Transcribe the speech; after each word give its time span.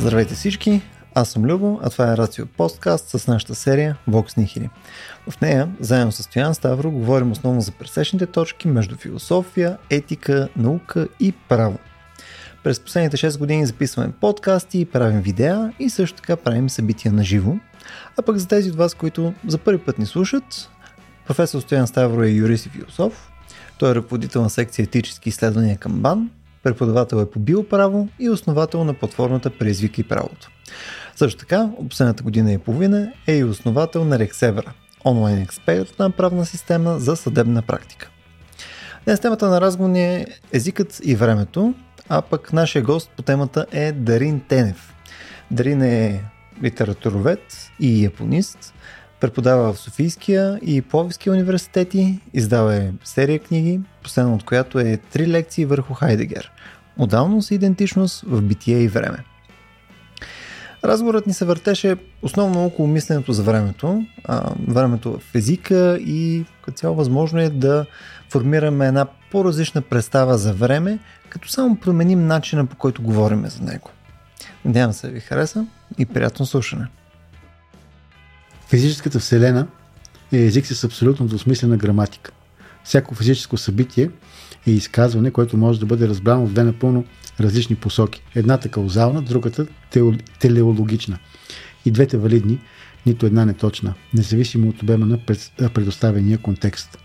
Здравейте 0.00 0.34
всички, 0.34 0.82
аз 1.14 1.30
съм 1.30 1.44
Любо, 1.44 1.80
а 1.82 1.90
това 1.90 2.12
е 2.12 2.16
Рацио 2.16 2.46
Подкаст 2.46 3.08
с 3.08 3.26
нашата 3.26 3.54
серия 3.54 3.96
Vox 4.08 4.38
Nihili. 4.38 4.68
В 5.30 5.40
нея, 5.40 5.68
заедно 5.80 6.12
с 6.12 6.22
Стоян 6.22 6.54
Ставро, 6.54 6.90
говорим 6.90 7.32
основно 7.32 7.60
за 7.60 7.72
пресечните 7.72 8.26
точки 8.26 8.68
между 8.68 8.96
философия, 8.96 9.78
етика, 9.90 10.48
наука 10.56 11.08
и 11.20 11.32
право. 11.32 11.78
През 12.62 12.80
последните 12.80 13.16
6 13.16 13.38
години 13.38 13.66
записваме 13.66 14.12
подкасти, 14.20 14.84
правим 14.84 15.20
видеа 15.20 15.72
и 15.78 15.90
също 15.90 16.16
така 16.16 16.36
правим 16.36 16.70
събития 16.70 17.12
на 17.12 17.24
живо. 17.24 17.54
А 18.18 18.22
пък 18.22 18.36
за 18.36 18.48
тези 18.48 18.70
от 18.70 18.76
вас, 18.76 18.94
които 18.94 19.34
за 19.46 19.58
първи 19.58 19.78
път 19.78 19.98
ни 19.98 20.06
слушат, 20.06 20.70
професор 21.26 21.60
Стоян 21.60 21.86
Ставро 21.86 22.22
е 22.22 22.28
юрист 22.28 22.66
и 22.66 22.68
философ. 22.68 23.30
Той 23.78 23.90
е 23.90 23.94
ръководител 23.94 24.42
на 24.42 24.50
секция 24.50 24.82
етически 24.82 25.28
изследвания 25.28 25.78
към 25.78 25.92
БАН, 25.92 26.30
преподавател 26.62 27.16
е 27.16 27.30
по 27.30 27.38
биоправо 27.38 28.08
и 28.18 28.30
основател 28.30 28.84
на 28.84 28.94
платформата 28.94 29.50
Преизвикай 29.50 30.04
правото. 30.04 30.50
Също 31.16 31.38
така, 31.38 31.70
последната 31.88 32.22
година 32.22 32.52
и 32.52 32.58
половина 32.58 33.12
е 33.26 33.36
и 33.36 33.44
основател 33.44 34.04
на 34.04 34.18
Рексевера, 34.18 34.72
онлайн 35.04 35.38
експертна 35.38 36.10
правна 36.10 36.46
система 36.46 36.98
за 36.98 37.16
съдебна 37.16 37.62
практика. 37.62 38.10
Днес 39.04 39.20
темата 39.20 39.48
на 39.48 39.60
разговор 39.60 39.96
е 39.96 40.26
езикът 40.52 41.00
и 41.04 41.16
времето, 41.16 41.74
а 42.08 42.22
пък 42.22 42.52
нашия 42.52 42.82
гост 42.82 43.10
по 43.16 43.22
темата 43.22 43.66
е 43.72 43.92
Дарин 43.92 44.40
Тенев. 44.48 44.94
Дарин 45.50 45.82
е 45.82 46.24
литературовед 46.62 47.70
и 47.80 48.04
японист, 48.04 48.74
преподава 49.20 49.72
в 49.72 49.78
Софийския 49.78 50.58
и 50.62 50.82
Пловиския 50.82 51.32
университети, 51.32 52.20
издава 52.34 52.74
е 52.74 52.92
серия 53.04 53.38
книги, 53.38 53.80
последна 54.02 54.34
от 54.34 54.44
която 54.44 54.78
е 54.78 54.96
три 54.96 55.28
лекции 55.28 55.64
върху 55.64 55.94
Хайдегер– 55.94 56.52
Модалност 56.98 57.50
и 57.50 57.54
идентичност 57.54 58.24
в 58.26 58.42
битие 58.42 58.78
и 58.78 58.88
време. 58.88 59.24
Разговорът 60.84 61.26
ни 61.26 61.32
се 61.32 61.44
въртеше 61.44 61.96
основно 62.22 62.64
около 62.64 62.88
мисленето 62.88 63.32
за 63.32 63.42
времето, 63.42 64.04
а, 64.24 64.50
времето 64.68 65.18
в 65.18 65.34
езика 65.34 65.98
и 66.00 66.44
като 66.62 66.78
цяло 66.78 66.94
възможно 66.94 67.40
е 67.40 67.48
да 67.48 67.86
формираме 68.30 68.86
една 68.86 69.06
по-различна 69.30 69.82
представа 69.82 70.38
за 70.38 70.52
време, 70.52 70.98
като 71.28 71.48
само 71.48 71.76
променим 71.76 72.26
начина 72.26 72.66
по 72.66 72.76
който 72.76 73.02
говорим 73.02 73.46
за 73.46 73.62
него. 73.62 73.90
Надявам 74.64 74.92
се 74.92 75.10
ви 75.10 75.20
хареса 75.20 75.66
и 75.98 76.06
приятно 76.06 76.46
слушане. 76.46 76.86
Физическата 78.70 79.18
вселена 79.18 79.66
е 80.32 80.38
език 80.38 80.66
с 80.66 80.84
абсолютно 80.84 81.26
двусмислена 81.26 81.76
граматика. 81.76 82.32
Всяко 82.84 83.14
физическо 83.14 83.56
събитие 83.56 84.10
е 84.66 84.70
изказване, 84.70 85.30
което 85.30 85.56
може 85.56 85.80
да 85.80 85.86
бъде 85.86 86.08
разбрано 86.08 86.46
в 86.46 86.52
две 86.52 86.64
напълно 86.64 87.04
различни 87.40 87.76
посоки. 87.76 88.22
Едната 88.34 88.68
каузална, 88.68 89.22
другата 89.22 89.66
телеологична. 90.38 91.18
И 91.84 91.90
двете 91.90 92.16
валидни, 92.16 92.60
нито 93.06 93.26
една 93.26 93.44
неточна, 93.44 93.94
независимо 94.14 94.68
от 94.68 94.82
обема 94.82 95.06
на 95.06 95.18
предоставения 95.74 96.38
контекст. 96.38 96.98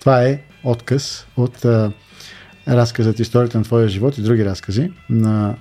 Това 0.00 0.22
е 0.22 0.42
отказ 0.64 1.26
от 1.36 1.64
а, 1.64 1.92
разказът 2.68 3.18
Историята 3.18 3.58
на 3.58 3.64
твоя 3.64 3.88
живот 3.88 4.18
и 4.18 4.22
други 4.22 4.44
разкази 4.44 4.92
на 5.10 5.56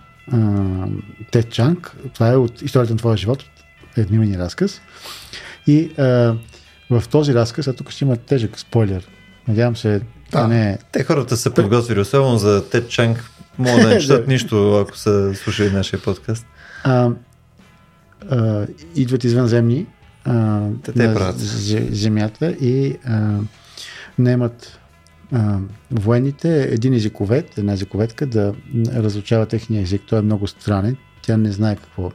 Тед 1.31 1.51
Чанг. 1.51 1.95
Това 2.13 2.31
е 2.31 2.35
от 2.35 2.61
Историята 2.61 2.93
на 2.93 2.97
твоя 2.97 3.17
живот, 3.17 3.43
едноименен 4.01 4.41
разказ. 4.41 4.81
И 5.67 5.91
а, 5.97 6.35
в 6.89 7.03
този 7.09 7.33
разказ, 7.33 7.67
а 7.67 7.73
тук 7.73 7.91
ще 7.91 8.05
има 8.05 8.17
тежък 8.17 8.59
спойлер. 8.59 9.07
Надявам 9.47 9.75
се, 9.77 10.01
да, 10.31 10.47
не 10.47 10.69
е... 10.69 10.77
Те 10.91 11.03
хората 11.03 11.37
са 11.37 11.51
подготвили, 11.51 11.99
особено 11.99 12.37
за 12.37 12.69
Тед 12.69 12.89
Чанг. 12.89 13.31
Могат 13.57 13.81
да 13.81 13.87
не 13.87 13.99
четат 14.01 14.27
нищо, 14.27 14.75
ако 14.75 14.97
са 14.97 15.35
слушали 15.35 15.71
нашия 15.71 16.01
подкаст. 16.01 16.45
А, 16.83 17.09
а, 18.29 18.67
идват 18.95 19.23
извънземни 19.23 19.85
а, 20.25 20.61
те, 20.83 20.91
те 20.91 21.07
на 21.07 21.33
земята 21.91 22.51
и 22.51 22.97
а, 23.05 23.39
немат 24.19 24.79
а, 25.33 25.57
военните 25.91 26.61
един 26.61 26.93
езиковед, 26.93 27.57
една 27.57 27.73
езиковедка 27.73 28.25
да 28.25 28.53
разучава 28.95 29.45
техния 29.45 29.81
език. 29.81 30.01
Той 30.09 30.19
е 30.19 30.21
много 30.21 30.47
странен. 30.47 30.97
Тя 31.21 31.37
не 31.37 31.51
знае 31.51 31.75
какво 31.75 32.11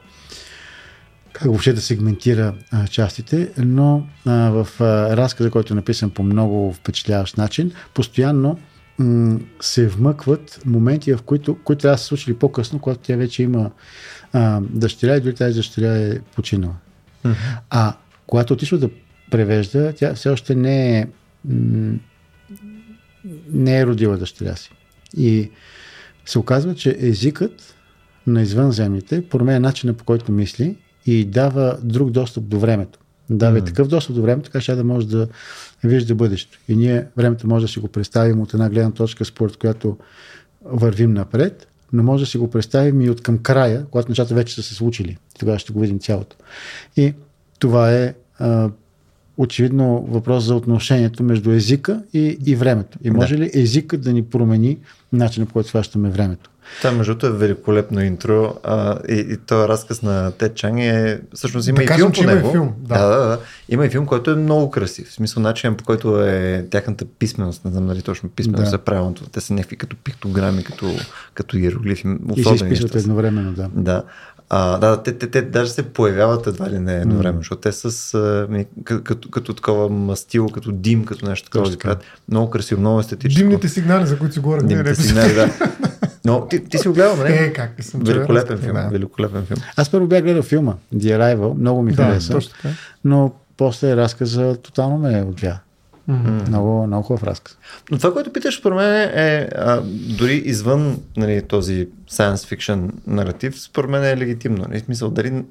как 1.33 1.43
въобще 1.47 1.73
да 1.73 1.81
сегментира 1.81 2.53
а, 2.71 2.87
частите, 2.87 3.51
но 3.57 4.07
а, 4.25 4.49
в 4.49 4.67
а, 4.81 5.17
разказа, 5.17 5.51
който 5.51 5.73
е 5.73 5.75
написан 5.75 6.09
по 6.09 6.23
много 6.23 6.73
впечатляващ 6.73 7.37
начин, 7.37 7.71
постоянно 7.93 8.59
м- 8.99 9.39
се 9.61 9.87
вмъкват 9.87 10.59
моменти, 10.65 11.13
в 11.13 11.21
които, 11.21 11.57
които 11.63 11.81
трябва 11.81 11.95
да 11.95 11.99
се 11.99 12.05
случили 12.05 12.35
по-късно, 12.35 12.79
когато 12.79 12.99
тя 12.99 13.15
вече 13.15 13.43
има 13.43 13.71
а, 14.33 14.61
дъщеря 14.69 15.15
и 15.15 15.21
дори 15.21 15.35
тази 15.35 15.55
дъщеря 15.55 15.95
е 15.95 16.19
починала. 16.19 16.75
Mm-hmm. 17.25 17.57
А 17.69 17.95
когато 18.27 18.53
отишва 18.53 18.77
да 18.77 18.89
превежда, 19.31 19.93
тя 19.97 20.13
все 20.13 20.29
още 20.29 20.55
не 20.55 20.99
е 20.99 21.07
м- 21.45 21.97
не 23.53 23.79
е 23.79 23.85
родила 23.85 24.17
дъщеря 24.17 24.55
си. 24.55 24.71
И 25.17 25.51
се 26.25 26.39
оказва, 26.39 26.75
че 26.75 26.97
езикът 26.99 27.75
на 28.27 28.41
извънземните 28.41 29.29
променя 29.29 29.59
начина 29.59 29.93
по 29.93 30.03
който 30.03 30.31
мисли 30.31 30.75
и 31.05 31.25
дава 31.25 31.77
друг 31.83 32.11
достъп 32.11 32.43
до 32.43 32.59
времето. 32.59 32.99
Дава 33.29 33.59
mm. 33.59 33.65
такъв 33.65 33.87
достъп 33.87 34.15
до 34.15 34.21
времето, 34.21 34.49
така 34.49 34.61
ще 34.61 34.75
да 34.75 34.83
може 34.83 35.07
да 35.07 35.27
вижда 35.83 36.15
бъдещето. 36.15 36.59
И 36.67 36.75
ние 36.75 37.05
времето 37.17 37.47
може 37.47 37.65
да 37.65 37.71
си 37.71 37.79
го 37.79 37.87
представим 37.87 38.41
от 38.41 38.53
една 38.53 38.69
гледна 38.69 38.91
точка, 38.91 39.25
според 39.25 39.57
която 39.57 39.97
вървим 40.65 41.13
напред, 41.13 41.67
но 41.93 42.03
може 42.03 42.23
да 42.23 42.29
си 42.29 42.37
го 42.37 42.49
представим 42.49 43.01
и 43.01 43.09
от 43.09 43.21
към 43.21 43.37
края, 43.37 43.85
когато 43.91 44.09
нещата 44.09 44.35
вече 44.35 44.55
са 44.55 44.63
се 44.63 44.73
случили. 44.75 45.17
Тогава 45.39 45.59
ще 45.59 45.73
го 45.73 45.79
видим 45.79 45.99
цялото. 45.99 46.35
И 46.97 47.13
това 47.59 47.93
е 47.93 48.13
а, 48.39 48.69
очевидно 49.37 50.05
въпрос 50.09 50.43
за 50.43 50.55
отношението 50.55 51.23
между 51.23 51.51
езика 51.51 52.03
и, 52.13 52.37
и 52.45 52.55
времето. 52.55 52.97
И 53.03 53.11
може 53.11 53.35
да. 53.35 53.43
ли 53.43 53.51
езикът 53.53 54.01
да 54.01 54.13
ни 54.13 54.23
промени 54.23 54.77
начина 55.13 55.45
по 55.45 55.53
който 55.53 55.69
сващаме 55.69 56.09
времето? 56.09 56.49
Това, 56.77 56.91
между 56.91 57.27
е 57.27 57.31
великолепно 57.31 58.01
интро 58.01 58.55
а, 58.63 58.99
и, 59.09 59.13
и 59.13 59.37
този 59.37 59.67
разказ 59.67 60.01
на 60.01 60.31
Тед 60.31 60.55
Чанг 60.55 60.79
е... 60.79 61.21
Всъщност 61.33 61.67
има 61.67 61.75
да 61.75 61.83
и 61.83 61.85
кажем, 61.85 62.11
филм 62.11 62.27
по 62.27 62.33
него. 62.33 62.51
Филм, 62.51 62.73
да. 62.77 62.97
Да, 62.97 63.07
да, 63.07 63.27
да. 63.27 63.39
Има 63.69 63.85
и 63.85 63.89
филм, 63.89 64.05
който 64.05 64.31
е 64.31 64.35
много 64.35 64.71
красив. 64.71 65.07
В 65.07 65.13
смисъл 65.13 65.43
начин, 65.43 65.75
по 65.75 65.83
който 65.83 66.21
е 66.21 66.65
тяхната 66.71 67.05
писменост. 67.05 67.65
Не 67.65 67.71
знам 67.71 67.87
дали 67.87 68.01
точно 68.01 68.29
писменост 68.29 68.71
да. 68.71 68.75
е 68.75 68.79
правилното. 68.79 69.29
Те 69.29 69.41
са 69.41 69.53
някакви 69.53 69.75
като 69.75 69.95
пиктограми, 70.03 70.63
като, 70.63 70.95
като 71.33 71.57
иероглифи. 71.57 72.07
И 72.35 72.43
се 72.43 72.53
изписват 72.53 72.95
едновременно, 72.95 73.53
да. 73.53 73.69
Да. 73.75 74.03
А, 74.49 74.77
да, 74.77 75.03
те, 75.03 75.17
те, 75.17 75.27
те 75.31 75.41
даже 75.41 75.71
се 75.71 75.83
появяват 75.83 76.47
едва 76.47 76.69
ли 76.69 76.79
не 76.79 76.95
едно 76.95 77.15
време, 77.15 77.37
защото 77.37 77.61
те 77.61 77.71
с 77.71 78.13
а, 78.13 78.47
като, 78.83 79.29
като, 79.29 79.53
такова 79.53 79.89
мастило, 79.89 80.49
като 80.49 80.71
дим, 80.71 81.05
като 81.05 81.25
нещо 81.25 81.49
такова 81.49 81.71
ги 81.71 81.77
правят. 81.77 82.03
Много 82.29 82.49
красиво, 82.49 82.81
много 82.81 82.99
естетично. 82.99 83.39
Димните 83.39 83.69
сигнали, 83.69 84.07
за 84.07 84.19
които 84.19 84.33
си 84.33 84.39
говорих. 84.39 84.63
Димните 84.63 84.95
сигнали, 84.95 85.33
да. 85.33 85.49
Но 86.25 86.47
ти, 86.47 86.63
ти 86.63 86.77
си 86.77 86.87
го 86.87 86.93
гледал, 86.93 87.15
не? 87.15 87.35
Е, 87.35 87.53
как 87.53 87.83
съм 87.83 88.01
Великолепен 88.01 88.57
филм, 88.57 88.73
да. 88.73 88.89
великолепен 88.91 89.45
филм. 89.45 89.59
Аз 89.75 89.89
първо 89.89 90.07
бях 90.07 90.23
гледал 90.23 90.43
филма 90.43 90.73
The 90.95 91.17
Arrival, 91.17 91.59
много 91.59 91.81
ми 91.81 91.93
да, 91.93 92.03
хареса, 92.03 92.39
но 93.05 93.31
после 93.57 93.95
разказа 93.95 94.55
тотално 94.55 94.97
ме 94.97 95.25
отвя. 95.29 95.59
Mm-hmm. 96.09 96.47
Много, 96.47 96.87
много 96.87 97.03
хубав 97.03 97.23
разказ. 97.23 97.57
Но 97.91 97.97
това, 97.97 98.13
което 98.13 98.33
питаш, 98.33 98.59
според 98.59 98.75
мен 98.75 99.09
е 99.13 99.49
а, 99.55 99.81
дори 100.17 100.35
извън 100.35 100.99
нали, 101.17 101.41
този 101.41 101.87
science 102.11 102.55
fiction 102.55 102.91
наратив, 103.07 103.61
според 103.61 103.89
мен 103.89 104.03
е 104.03 104.17
легитимно. 104.17 104.65
Нали, 104.69 104.79
смисъл, 104.79 105.09
дали 105.09 105.43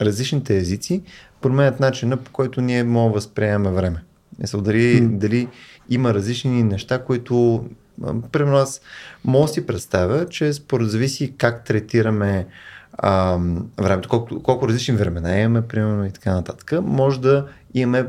различните 0.00 0.56
езици 0.56 1.02
променят 1.40 1.80
начина 1.80 2.16
по 2.16 2.32
който 2.32 2.60
ние 2.60 2.84
можем 2.84 3.10
да 3.10 3.14
възприемаме 3.14 3.76
време. 3.76 4.02
Мисъл, 4.38 4.60
дали, 4.60 5.02
mm. 5.02 5.18
дали 5.18 5.48
има 5.90 6.14
различни 6.14 6.62
неща, 6.62 7.04
които 7.04 7.64
примерно 8.32 8.56
аз 8.56 8.80
мога 9.24 9.46
да 9.46 9.52
си 9.52 9.66
представя, 9.66 10.28
че 10.28 10.52
според 10.52 10.90
зависи 10.90 11.34
как 11.38 11.64
третираме 11.64 12.46
а, 12.98 13.38
времето, 13.78 14.08
колко, 14.08 14.42
колко 14.42 14.68
различни 14.68 14.96
времена 14.96 15.40
имаме, 15.40 15.62
примерно 15.62 16.04
и 16.04 16.10
така 16.10 16.34
нататък, 16.34 16.72
може 16.82 17.20
да 17.20 17.46
имаме 17.74 18.06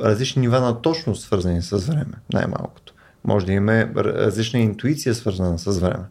различни 0.00 0.40
нива 0.40 0.60
на 0.60 0.82
точност, 0.82 1.22
свързани 1.22 1.62
с 1.62 1.78
време, 1.78 2.14
най-малкото. 2.32 2.94
Може 3.24 3.46
да 3.46 3.52
имаме 3.52 3.92
различна 3.96 4.60
интуиция, 4.60 5.14
свързана 5.14 5.58
с 5.58 5.78
време. 5.78 6.04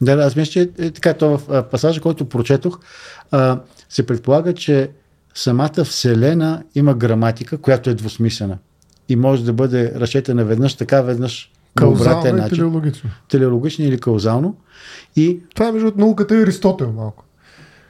Да, 0.00 0.16
да, 0.16 0.22
аз 0.22 0.36
мисля, 0.36 0.52
че 0.52 0.70
е 0.78 0.90
така. 0.90 1.14
То 1.14 1.38
в 1.38 1.62
пасажа, 1.70 2.00
който 2.00 2.28
прочетох, 2.28 2.80
а, 3.30 3.60
се 3.88 4.06
предполага, 4.06 4.54
че 4.54 4.90
самата 5.34 5.84
Вселена 5.84 6.62
има 6.74 6.94
граматика, 6.94 7.58
която 7.58 7.90
е 7.90 7.94
двусмислена. 7.94 8.58
И 9.08 9.16
може 9.16 9.44
да 9.44 9.52
бъде 9.52 9.92
разчетена 9.94 10.44
веднъж 10.44 10.74
така, 10.74 11.02
веднъж 11.02 11.52
и 11.82 12.32
начин. 12.32 12.48
телеологично. 12.48 13.10
Телеологично 13.28 13.84
или 13.84 13.98
каузално. 13.98 14.56
И... 15.16 15.40
Това 15.54 15.68
е 15.68 15.72
между 15.72 15.92
науката 15.96 16.36
и 16.36 16.42
Аристотел 16.42 16.92
малко. 16.92 17.24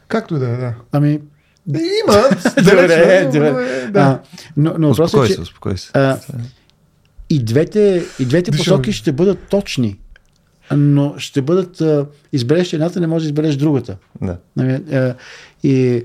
Както 0.09 0.39
да 0.39 0.49
е, 0.49 0.57
да. 0.57 0.75
Ами, 0.93 1.21
има. 1.69 2.23
добре, 2.57 3.31
добре. 3.33 3.91
Да. 3.93 4.21
но, 4.57 4.75
но 4.79 4.91
успокой 4.91 5.25
е, 5.25 5.29
че, 5.29 5.35
се, 5.35 5.41
успокой 5.41 5.79
се. 5.79 5.91
А, 5.95 6.19
и 7.31 7.45
двете, 7.45 8.05
и 8.19 8.25
двете 8.25 8.51
посоки 8.51 8.93
ще 8.93 9.13
бъдат 9.13 9.39
точни. 9.51 9.99
но 10.77 11.15
ще 11.19 11.43
бъдат, 11.43 11.81
а, 11.81 12.07
избереш 12.33 12.73
едната, 12.73 13.01
не 13.01 13.07
можеш 13.07 13.25
да 13.25 13.29
избереш 13.29 13.57
другата. 13.57 13.97
Да. 14.23 14.37
Нали, 14.57 14.95
а, 14.95 15.15
И 15.63 16.05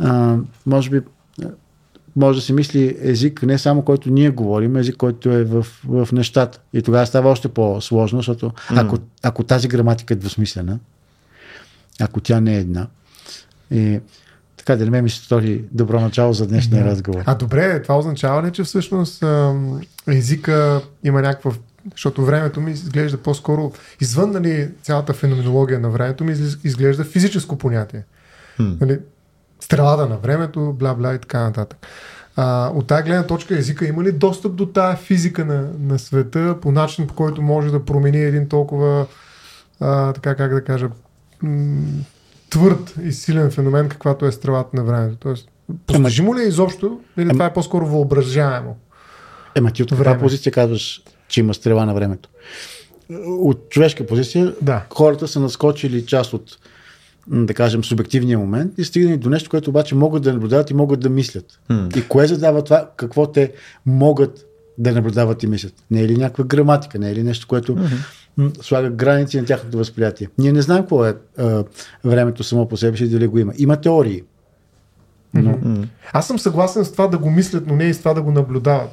а, 0.00 0.36
може 0.66 0.90
би 0.90 1.00
може 2.16 2.38
да 2.38 2.42
се 2.42 2.52
мисли 2.52 2.96
език 3.00 3.42
не 3.42 3.58
само 3.58 3.82
който 3.82 4.10
ние 4.10 4.30
говорим, 4.30 4.76
език, 4.76 4.96
който 4.96 5.30
е 5.30 5.44
в, 5.44 5.66
в 5.84 6.08
нещата. 6.12 6.60
И 6.72 6.82
тогава 6.82 7.06
става 7.06 7.30
още 7.30 7.48
по-сложно, 7.48 8.18
защото 8.18 8.52
ако, 8.68 8.98
ако 9.22 9.44
тази 9.44 9.68
граматика 9.68 10.14
е 10.14 10.16
двусмислена, 10.16 10.78
ако 12.00 12.20
тя 12.20 12.40
не 12.40 12.56
е 12.56 12.60
една, 12.60 12.86
и 13.70 14.00
така 14.66 14.84
да 14.84 14.90
не 14.90 15.02
ми 15.02 15.10
се 15.10 15.24
стори 15.24 15.64
добро 15.72 16.00
начало 16.00 16.32
за 16.32 16.46
днешния 16.46 16.84
разговор. 16.84 17.22
А 17.26 17.34
добре, 17.34 17.82
това 17.82 17.98
означава 17.98 18.42
ли, 18.42 18.52
че 18.52 18.64
всъщност 18.64 19.24
езика 20.08 20.80
има 21.04 21.22
някаква... 21.22 21.52
Защото 21.90 22.24
времето 22.24 22.60
ми 22.60 22.70
изглежда 22.70 23.18
по-скоро 23.18 23.72
извън 24.00 24.30
нали, 24.30 24.68
цялата 24.82 25.12
феноменология 25.12 25.80
на 25.80 25.90
времето 25.90 26.24
ми 26.24 26.32
изглежда 26.64 27.04
физическо 27.04 27.58
понятие. 27.58 28.04
Хм. 28.56 28.72
Нали, 28.80 28.98
стрелата 29.60 30.06
на 30.06 30.16
времето, 30.16 30.76
бла-бла 30.78 31.16
и 31.16 31.18
така 31.18 31.42
нататък. 31.42 31.86
А, 32.36 32.70
от 32.74 32.86
тази 32.86 33.02
гледна 33.02 33.26
точка 33.26 33.58
езика 33.58 33.86
има 33.86 34.04
ли 34.04 34.12
достъп 34.12 34.54
до 34.54 34.66
тая 34.66 34.96
физика 34.96 35.44
на, 35.44 35.68
на 35.80 35.98
света 35.98 36.56
по 36.62 36.72
начин, 36.72 37.06
по 37.06 37.14
който 37.14 37.42
може 37.42 37.70
да 37.70 37.84
промени 37.84 38.22
един 38.22 38.48
толкова, 38.48 39.06
а, 39.80 40.12
така 40.12 40.34
как 40.34 40.54
да 40.54 40.64
кажа, 40.64 40.88
м- 41.42 42.04
твърд 42.50 42.94
и 43.04 43.12
силен 43.12 43.50
феномен, 43.50 43.88
каквато 43.88 44.26
е 44.26 44.32
стрелата 44.32 44.76
на 44.76 44.84
времето? 44.84 45.16
Тоест, 45.16 45.48
постижимо 45.86 46.36
ли 46.36 46.40
е 46.40 46.46
изобщо 46.46 47.00
или 47.18 47.28
това 47.28 47.46
е 47.46 47.52
по-скоро 47.52 47.86
въображаемо? 47.86 48.76
Ема 49.54 49.70
ти 49.70 49.82
от 49.82 49.88
каква 49.88 50.04
Време. 50.04 50.20
позиция 50.20 50.52
казваш, 50.52 51.02
че 51.28 51.40
има 51.40 51.54
стрела 51.54 51.86
на 51.86 51.94
времето? 51.94 52.28
От 53.26 53.70
човешка 53.70 54.06
позиция 54.06 54.54
Да. 54.62 54.82
хората 54.94 55.28
са 55.28 55.40
наскочили 55.40 56.06
част 56.06 56.32
от, 56.32 56.58
да 57.28 57.54
кажем, 57.54 57.84
субективния 57.84 58.38
момент 58.38 58.72
и 58.78 58.84
стигнали 58.84 59.16
до 59.16 59.30
нещо, 59.30 59.50
което 59.50 59.70
обаче 59.70 59.94
могат 59.94 60.22
да 60.22 60.32
наблюдават 60.32 60.70
и 60.70 60.74
могат 60.74 61.00
да 61.00 61.08
мислят. 61.08 61.60
М. 61.68 61.88
И 61.96 62.08
кое 62.08 62.26
задава 62.26 62.64
това, 62.64 62.90
какво 62.96 63.26
те 63.26 63.52
могат 63.86 64.46
да 64.78 64.92
наблюдават 64.92 65.42
и 65.42 65.46
мислят? 65.46 65.74
Не 65.90 66.00
е 66.02 66.08
ли 66.08 66.16
някаква 66.16 66.44
граматика, 66.44 66.98
не 66.98 67.10
е 67.10 67.14
ли 67.14 67.22
нещо, 67.22 67.46
което 67.46 67.76
м, 67.76 67.88
слага 68.60 68.90
граници 68.90 69.40
на 69.40 69.46
тяхното 69.46 69.78
възприятие? 69.78 70.28
Ние 70.38 70.52
не 70.52 70.62
знаем 70.62 70.82
какво 70.82 71.04
е 71.04 71.14
а, 71.38 71.64
времето 72.04 72.44
само 72.44 72.68
по 72.68 72.76
себе 72.76 72.96
си, 72.96 73.10
дали 73.10 73.26
го 73.26 73.38
има. 73.38 73.52
Има 73.58 73.80
теории. 73.80 74.22
Но, 75.34 75.58
Аз 76.12 76.26
съм 76.26 76.38
съгласен 76.38 76.84
с 76.84 76.92
това 76.92 77.06
да 77.06 77.18
го 77.18 77.30
мислят, 77.30 77.66
но 77.66 77.76
не 77.76 77.84
и 77.84 77.94
с 77.94 77.98
това 77.98 78.14
да 78.14 78.22
го 78.22 78.32
наблюдават. 78.32 78.90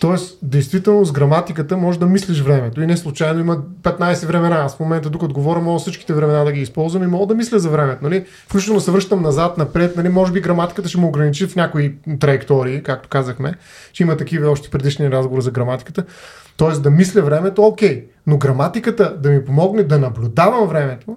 Тоест, 0.00 0.38
действително 0.42 1.04
с 1.04 1.12
граматиката 1.12 1.76
може 1.76 1.98
да 1.98 2.06
мислиш 2.06 2.40
времето. 2.40 2.82
И 2.82 2.86
не 2.86 2.96
случайно 2.96 3.40
има 3.40 3.58
15 3.82 4.26
времена. 4.26 4.56
Аз 4.56 4.76
в 4.76 4.80
момента, 4.80 5.10
докато 5.10 5.34
говоря, 5.34 5.60
мога 5.60 5.78
всичките 5.78 6.14
времена 6.14 6.44
да 6.44 6.52
ги 6.52 6.60
използвам 6.60 7.02
и 7.02 7.06
мога 7.06 7.26
да 7.26 7.34
мисля 7.34 7.58
за 7.58 7.70
времето. 7.70 7.98
Нали? 8.02 8.24
Включително 8.48 8.80
се 8.80 8.90
връщам 8.90 9.22
назад, 9.22 9.58
напред. 9.58 9.96
Нали? 9.96 10.08
Може 10.08 10.32
би 10.32 10.40
граматиката 10.40 10.88
ще 10.88 10.98
му 10.98 11.08
ограничи 11.08 11.46
в 11.46 11.56
някои 11.56 11.94
траектории, 12.20 12.82
както 12.82 13.08
казахме, 13.08 13.54
че 13.92 14.02
има 14.02 14.16
такива 14.16 14.50
още 14.50 14.70
предишни 14.70 15.10
разговори 15.10 15.42
за 15.42 15.50
граматиката. 15.50 16.04
Тоест 16.56 16.82
да 16.82 16.90
мисля 16.90 17.22
времето, 17.22 17.62
окей. 17.62 18.04
Но 18.26 18.38
граматиката 18.38 19.16
да 19.18 19.30
ми 19.30 19.44
помогне 19.44 19.82
да 19.82 19.98
наблюдавам 19.98 20.68
времето, 20.68 21.16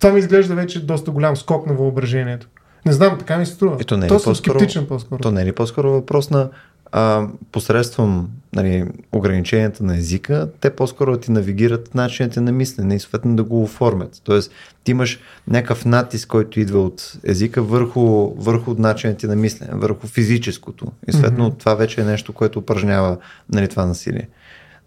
това 0.00 0.12
ми 0.12 0.18
изглежда 0.18 0.54
вече 0.54 0.86
доста 0.86 1.10
голям 1.10 1.36
скок 1.36 1.66
на 1.66 1.74
въображението. 1.74 2.48
Не 2.86 2.92
знам, 2.92 3.18
така 3.18 3.38
ми 3.38 3.46
се 3.46 3.52
струва. 3.52 3.76
Ето 3.80 3.96
не 3.96 4.06
е 4.06 4.08
То 4.08 4.14
по-скоро- 4.14 4.34
скептичен 4.34 4.86
по-скоро. 4.86 5.18
То 5.18 5.30
не 5.30 5.42
е 5.42 5.46
ли 5.46 5.52
по-скоро 5.52 5.92
въпрос 5.92 6.30
на 6.30 6.48
а, 6.92 7.28
посредством 7.52 8.28
нали, 8.52 8.84
ограниченията 9.12 9.84
на 9.84 9.96
езика, 9.96 10.48
те 10.60 10.70
по-скоро 10.70 11.16
ти 11.16 11.30
навигират 11.30 11.94
начините 11.94 12.40
на 12.40 12.52
мислене 12.52 12.94
и 12.94 13.00
съответно 13.00 13.36
да 13.36 13.44
го 13.44 13.62
оформят. 13.62 14.20
Тоест, 14.24 14.52
ти 14.84 14.90
имаш 14.90 15.20
някакъв 15.48 15.84
натиск, 15.84 16.28
който 16.28 16.60
идва 16.60 16.82
от 16.82 17.12
езика 17.24 17.62
върху, 17.62 18.34
върху 18.34 18.74
начините 18.74 19.26
на 19.26 19.36
мислене, 19.36 19.70
върху 19.74 20.06
физическото. 20.06 20.86
И 21.08 21.12
съответно 21.12 21.50
mm-hmm. 21.50 21.58
това 21.58 21.74
вече 21.74 22.00
е 22.00 22.04
нещо, 22.04 22.32
което 22.32 22.58
упражнява 22.58 23.18
нали, 23.52 23.68
това 23.68 23.86
насилие. 23.86 24.28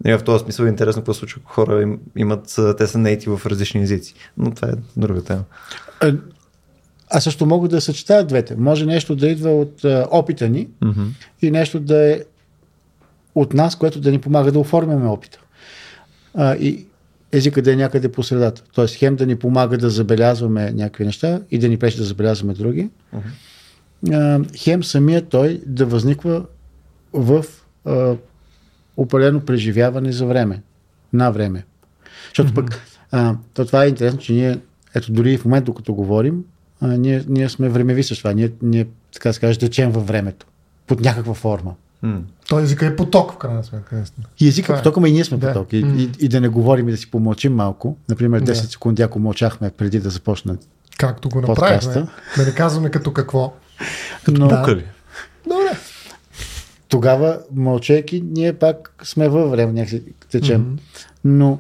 Нали, 0.03 0.18
в 0.18 0.24
този 0.24 0.44
смисъл 0.44 0.65
е 0.65 0.69
интересно 0.69 1.01
какво 1.01 1.13
случва, 1.13 1.42
хора 1.45 1.81
им, 1.81 2.00
имат, 2.15 2.56
те 2.77 2.88
са 2.88 2.98
нейти 2.98 3.30
в 3.30 3.42
различни 3.45 3.81
езици. 3.81 4.13
Но 4.38 4.51
това 4.51 4.68
е 4.68 4.71
друга 4.98 5.24
тема. 5.24 5.44
А, 7.13 7.22
също 7.22 7.46
могат 7.46 7.72
да 7.72 7.81
съчетаят 7.81 8.28
двете. 8.28 8.56
Може 8.56 8.86
нещо 8.86 9.16
да 9.16 9.28
идва 9.28 9.52
от 9.52 9.86
а, 9.86 10.08
опита 10.12 10.50
ни 10.50 10.68
Mm-hmm. 10.84 11.08
и 11.42 11.52
нещо 11.52 11.80
да 11.80 12.12
е 12.12 12.22
от 13.36 13.54
нас, 13.54 13.75
което 13.75 14.02
да 14.02 14.12
ни 14.12 14.19
помага 14.19 14.52
да 14.52 14.60
оформяме 14.60 15.10
опита. 15.10 15.40
А, 16.34 16.56
и 16.56 16.86
езика 17.31 17.62
да 17.62 17.74
е 17.74 17.75
някъде 17.75 18.12
по 18.12 18.24
средата. 18.24 18.63
Тоест, 18.74 18.96
хем 18.96 19.16
да 19.16 19.25
ни 19.25 19.36
помага 19.36 19.78
да 19.78 19.90
забелязваме 19.90 20.72
някакви 20.72 21.06
неща 21.06 21.42
и 21.52 21.60
да 21.60 21.69
ни 21.69 21.78
пречи 21.78 21.98
да 21.98 22.04
забелязваме 22.04 22.54
други. 22.54 22.90
А, 24.12 24.40
хем 24.58 24.84
самия 24.84 25.22
той 25.22 25.62
да 25.66 25.86
възниква 25.86 26.46
в 27.13 27.46
а, 27.86 28.16
определено 28.98 29.40
преживяване 29.40 30.12
за 30.12 30.25
време. 30.25 30.62
На 31.13 31.31
време. 31.31 31.66
Защото 32.28 32.54
пък 32.54 32.81
а, 33.12 33.36
то 33.54 33.66
това 33.66 33.84
е 33.84 33.88
интересно, 33.88 34.19
че 34.19 34.34
ние, 34.34 34.58
ето 34.96 35.12
дори 35.12 35.34
и 35.34 35.38
в 35.38 35.46
момента, 35.46 35.66
докато 35.66 35.94
говорим, 35.94 36.44
а, 36.81 36.88
ние, 36.88 37.24
ние 37.28 37.50
сме 37.50 37.69
времеви 37.69 38.04
с 38.04 38.18
това. 38.18 38.33
Ние, 38.33 38.51
ние 38.62 38.86
така 39.13 39.30
да 39.30 39.33
се 39.33 39.39
каже, 39.39 39.60
течем 39.60 39.92
във 39.92 40.07
времето. 40.07 40.45
Под 40.88 41.01
някаква 41.01 41.33
форма. 41.33 41.74
Mm. 42.04 42.22
Той 42.50 42.63
езика 42.63 42.86
е 42.86 42.95
поток, 42.95 43.31
в 43.31 43.38
крайна 43.38 43.63
сметка. 43.63 44.04
И 44.39 44.48
езика 44.48 44.66
Това 44.66 44.75
е 44.75 44.80
е. 44.80 44.83
потока, 44.83 45.00
ма 45.00 45.10
и 45.10 45.12
ние 45.12 45.24
сме 45.24 45.38
Да. 45.38 45.48
поток. 45.48 45.74
И, 45.74 45.83
М. 45.83 45.95
и, 45.98 46.10
и 46.19 46.28
да 46.28 46.42
не 46.42 46.48
говорим 46.48 46.89
и 46.89 46.92
да 46.92 46.98
си 46.98 47.12
помълчим 47.12 47.56
малко. 47.56 47.98
Например, 48.10 48.42
10 48.42 48.45
Да. 48.45 48.56
секунди, 48.56 49.01
ако 49.01 49.19
мълчахме 49.19 49.69
преди 49.72 50.00
да 50.00 50.10
започне. 50.10 50.54
Както 50.98 51.30
го 51.30 51.42
Подкаста. 51.42 51.89
направихме. 51.89 52.13
Да 52.38 52.45
не 52.45 52.54
казваме 52.54 52.89
като 52.89 53.13
какво. 53.13 53.54
Но. 54.27 54.50
Тука 54.50 54.75
ли? 54.75 54.86
Добре. 55.48 55.77
тогава, 56.88 57.39
мълчейки, 57.54 58.24
ние 58.25 58.54
пак 58.54 58.94
сме 59.04 59.30
във 59.30 59.51
време, 59.51 59.74
някакси 59.74 60.04
течем. 60.30 60.62
Мгм. 60.62 60.75
Но, 61.24 61.60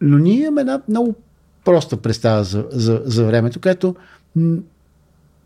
но 0.00 0.18
ние 0.18 0.36
имаме 0.36 0.60
една 0.60 0.80
много 0.88 1.14
проста 1.68 1.96
представа 1.96 2.44
за, 2.44 2.66
за, 2.70 3.02
за 3.04 3.24
времето, 3.24 3.60
която 3.60 3.96
м, 4.36 4.56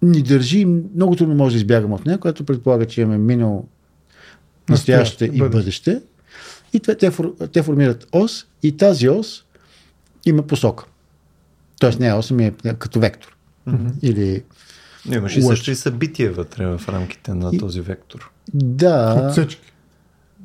ни 0.03 0.23
държи 0.23 0.59
и 0.59 0.65
много 0.65 1.17
трудно 1.17 1.35
може 1.35 1.55
да 1.55 1.59
избягаме 1.59 1.95
от 1.95 2.07
нея, 2.07 2.19
която 2.19 2.45
предполага, 2.45 2.87
че 2.87 3.01
имаме 3.01 3.19
минало, 3.19 3.67
настояще 4.69 5.25
и 5.25 5.39
бъдеще. 5.41 6.03
И 6.73 6.81
те, 6.81 7.11
фор- 7.11 7.49
те 7.49 7.63
формират 7.63 8.07
ос 8.13 8.47
и 8.63 8.77
тази 8.77 9.09
ос 9.09 9.45
има 10.27 10.43
посока. 10.43 10.85
Тоест 11.81 11.99
не 12.01 12.09
е 12.09 12.13
ос, 12.13 12.31
ами 12.31 12.45
е 12.65 12.75
като 12.75 13.01
вектор. 13.01 13.37
Или 14.03 14.43
Но 15.07 15.15
имаш 15.15 15.37
и 15.37 15.43
също 15.43 15.71
и 15.71 15.75
събития 15.75 16.33
вътре 16.33 16.67
в 16.69 16.81
рамките 16.89 17.35
на 17.35 17.51
И- 17.53 17.59
този 17.59 17.81
вектор. 17.81 18.31
да, 18.55 19.27
Отсечки. 19.29 19.72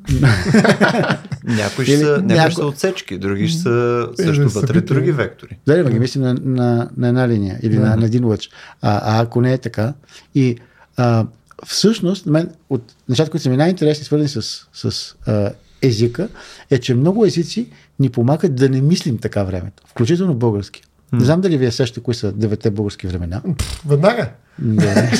Някои 1.44 1.84
ще 1.84 1.96
са, 1.98 2.06
някои 2.06 2.36
няко- 2.36 2.50
ще 2.50 2.54
са 2.54 2.66
отсечки, 2.66 3.18
други 3.18 3.48
ще 3.48 3.60
са 3.60 4.08
също 4.16 4.48
вътре 4.48 4.80
други 4.80 5.12
вектори. 5.12 5.58
Да, 5.66 5.84
да, 5.84 5.90
ги 5.90 5.98
мислим 5.98 6.22
на, 6.22 6.34
на, 6.44 6.90
на 6.96 7.08
една 7.08 7.28
линия 7.28 7.58
или 7.62 7.78
на, 7.78 7.96
на 7.96 8.06
един 8.06 8.24
лъч. 8.24 8.50
А, 8.82 9.18
а 9.18 9.22
ако 9.22 9.40
не 9.40 9.52
е 9.52 9.58
така. 9.58 9.94
И 10.34 10.56
а, 10.96 11.26
всъщност, 11.66 12.26
на 12.26 12.32
мен, 12.32 12.50
от 12.70 12.94
нещата, 13.08 13.30
които 13.30 13.42
са 13.42 13.50
ми 13.50 13.56
най-интересни, 13.56 14.04
свързани 14.04 14.28
с, 14.28 14.42
с 14.72 15.14
а, 15.26 15.50
езика, 15.82 16.28
е, 16.70 16.78
че 16.78 16.94
много 16.94 17.24
езици 17.26 17.68
ни 17.98 18.10
помагат 18.10 18.54
да 18.54 18.68
не 18.68 18.80
мислим 18.80 19.18
така 19.18 19.44
времето, 19.44 19.82
включително 19.86 20.34
български. 20.34 20.82
Не 21.12 21.24
знам 21.24 21.40
дали 21.40 21.58
вие 21.58 21.72
сещате 21.72 22.00
кои 22.00 22.14
са 22.14 22.32
девете 22.32 22.70
български 22.70 23.06
времена. 23.06 23.42
Веднага. 23.86 24.30
Да. 24.58 25.10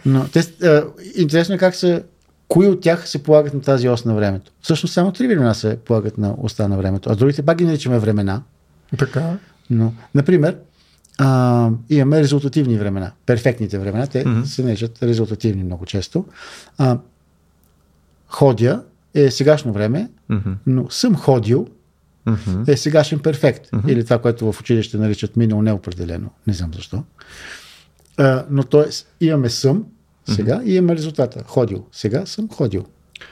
Но 0.06 0.28
те, 0.28 0.66
а, 0.66 0.84
интересно 1.16 1.54
е 1.54 1.58
как 1.58 1.74
са, 1.74 2.02
кои 2.48 2.66
от 2.66 2.80
тях 2.80 3.08
се 3.08 3.22
полагат 3.22 3.54
на 3.54 3.60
тази 3.60 3.88
ос 3.88 4.04
на 4.04 4.14
времето. 4.14 4.52
Всъщност 4.60 4.94
само 4.94 5.12
три 5.12 5.28
времена 5.28 5.54
се 5.54 5.76
полагат 5.76 6.18
на 6.18 6.34
оста 6.42 6.68
на 6.68 6.76
времето, 6.76 7.10
а 7.10 7.16
другите 7.16 7.42
пак 7.42 7.58
ги 7.58 7.64
наричаме 7.64 7.98
времена. 7.98 8.42
Така. 8.98 9.36
Но, 9.70 9.92
например, 10.14 10.56
а, 11.18 11.70
имаме 11.90 12.20
резултативни 12.20 12.78
времена. 12.78 13.12
Перфектните 13.26 13.78
времена, 13.78 14.06
те 14.06 14.24
mm-hmm. 14.24 14.44
се 14.44 14.62
наричат 14.62 15.02
резултативни 15.02 15.64
много 15.64 15.86
често. 15.86 16.24
А, 16.78 16.98
ходя 18.28 18.82
е 19.14 19.30
сегашно 19.30 19.72
време, 19.72 20.10
Мгм. 20.28 20.52
но 20.66 20.90
съм 20.90 21.16
ходил 21.16 21.66
Мгм. 22.26 22.62
е 22.66 22.76
сегашен 22.76 23.18
перфект. 23.18 23.70
Mm-hmm. 23.70 23.90
Или 23.90 24.04
това, 24.04 24.18
което 24.18 24.52
в 24.52 24.60
училище 24.60 24.98
наричат 24.98 25.36
минало 25.36 25.62
неопределено. 25.62 26.30
Не 26.46 26.52
знам 26.52 26.74
защо. 26.74 27.02
А, 28.16 28.44
но 28.50 28.62
т.е. 28.62 28.84
имаме 29.26 29.50
съм 29.50 29.84
сега 30.28 30.54
mm-hmm. 30.54 30.64
и 30.64 30.74
имаме 30.74 30.96
резултата. 30.96 31.44
Ходил. 31.46 31.84
Сега 31.92 32.26
съм 32.26 32.48
ходил. 32.48 32.84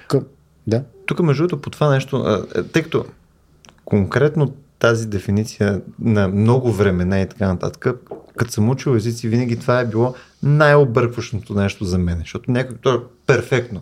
Към... 0.08 0.24
Да. 0.66 0.82
Тук, 1.06 1.20
между 1.20 1.42
другото, 1.42 1.62
по 1.62 1.70
това 1.70 1.90
нещо, 1.90 2.44
е, 2.56 2.62
тъй 2.62 2.82
като 2.82 3.04
конкретно 3.84 4.52
тази 4.78 5.06
дефиниция 5.06 5.80
на 5.98 6.28
много 6.28 6.72
времена 6.72 7.20
и 7.20 7.28
така 7.28 7.46
нататък, 7.46 7.86
като 8.36 8.52
съм 8.52 8.70
учил 8.70 8.96
езици, 8.96 9.28
винаги 9.28 9.58
това 9.58 9.80
е 9.80 9.86
било 9.86 10.14
най-объркващото 10.42 11.54
нещо 11.54 11.84
за 11.84 11.98
мен, 11.98 12.18
защото 12.18 12.50
някой 12.50 12.76
то 12.76 12.94
е 12.94 12.98
перфектно. 13.26 13.80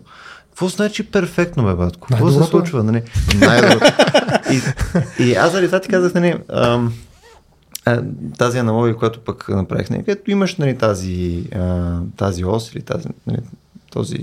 какво 0.49 0.67
значи 0.67 1.11
перфектно, 1.11 1.65
бе, 1.65 1.73
батко? 1.73 2.07
Какво 2.07 2.31
се 2.31 2.39
е. 2.39 2.43
случва, 2.43 2.83
нали? 2.83 3.03
Най-доброто. 3.39 3.93
и, 4.51 5.23
и 5.23 5.33
аз 5.33 5.51
заради 5.51 5.67
това 5.67 5.79
ти 5.79 5.89
казах, 5.89 6.13
нали, 6.13 6.35
ам, 6.49 6.93
а, 7.85 8.03
тази 8.37 8.57
аналогия, 8.57 8.95
която 8.95 9.19
пък 9.19 9.49
направих, 9.49 9.89
нали, 9.89 9.99
където 10.03 10.31
имаш 10.31 10.55
нали, 10.55 10.77
тази, 10.77 11.43
а, 11.55 11.99
тази 12.17 12.45
ос 12.45 12.73
или 12.73 12.81
тази, 12.81 13.07
нали, 13.27 13.39
този 13.91 14.17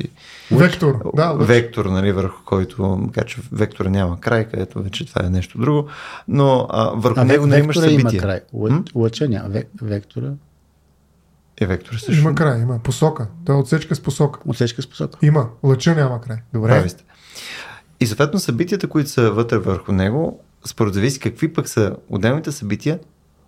Вектор. 0.51 1.11
Да, 1.15 1.29
лъч. 1.31 1.47
вектор, 1.49 1.85
нали, 1.87 2.13
върху 2.13 2.45
който, 2.45 2.83
макар 2.83 3.25
че 3.25 3.41
вектора 3.53 3.89
няма 3.91 4.21
край, 4.21 4.49
където 4.49 4.83
вече 4.83 5.07
това 5.07 5.27
е 5.27 5.31
нещо 5.31 5.59
друго, 5.59 5.89
но 6.29 6.67
а, 6.71 6.91
върху 6.95 7.21
А 7.21 7.25
него 7.25 7.47
не 7.47 7.59
имаш 7.59 7.77
вектора 7.77 7.93
има 7.93 8.01
събитие. 8.01 8.21
край. 8.21 8.41
Лъ- 8.55 8.97
Лъча 8.97 9.29
няма. 9.29 9.49
Век- 9.51 9.83
Вектора. 9.83 10.31
Е, 11.61 11.67
вектора 11.67 11.99
също. 11.99 12.21
Има 12.21 12.35
край, 12.35 12.61
има 12.61 12.79
посока. 12.79 13.27
Той 13.45 13.55
е 13.55 13.59
отсечка 13.59 13.95
с 13.95 14.01
посока. 14.01 14.41
Отсечка 14.47 14.83
с 14.83 14.87
посока. 14.87 15.19
Има. 15.23 15.49
Лъча 15.63 15.95
няма 15.95 16.21
край. 16.21 16.37
Добре. 16.55 16.69
Прави 16.69 16.89
сте. 16.89 17.05
И 18.01 18.07
съответно 18.07 18.39
събитията, 18.39 18.89
които 18.89 19.11
са 19.11 19.31
вътре 19.31 19.59
върху 19.59 19.93
него, 19.93 20.41
според 20.65 20.95
зависи 20.95 21.21
какви 21.21 21.53
пък 21.53 21.69
са 21.69 21.97
отделните 22.09 22.53
събития, 22.53 22.99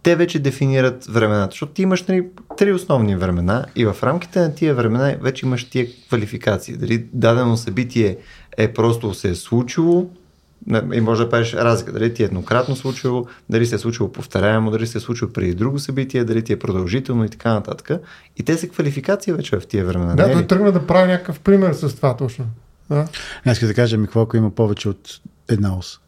те 0.04 0.16
вече 0.16 0.38
дефинират 0.38 1.04
времената. 1.04 1.50
Защото 1.50 1.72
ти 1.72 1.82
имаш 1.82 2.02
нали, 2.02 2.26
три 2.56 2.72
основни 2.72 3.16
времена 3.16 3.66
и 3.76 3.84
в 3.84 3.96
рамките 4.02 4.40
на 4.40 4.54
тия 4.54 4.74
времена 4.74 5.16
вече 5.20 5.46
имаш 5.46 5.70
тия 5.70 5.86
квалификации. 6.08 6.76
Дали 6.76 7.06
дадено 7.12 7.56
събитие 7.56 8.16
е 8.56 8.72
просто 8.72 9.14
се 9.14 9.30
е 9.30 9.34
случило, 9.34 10.10
и 10.94 11.00
може 11.00 11.24
да 11.24 11.30
правиш 11.30 11.54
разлика. 11.54 11.92
Дали 11.92 12.14
ти 12.14 12.22
е 12.22 12.26
еднократно 12.26 12.76
случило, 12.76 13.26
дали 13.50 13.66
се 13.66 13.74
е 13.74 13.78
случило 13.78 14.12
повторяемо, 14.12 14.70
дали 14.70 14.86
се 14.86 14.98
е 14.98 15.00
случило 15.00 15.32
преди 15.32 15.54
друго 15.54 15.78
събитие, 15.78 16.24
дали 16.24 16.44
ти 16.44 16.52
е 16.52 16.58
продължително 16.58 17.24
и 17.24 17.28
така 17.28 17.52
нататък. 17.52 18.02
И 18.36 18.42
те 18.42 18.56
са 18.56 18.68
квалификации 18.68 19.32
вече 19.32 19.60
в 19.60 19.66
тия 19.66 19.84
времена. 19.84 20.14
Да, 20.14 20.22
е 20.22 20.32
той 20.32 20.42
ли? 20.42 20.46
тръгна 20.46 20.72
да 20.72 20.86
прави 20.86 21.12
някакъв 21.12 21.40
пример 21.40 21.72
с 21.72 21.96
това 21.96 22.16
точно. 22.16 22.44
Да. 22.90 23.08
Аз 23.44 23.52
искам 23.52 23.68
да 23.68 23.74
кажа, 23.74 23.98
ми 23.98 24.06
какво 24.06 24.20
ако 24.20 24.36
има 24.36 24.50
повече 24.50 24.88
от 24.88 25.20
една 25.48 25.78
ос. 25.78 26.00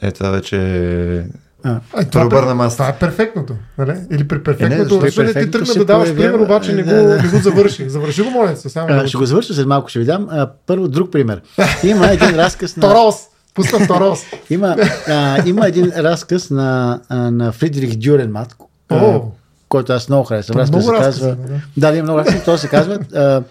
Е, 0.00 0.12
това 0.12 0.30
вече 0.30 0.56
е 0.56 1.24
А, 1.64 1.80
А, 1.92 2.04
това, 2.04 2.28
Преобърна 2.28 2.68
това 2.70 2.88
е 2.88 2.96
перфектното. 2.96 3.54
Нали? 3.78 3.94
Или 4.10 4.28
при 4.28 4.34
Е, 4.34 4.38
не, 4.38 4.44
перфектното. 4.44 4.96
Е, 4.96 5.00
при 5.00 5.10
ти 5.10 5.16
перфектното 5.16 5.50
тръгна 5.64 5.74
да 5.74 5.84
даваш 5.84 6.08
появява- 6.08 6.32
пример, 6.32 6.44
обаче 6.44 6.72
не 6.72 6.82
го, 6.82 6.90
не 6.92 7.28
го 7.28 7.38
завърши. 7.38 7.88
Завърши 7.88 8.22
го, 8.22 8.30
моля 8.30 8.56
се. 8.56 8.68
Само 8.68 8.86
а, 8.90 9.06
ще 9.06 9.16
го 9.18 9.26
завърша 9.26 9.54
след 9.54 9.66
малко, 9.66 9.88
ще 9.88 9.98
ви 9.98 10.04
дам. 10.04 10.26
А, 10.30 10.50
първо 10.66 10.88
друг 10.88 11.12
пример. 11.12 11.42
Има 11.84 12.06
един 12.06 12.30
разказ 12.30 12.76
на... 12.76 12.80
Торос! 12.80 13.14
Пусна 13.54 13.86
Торос. 13.86 14.20
Има, 14.50 14.76
а, 15.08 15.48
има 15.48 15.68
един 15.68 15.92
разказ 15.96 16.50
на, 16.50 17.00
а, 17.08 17.30
на 17.30 17.52
Фридрих 17.52 17.96
Дюренмат, 17.96 18.56
О. 18.90 19.20
който 19.68 19.92
аз 19.92 20.08
много 20.08 20.24
харесвам. 20.24 20.54
Там 20.54 20.60
Разказ 20.60 20.84
много 20.84 20.96
се 20.96 21.02
казва... 21.04 21.26
има, 21.28 21.36
да. 21.76 21.92
Да, 21.92 22.02
много 22.02 22.18
разкази. 22.18 22.44
То 22.44 22.58
се 22.58 22.68
казва 22.68 22.98
а, 23.14 23.42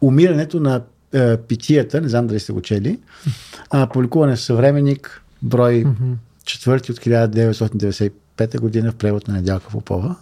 Умирането 0.00 0.60
на 0.60 0.80
а, 1.14 1.36
питията, 1.38 2.00
не 2.00 2.08
знам 2.08 2.26
дали 2.26 2.40
сте 2.40 2.52
го 2.52 2.60
чели, 2.60 2.98
а, 3.70 3.86
публикуване 3.86 4.36
в 4.36 4.40
съвременник, 4.40 5.22
брой 5.42 5.84
четвърти 6.44 6.92
от 6.92 6.98
1995 6.98 8.60
година 8.60 8.92
в 8.92 8.94
превод 8.94 9.28
на 9.28 9.34
Недялка 9.34 9.68
Попова. 9.68 10.16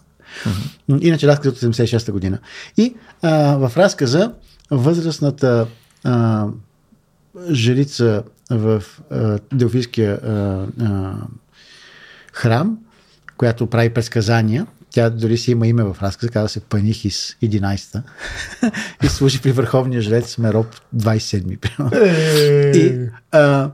Иначе 1.01 1.27
разказът 1.27 1.63
от 1.63 1.75
76 1.77 2.13
година. 2.13 2.39
И 2.77 2.95
а, 3.23 3.57
в 3.57 3.73
разказа 3.77 4.33
възрастната 4.71 5.67
а, 6.05 6.47
жрица 7.51 8.23
в 8.51 8.83
а, 9.11 9.39
Делфийския 9.53 10.13
а, 10.15 10.67
а, 10.81 11.15
храм, 12.33 12.79
която 13.37 13.67
прави 13.67 13.91
предсказания, 13.91 14.67
тя 14.91 15.11
дори 15.11 15.39
си 15.39 15.51
има 15.51 15.67
име 15.67 15.83
в 15.83 15.97
разказа, 16.03 16.33
казва 16.33 16.49
се 16.49 16.61
Панихис 16.61 17.37
11 17.43 18.03
и 19.03 19.09
служи 19.09 19.41
при 19.41 19.53
върховния 19.53 20.01
жрец 20.01 20.39
Мероп 20.39 20.67
27 20.97 21.59
примерно. 21.59 22.07
Е, 22.07 22.79
И, 22.79 23.09
а, 23.33 23.71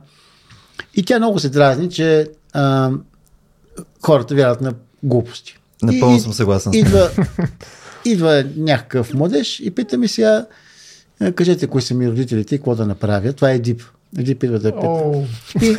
и 0.97 1.05
тя 1.05 1.19
много 1.19 1.39
се 1.39 1.49
дразни, 1.49 1.91
че 1.91 2.29
а, 2.53 2.91
хората 4.03 4.35
вярват 4.35 4.61
на 4.61 4.75
глупости. 5.03 5.59
Напълно 5.83 6.17
И- 6.17 6.21
съм 6.21 6.33
съгласен 6.33 6.73
Идва, 6.75 7.11
идва 8.05 8.45
някакъв 8.57 9.15
младеж 9.15 9.61
и 9.61 9.71
пита 9.71 9.99
ми 9.99 10.09
сега, 10.09 10.47
а, 11.21 11.33
кажете 11.33 11.67
кои 11.67 11.83
са 11.83 11.95
ми 11.95 12.09
родителите 12.11 12.55
и 12.55 12.59
какво 12.59 12.75
да 12.75 12.87
направя. 12.87 13.33
Това 13.33 13.51
е 13.51 13.55
Едип. 13.55 13.83
Едип 14.19 14.43
идва 14.43 14.59
да 14.59 14.69
я 14.69 14.75
пита. 14.75 14.87
О, 14.87 15.25
И, 15.63 15.77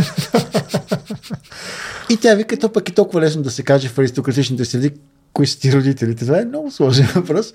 и 2.13 2.17
тя 2.17 2.35
вика, 2.35 2.57
то 2.57 2.71
пък 2.71 2.89
е 2.89 2.93
толкова 2.93 3.21
лесно 3.21 3.41
да 3.41 3.51
се 3.51 3.63
каже 3.63 3.89
в 3.89 3.99
аристократичните 3.99 4.65
среди, 4.65 4.91
кои 5.35 5.47
са 5.47 5.59
ти 5.59 5.73
родителите. 5.73 6.25
Това 6.25 6.41
е 6.41 6.45
много 6.45 6.71
сложен 6.71 7.07
въпрос. 7.15 7.53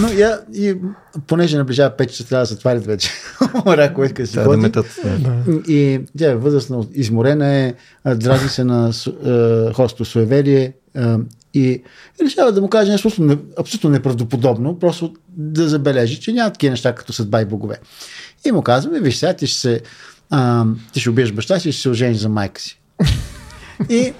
Но 0.00 0.08
я, 0.08 0.40
и 0.54 0.74
понеже 1.26 1.56
наближава 1.56 1.96
5 1.96 2.06
часа, 2.06 2.28
трябва 2.28 2.42
да 2.42 2.46
затварят 2.46 2.86
вече 2.86 3.10
ракове, 3.66 4.08
като 4.08 4.26
си 4.26 4.34
да 4.34 4.44
ходи. 4.44 4.60
метат. 4.60 4.86
да. 5.04 5.60
И 5.68 6.00
тя 6.18 6.30
е 6.30 6.36
възрастна, 6.36 6.86
изморена 6.94 7.54
е, 7.54 7.74
а, 8.04 8.14
дразни 8.14 8.48
се 8.48 8.64
на 8.64 8.92
е, 9.26 9.72
хорското 9.72 10.04
суеверие 10.04 10.72
е, 10.96 11.02
и 11.54 11.82
решава 12.22 12.52
да 12.52 12.60
му 12.60 12.68
каже 12.68 12.92
нещо 12.92 13.08
абсолютно, 13.08 13.34
не- 13.34 13.60
абсолютно 13.60 13.90
неправдоподобно, 13.90 14.78
просто 14.78 15.14
да 15.28 15.68
забележи, 15.68 16.20
че 16.20 16.32
няма 16.32 16.52
такива 16.52 16.70
неща 16.70 16.94
като 16.94 17.12
съдба 17.12 17.40
и 17.40 17.44
богове. 17.44 17.78
И 18.44 18.52
му 18.52 18.62
казваме, 18.62 19.00
виж 19.00 19.16
сега, 19.16 19.32
ти 19.34 19.46
ще, 19.46 19.60
се, 19.60 19.80
а, 20.30 20.64
ти 20.92 21.00
ще 21.00 21.10
убиеш 21.10 21.32
баща 21.32 21.60
си 21.60 21.68
и 21.68 21.72
ще 21.72 21.82
се 21.82 21.88
ожениш 21.88 22.18
за 22.18 22.28
майка 22.28 22.60
си. 22.60 22.80
И 23.88 24.12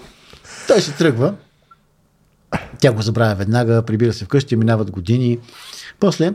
той 0.68 0.80
се 0.80 0.92
тръгва. 0.92 1.34
Тя 2.80 2.92
го 2.92 3.02
забравя 3.02 3.34
веднага, 3.34 3.82
прибира 3.82 4.12
се 4.12 4.24
вкъщи, 4.24 4.56
минават 4.56 4.90
години. 4.90 5.38
После, 6.00 6.34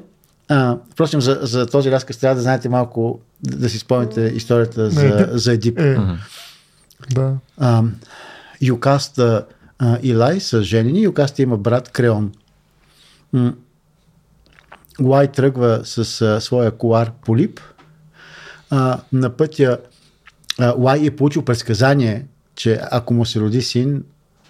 а, 0.49 0.77
впрочем, 0.91 1.21
за, 1.21 1.39
за 1.41 1.65
този 1.65 1.91
разказ 1.91 2.17
трябва 2.17 2.35
да 2.35 2.41
знаете 2.41 2.69
малко, 2.69 3.19
да, 3.43 3.57
да 3.57 3.69
си 3.69 3.79
спомните 3.79 4.21
историята 4.21 4.89
за, 4.89 5.05
Едип. 5.05 5.27
за 5.31 5.53
Едип. 5.53 5.79
Е, 5.79 5.97
да. 7.11 7.33
А, 7.57 7.83
Юкаста 8.61 9.45
а, 9.79 9.97
и 10.03 10.15
Лай 10.15 10.39
са 10.39 10.63
женени. 10.63 11.03
Юкаста 11.03 11.41
има 11.41 11.57
брат 11.57 11.89
Креон. 11.89 12.31
М. 13.33 13.53
Лай 15.01 15.31
тръгва 15.31 15.81
с 15.83 16.21
а, 16.21 16.41
своя 16.41 16.71
колар 16.71 17.11
Полип. 17.25 17.59
А, 18.69 18.99
на 19.13 19.29
пътя 19.29 19.77
а, 20.59 20.73
Лай 20.77 21.05
е 21.05 21.15
получил 21.15 21.41
предсказание, 21.41 22.25
че 22.55 22.79
ако 22.91 23.13
му 23.13 23.25
се 23.25 23.39
роди 23.39 23.61
син, 23.61 24.03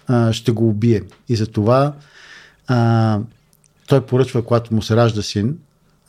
а, 0.06 0.32
ще 0.32 0.52
го 0.52 0.68
убие. 0.68 1.02
И 1.28 1.36
затова 1.36 1.92
а, 2.66 3.20
той 3.86 4.06
поръчва, 4.06 4.44
когато 4.44 4.74
му 4.74 4.82
се 4.82 4.96
ражда 4.96 5.22
син, 5.22 5.58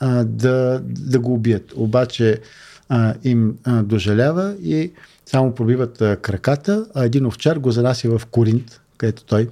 а, 0.00 0.24
да, 0.24 0.80
да 0.84 1.18
го 1.18 1.34
убият. 1.34 1.72
Обаче 1.76 2.40
а, 2.88 3.14
им 3.24 3.58
а, 3.64 3.82
дожалява 3.82 4.56
и 4.62 4.92
само 5.26 5.54
пробиват 5.54 6.00
а, 6.00 6.16
краката, 6.16 6.86
а 6.94 7.04
един 7.04 7.26
овчар 7.26 7.56
го 7.56 7.70
занася 7.70 8.18
в 8.18 8.26
Коринт, 8.26 8.80
където 8.98 9.24
той 9.24 9.48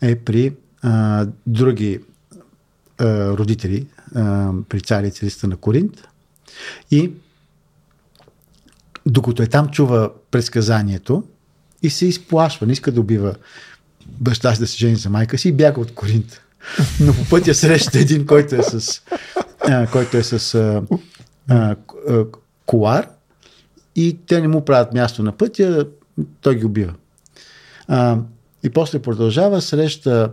е 0.00 0.16
при 0.16 0.54
а, 0.82 1.26
други 1.46 2.00
а, 2.98 3.28
родители, 3.28 3.86
а, 4.14 4.52
при 4.68 4.80
цари 4.80 5.06
и 5.06 5.10
цариста 5.10 5.46
на 5.46 5.56
Коринт. 5.56 6.08
И 6.90 7.12
докато 9.06 9.42
е 9.42 9.46
там, 9.46 9.68
чува 9.68 10.10
предсказанието 10.30 11.24
и 11.82 11.90
се 11.90 12.06
изплашва, 12.06 12.66
не 12.66 12.72
иска 12.72 12.92
да 12.92 13.00
убива 13.00 13.34
баща 14.20 14.54
си 14.54 14.60
да 14.60 14.66
се 14.66 14.76
жени 14.76 14.96
за 14.96 15.10
майка 15.10 15.38
си 15.38 15.48
и 15.48 15.52
бяга 15.52 15.80
от 15.80 15.94
Коринт. 15.94 16.40
Но 17.00 17.14
по 17.14 17.24
пътя 17.30 17.54
среща 17.54 17.98
един, 17.98 18.26
който 18.26 18.54
е 18.54 18.62
с, 18.62 19.02
а, 19.60 19.86
който 19.86 20.16
е 20.16 20.22
с 20.22 20.54
а, 20.54 20.82
а, 21.48 21.76
колар 22.66 23.08
и 23.96 24.18
те 24.26 24.40
не 24.40 24.48
му 24.48 24.64
правят 24.64 24.94
място 24.94 25.22
на 25.22 25.32
пътя, 25.32 25.86
той 26.40 26.56
ги 26.56 26.64
убива. 26.64 26.94
А, 27.88 28.18
и 28.62 28.70
после 28.70 28.98
продължава, 28.98 29.60
среща 29.60 30.30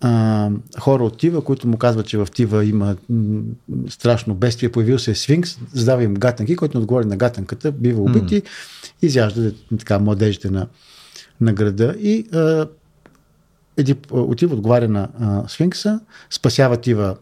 а, 0.00 0.50
хора 0.80 1.04
от 1.04 1.18
Тива, 1.18 1.44
които 1.44 1.68
му 1.68 1.76
казват, 1.76 2.06
че 2.06 2.18
в 2.18 2.28
Тива 2.34 2.64
има 2.64 2.96
м, 3.10 3.42
страшно 3.88 4.34
бедствие, 4.34 4.68
появил 4.72 4.98
се 4.98 5.14
сфинкс, 5.14 5.58
задава 5.72 6.02
им 6.02 6.14
гатанки, 6.14 6.56
който 6.56 6.78
не 6.78 6.82
отговори 6.82 7.06
на 7.06 7.16
гатанката, 7.16 7.72
бива 7.72 8.02
убит 8.02 8.32
и 8.32 8.42
изяжда 9.02 9.50
така 9.78 9.98
младежите 9.98 10.50
на, 10.50 10.66
на 11.40 11.52
града 11.52 11.94
и 11.98 12.26
а, 12.32 12.66
Едип 13.78 14.06
отива, 14.10 14.54
отговаря 14.54 14.88
на 14.88 15.08
а, 15.20 15.48
сфинкса, 15.48 16.00
спасява 16.30 16.76
Тива 16.76 17.16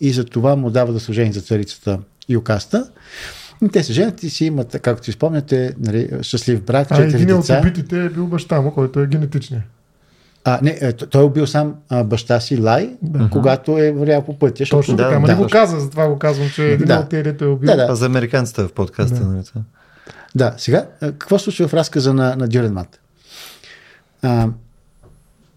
и 0.00 0.12
за 0.12 0.24
това 0.24 0.56
му 0.56 0.70
дава 0.70 0.92
да 0.92 1.00
се 1.00 1.12
жени 1.12 1.32
за 1.32 1.40
царицата 1.40 1.98
Юкаста. 2.28 2.90
И 3.64 3.68
те 3.68 3.82
се 3.84 3.92
женят 3.92 4.22
и 4.22 4.30
си 4.30 4.44
имат, 4.44 4.76
както 4.82 5.04
си 5.04 5.12
спомняте, 5.12 5.74
нали, 5.78 6.10
щастлив 6.22 6.62
брак, 6.62 6.88
А 6.90 6.96
четири 6.96 7.22
един 7.22 7.34
от 7.34 7.40
деца. 7.40 7.58
убитите 7.60 8.04
е 8.04 8.08
бил 8.08 8.26
баща 8.26 8.60
му, 8.60 8.70
който 8.74 9.00
е 9.00 9.06
генетичният. 9.06 9.64
А, 10.48 10.58
не, 10.62 10.78
е, 10.80 10.92
той 10.92 11.22
е 11.22 11.24
убил 11.24 11.46
сам 11.46 11.74
а, 11.88 12.04
баща 12.04 12.40
си 12.40 12.56
Лай, 12.56 12.96
когато 13.32 13.78
е 13.78 13.92
вървял 13.92 14.24
по 14.24 14.38
пътя. 14.38 14.54
защото- 14.58 14.76
Точно 14.78 14.96
Да, 14.96 15.02
така, 15.02 15.16
ама 15.16 15.26
да, 15.26 15.32
не 15.32 15.42
го 15.42 15.48
каза, 15.48 15.80
затова 15.80 16.08
го 16.08 16.18
казвам, 16.18 16.48
че 16.50 16.64
един 16.64 16.86
Да. 16.86 16.98
от 16.98 17.08
тези, 17.08 17.28
е 17.30 17.44
убил. 17.44 17.66
Да, 17.66 17.76
да. 17.76 17.82
Това 17.82 17.94
за 17.94 18.06
американците 18.06 18.62
в 18.62 18.72
подкаста. 18.72 19.14
Да. 19.16 19.26
Нали, 19.26 19.44
това? 19.44 19.60
Да, 20.34 20.54
сега, 20.58 20.86
а, 21.00 21.12
какво 21.12 21.38
случва 21.38 21.68
в 21.68 21.74
разказа 21.74 22.14
на, 22.14 22.36
на 22.36 22.48
Дюренмат? 22.48 23.00
А, 24.22 24.48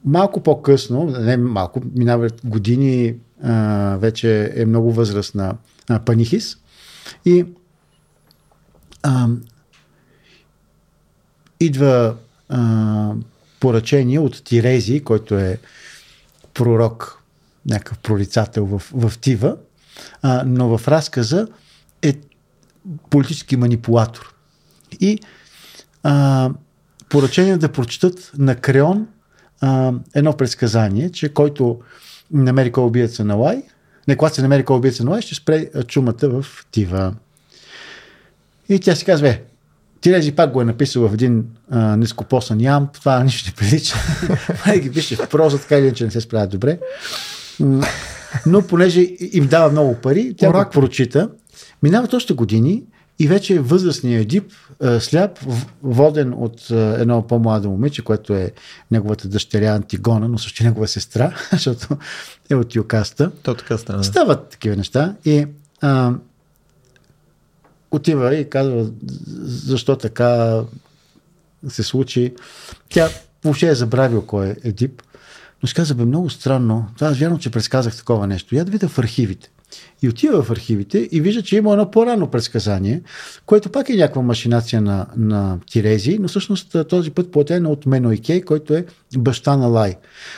малко 0.05 0.43
по-късно, 0.43 1.05
не 1.19 1.37
малко, 1.37 1.81
минават 1.95 2.41
години, 2.43 3.15
а, 3.43 3.53
вече 3.97 4.53
е 4.55 4.65
много 4.65 4.91
възрастна 4.91 5.55
а, 5.89 5.99
Панихис 5.99 6.57
и 7.25 7.45
а, 9.03 9.27
идва 11.59 12.15
а, 12.49 13.11
поръчение 13.59 14.19
от 14.19 14.43
Тирези, 14.43 15.03
който 15.03 15.35
е 15.35 15.59
пророк, 16.53 17.23
някакъв 17.65 17.97
прорицател 17.97 18.65
в, 18.65 18.81
в 18.93 19.19
Тива, 19.19 19.57
а, 20.21 20.43
но 20.45 20.77
в 20.77 20.87
разказа 20.87 21.47
е 22.01 22.13
политически 23.09 23.55
манипулатор. 23.55 24.33
И 24.99 25.19
а, 26.03 26.49
поръчение 27.09 27.57
да 27.57 27.71
прочитат 27.71 28.31
на 28.37 28.55
Креон 28.55 29.07
а, 29.61 29.93
едно 30.15 30.37
предсказание, 30.37 31.09
че 31.11 31.33
който 31.33 31.79
намери 32.31 32.71
кой 32.71 32.83
убиеца 32.83 33.25
на 33.25 33.35
Лай, 33.35 33.63
не, 34.07 34.17
когато 34.17 34.35
се 34.35 34.41
намери 34.41 34.65
кой 34.65 34.77
убиеца 34.77 35.03
на 35.03 35.11
Лай, 35.11 35.21
ще 35.21 35.35
спре 35.35 35.69
чумата 35.87 36.23
в 36.23 36.45
Тива. 36.71 37.13
И 38.69 38.79
тя 38.79 38.95
си 38.95 39.05
казва, 39.05 39.29
е, 39.29 39.41
Тирези 40.01 40.31
пак 40.31 40.51
го 40.51 40.61
е 40.61 40.65
написал 40.65 41.07
в 41.07 41.13
един 41.13 41.45
а, 41.71 41.97
нископосан 41.97 42.61
ям, 42.61 42.87
това 42.93 43.23
нищо 43.23 43.49
не 43.49 43.55
прилича. 43.55 43.95
Май 44.65 44.79
ги 44.79 44.91
пише 44.91 45.15
в 45.15 45.29
проза, 45.29 45.57
така 45.57 45.77
или 45.77 45.85
иначе 45.85 46.05
не 46.05 46.11
се 46.11 46.21
справят 46.21 46.49
добре. 46.49 46.79
Но 48.45 48.61
понеже 48.67 49.07
им 49.19 49.47
дава 49.47 49.71
много 49.71 49.95
пари, 49.95 50.33
тя 50.37 50.51
го 50.51 50.69
прочита. 50.71 51.29
Минават 51.83 52.13
още 52.13 52.33
години 52.33 52.83
и 53.19 53.27
вече 53.27 53.59
възрастният 53.59 54.21
Едип, 54.21 54.51
сляп, 54.99 55.39
воден 55.83 56.33
от 56.37 56.69
едно 56.71 57.27
по-младо 57.27 57.69
момиче, 57.69 58.01
което 58.01 58.33
е 58.33 58.51
неговата 58.91 59.27
дъщеря 59.27 59.75
Антигона, 59.75 60.27
но 60.27 60.37
също 60.37 60.63
негова 60.63 60.87
сестра, 60.87 61.33
защото 61.51 61.97
е 62.49 62.55
от 62.55 62.75
Юкаста. 62.75 63.31
То 63.43 63.53
така 63.53 63.77
стана. 63.77 64.03
Стават 64.03 64.49
такива 64.49 64.75
неща 64.75 65.15
и 65.25 65.45
а, 65.81 66.13
отива 67.91 68.35
и 68.35 68.49
казва 68.49 68.89
защо 69.43 69.95
така 69.95 70.61
се 71.67 71.83
случи. 71.83 72.33
Тя 72.89 73.09
въобще 73.43 73.69
е 73.69 73.75
забравил 73.75 74.21
кой 74.21 74.47
е 74.47 74.55
Едип, 74.63 75.01
но 75.63 75.67
ще 75.67 75.75
каза, 75.75 75.95
бе, 75.95 76.05
много 76.05 76.29
странно. 76.29 76.87
Това 76.95 77.11
е 77.11 77.13
вярно, 77.13 77.39
че 77.39 77.51
предсказах 77.51 77.97
такова 77.97 78.27
нещо. 78.27 78.55
Я 78.55 78.65
да 78.65 78.71
видя 78.71 78.87
в 78.87 78.99
архивите. 78.99 79.49
И 80.01 80.09
отива 80.09 80.43
в 80.43 80.51
архивите 80.51 81.09
и 81.11 81.21
вижда, 81.21 81.41
че 81.41 81.55
има 81.55 81.71
едно 81.71 81.91
по-рано 81.91 82.27
предсказание, 82.27 83.01
което 83.45 83.69
пак 83.69 83.89
е 83.89 83.95
някаква 83.95 84.21
машинация 84.21 84.81
на, 84.81 85.05
на 85.17 85.59
Тирези, 85.71 86.17
но 86.19 86.27
всъщност 86.27 86.75
този 86.89 87.11
път 87.11 87.31
платен 87.31 87.65
от 87.65 87.85
Менойкей, 87.85 88.41
който 88.41 88.73
е 88.73 88.85
баща 89.17 89.57
на 89.57 89.67
Лай, 89.67 89.95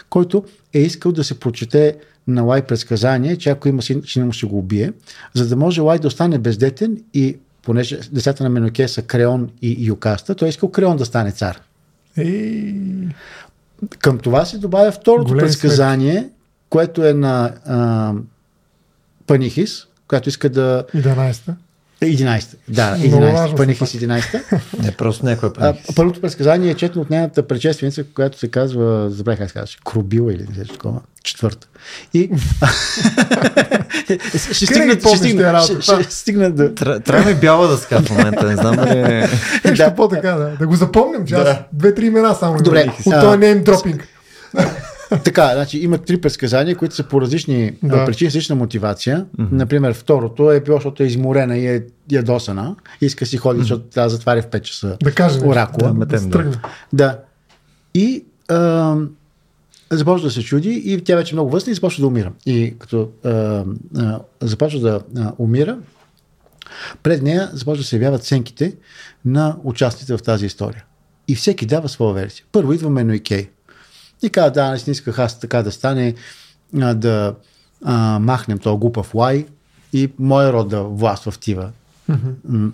който 0.10 0.44
е 0.74 0.80
искал 0.80 1.12
да 1.12 1.24
се 1.24 1.40
прочете 1.40 1.98
на 2.28 2.42
Лай 2.42 2.62
предсказание, 2.62 3.38
че 3.38 3.50
ако 3.50 3.68
има 3.68 3.82
син, 3.82 4.02
ще 4.06 4.24
му 4.24 4.32
ще 4.32 4.46
го 4.46 4.58
убие, 4.58 4.94
за 5.34 5.48
да 5.48 5.56
може 5.56 5.82
Лай 5.82 6.00
да 6.00 6.08
остане 6.08 6.38
бездетен 6.38 6.98
и 7.14 7.38
понеже 7.62 8.00
децата 8.12 8.44
на 8.44 8.50
Меноке 8.50 8.88
са 8.88 9.02
Креон 9.02 9.50
и 9.62 9.86
Юкаста, 9.86 10.36
той 10.36 10.48
е 10.48 10.50
искал 10.50 10.72
Креон 10.72 10.98
да 10.98 11.06
стане 11.06 11.32
цар. 11.32 11.62
Ей... 12.18 12.76
Към 14.00 14.18
това 14.18 14.46
се 14.46 14.58
добавя 14.58 14.92
второто 14.92 15.28
Голем 15.28 15.46
предсказание, 15.46 16.14
смет. 16.14 16.32
което 16.70 17.06
е 17.06 17.14
на 17.14 17.54
а, 17.66 18.14
Панихис, 19.28 19.88
която 20.08 20.30
иска 20.30 20.50
да... 20.50 20.86
11-та. 20.96 21.56
11. 22.02 22.56
Да, 22.68 22.98
11. 22.98 23.58
Панихис 23.58 23.92
11. 23.94 24.62
Не, 24.84 24.92
просто 24.92 25.26
някой 25.26 25.50
е 25.50 25.54
Панихис. 25.54 25.96
Първото 25.96 26.22
предсказание 26.22 26.72
е 26.72 26.76
четно 26.76 27.02
от 27.02 27.10
нейната 27.10 27.48
предшественица, 27.48 28.04
която 28.04 28.40
се 28.40 28.48
казва, 28.48 29.10
забравих 29.10 29.40
как 29.40 29.50
се 29.50 29.54
казваше, 29.54 29.80
Крубила 29.86 30.34
или 30.34 30.46
нещо 30.58 30.74
такова. 30.74 31.02
Четвърта. 31.24 31.68
И 32.14 32.30
ще 34.38 34.66
стигна, 34.66 34.94
ще 35.00 35.18
стигна, 35.18 35.62
ще, 35.62 35.82
ще 36.04 36.16
стигна 36.16 36.52
да... 36.52 36.76
Трябва 36.76 37.30
ми 37.32 37.36
бяла 37.36 37.68
да 37.68 37.78
ска 37.78 38.02
в 38.02 38.10
момента, 38.10 38.48
не 38.48 38.56
знам 38.56 38.76
дали... 38.76 39.00
Е... 39.64 39.72
да, 39.72 39.96
по-така, 39.96 40.32
да. 40.32 40.56
Да 40.60 40.68
го 40.68 40.76
запомням, 40.76 41.26
че 41.26 41.36
аз 41.36 41.58
две-три 41.74 42.06
имена 42.06 42.36
само. 42.36 42.58
Добре. 42.58 42.94
От 43.06 43.22
този 43.22 43.38
нейм 43.38 43.64
дропинг. 43.64 44.08
така, 45.24 45.52
значи 45.54 45.80
има 45.80 45.98
три 45.98 46.22
предсказания, 46.22 46.76
които 46.76 46.96
са 46.96 47.04
по 47.04 47.22
различни 47.22 47.74
да. 47.84 48.06
причини, 48.06 48.28
различна 48.28 48.56
мотивация. 48.56 49.26
Mm-hmm. 49.38 49.48
Например, 49.52 49.94
второто 49.94 50.52
е 50.52 50.60
било, 50.60 50.78
защото 50.78 51.04
е 51.04 51.06
изморена 51.06 51.58
и 51.58 51.68
е 51.68 51.84
ядосана. 52.12 52.76
Иска 53.02 53.26
си 53.26 53.38
ходи, 53.38 53.60
mm-hmm. 53.60 53.62
защото 53.62 53.84
трябва 53.84 54.06
да 54.10 54.16
затваря 54.16 54.42
в 54.42 54.48
5 54.48 54.62
часа 54.62 54.98
да 55.04 55.12
кажем, 55.12 55.48
оракула. 55.48 55.94
Да, 55.94 56.20
да, 56.20 56.46
да. 56.94 57.18
И 57.94 58.26
а, 58.50 58.96
започва 59.92 60.28
да 60.28 60.32
се 60.34 60.44
чуди 60.44 60.82
и 60.86 61.02
тя 61.04 61.16
вече 61.16 61.36
е 61.36 61.36
много 61.36 61.50
възрастна 61.50 61.72
и 61.72 61.76
започва 61.76 62.02
да 62.02 62.08
умира. 62.08 62.32
И 62.46 62.76
като 62.80 63.10
а, 63.26 63.30
а, 63.98 64.20
започва 64.42 64.80
да 64.80 65.02
а, 65.18 65.34
умира, 65.38 65.78
пред 67.04 67.22
нея 67.22 67.50
започва 67.54 67.82
да 67.82 67.88
се 67.88 67.96
явяват 67.96 68.24
сенките 68.24 68.76
на 69.26 69.58
участите 69.64 70.18
в 70.18 70.24
тази 70.24 70.46
история. 70.46 70.86
И 71.28 71.36
всеки 71.36 71.66
дава 71.66 71.90
своя 71.90 72.14
версия. 72.14 72.46
Първо 72.52 72.74
идва 72.74 72.90
Мено 72.90 73.14
и 73.14 73.20
Кей. 73.20 73.50
И 74.24 74.30
казва, 74.30 74.52
да, 74.52 74.78
не 74.88 74.92
исках 74.92 75.20
аз 75.20 75.40
така 75.40 75.64
да 75.64 75.72
стане, 75.72 76.16
а, 76.82 76.94
да 76.94 77.36
а, 77.84 78.20
махнем 78.20 78.58
този 78.58 78.80
глупав 78.80 79.16
лай 79.16 79.46
и 79.94 80.12
моя 80.20 80.54
род 80.54 80.70
да 80.70 80.84
властва 80.84 81.32
в 81.32 81.40
Тива. 81.40 81.72
Mm-hmm. 82.10 82.72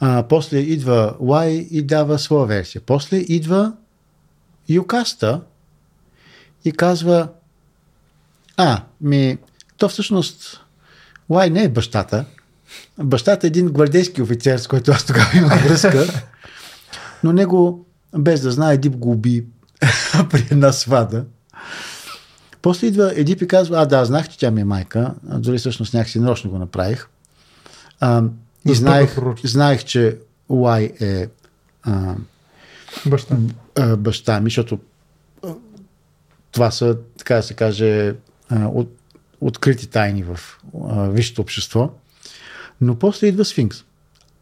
А, 0.00 0.22
после 0.22 0.58
идва 0.58 1.16
Лай 1.20 1.50
и 1.70 1.82
дава 1.82 2.18
своя 2.18 2.46
версия. 2.46 2.82
После 2.86 3.16
идва 3.16 3.72
Юкаста 4.68 5.40
и 6.64 6.72
казва 6.72 7.28
а, 8.56 8.82
ми, 9.00 9.38
то 9.76 9.88
всъщност 9.88 10.60
Лай 11.30 11.50
не 11.50 11.62
е 11.62 11.68
бащата. 11.68 12.24
Бащата 12.98 13.46
е 13.46 13.48
един 13.48 13.68
гвардейски 13.68 14.22
офицер, 14.22 14.58
с 14.58 14.66
който 14.66 14.90
аз 14.90 15.04
тогава 15.04 15.30
имах 15.34 15.64
връзка. 15.64 16.06
Но 17.24 17.32
него, 17.32 17.86
без 18.18 18.40
да 18.40 18.50
знае, 18.50 18.76
Дип 18.76 18.96
го 18.96 19.10
уби 19.10 19.44
при 20.30 20.48
една 20.50 20.72
свада. 20.72 21.24
После 22.62 22.86
идва 22.86 23.12
Едип 23.16 23.42
и 23.42 23.48
казва, 23.48 23.82
а 23.82 23.86
да, 23.86 24.04
знах, 24.04 24.28
че 24.28 24.38
тя 24.38 24.50
ми 24.50 24.60
е 24.60 24.64
майка, 24.64 25.14
дори 25.22 25.58
всъщност 25.58 25.94
някакси 25.94 26.20
нарочно 26.20 26.50
го 26.50 26.58
направих. 26.58 27.08
А, 28.00 28.22
и 28.68 28.74
знаех, 28.74 29.16
знаех, 29.44 29.84
че 29.84 30.18
Уай 30.48 30.92
е 31.00 31.26
а, 31.82 32.14
баща. 33.06 33.36
А, 33.78 33.96
баща 33.96 34.40
ми, 34.40 34.50
защото 34.50 34.78
това 36.52 36.70
са, 36.70 36.96
така 37.18 37.34
да 37.34 37.42
се 37.42 37.54
каже, 37.54 38.14
от, 38.50 38.98
открити 39.40 39.86
тайни 39.86 40.22
в 40.22 40.40
висшето 41.12 41.42
общество. 41.42 41.90
Но 42.80 42.94
после 42.94 43.26
идва 43.26 43.44
Сфинкс. 43.44 43.84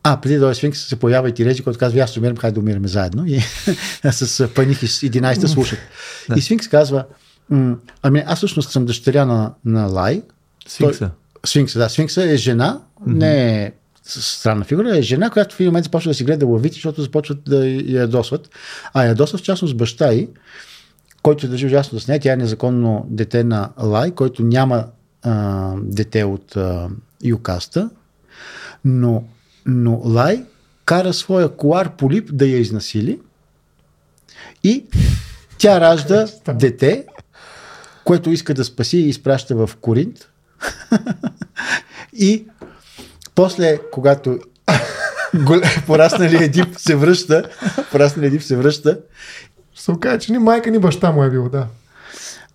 А, 0.02 0.20
преди 0.20 0.34
да 0.34 0.40
дойде 0.40 0.54
Сфинкс 0.54 0.80
се 0.80 0.96
появява 0.96 1.28
и 1.28 1.34
Тирези, 1.34 1.62
който 1.62 1.78
казва, 1.78 2.00
аз 2.00 2.16
умирам, 2.16 2.36
хайде 2.36 2.54
да 2.54 2.60
умираме 2.60 2.88
заедно. 2.88 3.26
И 3.26 3.40
с 4.10 4.48
Панихи 4.48 4.86
с 4.86 5.00
11 5.00 5.46
слушат. 5.46 5.78
И 6.36 6.40
Сфинкс 6.40 6.68
казва, 6.68 7.04
ами 8.02 8.22
аз 8.26 8.36
всъщност 8.36 8.70
съм 8.70 8.86
дъщеря 8.86 9.24
на, 9.24 9.52
на 9.64 9.86
Лай. 9.86 10.22
Сфинкса. 10.68 10.98
Той, 10.98 11.08
Сфинкса, 11.46 11.78
да. 11.78 11.88
Сфинкса 11.88 12.24
е 12.24 12.36
жена, 12.36 12.80
mm-hmm. 13.00 13.12
не 13.12 13.62
е 13.64 13.72
странна 14.04 14.64
фигура, 14.64 14.98
е 14.98 15.02
жена, 15.02 15.30
която 15.30 15.54
в 15.54 15.60
един 15.60 15.68
момент 15.68 15.84
започва 15.84 16.10
да 16.10 16.14
си 16.14 16.24
гледа 16.24 16.46
лавите, 16.46 16.74
защото 16.74 17.02
започват 17.02 17.38
да 17.44 17.66
я 17.66 18.00
ядосват. 18.00 18.50
А 18.94 19.04
ядосват 19.04 19.40
в 19.40 19.44
частност 19.44 19.76
баща 19.76 20.12
й, 20.12 20.28
който 21.26 21.46
е 21.46 21.48
държи 21.48 21.66
ужасно 21.66 22.00
с 22.00 22.08
нея. 22.08 22.20
Тя 22.20 22.32
е 22.32 22.36
незаконно 22.36 23.06
дете 23.08 23.44
на 23.44 23.70
Лай, 23.82 24.10
който 24.10 24.42
няма 24.42 24.84
а, 25.22 25.74
дете 25.82 26.24
от 26.24 26.56
а, 26.56 26.88
Юкаста, 27.24 27.90
но 28.84 29.24
но 29.66 30.00
Лай 30.04 30.44
кара 30.84 31.12
своя 31.12 31.48
колар 31.48 31.96
полип 31.96 32.30
да 32.32 32.46
я 32.46 32.58
изнасили 32.58 33.20
и 34.64 34.84
тя 35.58 35.80
ражда 35.80 36.26
дете, 36.54 37.06
което 38.04 38.30
иска 38.30 38.54
да 38.54 38.64
спаси 38.64 38.96
и 38.98 39.08
изпраща 39.08 39.54
в 39.54 39.70
Коринт. 39.80 40.28
и 42.12 42.46
после, 43.34 43.78
когато 43.92 44.38
порасналият 45.86 46.42
Едип 46.42 46.78
се 46.78 46.96
връща, 46.96 47.42
порасналият 47.90 48.32
Едип 48.32 48.42
се 48.42 48.56
връща. 48.56 48.98
Се 49.87 49.92
окаже, 49.92 50.18
че 50.18 50.33
ни 50.33 50.38
майка, 50.38 50.70
ни 50.70 50.79
баща 50.79 51.12
му 51.12 51.25
е 51.25 51.31
бил, 51.31 51.49
да. 51.49 51.66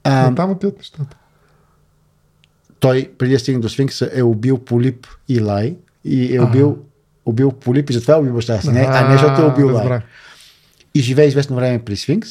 А, 0.03 0.29
Но 0.29 0.35
там 0.35 0.51
отиват 0.51 0.77
нещата. 0.77 1.17
Той, 2.79 3.11
преди 3.17 3.33
да 3.33 3.39
стигне 3.39 3.61
до 3.61 3.69
Сфинкса, 3.69 4.09
е 4.13 4.23
убил 4.23 4.57
Полип 4.57 5.07
и 5.29 5.41
Лай 5.41 5.75
и 6.05 6.35
е 6.35 6.41
убил 6.41 6.77
убил 7.25 7.51
Полип 7.51 7.89
и 7.89 7.93
затова 7.93 8.17
убил 8.17 8.33
баща 8.33 8.61
си. 8.61 8.69
Не, 8.69 8.87
а 8.89 9.07
не 9.07 9.17
защото 9.17 9.41
е 9.41 9.45
убил 9.45 9.75
Лай. 9.75 9.99
И 10.95 11.01
живее 11.01 11.25
известно 11.25 11.55
време 11.55 11.85
при 11.85 11.97
Сфинкс. 11.97 12.29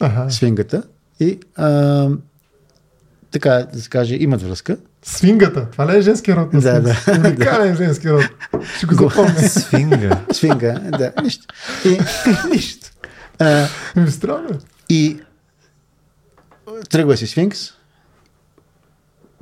Ага. 0.00 0.30
Свингата. 0.30 0.82
И 1.20 1.38
а, 1.56 2.08
така 3.30 3.66
да 3.72 3.80
се 3.80 3.88
каже, 3.88 4.16
имат 4.20 4.42
връзка. 4.42 4.76
Свингата. 5.02 5.70
Това 5.70 5.92
ли 5.92 5.98
е 5.98 6.00
женски 6.00 6.34
род? 6.36 6.52
На 6.52 6.60
да, 6.60 6.80
да. 6.80 6.96
Уникален 7.18 7.76
женски 7.76 8.10
род. 8.10 8.24
Ще 8.76 8.86
го 8.86 8.94
запомня. 8.94 9.48
Свинга. 9.48 10.20
Свинга, 10.32 10.80
да. 10.98 11.12
Нищо. 11.22 11.54
И, 11.84 11.98
нищо. 12.50 12.90
А, 13.40 13.68
Странно. 14.10 14.58
И 14.88 15.20
тръгва 16.90 17.16
си 17.16 17.26
Сфинкс. 17.26 17.58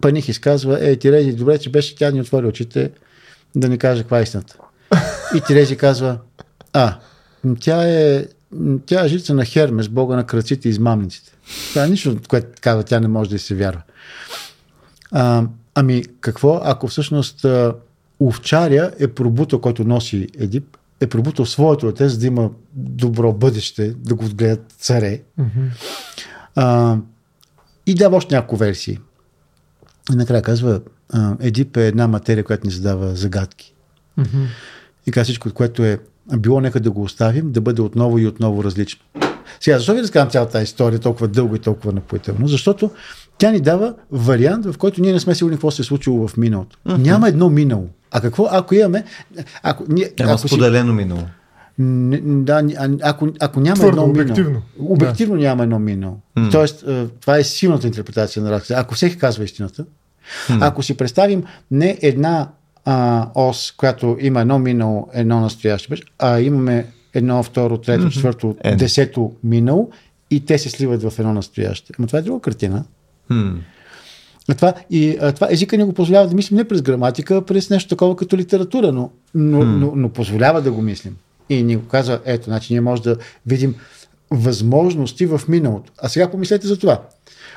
Паних 0.01 0.29
изказва, 0.29 0.79
е, 0.81 0.97
Тирези, 0.97 1.33
добре, 1.33 1.59
че 1.59 1.71
беше 1.71 1.97
тя 1.97 2.11
ни 2.11 2.21
отвори 2.21 2.47
очите 2.47 2.91
да 3.57 3.69
ни 3.69 3.79
каже 3.79 4.03
каква 4.03 4.19
е 4.19 4.23
истината. 4.23 4.57
И 5.35 5.41
Терези 5.41 5.77
казва, 5.77 6.19
а, 6.73 6.99
тя 7.61 7.83
е, 7.85 8.27
тя 8.87 9.05
е 9.05 9.09
жица 9.09 9.35
на 9.35 9.45
Хермес, 9.45 9.89
бога 9.89 10.17
на 10.17 10.27
кръците 10.27 10.69
и 10.69 10.71
измамниците. 10.71 11.33
Това 11.69 11.85
е 11.85 11.89
нищо, 11.89 12.17
което 12.29 12.49
казва, 12.61 12.83
тя 12.83 13.01
не 13.01 13.09
може 13.09 13.31
да 13.31 13.39
се 13.39 13.55
вярва. 13.55 13.83
А, 15.11 15.45
ами 15.75 16.05
какво, 16.21 16.61
ако 16.65 16.89
всъщност 16.89 17.47
овчаря 18.21 18.93
е 18.99 19.09
пробутал, 19.09 19.61
който 19.61 19.85
носи 19.85 20.29
Едип, 20.39 20.77
е 21.01 21.07
пробутал 21.07 21.47
своето 21.47 21.87
дете, 21.87 22.09
за 22.09 22.19
да 22.19 22.27
има 22.27 22.51
добро 22.75 23.33
бъдеще, 23.33 23.91
да 23.91 24.15
го 24.15 24.25
гледат 24.35 24.73
царе. 24.79 25.21
А, 26.55 26.97
и 27.87 27.95
дава 27.95 28.17
още 28.17 28.35
няколко 28.35 28.57
версии. 28.57 28.99
И 30.13 30.17
накрая 30.17 30.43
казва, 30.43 30.81
а, 31.13 31.37
Едип 31.41 31.77
е 31.77 31.87
една 31.87 32.09
материя, 32.09 32.45
която 32.45 32.67
ни 32.67 32.73
задава 32.73 33.15
загадки. 33.15 33.75
И 35.07 35.11
казва 35.11 35.25
всичко, 35.25 35.51
което 35.51 35.85
е 35.85 35.99
било, 36.39 36.61
нека 36.61 36.81
да 36.81 36.91
го 36.91 37.03
оставим, 37.03 37.53
да 37.53 37.61
бъде 37.61 37.83
отново 37.83 38.19
и 38.19 38.27
отново 38.27 38.65
различно. 38.65 39.05
Сега, 39.61 39.77
защо 39.77 39.95
ви 39.95 40.03
разказвам 40.03 40.31
цялата 40.31 40.53
тази 40.53 40.65
история 40.65 40.99
толкова 40.99 41.29
дълго 41.29 41.57
и 41.57 41.59
толкова 41.59 41.93
напоително? 41.93 42.49
Защото 42.49 42.91
тя 43.39 43.51
ни 43.51 43.61
дава 43.61 43.95
вариант, 44.11 44.67
в 44.67 44.79
който 44.79 45.01
ние 45.01 45.13
не 45.13 45.21
сме 45.21 45.35
сигурни 45.35 45.57
какво 45.57 45.71
се 45.71 45.83
е 45.83 45.85
случило 45.85 46.29
в 46.29 46.37
миналото. 46.37 46.79
Uh-huh. 46.87 46.97
Няма 46.97 47.29
едно 47.29 47.51
минало. 47.51 47.89
А 48.11 48.21
какво, 48.21 48.49
ако 48.51 48.75
имаме... 48.75 49.05
Ако, 49.63 49.85
ние, 49.89 50.11
Няма 50.19 50.33
ако 50.33 50.49
споделено 50.49 50.93
минало. 50.93 51.23
Не, 51.79 52.21
да, 52.25 52.63
ако, 53.03 53.29
ако 53.41 53.61
няма 53.61 53.75
Твърдо, 53.75 53.89
едно 53.89 54.05
обективно. 54.05 54.49
минало. 54.51 54.65
Обективно 54.79 55.37
няма 55.37 55.63
едно 55.63 55.79
минало. 55.79 56.17
М. 56.37 56.49
Тоест, 56.53 56.85
е, 56.89 57.07
това 57.21 57.39
е 57.39 57.45
силната 57.45 57.87
интерпретация 57.87 58.43
на 58.43 58.51
разказа. 58.51 58.81
Ако 58.81 58.95
всеки 58.95 59.19
казва 59.19 59.45
истината, 59.45 59.85
ако 60.61 60.83
си 60.83 60.97
представим 60.97 61.45
не 61.71 61.99
една 62.03 62.49
а, 62.85 63.29
ос, 63.35 63.75
която 63.77 64.17
има 64.21 64.41
едно 64.41 64.59
минало, 64.59 65.09
едно 65.13 65.41
настояще, 65.41 65.95
а 66.19 66.41
имаме 66.41 66.87
едно, 67.15 67.43
второ, 67.43 67.79
трето, 67.79 68.11
четвърто, 68.11 68.57
Е. 68.65 68.77
десето 68.77 69.33
минало 69.45 69.91
и 70.31 70.45
те 70.45 70.59
се 70.59 70.71
сливат 70.71 71.03
в 71.03 71.19
едно 71.19 71.33
настояще. 71.33 71.93
Ама 71.99 72.07
това 72.07 72.19
е 72.19 72.23
друга 72.23 72.41
картина. 72.41 72.85
Хм. 73.27 73.49
Това, 74.55 74.75
и 74.91 75.17
а, 75.21 75.33
това 75.33 75.49
езика 75.51 75.77
ни 75.77 75.85
го 75.85 75.93
позволява 75.93 76.29
да 76.29 76.35
мислим 76.35 76.57
не 76.57 76.69
през 76.69 76.83
граматика, 76.83 77.37
а 77.37 77.43
през 77.43 77.71
нещо 77.71 77.89
такова 77.89 78.17
като 78.17 78.37
литература, 78.37 78.93
но, 78.93 79.11
но, 79.35 79.65
но, 79.65 79.93
но 79.97 80.09
позволява 80.09 80.63
да 80.63 80.73
го 80.73 80.83
мислим. 80.83 81.17
И 81.49 81.63
ни 81.63 81.77
го 81.77 81.89
казва, 81.89 82.21
ето, 82.25 82.45
значи 82.45 82.73
ние 82.73 82.81
може 82.81 83.03
да 83.03 83.17
видим 83.47 83.75
възможности 84.31 85.27
в 85.27 85.41
миналото. 85.49 85.93
А 86.03 86.09
сега 86.09 86.31
помислете 86.31 86.67
за 86.67 86.79
това. 86.79 87.03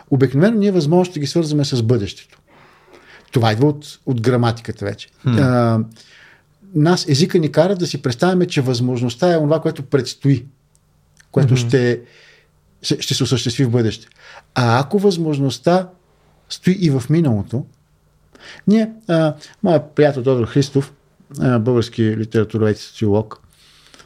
Обикновено 0.09 0.57
ние 0.57 0.71
възможности 0.71 1.19
ги 1.19 1.27
свързваме 1.27 1.65
с 1.65 1.83
бъдещето. 1.83 2.39
Това 3.31 3.51
идва 3.51 3.67
от, 3.67 3.99
от 4.05 4.21
граматиката 4.21 4.85
вече. 4.85 5.09
А, 5.25 5.79
нас 6.75 7.09
езика 7.09 7.39
ни 7.39 7.51
кара 7.51 7.75
да 7.75 7.87
си 7.87 8.01
представяме, 8.01 8.47
че 8.47 8.61
възможността 8.61 9.31
е 9.31 9.37
това, 9.37 9.61
което 9.61 9.83
предстои, 9.83 10.45
което 11.31 11.55
ще, 11.55 12.01
ще, 12.81 13.01
ще 13.01 13.13
се 13.13 13.23
осъществи 13.23 13.65
в 13.65 13.69
бъдеще. 13.69 14.07
А 14.55 14.79
ако 14.79 14.99
възможността 14.99 15.87
стои 16.51 16.73
и 16.73 16.89
в 16.89 17.03
миналото, 17.09 17.65
ние, 18.67 18.91
а, 19.07 19.33
моят 19.63 19.83
приятел 19.85 20.23
Тодор 20.23 20.45
Христов, 20.45 20.93
а, 21.39 21.59
български 21.59 22.17
литературовед 22.17 22.77
и 22.77 22.81
социолог, 22.81 23.39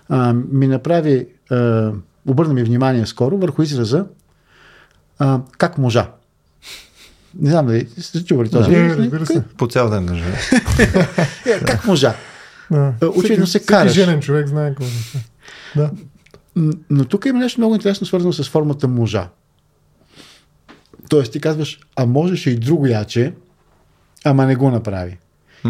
а, 0.10 0.34
ми 0.34 0.68
направи, 0.68 1.28
а, 1.52 1.92
обърна 2.26 2.54
ми 2.54 2.64
внимание 2.64 3.06
скоро 3.06 3.38
върху 3.38 3.62
израза 3.62 4.06
а, 5.20 5.40
как 5.52 5.78
можа. 5.78 6.10
Не 7.40 7.50
знам 7.50 7.66
дали 7.66 7.88
сте 7.92 8.26
чували 8.26 8.50
този 8.50 8.72
Да. 8.72 8.78
израз? 8.78 8.92
Е, 8.92 9.00
разбира 9.00 9.26
се. 9.26 9.44
По 9.58 9.68
цял 9.68 9.90
ден 9.90 10.08
живее. 10.08 10.34
Е, 11.48 11.60
Как 11.60 11.86
можа? 11.86 12.16
Да. 12.72 12.94
Очевидно 13.08 13.22
Всеки- 13.22 13.40
се 13.42 13.46
всеки 13.50 13.66
караш. 13.66 13.92
женен 13.94 14.22
човек 14.22 14.48
знае 14.48 14.70
какво 14.70 14.86
да 15.76 15.92
Но 16.90 17.06
тук 17.06 17.26
има 17.26 17.40
нещо 17.40 17.60
много 17.60 17.76
интересно, 17.76 18.08
свързано 18.08 18.34
с 18.34 18.50
формата 18.50 18.88
можа. 18.88 19.28
Тоест 21.10 21.32
ти 21.32 21.40
казваш, 21.40 21.80
а 21.96 22.06
можеше 22.06 22.50
и 22.50 22.56
друго 22.56 22.88
яче, 22.88 23.34
ама 24.24 24.46
не 24.46 24.56
го 24.56 24.72
направи. 24.72 25.18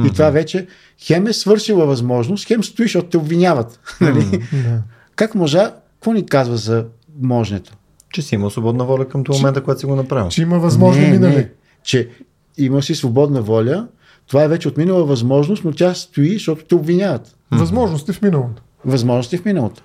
И 0.06 0.10
това 0.10 0.30
вече 0.30 0.68
хем 1.00 1.28
е 1.28 1.34
свършила 1.34 1.86
възможност, 1.86 2.48
хем 2.48 2.64
стоиш, 2.64 2.90
защото 2.90 3.10
те 3.10 3.18
обвиняват. 3.18 3.80
Нали? 4.02 4.24
да. 4.52 4.82
Как 5.16 5.36
можа, 5.36 5.74
какво 5.94 6.14
ни 6.14 6.26
казва 6.26 6.58
за 6.58 6.86
моженето? 7.22 7.74
Че 8.14 8.22
си 8.22 8.36
имал 8.36 8.50
свободна 8.50 8.86
воля 8.86 9.08
към 9.08 9.24
този 9.24 9.40
момента, 9.42 9.64
когато 9.64 9.80
си 9.80 9.86
го 9.86 9.96
направил. 9.96 10.30
Че 10.30 10.42
има 10.42 10.60
възможно 10.60 11.02
не, 11.02 11.12
минали. 11.12 11.36
Не, 11.36 11.50
че 11.84 12.10
има 12.58 12.82
си 12.84 12.96
свободна 12.96 13.42
воля, 13.42 13.88
това 14.28 14.44
е 14.44 14.48
вече 14.48 14.68
отминала 14.68 15.06
възможност, 15.06 15.64
но 15.64 15.72
тя 15.72 15.94
стои, 15.94 16.34
защото 16.34 16.66
те 16.66 16.76
обвиняват. 16.76 17.36
Възможности 17.52 18.14
в 18.14 18.22
миналото. 18.22 18.62
Възможности 18.86 19.38
в 19.38 19.46
миналото. 19.46 19.84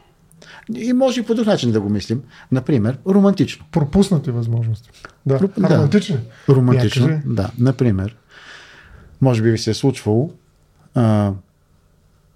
И 0.75 0.93
може 0.93 1.21
и 1.21 1.23
по 1.23 1.35
друг 1.35 1.47
начин 1.47 1.73
да 1.73 1.81
го 1.81 1.89
мислим. 1.89 2.23
Например, 2.53 2.99
романтично. 3.07 3.67
Пропуснати 3.73 4.31
възможности. 4.31 4.91
Да. 5.27 5.35
А, 5.35 5.61
да. 5.61 5.77
Романтични. 5.77 6.19
Романтично, 6.49 7.07
кажи. 7.07 7.21
да. 7.27 7.51
Например, 7.59 8.17
може 9.21 9.43
би 9.43 9.51
ви 9.51 9.59
се 9.59 9.71
е 9.71 9.75
случвало 9.75 10.31
а, 10.95 11.33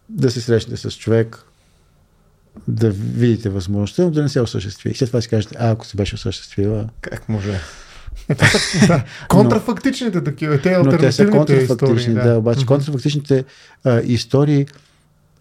да 0.09 0.31
се 0.31 0.41
срещнете 0.41 0.91
с 0.91 0.97
човек, 0.97 1.45
да 2.69 2.91
видите 2.91 3.49
възможността, 3.49 4.03
но 4.03 4.11
да 4.11 4.23
не 4.23 4.29
се 4.29 4.41
осъществи. 4.41 4.91
И 4.91 4.95
след 4.95 5.09
това 5.09 5.21
си 5.21 5.29
кажете, 5.29 5.57
а 5.59 5.71
ако 5.71 5.87
се 5.87 5.97
беше 5.97 6.15
осъществила. 6.15 6.89
Как 7.01 7.29
може? 7.29 7.61
Да. 8.89 9.05
Контрафактичните 9.29 10.25
такива, 10.25 10.61
те 10.61 10.79
Но 10.79 10.91
те 10.91 11.13
са 11.13 11.23
альтернативните 11.23 11.67
контрафактични. 11.69 12.13
истории. 12.13 12.29
Да, 12.31 12.39
обаче 12.39 12.67
контрафактичните 12.67 13.45
а, 13.85 14.01
истории, 14.05 14.67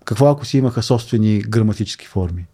какво 0.06 0.30
ако 0.30 0.46
си 0.46 0.58
имаха 0.58 0.84
собствени 0.84 1.40
граматически 1.40 2.06
форми? 2.08 2.46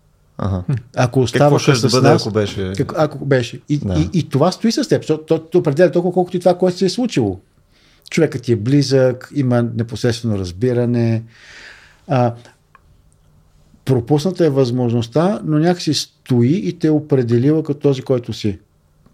Ага. 0.41 0.63
Ако 0.95 1.27
ще 1.27 1.75
с 1.75 1.81
да 1.81 1.89
бъде, 1.89 2.09
нас, 2.09 2.21
ако 2.21 2.33
беше... 2.33 2.73
Как, 2.77 2.93
ако 2.97 3.25
беше. 3.25 3.59
И, 3.69 3.77
Да. 3.77 3.93
и, 3.93 4.19
и 4.19 4.29
това 4.29 4.51
стои 4.51 4.71
с 4.71 4.89
теб, 4.89 5.01
защото 5.01 5.23
то, 5.23 5.39
то 5.39 5.57
определя 5.57 5.91
толкова, 5.91 6.13
колкото 6.13 6.37
и 6.37 6.39
това, 6.39 6.57
което 6.57 6.77
се 6.77 6.85
е 6.85 6.89
случило. 6.89 7.39
Човекът 8.09 8.41
ти 8.41 8.51
е 8.51 8.55
близък, 8.55 9.29
има 9.35 9.63
непосредствено 9.75 10.37
разбиране. 10.37 11.23
А, 12.07 12.33
пропусната 13.85 14.45
е 14.45 14.49
възможността, 14.49 15.41
но 15.45 15.59
някакси 15.59 15.93
стои 15.93 16.61
и 16.63 16.79
те 16.79 16.87
е 16.87 16.91
определила 16.91 17.63
като 17.63 17.79
този, 17.79 18.01
който 18.01 18.33
си. 18.33 18.59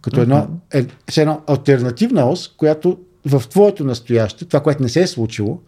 Като 0.01 0.21
едно, 0.21 0.47
е, 0.73 0.85
с 1.09 1.17
една 1.17 1.39
альтернативна 1.47 2.25
ос, 2.25 2.47
която 2.57 2.97
в 3.25 3.43
твоето 3.49 3.83
настояще, 3.83 4.45
това, 4.45 4.63
което 4.63 4.83
не 4.83 4.89
се 4.89 5.01
е 5.01 5.07
случило, 5.07 5.59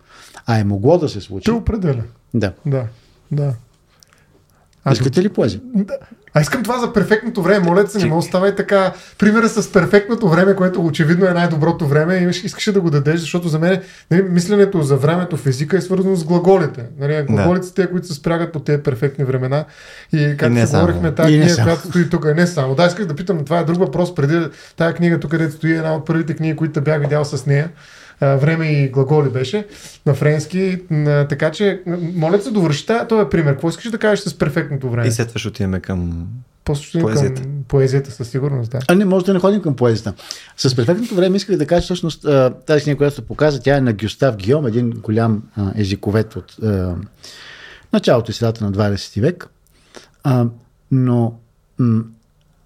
а 0.46 0.60
е 0.60 0.64
могло 0.64 0.98
да 0.98 1.10
се 1.10 1.22
случи. 1.22 1.46
Те 1.46 1.52
определя. 1.52 2.04
Да. 2.34 2.54
Да. 2.66 2.88
Да. 3.32 3.54
А, 4.90 4.94
Искате 4.94 5.24
ли 5.24 5.30
поезия? 5.30 5.62
Да. 5.76 5.94
А 6.34 6.42
искам 6.42 6.64
това 6.64 6.80
за 6.80 6.94
перфектното 6.94 7.42
време. 7.42 7.66
Моля 7.66 7.88
се, 7.88 7.98
не 7.98 8.06
мога 8.06 8.22
да 8.22 8.28
става 8.28 8.50
и 8.50 8.56
така. 8.56 8.94
Примера 9.18 9.50
с 9.50 9.72
перфектното 9.74 10.30
време, 10.30 10.56
което 10.56 10.86
очевидно 10.86 11.26
е 11.26 11.34
най-доброто 11.34 11.88
време, 11.88 12.18
имаш, 12.18 12.44
искаше 12.44 12.72
да 12.72 12.82
го 12.82 12.90
дадеш, 12.90 13.20
защото 13.20 13.48
за 13.48 13.60
мен 13.60 13.82
нали, 14.12 14.22
мисленето 14.22 14.82
за 14.82 14.96
времето 14.96 15.38
в 15.38 15.46
езика 15.46 15.78
е 15.78 15.82
свързано 15.82 16.16
с 16.16 16.24
глаголите. 16.24 16.86
Нали, 17.00 17.26
глаголите 17.30 17.68
са 17.68 17.74
те, 17.74 17.88
които 17.88 18.08
се 18.08 18.14
спрягат 18.14 18.52
по 18.52 18.60
тези 18.60 18.84
перфектни 18.84 19.26
времена. 19.26 19.66
И 20.14 20.36
както 20.38 20.68
се 20.68 20.78
говорихме, 20.78 21.12
тази 21.12 21.34
И 21.34 21.38
книга, 21.38 21.54
само. 21.54 21.66
която 21.66 21.88
стои 21.88 22.10
тук, 22.10 22.36
не 22.36 22.48
само. 22.48 22.76
Да, 22.76 22.86
исках 22.86 23.06
да 23.06 23.16
питам, 23.16 23.46
това 23.46 23.60
е 23.60 23.64
друг 23.64 23.78
въпрос. 23.78 24.16
Преди 24.16 24.48
тази 24.78 24.94
книга, 24.94 25.20
тук 25.20 25.32
където 25.32 25.56
стои 25.56 25.72
една 25.72 25.96
от 25.96 26.06
първите 26.06 26.34
книги, 26.36 26.56
които 26.56 26.82
бях 26.82 27.02
видял 27.02 27.26
с 27.26 27.46
нея. 27.46 27.70
Време 28.22 28.68
и 28.68 28.90
глаголи 28.90 29.30
беше 29.30 29.68
на 30.06 30.14
френски. 30.14 30.80
Така 31.30 31.52
че, 31.52 31.82
моля 32.16 32.42
се, 32.42 32.52
довърши 32.52 32.86
тази- 32.86 33.08
този 33.08 33.30
пример. 33.30 33.52
Какво 33.52 33.70
искаш 33.70 33.92
да 33.92 33.98
кажеш 33.98 34.20
с 34.20 34.38
перфектното 34.38 34.90
време? 34.90 35.08
И 35.08 35.12
след 35.12 35.28
това 35.28 35.40
ще 35.40 35.48
отиваме 35.48 35.80
към... 35.80 36.28
После 36.66 36.84
ще 36.84 37.00
Поезията. 37.00 37.42
към 37.42 37.52
поезията 37.68 38.12
със 38.12 38.30
сигурност, 38.30 38.72
да. 38.72 38.80
А 38.88 38.96
не, 38.96 39.06
може 39.06 39.26
да 39.26 39.34
не 39.34 39.40
ходим 39.40 39.62
към 39.62 39.76
поезията. 39.76 40.14
С 40.58 40.76
перфектното 40.76 41.16
време 41.16 41.38
исках 41.38 41.58
да 41.58 41.66
кажа, 41.66 41.82
всъщност 41.82 42.26
тази 42.66 42.84
книга, 42.84 42.98
която 42.98 43.16
се 43.16 43.22
показа, 43.22 43.60
тя 43.60 43.78
е 43.78 43.82
на 43.82 43.94
Гюстав 43.94 44.36
Гиом, 44.36 44.68
един 44.68 44.90
голям 44.90 45.44
а, 45.56 45.72
езиковед 45.76 46.36
от 46.36 46.56
началото 47.94 48.32
и 48.32 48.34
средата 48.34 48.64
на 48.64 48.72
20 48.72 49.22
век. 49.22 49.48
А, 50.24 50.46
но 50.92 51.34
м- 51.80 52.04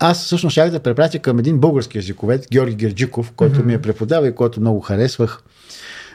аз 0.04 0.26
всъщност 0.26 0.52
щях 0.52 0.72
да 0.72 0.80
препратя 0.80 1.20
към 1.20 1.40
един 1.40 1.60
български 1.60 1.98
езиковед, 1.98 2.48
Георги 2.52 2.76
Герджиков, 2.76 3.32
който 3.32 3.64
ми 3.64 3.74
е 3.74 3.82
преподава 3.82 4.28
и 4.28 4.36
който 4.36 4.60
много 4.60 4.80
харесвах, 4.80 5.44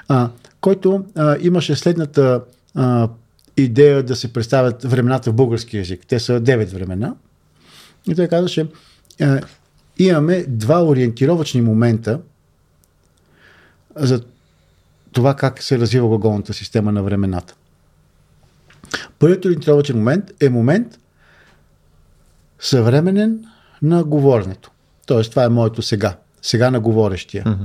а, 0.09 0.31
който 0.61 1.05
а, 1.15 1.37
имаше 1.41 1.77
следната 1.77 2.41
а, 2.75 3.09
идея 3.57 4.03
да 4.03 4.17
се 4.17 4.33
представят 4.33 4.83
времената 4.83 5.31
в 5.31 5.35
български 5.35 5.77
язик. 5.77 6.07
Те 6.09 6.21
са 6.21 6.41
9 6.41 6.67
времена. 6.67 7.15
И 8.09 8.15
той 8.15 8.29
казваше, 8.29 8.67
е, 9.21 9.41
имаме 9.99 10.45
два 10.49 10.85
ориентировачни 10.85 11.63
момента 11.63 12.21
за 13.97 14.23
това 15.13 15.35
как 15.35 15.63
се 15.63 15.79
развива 15.79 16.09
глаголната 16.09 16.55
система 16.55 16.93
на 16.93 17.03
времената. 17.03 17.55
Първият 19.19 19.45
ориентировачен 19.45 19.97
момент 19.97 20.25
е 20.41 20.49
момент 20.49 20.99
съвременен 22.61 23.45
на 23.83 24.05
говоренето. 24.05 24.71
Тоест, 25.07 25.31
това 25.31 25.45
е 25.45 25.49
моето 25.49 25.83
сега. 25.83 26.17
Сега 26.43 26.71
на 26.71 26.81
говорещия. 26.81 27.45
Мгм. 27.47 27.65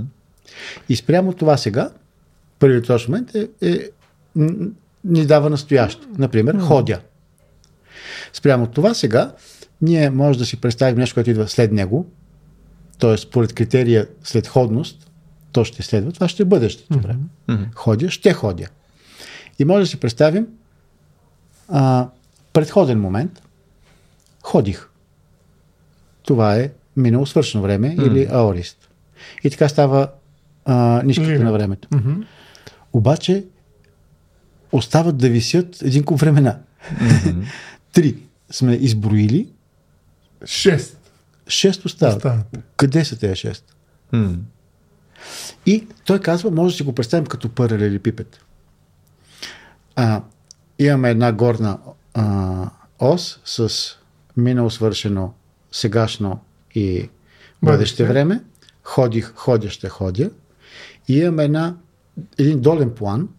И 0.90 0.96
спрямо 0.96 1.34
това 1.34 1.58
сега, 1.58 1.90
първият 2.60 2.88
точно 2.88 3.12
момент 3.12 3.36
е, 3.36 3.48
е 3.62 3.90
ни 5.04 5.26
дава 5.26 5.50
настоящо. 5.50 6.08
Например, 6.18 6.60
ходя. 6.60 7.00
Спрямо 8.34 8.68
това 8.68 8.94
сега, 8.94 9.36
ние 9.82 10.10
може 10.10 10.40
да 10.40 10.46
си 10.46 10.62
представим 10.62 10.98
нещо, 10.98 11.14
което 11.14 11.30
идва 11.30 11.48
след 11.48 11.72
него, 11.72 12.06
т.е. 13.00 13.18
според 13.18 13.54
критерия 13.54 14.08
след 14.24 14.48
ходност, 14.48 15.12
то 15.52 15.64
ще 15.64 15.84
следва, 15.84 16.12
това 16.12 16.28
ще 16.28 16.44
е 16.44 16.46
бъдещето 16.46 17.00
време. 17.00 17.20
Ходя, 17.76 18.10
ще 18.10 18.34
ходя. 18.34 18.68
И 19.60 19.66
може 19.66 19.84
да 19.84 19.88
си 19.88 20.00
представим 20.00 20.48
а, 21.68 22.08
предходен 22.54 23.00
момент, 23.00 23.42
ходих. 24.44 24.88
Това 26.24 26.56
е 26.56 26.70
минало 26.98 27.26
свършено 27.26 27.64
време 27.64 27.96
или 28.06 28.28
аорист. 28.32 28.90
И 29.44 29.50
така 29.50 29.70
става 29.70 30.08
а, 30.66 31.02
нишката 31.06 31.30
Линия. 31.30 31.44
на 31.46 31.52
времето. 31.52 31.88
Обаче 32.94 33.46
остават 34.72 35.18
да 35.18 35.30
висят 35.30 35.82
един 35.82 36.04
куп 36.04 36.20
времена. 36.20 36.58
Три 37.94 38.16
сме 38.52 38.74
изброили, 38.74 39.48
Шест. 40.46 41.12
шест 41.48 41.86
остават. 41.86 42.16
Остават. 42.16 42.46
Къде 42.78 43.06
са 43.06 43.20
тези 43.20 43.36
шест? 43.36 43.76
М. 44.12 44.36
И 45.66 45.88
той 46.06 46.20
казва, 46.20 46.52
може 46.52 46.74
да 46.74 46.78
си 46.78 46.84
го 46.84 46.96
представим 46.96 47.26
като 47.26 47.50
паралелепипед. 47.50 48.40
А, 49.96 50.22
имаме 50.80 51.10
една 51.10 51.32
горна 51.32 51.78
а, 52.14 52.70
ос 53.00 53.40
с 53.46 53.70
минало 54.38 54.70
свършено, 54.70 55.34
сегашно 55.72 56.40
и 56.76 57.10
бъдеще 57.64 58.06
време. 58.06 58.44
Ходих, 58.84 59.34
ходя, 59.36 59.70
ще 59.70 59.90
ходя. 59.90 60.30
И 61.08 61.18
имаме 61.18 61.44
една, 61.44 61.76
един 62.38 62.62
долен 62.62 62.90
план, 62.90 63.30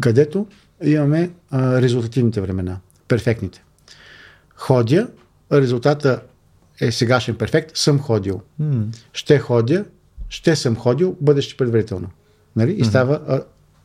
където 0.00 0.46
имаме 0.84 1.30
а, 1.50 1.82
резултативните 1.82 2.40
времена, 2.40 2.78
перфектните. 3.08 3.64
Ходя, 4.54 5.08
резултата 5.52 6.22
е 6.80 6.92
сегашен 6.92 7.34
перфект, 7.36 7.76
съм 7.76 8.00
ходил. 8.00 8.40
М. 8.58 8.84
Ще 9.12 9.38
ходя, 9.38 9.84
ще 10.28 10.56
съм 10.56 10.76
ходил, 10.76 11.16
бъдеще 11.20 11.56
предварително. 11.56 12.08
Нали? 12.56 12.72
И 12.72 12.84
става 12.84 13.20
а, 13.28 13.40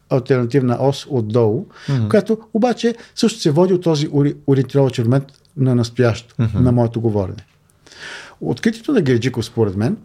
альтернативна 0.10 0.78
ос 0.80 1.08
отдолу, 1.10 1.66
която 2.10 2.38
обаче 2.54 2.96
също 3.16 3.40
се 3.40 3.52
води 3.52 3.74
от 3.74 3.84
този 3.84 4.08
ори- 4.08 4.36
ориентировачен 4.48 5.06
момент 5.06 5.26
на 5.58 5.76
настоящето, 5.76 6.36
на 6.54 6.72
моето 6.72 7.02
говорене. 7.02 7.46
Откритието 8.42 8.94
на 8.94 9.02
Герджиков, 9.02 9.46
според 9.46 9.76
мен, 9.76 9.98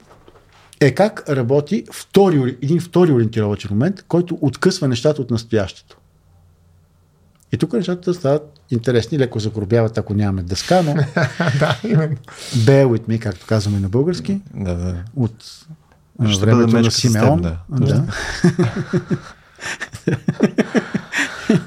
е 0.81 0.91
как 0.91 1.25
работи 1.29 1.85
втори, 1.93 2.37
ори- 2.37 2.57
един 2.63 2.81
втори 2.81 3.13
ориентировачен 3.13 3.71
момент, 3.71 4.03
който 4.03 4.39
откъсва 4.41 4.89
нещата 4.89 5.23
от 5.23 5.31
настоящето. 5.31 5.97
И 7.53 7.59
тук 7.59 7.73
нещата 7.73 8.15
стават 8.15 8.61
интересни, 8.71 9.19
леко 9.19 9.39
загробяват, 9.39 9.99
ако 9.99 10.15
нямаме 10.15 10.43
дъска, 10.43 10.83
но 10.83 10.95
да, 11.59 11.79
именно. 11.85 12.17
bear 12.55 12.87
with 12.87 13.09
me, 13.09 13.19
както 13.19 13.47
казваме 13.47 13.81
на 13.81 13.89
български, 13.89 14.41
Да, 14.55 14.75
да. 14.75 15.03
от 15.17 15.45
Ще 16.27 16.41
времето 16.41 16.77
на 16.77 16.91
Симеон. 16.91 17.41
да. 17.41 17.59
да. 17.71 18.05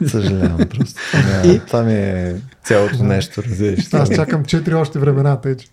Съжалявам 0.08 0.58
просто. 0.69 1.01
Няма, 1.30 1.47
И- 1.47 1.60
Това 1.60 1.84
ми 1.84 1.93
е 1.93 2.36
цялото 2.63 3.04
нещо. 3.04 3.41
Аз 3.93 4.10
чакам 4.10 4.45
четири 4.45 4.73
още 4.75 4.99
времена, 4.99 5.41
тъй 5.41 5.58
че. 5.58 5.67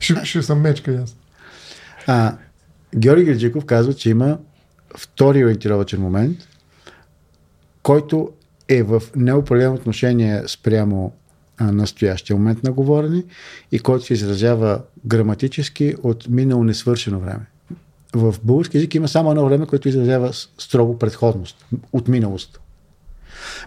Ще, 0.00 0.24
ще 0.24 0.42
съм 0.42 0.60
мечка 0.60 1.00
аз. 1.02 1.16
А, 2.06 2.36
Георги 2.96 3.24
Герджиков 3.24 3.64
казва, 3.64 3.94
че 3.94 4.10
има 4.10 4.38
втори 4.98 5.44
ориентировачен 5.44 6.00
момент, 6.00 6.38
който 7.82 8.30
е 8.68 8.82
в 8.82 9.02
неопределено 9.16 9.74
отношение 9.74 10.42
спрямо 10.46 11.12
а, 11.58 11.72
настоящия 11.72 12.36
момент 12.36 12.62
на 12.62 12.72
говорене 12.72 13.24
и 13.72 13.78
който 13.78 14.04
се 14.04 14.12
изразява 14.12 14.80
граматически 15.06 15.94
от 16.02 16.28
минало 16.28 16.64
несвършено 16.64 17.20
време. 17.20 17.46
В 18.14 18.34
български 18.42 18.76
язик 18.76 18.94
има 18.94 19.08
само 19.08 19.30
едно 19.30 19.44
време, 19.44 19.66
което 19.66 19.88
изразява 19.88 20.32
строго 20.58 20.98
предходност, 20.98 21.66
от 21.92 22.08
миналост. 22.08 22.60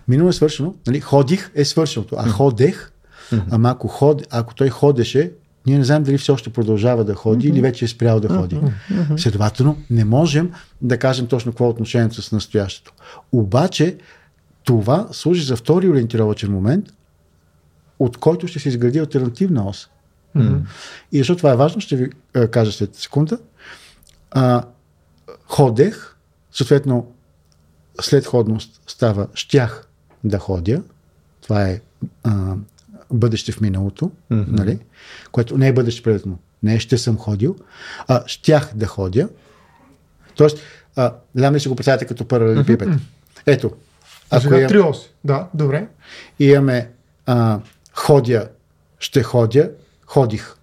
Минало 0.08 0.30
е 0.30 0.34
свършено, 0.34 0.76
нали? 0.88 1.00
ходих 1.00 1.52
е 1.56 1.66
свършеното, 1.66 2.16
а 2.20 2.30
ходех, 2.30 2.92
ама 3.52 3.70
ако, 3.70 3.88
ход, 3.88 4.28
ако 4.30 4.56
той 4.56 4.70
ходеше, 4.70 5.32
ние 5.68 5.78
не 5.78 5.84
знаем 5.84 6.04
дали 6.04 6.18
все 6.18 6.32
още 6.32 6.50
продължава 6.50 7.04
да 7.04 7.16
ходи 7.16 7.48
или 7.48 7.62
вече 7.62 7.86
е 7.86 7.88
спрял 7.88 8.20
да 8.20 8.30
ходи. 8.30 8.60
Следователно, 9.18 9.78
не 9.90 10.06
можем 10.06 10.52
да 10.82 11.00
кажем 11.00 11.28
точно 11.28 11.52
какво 11.52 11.66
е 11.66 11.70
отношението 11.70 12.22
с 12.22 12.32
настоящето. 12.32 12.94
Обаче, 13.32 13.98
това 14.64 15.08
служи 15.12 15.44
за 15.44 15.56
втори 15.56 15.90
ориентировачен 15.90 16.52
момент, 16.52 16.86
от 18.00 18.18
който 18.18 18.48
ще 18.48 18.60
се 18.60 18.70
изгради 18.70 19.00
альтернативна 19.00 19.68
ос. 19.68 19.90
И 21.12 21.18
защо 21.18 21.36
това 21.36 21.52
е 21.52 21.56
важно, 21.56 21.82
ще 21.82 21.96
ви 21.96 22.10
кажа 22.52 22.72
след 22.72 22.96
секунда. 22.96 23.38
А, 24.32 24.64
ходех, 25.46 26.16
съответно, 26.52 27.12
след 28.02 28.26
ходност 28.26 28.82
става 28.88 29.28
щях 29.34 29.88
да 30.24 30.40
ходя. 30.40 30.84
Това 31.42 31.70
е 31.70 31.82
а, 32.24 32.56
бъдеще 33.14 33.52
в 33.52 33.62
миналото, 33.62 34.12
Мгм. 34.30 34.56
нали? 34.56 34.80
което 35.32 35.58
не 35.58 35.68
е 35.68 35.74
бъдеще 35.74 36.04
предно. 36.04 36.40
Не 36.64 36.80
ще 36.80 36.98
съм 36.98 37.18
ходил, 37.18 37.56
а 38.08 38.24
щях 38.26 38.72
да 38.76 38.86
ходя. 38.86 39.30
Тоест, 40.36 40.58
а, 40.96 41.14
дам 41.36 41.56
ли 41.56 41.60
си 41.60 41.68
го 41.68 41.76
представяте 41.76 42.06
като 42.06 42.26
паралелепипед. 42.26 42.90
Ето, 43.46 43.72
А 44.30 44.36
ако 44.36 44.44
сега 44.44 44.58
имам- 44.58 44.70
три 44.70 44.80
оси. 44.80 45.10
Да, 45.24 45.48
добре. 45.54 45.88
и 46.40 46.46
имаме 46.46 46.92
а, 47.26 47.60
ходя, 47.94 48.50
ще 49.00 49.24
ходя, 49.24 49.72
ходих. 50.06 50.56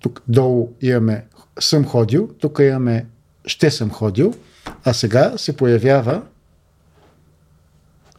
Тук 0.00 0.22
долу 0.28 0.72
имаме 0.80 1.26
съм 1.60 1.84
ходил, 1.86 2.30
тук 2.40 2.58
имаме 2.58 3.06
ще 3.46 3.70
съм 3.70 3.90
ходил, 3.90 4.34
а 4.84 4.92
сега 4.92 5.32
се 5.36 5.56
появява 5.56 6.22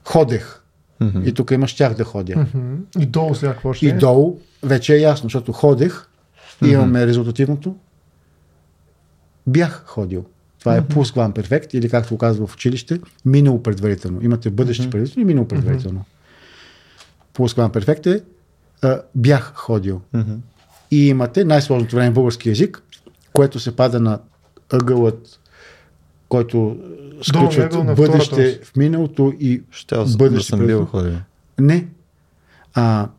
ходех. 0.05 0.58
Мгм. 1.01 1.21
И 1.25 1.33
тук 1.33 1.51
има 1.51 1.67
щях 1.67 1.93
да 1.93 2.03
ходя. 2.03 2.37
Мгм. 2.37 2.75
И 2.99 3.05
долу 3.05 3.35
сега 3.35 3.51
какво 3.51 3.73
ще 3.73 3.85
И 3.85 3.89
е? 3.89 3.93
долу 3.93 4.39
вече 4.63 4.95
е 4.95 4.99
ясно, 4.99 5.25
защото 5.25 5.51
ходех 5.51 6.07
и 6.65 6.67
имаме 6.69 7.07
резултативното. 7.07 7.75
Бях 9.47 9.83
ходил. 9.85 10.25
Това 10.59 10.75
е 10.75 10.85
плюс 10.85 11.11
главен 11.11 11.31
перфект 11.31 11.73
или 11.73 11.89
както 11.89 12.13
го 12.13 12.17
казва 12.17 12.47
в 12.47 12.53
училище, 12.53 12.99
минало 13.25 13.63
предварително. 13.63 14.19
Имате 14.23 14.49
бъдеще 14.49 14.89
предварително 14.89 15.21
и 15.21 15.25
минало 15.25 15.47
предварително. 15.47 16.05
Плюс 17.33 17.55
главен 17.55 17.71
перфект 17.71 18.05
е 18.05 18.21
а, 18.81 19.01
бях 19.15 19.53
ходил. 19.55 20.01
И 20.91 21.07
имате 21.07 21.45
най-сложното 21.45 21.95
време 21.95 22.09
в 22.09 22.13
български 22.13 22.49
язик, 22.49 22.83
което 23.33 23.59
се 23.59 23.75
пада 23.75 23.99
на 23.99 24.19
ъгълът, 24.69 25.38
който 26.29 26.77
е, 27.19 27.23
сключват 27.23 27.73
втората 27.73 27.95
бъдеще 27.95 28.59
в 28.63 28.75
миналото 28.75 29.33
и 29.39 29.61
Ще 29.71 29.95
аз 29.95 30.11
да 30.11 30.17
бъдеще 30.17 30.49
съм 30.49 30.67
бил 30.67 30.85
ходил. 30.85 31.13
Не. 31.59 31.87
А, 32.73 33.09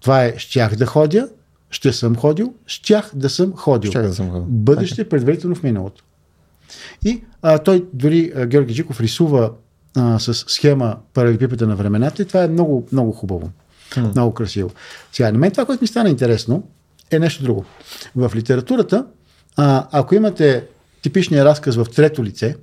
това 0.00 0.24
е 0.24 0.34
щях 0.38 0.76
да 0.76 0.86
ходя, 0.86 1.28
ще 1.70 1.92
съм 1.92 2.16
ходил, 2.16 2.54
щях 2.66 3.10
да 3.14 3.30
съм 3.30 3.52
ходил. 3.56 3.90
Щях 3.90 4.06
да 4.06 4.14
съм 4.14 4.30
ходил. 4.30 4.46
Бъдеще 4.48 5.08
предварително 5.08 5.56
в 5.56 5.62
миналото. 5.62 6.04
И 7.04 7.24
а, 7.42 7.58
той 7.58 7.86
дори 7.92 8.32
а, 8.36 8.46
Георги 8.46 8.74
Джиков 8.74 9.00
рисува 9.00 9.50
а, 9.96 10.18
с 10.18 10.34
схема 10.34 10.96
паралелепипеда 11.14 11.66
на 11.66 11.76
времената 11.76 12.22
и 12.22 12.24
това 12.24 12.44
е 12.44 12.48
много, 12.48 12.88
много 12.92 13.12
хубаво. 13.12 13.50
Много 13.96 14.34
красиво. 14.34 14.70
Сега, 15.12 15.32
на 15.32 15.38
мен 15.38 15.50
това, 15.50 15.64
което 15.64 15.82
ми 15.82 15.86
стана 15.86 16.10
интересно, 16.10 16.68
е 17.10 17.18
нещо 17.18 17.42
друго. 17.42 17.64
В 18.16 18.32
литературата, 18.34 19.06
а, 19.56 19.86
ако 19.92 20.14
имате 20.14 20.66
типичния 21.02 21.44
разказ 21.44 21.76
в 21.76 21.86
трето 21.96 22.24
лице, 22.24 22.56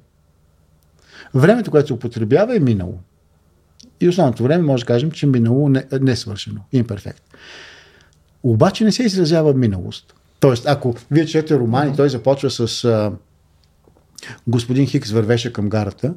времето, 1.34 1.72
което 1.72 1.88
се 1.88 1.94
употребява 1.94 2.56
е 2.56 2.60
минало. 2.60 3.00
И 4.02 4.10
останалото 4.10 4.44
време 4.44 4.64
може 4.64 4.84
да 4.84 4.88
кажем, 4.88 5.12
че 5.12 5.28
минало 5.28 5.70
не, 5.70 5.86
не 6.02 6.12
е 6.12 6.16
свършено. 6.16 6.62
Имперфект. 6.72 7.24
Обаче 8.44 8.84
не 8.84 8.92
се 8.92 9.04
изразява 9.04 9.54
миналост. 9.54 10.14
Тоест, 10.40 10.68
ако 10.68 10.96
вие 11.12 11.26
четете 11.26 11.60
роман 11.60 11.94
и 11.94 11.96
той 11.96 12.10
започва 12.10 12.50
с 12.50 12.86
а, 12.86 13.12
господин 14.48 14.88
Хикс 14.88 15.12
вървеше 15.12 15.54
към 15.54 15.70
гарата, 15.70 16.14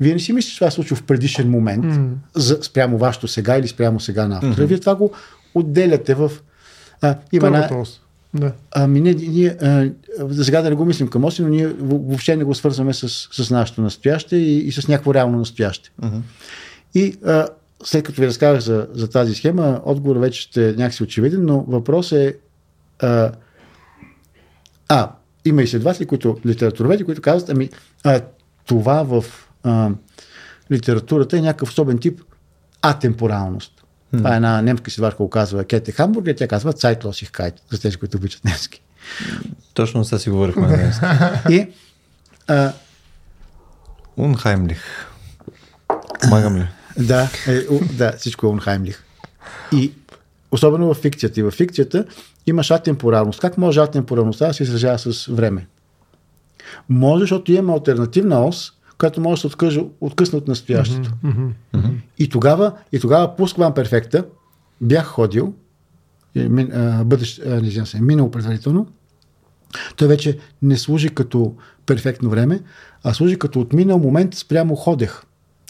вие 0.00 0.12
не 0.12 0.18
си 0.20 0.32
мислите, 0.32 0.52
че 0.52 0.58
това 0.58 0.70
се 0.70 0.74
случва 0.74 0.96
в 0.96 1.02
предишен 1.02 1.50
момент, 1.50 1.84
М. 1.84 2.10
за, 2.34 2.58
спрямо 2.62 2.98
вашето 2.98 3.28
сега 3.28 3.58
или 3.58 3.68
спрямо 3.68 4.00
сега 4.00 4.28
на 4.28 4.36
автора. 4.36 4.66
Вие 4.66 4.80
това 4.80 4.94
го 4.94 5.12
отделяте 5.54 6.14
в... 6.14 6.32
А, 7.00 7.16
има 7.32 7.46
една, 7.46 7.78
ос. 7.78 8.00
Да. 8.34 8.52
Ами 8.72 9.00
не, 9.00 9.14
ние, 9.14 9.56
а, 9.62 9.90
сега 10.42 10.62
да 10.62 10.70
не 10.70 10.76
го 10.76 10.84
мислим 10.84 11.08
към 11.08 11.24
оси, 11.24 11.42
но 11.42 11.48
ние 11.48 11.68
въ- 11.68 12.08
въобще 12.08 12.36
не 12.36 12.44
го 12.44 12.54
свързваме 12.54 12.94
с, 12.94 13.08
с 13.08 13.50
нашето 13.50 13.82
настояще 13.82 14.36
и, 14.36 14.58
и 14.58 14.72
с 14.72 14.88
някакво 14.88 15.14
реално 15.14 15.38
настояще. 15.38 15.90
Мгм. 16.02 16.16
И 16.94 17.16
а, 17.24 17.48
след 17.84 18.04
като 18.04 18.20
ви 18.20 18.26
разказах 18.26 18.60
за, 18.60 18.88
за 18.94 19.10
тази 19.10 19.34
схема, 19.34 19.80
отговор 19.84 20.16
вече 20.16 20.40
ще 20.40 20.68
е 20.68 20.72
някакси 20.72 21.02
очевиден, 21.02 21.44
но 21.44 21.60
въпрос 21.60 22.12
е 22.12 22.36
а, 23.02 23.32
а 24.88 25.10
има 25.44 25.62
изследователи, 25.62 26.06
които, 26.06 26.36
литературоведи, 26.46 27.04
които 27.04 27.22
казват, 27.22 27.50
ами 27.50 27.70
а, 28.04 28.20
това 28.66 29.02
в 29.02 29.24
а, 29.62 29.90
литературата 30.72 31.38
е 31.38 31.40
някакъв 31.40 31.68
особен 31.68 31.98
тип 31.98 32.20
атемпоралност. 32.82 33.73
Mm. 34.14 34.18
Това 34.18 34.32
е 34.32 34.36
една 34.36 34.62
немска 34.62 34.88
изследователка, 34.88 35.22
го 35.22 35.30
казва 35.30 35.64
Кете 35.64 35.92
Хамбург, 35.92 36.28
тя 36.36 36.48
казва 36.48 36.72
Zeitlossigkeit, 36.72 37.54
за 37.70 37.80
тези, 37.80 37.96
които 37.96 38.16
обичат 38.16 38.44
немски. 38.44 38.82
Точно 39.74 40.04
сега 40.04 40.18
си 40.18 40.30
говорихме 40.30 40.66
на 40.66 40.76
немски. 40.76 41.04
И 41.54 41.66
а, 42.46 42.72
Унхаймлих. 44.16 44.82
Помагам 46.20 46.56
ли? 46.56 46.68
Да, 46.98 47.28
е, 47.46 47.60
да, 47.92 48.12
всичко 48.12 48.46
е 48.46 48.48
Унхаймлих. 48.48 49.04
И 49.72 49.92
особено 50.50 50.94
в 50.94 50.98
фикцията. 50.98 51.40
И 51.40 51.42
в 51.42 51.50
фикцията 51.50 52.04
имаш 52.46 52.70
атемпоралност. 52.70 53.40
Как 53.40 53.58
може 53.58 53.80
атемпоралността 53.80 54.46
да 54.46 54.54
се 54.54 54.62
изражава 54.62 54.98
с 54.98 55.26
време? 55.26 55.66
Може, 56.88 57.20
защото 57.20 57.52
имаме 57.52 57.72
альтернативна 57.72 58.46
ос, 58.46 58.72
която 58.98 59.20
може 59.20 59.34
да 59.34 59.40
се 59.40 59.46
откъжа, 59.46 59.80
откъсне 60.00 60.38
от 60.38 60.48
настоящето. 60.48 61.10
Мгм. 61.22 61.48
И 62.18 62.28
тогава, 62.28 62.72
и 62.92 63.00
тогава 63.00 63.36
пусквам 63.36 63.74
перфекта, 63.74 64.24
бях 64.80 65.06
ходил, 65.06 65.54
е, 66.34 66.48
мин, 66.48 66.72
а, 66.72 67.04
бъдещ, 67.04 67.40
а, 67.46 67.48
не 67.48 67.66
извинявам 67.66 67.86
се, 67.86 68.00
минало 68.00 68.30
предварително, 68.30 68.86
той 69.96 70.08
вече 70.08 70.38
не 70.62 70.76
служи 70.76 71.08
като 71.08 71.54
перфектно 71.86 72.30
време, 72.30 72.60
а 73.04 73.14
служи 73.14 73.38
като 73.38 73.60
отминал 73.60 73.98
момент 73.98 74.34
спрямо 74.34 74.76
ходех. 74.76 75.22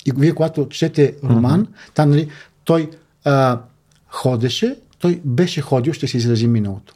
И 0.06 0.12
вие, 0.16 0.34
когато 0.34 0.68
четете 0.68 1.14
роман, 1.24 1.66
там, 1.94 2.10
нали, 2.10 2.28
той 2.64 2.90
а, 3.24 3.60
ходеше, 4.08 4.76
той 4.98 5.20
беше 5.24 5.60
ходил, 5.60 5.92
ще 5.92 6.08
се 6.08 6.16
изрази 6.16 6.46
миналото. 6.46 6.94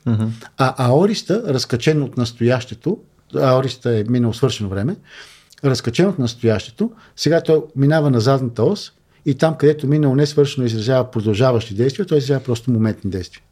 А 0.56 0.74
аориста, 0.88 1.42
разкачен 1.46 2.02
от 2.02 2.16
настоящето, 2.16 2.98
аориста 3.34 3.98
е 3.98 4.04
минало 4.08 4.34
свършено 4.34 4.68
време, 4.68 4.96
разкачен 5.64 6.07
от 6.07 6.18
настоящето, 6.18 6.92
сега 7.16 7.40
той 7.40 7.62
минава 7.77 8.11
на 8.11 8.21
задната 8.21 8.64
ос 8.64 8.92
и 9.27 9.35
там, 9.35 9.55
където 9.55 9.87
минало 9.87 10.14
не 10.14 10.27
свършено 10.27 10.66
изразява 10.66 11.11
продължаващи 11.11 11.75
действия, 11.75 12.07
той 12.07 12.18
изразява 12.18 12.44
просто 12.44 12.71
моментни 12.71 13.11
действия. 13.11 13.42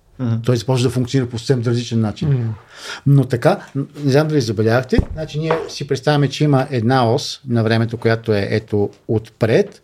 Той 0.45 0.57
започва 0.57 0.88
да 0.88 0.92
функционира 0.92 1.29
по 1.29 1.38
съвсем 1.38 1.62
различен 1.66 2.01
начин. 2.01 2.55
Но 3.07 3.25
така, 3.25 3.66
не 3.75 4.11
знам 4.12 4.29
дали 4.29 4.40
забелязахте, 4.40 4.99
значи 5.12 5.38
ние 5.38 5.53
си 5.69 5.87
представяме, 5.87 6.29
че 6.29 6.45
има 6.45 6.66
една 6.71 7.12
ос 7.12 7.40
на 7.49 7.62
времето, 7.62 7.97
която 7.97 8.33
е 8.33 8.49
ето 8.51 8.90
отпред, 9.09 9.83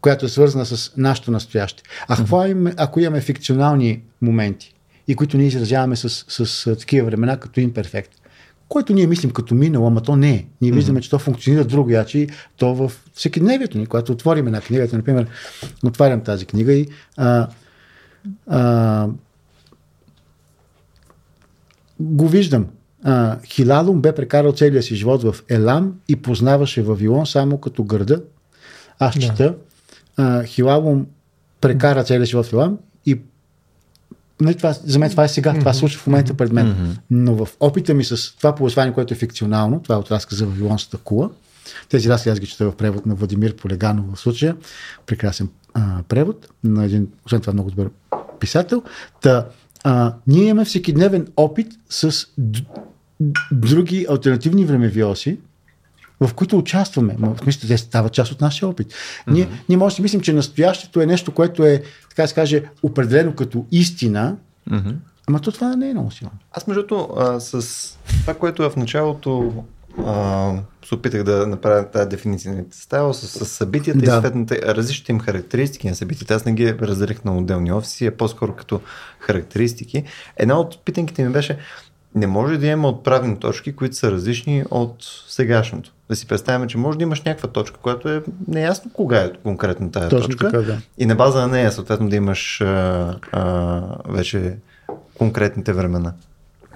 която 0.00 0.26
е 0.26 0.28
свързана 0.28 0.66
с 0.66 0.92
нашето 0.96 1.30
настояще. 1.30 1.82
А 2.08 2.16
какво 2.16 2.46
имаме, 2.46 2.74
ако 2.76 3.00
имаме 3.00 3.20
фикционални 3.20 4.02
моменти 4.22 4.74
и 5.08 5.14
които 5.14 5.36
ние 5.36 5.46
изразяваме 5.46 5.96
с, 5.96 6.08
с, 6.08 6.46
с 6.46 6.76
такива 6.76 7.06
времена 7.06 7.36
като 7.36 7.60
имперфект? 7.60 8.10
Който 8.68 8.92
ние 8.92 9.06
мислим 9.06 9.30
като 9.30 9.54
минало, 9.54 9.86
ама 9.86 10.02
то 10.02 10.16
не 10.16 10.34
е. 10.34 10.46
Ние 10.60 10.72
виждаме, 10.72 11.00
че 11.00 11.10
то 11.10 11.18
функционира 11.18 11.64
друго 11.64 11.90
яче, 11.90 12.26
то 12.56 12.74
в 12.74 12.92
всекидневието 13.14 13.78
ни, 13.78 13.86
когато 13.86 14.12
отворим 14.12 14.46
една 14.46 14.60
книга, 14.60 14.84
ето, 14.84 14.96
например, 14.96 15.26
отварям 15.84 16.20
тази 16.20 16.46
книга 16.46 16.72
и 16.72 16.88
а, 17.16 17.48
а, 18.46 19.08
го 22.00 22.28
виждам. 22.28 22.66
А, 23.04 23.38
Хилалум 23.44 24.00
бе 24.00 24.14
прекарал 24.14 24.52
целия 24.52 24.82
си 24.82 24.94
живот 24.94 25.22
в 25.22 25.34
Елам 25.48 25.94
и 26.08 26.16
познаваше 26.16 26.82
Вавилон 26.82 27.26
само 27.26 27.58
като 27.58 27.84
гърда. 27.84 28.22
Аз 28.98 29.14
Да. 29.14 29.20
чета. 29.20 29.54
А, 30.16 30.44
Хилалум 30.44 31.06
прекара 31.60 32.04
целия 32.04 32.26
живот 32.26 32.46
в 32.46 32.52
Елам 32.52 32.78
и 33.06 33.20
не, 34.40 34.54
това, 34.54 34.72
за 34.72 34.98
мен 34.98 35.10
това 35.10 35.24
е 35.24 35.28
сега, 35.28 35.54
това 35.58 35.72
се 35.72 35.78
случва 35.78 36.00
в 36.00 36.06
момента 36.06 36.34
пред 36.34 36.52
мен. 36.52 36.96
Но 37.10 37.34
в 37.34 37.48
опита 37.60 37.94
ми 37.94 38.04
с 38.04 38.36
това 38.36 38.54
повествание, 38.54 38.92
което 38.92 39.14
е 39.14 39.16
фикционално, 39.16 39.80
това 39.82 39.94
е 39.94 39.98
от 39.98 40.10
разказа 40.10 40.38
за 40.38 40.46
Вавилонската 40.46 40.96
кула, 40.96 41.30
тези 41.88 42.08
разкази 42.08 42.30
аз 42.30 42.40
ги 42.40 42.46
чета 42.46 42.70
в 42.70 42.76
превод 42.76 43.06
на 43.06 43.14
Владимир 43.14 43.56
Полеганов 43.56 44.14
в 44.14 44.20
случая, 44.20 44.56
прекрасен 45.06 45.48
а, 45.74 46.02
превод 46.08 46.48
на 46.64 46.84
един, 46.84 47.08
освен 47.26 47.40
това 47.40 47.52
много 47.52 47.70
добър 47.70 47.90
писател. 48.40 48.82
Та, 49.22 49.46
а, 49.84 50.14
ние 50.26 50.44
имаме 50.44 50.64
всекидневен 50.64 51.26
опит 51.36 51.72
с 51.90 52.26
д- 52.38 52.60
други 53.52 54.06
альтернативни 54.10 54.64
времеви 54.64 55.04
оси, 55.04 55.38
в 56.20 56.34
които 56.34 56.58
участваме. 56.58 57.16
В 57.18 57.38
смисъл, 57.42 57.68
те 57.68 57.78
стават 57.78 58.12
част 58.12 58.32
от 58.32 58.40
нашия 58.40 58.68
опит. 58.68 58.94
Ние, 59.26 59.48
ние 59.68 59.78
може 59.78 59.96
да 59.96 60.02
мислим, 60.02 60.20
че 60.20 60.32
настоящето 60.32 61.00
е 61.00 61.06
нещо, 61.06 61.34
което 61.34 61.64
е, 61.64 61.82
така 62.08 62.22
да 62.22 62.28
се 62.28 62.34
каже, 62.34 62.64
определено 62.82 63.34
като 63.34 63.66
истина, 63.72 64.36
ама 65.26 65.40
то 65.40 65.52
това 65.52 65.76
не 65.76 65.90
е 65.90 65.92
много 65.92 66.10
силно. 66.10 66.32
Аз 66.52 66.66
между 66.66 66.86
другото, 66.86 67.16
с 67.40 67.62
това, 68.20 68.34
което 68.34 68.62
е 68.62 68.70
в 68.70 68.76
началото 68.76 69.52
а, 70.06 70.52
се 70.86 70.94
опитах 70.94 71.22
да 71.22 71.46
направя 71.46 71.90
тази 71.90 72.08
дефиниция 72.08 72.64
става 72.70 73.14
с, 73.14 73.28
с 73.28 73.48
събитията 73.48 73.98
Да. 73.98 74.04
и 74.04 74.08
съответните 74.08 74.60
различните 74.62 75.12
им 75.12 75.20
характеристики 75.20 75.88
на 75.88 75.94
събитията. 75.94 76.34
Аз 76.34 76.44
не 76.44 76.52
ги 76.52 76.74
разделих 76.74 77.24
на 77.24 77.38
отделни 77.38 77.72
офиси, 77.72 78.06
а 78.06 78.16
по-скоро 78.16 78.52
като 78.56 78.80
характеристики. 79.18 80.04
Една 80.36 80.60
от 80.60 80.84
питанките 80.84 81.24
ми 81.24 81.32
беше, 81.32 81.58
не 82.16 82.26
може 82.26 82.58
да 82.58 82.66
има 82.66 82.88
отправни 82.88 83.38
точки, 83.38 83.76
които 83.76 83.96
са 83.96 84.12
различни 84.12 84.64
от 84.70 84.96
сегашното. 85.28 85.92
Да 86.08 86.16
си 86.16 86.26
представяме, 86.26 86.66
че 86.66 86.78
може 86.78 86.98
да 86.98 87.04
имаш 87.04 87.22
някаква 87.22 87.48
точка, 87.48 87.78
която 87.82 88.08
е 88.08 88.22
неясно 88.48 88.90
кога 88.92 89.18
е 89.18 89.32
конкретно 89.42 89.90
тази 89.90 90.08
Точно 90.08 90.28
точка. 90.28 90.50
така, 90.50 90.62
да. 90.62 90.78
И 90.98 91.06
на 91.06 91.14
база 91.14 91.40
на 91.40 91.48
нея, 91.48 91.72
съответно, 91.72 92.08
да 92.08 92.16
имаш 92.16 92.60
а, 92.60 93.16
а, 93.32 93.82
вече 94.08 94.56
конкретните 95.18 95.72
времена. 95.72 96.12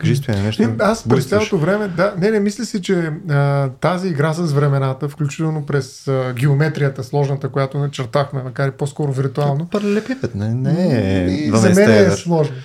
Кажи, 0.00 0.16
Стояне, 0.16 0.42
нещо. 0.42 0.62
Не, 0.62 0.74
аз 0.78 1.08
през 1.08 1.24
цялото 1.24 1.58
време, 1.58 1.88
да, 1.88 2.14
не, 2.18 2.30
не, 2.30 2.40
мисля 2.40 2.64
си, 2.64 2.82
че 2.82 3.12
а, 3.30 3.68
тази 3.68 4.08
игра 4.08 4.32
с 4.32 4.52
времената, 4.52 5.08
включително 5.08 5.66
през 5.66 6.08
а, 6.08 6.32
геометрията 6.36 7.04
сложната, 7.04 7.48
която 7.48 7.78
начертахме, 7.78 8.42
макар 8.42 8.68
и 8.68 8.70
по-скоро 8.70 9.12
виртуално, 9.12 9.68
Паралелепипед, 9.68 10.34
не, 10.34 10.54
не 10.54 10.96
е 10.96 11.26
и 11.26 11.52
12 11.52 11.56
за 11.56 11.80
мен 11.80 11.90
е 11.90 11.98
евро. 11.98 12.16
сложно. 12.16 12.56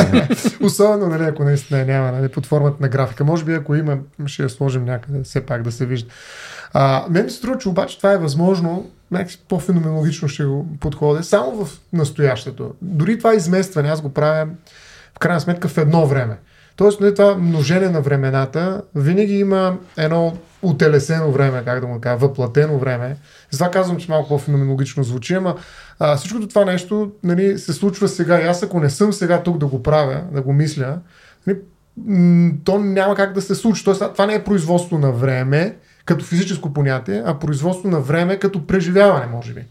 Особено, 0.62 1.06
нали, 1.06 1.22
ако 1.22 1.44
наистина 1.44 1.84
няма, 1.84 2.12
нали, 2.12 2.28
под 2.28 2.46
формата 2.46 2.76
на 2.80 2.88
графика. 2.88 3.24
Може 3.24 3.44
би, 3.44 3.54
ако 3.54 3.74
има, 3.74 3.98
ще 4.26 4.42
я 4.42 4.48
сложим 4.48 4.84
някъде, 4.84 5.22
все 5.22 5.40
пак 5.40 5.62
да 5.62 5.72
се 5.72 5.86
вижда. 5.86 6.10
А, 6.72 7.04
мен 7.10 7.24
ми 7.24 7.30
се 7.30 7.36
струва, 7.36 7.58
че 7.58 7.68
обаче 7.68 7.96
това 7.98 8.12
е 8.12 8.18
възможно, 8.18 8.90
някакси 9.10 9.42
по-феноменологично 9.48 10.28
ще 10.28 10.44
го 10.44 10.66
подходя, 10.80 11.22
само 11.22 11.64
в 11.64 11.80
настоящето. 11.92 12.74
Дори 12.82 13.18
това 13.18 13.34
изместване, 13.34 13.88
аз 13.88 14.00
го 14.00 14.08
правя 14.08 14.46
в 15.14 15.18
крайна 15.18 15.40
сметка 15.40 15.68
в 15.68 15.78
едно 15.78 16.06
време. 16.06 16.36
Тоест, 16.76 17.00
нали, 17.00 17.14
това 17.14 17.34
множене 17.34 17.88
на 17.88 18.00
времената, 18.00 18.82
винаги 18.94 19.38
има 19.38 19.78
едно 19.96 20.36
утелесено 20.62 21.32
време, 21.32 21.62
как 21.64 21.80
да 21.80 21.86
му 21.86 22.00
кажа, 22.00 22.16
въплатено 22.16 22.78
време. 22.78 23.16
Затова 23.50 23.70
казвам, 23.70 23.96
че 23.96 24.10
малко 24.10 24.28
по-феноменологично 24.28 25.04
звучи, 25.04 25.34
ама 25.34 25.56
а, 25.98 26.16
всичкото 26.16 26.48
това 26.48 26.64
нещо 26.64 27.12
нали, 27.22 27.58
се 27.58 27.72
случва 27.72 28.08
сега. 28.08 28.40
И 28.40 28.44
аз 28.44 28.62
ако 28.62 28.80
не 28.80 28.90
съм 28.90 29.12
сега 29.12 29.42
тук 29.42 29.58
да 29.58 29.66
го 29.66 29.82
правя, 29.82 30.22
да 30.32 30.42
го 30.42 30.52
мисля, 30.52 30.98
нали, 31.46 31.58
то 32.64 32.78
няма 32.78 33.14
как 33.14 33.32
да 33.32 33.42
се 33.42 33.54
случи. 33.54 33.84
Тоест, 33.84 34.02
това 34.12 34.26
не 34.26 34.34
е 34.34 34.44
производство 34.44 34.98
на 34.98 35.12
време, 35.12 35.76
като 36.04 36.24
физическо 36.24 36.72
понятие, 36.72 37.22
а 37.26 37.38
производство 37.38 37.88
на 37.88 38.00
време 38.00 38.36
като 38.36 38.66
преживяване, 38.66 39.26
може 39.26 39.52
би. 39.52 39.64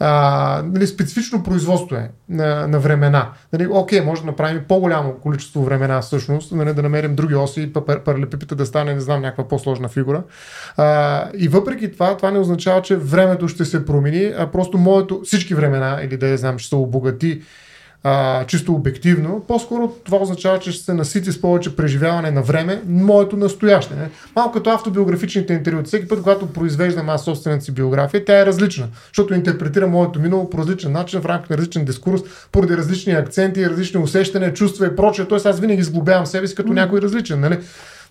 А, 0.00 0.62
нали, 0.64 0.86
специфично 0.86 1.42
производство 1.42 1.96
е 1.96 2.10
на, 2.28 2.68
на 2.68 2.78
времена. 2.78 3.30
Нали, 3.52 3.66
окей, 3.70 4.00
може 4.00 4.20
да 4.20 4.26
направим 4.26 4.64
по-голямо 4.68 5.14
количество 5.14 5.64
времена 5.64 6.00
всъщност, 6.00 6.52
нали, 6.52 6.74
да 6.74 6.82
намерим 6.82 7.14
други 7.14 7.34
оси 7.34 7.62
и 7.62 7.72
пар- 7.72 8.02
паралелепипеда 8.02 8.54
да 8.54 8.66
стане, 8.66 8.94
не 8.94 9.00
знам, 9.00 9.20
някаква 9.20 9.48
по-сложна 9.48 9.88
фигура. 9.88 10.22
А, 10.76 11.28
и 11.34 11.48
въпреки 11.48 11.92
това, 11.92 12.16
това 12.16 12.30
не 12.30 12.38
означава, 12.38 12.82
че 12.82 12.96
времето 12.96 13.48
ще 13.48 13.64
се 13.64 13.84
промени, 13.84 14.32
а 14.38 14.46
просто 14.46 14.78
моето, 14.78 15.20
всички 15.24 15.54
времена, 15.54 16.00
или 16.02 16.16
да 16.16 16.28
я 16.28 16.38
знам, 16.38 16.58
ще 16.58 16.68
се 16.68 16.74
обогати 16.74 17.42
а, 18.04 18.44
чисто 18.44 18.74
обективно, 18.74 19.44
по-скоро 19.48 19.92
това 20.04 20.18
означава, 20.18 20.58
че 20.58 20.72
ще 20.72 20.84
се 20.84 20.94
насити 20.94 21.32
с 21.32 21.40
повече 21.40 21.76
преживяване 21.76 22.30
на 22.30 22.42
време 22.42 22.82
моето 22.86 23.36
настояще. 23.36 23.94
Не? 23.94 24.10
Малко 24.36 24.52
като 24.52 24.70
автобиографичните 24.70 25.52
интервюта. 25.52 25.86
Всеки 25.86 26.08
път, 26.08 26.22
когато 26.22 26.52
произвеждам 26.52 27.08
аз 27.08 27.24
собствената 27.24 27.64
си 27.64 27.72
биография, 27.72 28.24
тя 28.24 28.40
е 28.40 28.46
различна, 28.46 28.86
защото 29.08 29.34
интерпретира 29.34 29.86
моето 29.86 30.20
минало 30.20 30.50
по 30.50 30.58
различен 30.58 30.92
начин, 30.92 31.20
в 31.20 31.26
рамките 31.26 31.52
на 31.52 31.58
различен 31.58 31.84
дискурс, 31.84 32.22
поради 32.52 32.76
различни 32.76 33.12
акценти, 33.12 33.70
различни 33.70 34.00
усещания, 34.00 34.54
чувства 34.54 34.86
и 34.86 34.96
прочее. 34.96 35.24
Тоест 35.24 35.46
аз 35.46 35.60
винаги 35.60 35.82
сглобявам 35.82 36.26
себе 36.26 36.46
си 36.46 36.54
като 36.54 36.72
някой 36.72 37.00
различен. 37.00 37.40
Нали? 37.40 37.58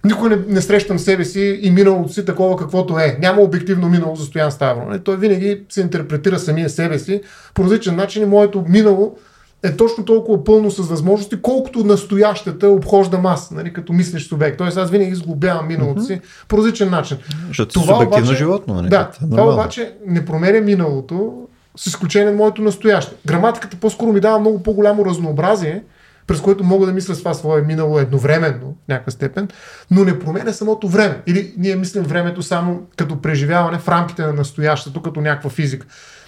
Никой 0.06 0.30
не, 0.30 0.38
не 0.48 0.62
срещам 0.62 1.00
себе 1.00 1.26
си 1.26 1.60
и 1.62 1.72
миналото 1.72 2.14
си 2.14 2.26
такова 2.26 2.58
каквото 2.58 3.00
е. 3.00 3.18
Няма 3.22 3.42
обективно 3.42 3.90
минало 3.90 4.16
за 4.16 4.26
Стоян 4.26 4.52
Ставро. 4.52 4.86
Нали? 4.90 5.00
Той 5.00 5.18
винаги 5.18 5.62
се 5.70 5.82
интерпретира 5.82 6.40
самия 6.40 6.70
себе 6.70 7.00
си 7.00 7.22
по 7.54 7.64
различен 7.64 7.96
начин 7.96 8.24
и 8.24 8.26
моето 8.26 8.66
минало 8.68 9.18
е 9.64 9.76
точно 9.78 10.06
толкова 10.06 10.44
пълно 10.44 10.72
с 10.72 10.90
възможности, 10.90 11.42
колкото 11.42 11.84
настоящата 11.84 12.68
обхождам 12.68 13.26
аз, 13.26 13.52
нали, 13.52 13.74
като 13.74 13.94
мислещ 13.94 14.30
субект. 14.30 14.58
Тоест 14.58 14.78
аз 14.78 14.90
винаги 14.90 15.16
сглобявам 15.16 15.68
миналото 15.68 16.02
си 16.02 16.22
по 16.48 16.58
различен 16.58 16.90
начин. 16.90 17.18
Защото 17.48 17.80
си 17.80 17.86
субективно 17.86 18.34
животно, 18.34 18.74
нали? 18.74 18.90
Да, 18.90 19.10
Това 19.12 19.26
е 19.26 19.30
това 19.30 19.38
нормално. 19.38 19.54
обаче 19.54 19.94
не 20.08 20.26
променя 20.26 20.62
миналото, 20.62 21.48
с 21.78 21.88
изключение 21.88 22.32
на 22.32 22.38
моето 22.38 22.62
настояще. 22.62 23.16
Граматиката 23.26 23.78
по-скоро 23.78 24.14
ми 24.14 24.20
дава 24.20 24.40
много 24.40 24.64
по-голямо 24.64 25.06
разнообразие, 25.06 25.84
през 26.28 26.42
което 26.42 26.64
мога 26.64 26.86
да 26.86 26.94
мисля 26.94 27.16
с 27.16 27.20
това 27.20 27.34
свое 27.34 27.62
минало 27.62 28.00
едновременно 28.00 28.76
в 28.86 28.88
някаква 28.88 29.12
степен, 29.12 29.48
но 29.92 30.04
не 30.04 30.20
променя 30.20 30.54
самото 30.54 30.88
време. 30.88 31.22
Или 31.28 31.54
ние 31.58 31.76
мислим 31.76 32.04
времето 32.04 32.42
само 32.42 32.82
като 32.98 33.22
преживяване 33.22 33.78
в 33.80 33.88
рамките 33.88 34.22
на 34.22 34.34
настоящето, 34.34 35.02
като 35.02 35.22
някаква 35.22 35.50
физика. 35.50 35.88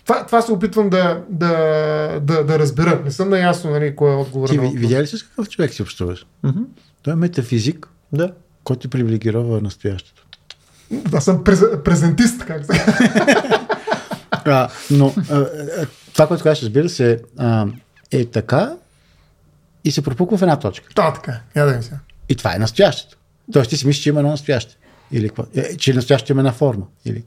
Това, 0.09 0.25
това 0.25 0.41
се 0.41 0.51
опитвам 0.51 0.89
да, 0.89 1.23
да, 1.29 1.49
да, 2.23 2.43
да 2.43 2.59
разбера. 2.59 3.01
Не 3.05 3.11
съм 3.11 3.29
наясно 3.29 3.71
нали, 3.71 3.95
кой 3.95 4.11
е 4.11 4.15
отговор. 4.15 4.49
Ти 4.49 4.57
на 4.57 4.63
въпроса. 4.63 4.79
видя 4.79 5.01
ли 5.01 5.07
с 5.07 5.23
какъв 5.23 5.49
човек 5.49 5.73
си 5.73 5.81
общуваш? 5.81 6.25
Той 7.01 7.13
е 7.13 7.15
метафизик, 7.15 7.87
Да. 8.13 8.33
който 8.63 8.89
привилегирова 8.89 9.61
настоящето. 9.61 10.25
Аз 11.13 11.25
съм 11.25 11.43
през, 11.43 11.63
презентист, 11.83 12.45
как 12.45 12.65
се 12.65 12.85
А, 14.31 14.69
но 14.91 15.13
а, 15.31 15.45
това, 16.13 16.27
което 16.27 16.43
казваш, 16.43 16.63
разбира 16.63 16.89
се, 16.89 17.21
а, 17.37 17.67
е 18.11 18.25
така 18.25 18.73
и 19.83 19.91
се 19.91 20.01
пропуква 20.01 20.37
в 20.37 20.41
една 20.41 20.59
точка. 20.59 20.89
Да, 20.95 21.13
така. 21.13 21.39
Я 21.55 21.65
да 21.65 21.83
сега. 21.83 21.97
И 22.29 22.35
това 22.35 22.55
е 22.55 22.59
настоящето. 22.59 23.17
Тоест 23.53 23.69
ти 23.69 23.77
си 23.77 23.87
мислиш, 23.87 24.03
че 24.03 24.09
има 24.09 24.19
едно 24.19 24.31
настояще. 24.31 24.77
Или 25.11 25.27
какво? 25.27 25.45
Е, 25.55 25.77
че 25.77 25.93
настоящето 25.93 26.31
има 26.31 26.41
една 26.41 26.51
форма. 26.51 26.85
Или... 27.05 27.23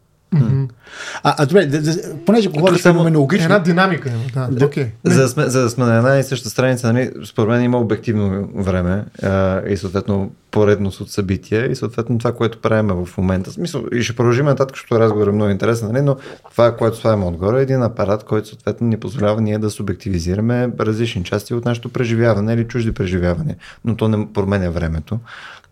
А, 1.22 1.34
а 1.38 1.46
добре, 1.46 1.66
да, 1.66 1.82
да, 1.82 1.92
понеже 2.26 2.48
говориш 2.48 2.82
феноменологично, 2.82 3.44
Една 3.44 3.58
динамика 3.58 4.08
има. 4.08 4.48
Да, 4.50 4.66
окей. 4.66 4.86
За 5.04 5.22
да, 5.22 5.28
сме, 5.28 5.44
за 5.44 5.62
да 5.62 5.70
сме 5.70 5.84
на 5.84 5.96
една 5.96 6.18
и 6.18 6.22
съща 6.22 6.50
страница, 6.50 6.92
нали, 6.92 7.10
според 7.24 7.48
мен 7.48 7.62
има 7.62 7.78
обективно 7.78 8.48
време 8.54 9.04
а, 9.22 9.62
и 9.68 9.76
съответно 9.76 10.30
поредност 10.50 11.00
от 11.00 11.10
събития 11.10 11.70
и 11.70 11.76
съответно 11.76 12.18
това, 12.18 12.32
което 12.32 12.60
правим 12.60 12.88
в 12.88 13.18
момента. 13.18 13.52
Смисъл, 13.52 13.84
и 13.92 14.02
ще 14.02 14.16
продължим 14.16 14.46
нататък, 14.46 14.76
защото 14.76 15.00
разговор 15.00 15.26
е 15.28 15.32
много 15.32 15.50
интересен, 15.50 15.88
нали, 15.92 16.02
но 16.02 16.16
това, 16.50 16.76
което 16.76 16.96
слагаме 16.96 17.24
отгоре 17.24 17.58
е 17.58 17.62
един 17.62 17.82
апарат, 17.82 18.24
който 18.24 18.48
съответно 18.48 18.86
ни 18.86 19.00
позволява 19.00 19.40
ние 19.40 19.58
да 19.58 19.70
субективизираме 19.70 20.70
различни 20.80 21.24
части 21.24 21.54
от 21.54 21.64
нашето 21.64 21.88
преживяване 21.88 22.52
или 22.52 22.68
чужди 22.68 22.92
преживявания. 22.92 23.56
Но 23.84 23.96
то 23.96 24.08
не 24.08 24.32
променя 24.32 24.70
времето. 24.70 25.18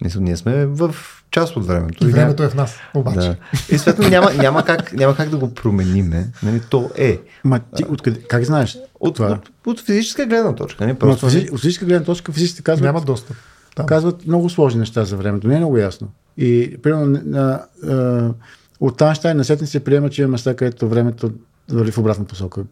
Ние 0.04 0.36
сме 0.36 0.66
в 0.66 0.94
част 1.30 1.56
от 1.56 1.66
времето. 1.66 2.06
И 2.06 2.10
И 2.10 2.12
времето 2.12 2.42
е 2.42 2.48
в 2.48 2.54
нас, 2.54 2.78
обаче. 2.94 3.18
Да. 3.18 3.36
И 3.70 3.78
съответно 3.78 4.08
няма, 4.08 4.32
няма, 4.34 4.64
как, 4.64 4.92
няма 4.92 5.16
как 5.16 5.28
да 5.28 5.36
го 5.36 5.54
промениме. 5.54 6.28
Нали, 6.42 6.60
то 6.70 6.90
е. 6.96 7.18
ма, 7.44 7.60
ти, 7.76 7.84
откъде, 7.88 8.22
как 8.22 8.44
знаеш? 8.44 8.78
От, 9.00 9.14
това? 9.14 9.30
от, 9.30 9.50
от 9.66 9.80
физическа 9.80 10.26
гледна 10.26 10.54
точка. 10.54 10.86
Не? 10.86 10.98
Просто, 10.98 11.28
физи, 11.28 11.48
от 11.52 11.60
физическа 11.60 11.86
гледна 11.86 12.04
точка 12.04 12.32
физиците 12.32 12.62
казват, 12.62 12.84
Няма 12.84 13.00
достъп. 13.00 13.36
Там. 13.76 13.86
казват 13.86 14.26
много 14.26 14.50
сложни 14.50 14.80
неща 14.80 15.04
за 15.04 15.16
времето. 15.16 15.48
Не 15.48 15.54
е 15.54 15.58
много 15.58 15.78
ясно. 15.78 16.08
И 16.36 16.76
примерно 16.82 17.20
на, 17.24 17.62
а, 17.88 18.30
от 18.80 18.96
Танштайн 18.96 19.36
насетне 19.36 19.66
се 19.66 19.84
приема, 19.84 20.10
че 20.10 20.22
има 20.22 20.30
места, 20.30 20.56
където 20.56 20.88
времето 20.88 21.30
върви 21.70 21.90
в 21.90 21.98
обратна 21.98 22.24
посока. 22.24 22.62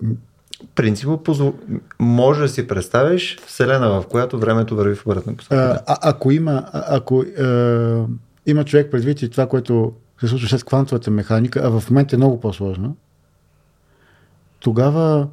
Принципно 0.74 1.22
позво... 1.22 1.54
може 1.98 2.40
да 2.40 2.48
си 2.48 2.66
представиш 2.66 3.38
вселена, 3.46 3.88
в 3.88 4.06
която 4.08 4.38
времето 4.38 4.76
върви 4.76 4.94
в 4.94 5.06
обратна 5.06 5.36
посока. 5.36 5.82
А, 5.86 5.98
ако 6.02 6.30
има, 6.30 6.64
ако 6.72 7.20
а, 7.20 8.06
има 8.46 8.64
човек 8.64 8.90
предвид 8.90 9.22
и 9.22 9.30
това, 9.30 9.48
което 9.48 9.92
се 10.20 10.28
случва 10.28 10.48
след 10.48 10.64
квантовата 10.64 11.10
механика, 11.10 11.60
а 11.64 11.80
в 11.80 11.90
момента 11.90 12.16
е 12.16 12.18
много 12.18 12.40
по-сложно, 12.40 12.96
тогава 14.60 15.28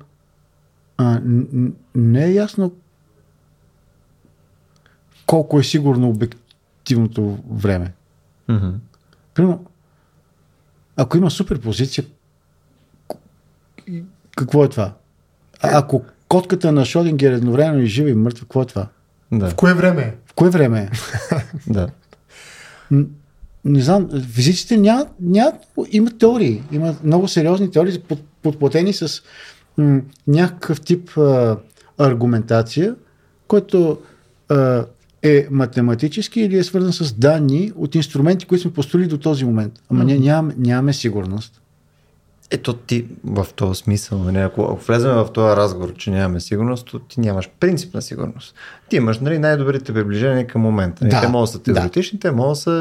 а, 0.98 1.22
не 1.96 2.26
е 2.26 2.34
ясно 2.34 2.72
колко 5.26 5.60
е 5.60 5.64
сигурно 5.64 6.10
обективното 6.10 7.38
време. 7.52 7.94
Мгм. 8.48 8.70
Примерно, 9.34 9.66
ако 10.96 11.18
има 11.18 11.32
суперпозиция, 11.32 12.06
какво 14.36 14.64
е 14.64 14.70
това? 14.70 14.94
А, 15.74 15.80
ако 15.80 16.04
котката 16.28 16.72
на 16.72 16.86
Шодингер 16.86 17.32
е 17.32 17.36
едновременно 17.36 17.82
и 17.82 17.86
жива 17.86 18.10
и 18.10 18.14
мъртва, 18.14 18.42
какво 18.42 18.62
е 18.62 18.66
това? 18.66 18.88
Да, 19.32 19.50
В 19.50 19.56
кое 19.56 19.74
време 19.74 20.02
е? 20.02 20.14
В 20.26 20.34
кое 20.34 20.50
време 20.50 20.80
е? 20.80 20.90
да. 21.68 21.88
Не 23.66 23.82
знам, 23.82 24.10
физиците 24.32 24.78
нямат, 24.78 25.08
нямат, 25.22 25.56
имат 25.92 26.18
теории, 26.18 26.64
имат 26.72 27.04
много 27.04 27.28
сериозни 27.28 27.72
теории, 27.72 28.00
под, 28.00 28.20
подплатени 28.42 28.94
с 28.94 29.22
м, 29.78 30.02
някакъв 30.28 30.82
тип 30.82 31.18
а, 31.18 31.58
аргументация, 31.98 32.96
който 33.48 34.00
а, 34.50 34.86
е 35.22 35.48
математически 35.52 36.42
или 36.42 36.58
е 36.58 36.64
свързан 36.64 36.94
с 36.94 37.14
данни 37.14 37.72
от 37.76 37.96
инструменти, 37.96 38.46
които 38.46 38.62
сме 38.62 38.74
построили 38.74 39.08
до 39.08 39.18
този 39.18 39.46
момент. 39.46 39.74
Ама 39.90 40.04
ние 40.04 40.20
нямаме, 40.20 40.54
нямаме 40.58 40.94
сигурност. 40.94 41.62
Ето 42.52 42.74
ти 42.74 43.06
в 43.24 43.48
този 43.56 43.80
смисъл, 43.80 44.20
нали, 44.20 44.38
ако, 44.38 44.64
ако 44.64 44.86
влезем 44.86 45.12
в 45.12 45.28
този 45.34 45.56
разговор, 45.56 45.94
че 45.94 46.12
нямаме 46.12 46.40
сигурност, 46.40 46.88
то 46.92 47.00
ти 47.00 47.20
нямаш 47.20 47.50
принципна 47.60 48.02
сигурност. 48.02 48.56
Ти 48.90 48.96
имаш 48.96 49.20
нали, 49.20 49.40
най-добрите 49.40 49.94
приближения 49.94 50.48
към 50.48 50.62
момента. 50.62 51.04
Нали, 51.04 51.12
Да, 51.12 51.22
те 51.22 51.28
могат 51.28 51.48
да 51.48 51.52
са 51.52 51.58
да. 51.58 51.74
теоретични, 51.74 52.20
те 52.20 52.32
могат 52.32 52.52
да 52.52 52.56
са 52.56 52.72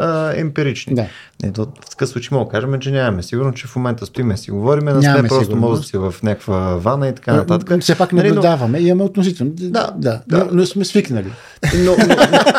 а, 0.00 0.40
емпирични. 0.40 0.94
Да. 0.94 1.06
Не, 1.44 1.52
то, 1.52 1.66
в 1.86 1.90
такъв 1.90 2.08
случай 2.08 2.28
мога 2.32 2.44
да 2.44 2.50
кажем, 2.50 2.80
че 2.80 2.90
нямаме 2.90 3.22
сигурност, 3.22 3.56
че 3.56 3.66
в 3.66 3.76
момента 3.76 4.06
стоиме 4.06 4.36
си 4.36 4.50
говориме, 4.50 4.92
не 4.92 5.02
сме 5.02 5.14
просто 5.14 5.44
сигурност. 5.44 5.60
може 5.60 5.80
да 5.80 5.86
си 5.86 5.96
в 5.96 6.14
някаква 6.22 6.58
вана 6.58 7.08
и 7.08 7.14
така 7.14 7.34
нататък. 7.34 7.80
Все 7.80 7.98
пак 7.98 8.12
Нали, 8.12 8.28
но- 8.28 8.34
наблюдаваме 8.34 8.78
и 8.78 8.86
имаме 8.86 9.04
относително. 9.04 9.52
Да, 9.54 9.92
да, 9.96 10.20
да. 10.28 10.38
Но, 10.38 10.48
но 10.52 10.66
сме 10.66 10.84
свикнали. 10.84 11.32
Но, 11.78 11.96
но, 11.98 12.14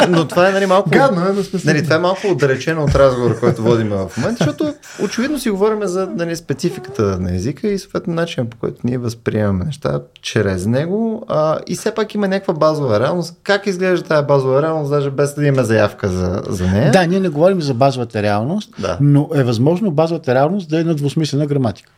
но, 0.09 0.17
но 0.17 0.27
това 0.27 0.49
е 0.49 0.51
нали, 0.51 0.65
малко. 0.65 0.89
Гадно 0.89 1.21
е, 1.21 1.33
но 1.33 1.43
сме 1.43 1.59
Нали, 1.65 1.83
това 1.83 1.95
е 1.95 1.99
малко 1.99 2.27
отдалечено 2.27 2.83
от 2.83 2.95
разговора, 2.95 3.39
който 3.39 3.61
водим 3.61 3.89
в 3.89 4.11
момента, 4.17 4.45
защото 4.45 4.73
очевидно 5.03 5.39
си 5.39 5.49
говорим 5.49 5.79
за 5.83 6.07
нали, 6.15 6.36
спецификата 6.36 7.19
на 7.19 7.36
езика 7.36 7.67
и 7.67 7.79
съответно 7.79 8.13
начинът 8.13 8.49
по 8.49 8.57
който 8.57 8.77
ние 8.83 8.97
възприемаме 8.97 9.65
неща 9.65 9.99
чрез 10.21 10.65
него. 10.65 11.25
А, 11.27 11.59
и 11.67 11.75
все 11.75 11.91
пак 11.91 12.15
има 12.15 12.27
някаква 12.27 12.53
базова 12.53 12.99
реалност. 12.99 13.36
Как 13.43 13.67
изглежда 13.67 14.07
тази 14.07 14.27
базова 14.27 14.61
реалност, 14.61 14.91
даже 14.91 15.09
без 15.09 15.36
да 15.36 15.45
имаме 15.45 15.63
заявка 15.63 16.07
за, 16.07 16.41
за 16.49 16.67
нея? 16.67 16.91
Да, 16.91 17.05
ние 17.05 17.19
не 17.19 17.29
говорим 17.29 17.61
за 17.61 17.73
базовата 17.73 18.21
реалност, 18.21 18.69
Да. 18.80 18.97
но 19.01 19.30
е 19.36 19.43
възможно 19.43 19.91
базовата 19.91 20.36
реалност 20.36 20.69
да 20.69 20.80
е 20.80 20.84
на 20.84 20.95
двусмислена 20.95 21.47
граматика. 21.47 21.91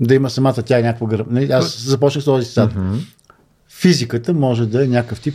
Да 0.00 0.14
има 0.14 0.30
самата 0.30 0.54
тя 0.54 0.78
някаква 0.78 1.06
граматика. 1.06 1.54
Аз 1.54 1.80
започнах 1.80 2.22
с 2.22 2.26
този 2.26 2.46
цитат. 2.46 2.72
Физиката 3.70 4.32
може 4.32 4.66
да 4.66 4.84
е 4.84 4.88
някакъв 4.88 5.20
тип 5.20 5.34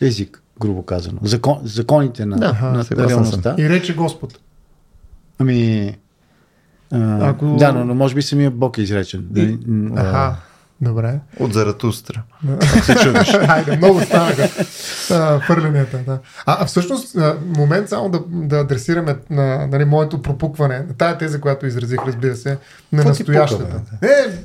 език, 0.00 0.42
грубо 0.60 0.82
казано. 0.82 1.18
Закон, 1.22 1.58
законите 1.64 2.26
на, 2.26 2.36
Да, 2.36 2.46
на 2.64 2.84
съгласен 2.84 3.10
реалността. 3.10 3.54
И 3.58 3.68
рече 3.68 3.94
Господ. 3.94 4.38
Ами. 5.38 5.94
А, 6.92 7.28
Ако- 7.28 7.56
Да, 7.58 7.72
но, 7.72 7.84
но 7.84 7.94
може 7.94 8.14
би 8.14 8.22
самия 8.22 8.50
Бог 8.50 8.78
е 8.78 8.82
изречен. 8.82 9.26
Нали? 9.30 9.58
М, 9.66 9.92
Аха. 9.96 10.36
Добре. 10.84 11.20
От 11.40 11.52
Заратустра. 11.52 12.22
Хайде, 13.46 13.76
много 13.76 14.00
станаха 14.00 14.48
а, 15.10 15.40
фърленията. 15.40 15.98
Да. 15.98 16.18
А, 16.46 16.62
а 16.62 16.66
всъщност, 16.66 17.16
а, 17.16 17.36
момент 17.56 17.88
само 17.88 18.08
да, 18.08 18.20
да 18.28 18.58
адресираме 18.58 19.16
на 19.30 19.66
нали, 19.66 19.84
моето 19.84 20.22
пропукване, 20.22 20.86
тая 20.98 21.18
теза, 21.18 21.40
която 21.40 21.66
изразих, 21.66 21.98
разбира 22.06 22.36
се, 22.36 22.50
на 22.50 22.56
Какво 22.96 23.08
настоящата. 23.08 23.64
пука, 23.64 24.06
е, 24.06 24.38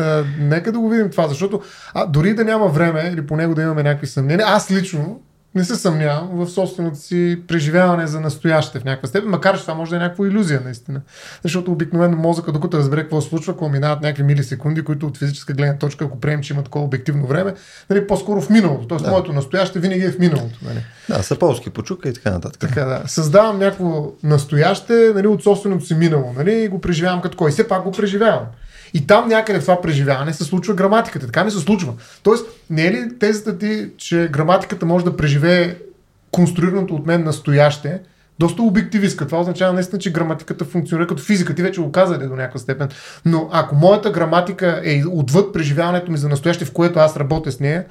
а, 0.00 0.24
нека 0.38 0.72
да 0.72 0.78
го 0.78 0.88
видим 0.88 1.10
това, 1.10 1.28
защото 1.28 1.62
а, 1.94 2.06
дори 2.06 2.34
да 2.34 2.44
няма 2.44 2.68
време 2.68 3.10
или 3.12 3.26
по 3.26 3.36
него 3.36 3.54
да 3.54 3.62
имаме 3.62 3.82
някакви 3.82 4.06
съмнения, 4.06 4.46
аз 4.48 4.70
лично 4.70 5.20
не 5.54 5.64
се 5.64 5.74
съмнявам 5.74 6.28
в 6.32 6.50
собственото 6.50 6.98
си 6.98 7.42
преживяване 7.48 8.06
за 8.06 8.20
настояще 8.20 8.80
в 8.80 8.84
някаква 8.84 9.08
степен, 9.08 9.30
макар 9.30 9.56
че 9.56 9.62
това 9.62 9.74
може 9.74 9.90
да 9.90 9.96
е 9.96 9.98
някаква 9.98 10.26
иллюзия 10.26 10.60
наистина. 10.64 11.00
Защото 11.42 11.72
обикновено 11.72 12.16
мозъка, 12.16 12.52
докато 12.52 12.78
разбере 12.78 13.02
какво 13.02 13.20
се 13.20 13.28
случва, 13.28 13.52
ако 13.52 13.68
минават 13.68 14.02
някакви 14.02 14.22
милисекунди, 14.22 14.82
които 14.82 15.06
от 15.06 15.18
физическа 15.18 15.52
гледна 15.52 15.78
точка, 15.78 16.04
ако 16.04 16.20
приемем, 16.20 16.42
че 16.42 16.52
има 16.52 16.62
такова 16.62 16.84
обективно 16.84 17.26
време, 17.26 17.54
нали, 17.90 18.06
по-скоро 18.06 18.40
в 18.40 18.50
миналото. 18.50 18.86
Тоест, 18.86 19.04
да. 19.04 19.10
моето 19.10 19.32
настояще 19.32 19.78
винаги 19.78 20.04
е 20.04 20.10
в 20.10 20.18
миналото. 20.18 20.58
Нали. 20.62 20.84
Да, 21.08 21.22
Саполски 21.22 21.70
почука 21.70 22.08
и 22.08 22.14
така 22.14 22.30
нататък. 22.30 22.60
Така, 22.60 22.84
да. 22.84 23.02
Създавам 23.06 23.58
някакво 23.58 24.12
настояще 24.22 25.12
нали, 25.14 25.26
от 25.26 25.42
собственото 25.42 25.84
си 25.84 25.94
минало 25.94 26.32
нали, 26.36 26.52
и 26.62 26.68
го 26.68 26.80
преживявам 26.80 27.22
като 27.22 27.36
кой. 27.36 27.50
Все 27.50 27.68
пак 27.68 27.82
го 27.82 27.92
преживявам. 27.92 28.44
И 28.94 29.06
там 29.06 29.28
някъде 29.28 29.58
в 29.58 29.62
това 29.62 29.80
преживяване 29.80 30.32
се 30.32 30.44
случва 30.44 30.74
граматиката. 30.74 31.26
Така 31.26 31.44
не 31.44 31.50
се 31.50 31.58
случва. 31.58 31.92
Тоест, 32.22 32.46
не 32.70 32.86
е 32.86 32.92
ли 32.92 33.18
тезата 33.18 33.58
ти, 33.58 33.90
че 33.96 34.28
граматиката 34.32 34.86
може 34.86 35.04
да 35.04 35.16
преживее 35.16 35.76
конструираното 36.30 36.94
от 36.94 37.06
мен 37.06 37.24
настояще, 37.24 38.00
доста 38.38 38.62
обективистка. 38.62 39.26
Това 39.26 39.40
означава 39.40 39.72
наистина, 39.72 39.98
че 39.98 40.12
граматиката 40.12 40.64
функционира 40.64 41.06
като 41.06 41.22
физика. 41.22 41.54
Ти 41.54 41.62
вече 41.62 41.80
го 41.80 41.92
казали 41.92 42.26
до 42.26 42.36
някаква 42.36 42.60
степен. 42.60 42.88
Но 43.24 43.48
ако 43.52 43.74
моята 43.74 44.10
граматика 44.10 44.80
е 44.84 45.02
отвъд 45.10 45.52
преживяването 45.52 46.12
ми 46.12 46.18
за 46.18 46.28
настояще, 46.28 46.64
в 46.64 46.72
което 46.72 46.98
аз 46.98 47.16
работя 47.16 47.52
с 47.52 47.60
нея, 47.60 47.84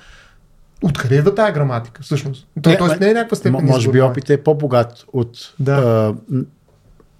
откъде 0.82 1.16
идва 1.16 1.36
тая 1.36 1.51
граматика 1.54 2.04
всъщност? 2.04 2.47
То, 2.62 2.70
Не, 2.70 2.78
тоест 2.78 2.99
не 2.99 3.10
е 3.10 3.14
някаква 3.14 3.38
степен. 3.38 3.66
Може 3.66 3.91
би 3.91 4.01
опитът 4.01 4.30
е 4.30 4.43
по-богат 4.43 5.06
от 5.14 5.54
Да. 5.60 5.72
а, 5.72 6.38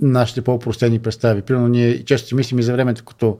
нашите 0.02 0.42
по-простени 0.42 1.00
представи. 1.00 1.42
Примерно 1.42 1.68
ние 1.68 2.04
често 2.06 2.28
си 2.28 2.36
мислим 2.36 2.60
и 2.60 2.64
за 2.64 2.74
времето 2.74 3.04
като 3.04 3.38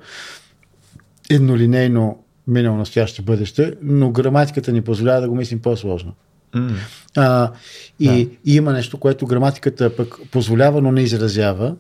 еднолинейно 1.30 2.24
минало, 2.48 2.78
настояще, 2.78 3.22
бъдеще, 3.22 3.74
но 3.82 4.12
граматиката 4.12 4.72
ни 4.72 4.82
позволява 4.82 5.22
да 5.22 5.30
го 5.30 5.36
мислим 5.36 5.62
по-сложно. 5.62 6.14
М. 6.56 6.72
А, 7.18 7.52
и, 8.00 8.08
да. 8.08 8.14
и 8.46 8.56
има 8.56 8.74
нещо, 8.74 8.98
което 8.98 9.28
граматиката 9.28 9.96
пък 9.96 10.20
позволява, 10.32 10.82
но 10.82 10.92
не 10.92 11.02
изразява, 11.02 11.76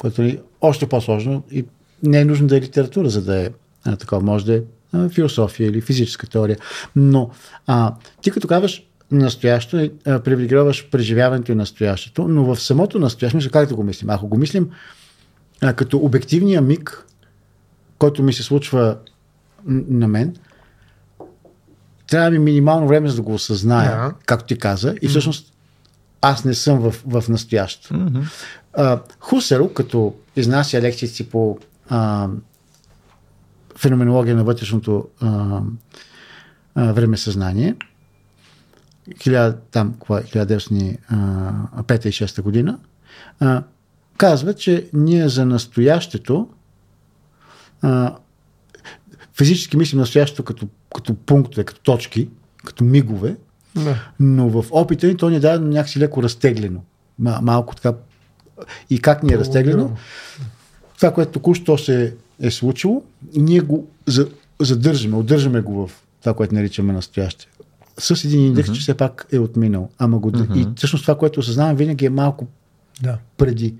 което 0.00 0.22
е 0.22 0.38
още 0.60 0.86
по-сложно 0.86 1.42
и 1.50 1.64
не 2.02 2.20
е 2.20 2.24
нужно 2.24 2.46
да 2.46 2.56
е 2.56 2.60
литература, 2.60 3.08
за 3.08 3.22
да 3.22 3.40
е 3.40 3.50
а, 3.84 3.96
такова. 3.96 4.22
Може 4.22 4.46
да 4.46 4.54
е 4.54 4.60
а, 4.92 5.08
философия 5.08 5.68
или 5.68 5.80
физическа 5.80 6.26
теория. 6.26 6.56
Но 6.96 7.30
а, 7.66 7.94
ти 8.22 8.30
като 8.30 8.48
казваш 8.48 8.82
настоящо, 9.12 9.90
а, 10.06 10.20
привилегироваш 10.20 10.90
преживяването 10.90 11.52
и 11.52 11.54
настоящето, 11.54 12.28
но 12.28 12.44
в 12.44 12.60
самото 12.60 12.98
настояще, 12.98 13.36
мисля, 13.36 13.50
как 13.50 13.68
да 13.68 13.74
го 13.74 13.82
мислим? 13.82 14.10
Ако 14.10 14.28
го 14.28 14.36
мислим 14.38 14.70
а, 15.62 15.72
като 15.72 15.98
обективния 15.98 16.62
миг, 16.62 17.06
който 17.98 18.22
ми 18.22 18.32
се 18.32 18.42
случва 18.42 18.96
на 19.66 20.08
мен, 20.08 20.36
трябва 22.06 22.30
ми 22.30 22.38
минимално 22.38 22.88
време, 22.88 23.08
за 23.08 23.16
да 23.16 23.22
го 23.22 23.34
осъзная, 23.34 23.90
Да. 23.90 24.14
както 24.26 24.46
ти 24.46 24.58
каза, 24.58 24.94
и 25.02 25.08
всъщност 25.08 25.52
аз 26.20 26.44
не 26.44 26.54
съм 26.54 26.80
в, 26.80 26.94
в 27.06 27.28
настоящето. 27.28 27.94
А, 28.72 29.00
Хусеро, 29.20 29.68
като 29.68 30.14
изнася 30.36 30.80
лекциите 30.82 31.14
си 31.14 31.30
по 31.30 31.58
а, 31.88 32.28
феноменология 33.76 34.36
на 34.36 34.44
вътрешното 34.44 35.08
а, 35.20 35.60
а, 36.74 36.92
времесъзнание, 36.92 37.76
1000, 39.08 39.56
там, 39.70 39.94
кога 39.98 40.18
е, 40.18 40.22
1905 40.22 40.96
и 42.00 42.12
6 42.12 42.42
година, 42.42 42.78
а, 43.40 43.62
казва, 44.16 44.54
че 44.54 44.88
ние 44.92 45.28
за 45.28 45.46
настоящето 45.46 46.48
а, 47.82 48.16
физически 49.34 49.76
мислим 49.76 50.00
настоящето 50.00 50.42
като, 50.42 50.68
като 50.94 51.14
пунктове, 51.16 51.64
като 51.64 51.80
точки, 51.80 52.28
като 52.64 52.84
мигове, 52.84 53.36
Да. 53.74 53.96
но 54.20 54.48
в 54.48 54.64
опита 54.70 55.06
ни 55.06 55.16
то 55.16 55.30
ни 55.30 55.40
дава 55.40 55.58
някакси 55.60 55.98
леко 55.98 56.22
разтеглено. 56.22 56.80
Ма- 57.20 57.40
Малко 57.40 57.76
така. 57.76 57.94
И 58.90 59.00
как 59.00 59.22
ни 59.22 59.32
е 59.32 59.38
разтеглено? 59.38 59.96
Това, 60.96 61.14
което 61.14 61.32
току-що 61.32 61.78
се 61.78 62.14
е 62.40 62.50
случило, 62.50 63.02
ние 63.36 63.60
го 63.60 63.86
за- 64.06 64.28
задържаме, 64.60 65.16
удържаме 65.16 65.60
го 65.60 65.86
в 65.86 65.92
това, 66.20 66.34
което 66.34 66.54
наричаме 66.54 66.92
настояще. 66.92 67.46
С 67.98 68.24
един 68.24 68.46
индекс, 68.46 68.72
че 68.72 68.80
все 68.80 68.94
пак 68.94 69.26
е 69.32 69.38
отминал. 69.38 69.88
Ама 69.98 70.18
го, 70.18 70.32
И 70.54 70.66
всъщност 70.76 71.04
това, 71.04 71.18
което 71.18 71.40
осъзнавам, 71.40 71.76
винаги 71.76 72.06
е 72.06 72.10
малко 72.10 72.46
Да. 73.02 73.18
преди. 73.36 73.74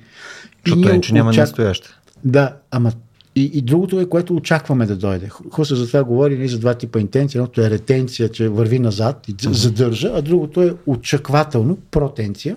Защото 0.67 0.81
ние 0.81 0.91
иначе 0.91 1.15
няма 1.15 1.31
очак- 1.31 1.41
настояще. 1.41 1.89
Да, 2.25 2.57
ама 2.71 2.93
и, 3.37 3.51
и 3.55 3.61
другото 3.61 4.01
е, 4.01 4.09
което 4.09 4.37
очакваме 4.37 4.87
да 4.87 4.97
дойде. 4.97 5.29
Хуса 5.29 5.77
за 5.77 5.87
това 5.87 6.05
говори 6.05 6.37
нали, 6.37 6.49
за 6.49 6.59
два 6.59 6.75
типа 6.75 7.01
интенция. 7.01 7.39
Едното 7.39 7.61
е 7.61 7.71
ретенция, 7.71 8.29
че 8.29 8.49
върви 8.49 8.79
назад 8.79 9.29
и 9.29 9.35
задържа, 9.49 10.11
а 10.15 10.23
другото 10.23 10.63
е 10.63 10.75
очаквателно, 10.87 11.79
протенция. 11.91 12.57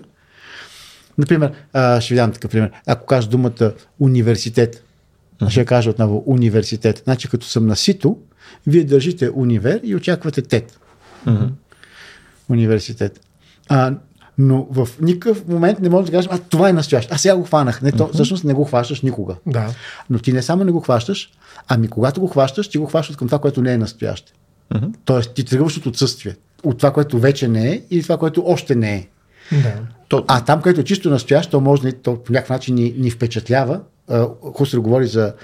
Например, 1.18 1.52
а, 1.72 2.00
ще 2.00 2.14
ви 2.14 2.18
дам 2.18 2.32
такъв 2.32 2.50
пример. 2.50 2.70
Ако 2.86 3.06
кажа 3.06 3.28
думата 3.28 3.72
университет, 4.00 4.84
ще 5.48 5.64
кажа 5.64 5.90
отново 5.90 6.22
университет. 6.26 7.02
Значи 7.04 7.28
като 7.28 7.46
съм 7.46 7.66
на 7.66 7.76
сито, 7.76 8.18
вие 8.66 8.84
държите 8.84 9.30
универ 9.36 9.80
и 9.84 9.94
очаквате 9.94 10.42
тет. 10.42 10.78
Университет. 12.48 13.20
А, 13.68 13.94
но 14.38 14.66
в 14.70 14.88
никакъв 15.00 15.48
момент 15.48 15.80
не 15.80 15.88
може 15.88 16.06
да 16.06 16.12
кажем, 16.12 16.30
а 16.34 16.38
това 16.38 16.68
е 16.68 16.72
настояще. 16.72 17.14
Аз 17.14 17.20
сега 17.20 17.36
го 17.36 17.44
хванах. 17.44 17.82
Не, 17.82 17.92
то, 17.92 18.10
всъщност 18.12 18.44
не 18.44 18.54
го 18.54 18.64
хващаш 18.64 19.02
никога. 19.02 19.34
Да. 19.46 19.74
Но 20.10 20.18
ти 20.18 20.32
не 20.32 20.42
само 20.42 20.64
не 20.64 20.72
го 20.72 20.80
хващаш, 20.80 21.30
ами 21.68 21.88
когато 21.88 22.20
го 22.20 22.26
хващаш, 22.26 22.68
ти 22.68 22.78
го 22.78 22.86
хващаш 22.86 23.16
към 23.16 23.28
това, 23.28 23.38
което 23.38 23.62
не 23.62 23.72
е 23.72 23.78
настояще. 23.78 24.32
Мгм. 24.74 24.86
Тоест 25.04 25.34
ти 25.34 25.44
тръгваш 25.44 25.76
от 25.76 25.86
отсъствие. 25.86 26.36
От 26.64 26.78
това, 26.78 26.92
което 26.92 27.18
вече 27.18 27.48
не 27.48 27.70
е 27.70 27.82
или 27.90 28.02
това, 28.02 28.16
което 28.16 28.42
още 28.46 28.74
не 28.74 28.94
е. 28.94 29.08
Да. 29.62 29.74
То, 30.08 30.24
А 30.28 30.44
там, 30.44 30.62
където 30.62 30.80
е 30.80 30.84
чисто 30.84 31.10
настояще, 31.10 31.50
то 31.50 31.60
може 31.60 31.92
то 31.92 32.22
по 32.22 32.32
някакъв 32.32 32.50
начин 32.50 32.74
ни, 32.74 32.94
ни 32.98 33.10
впечатлява. 33.10 33.80
А, 34.08 34.28
Хусер 34.54 34.78
говори 34.78 35.06
за 35.06 35.34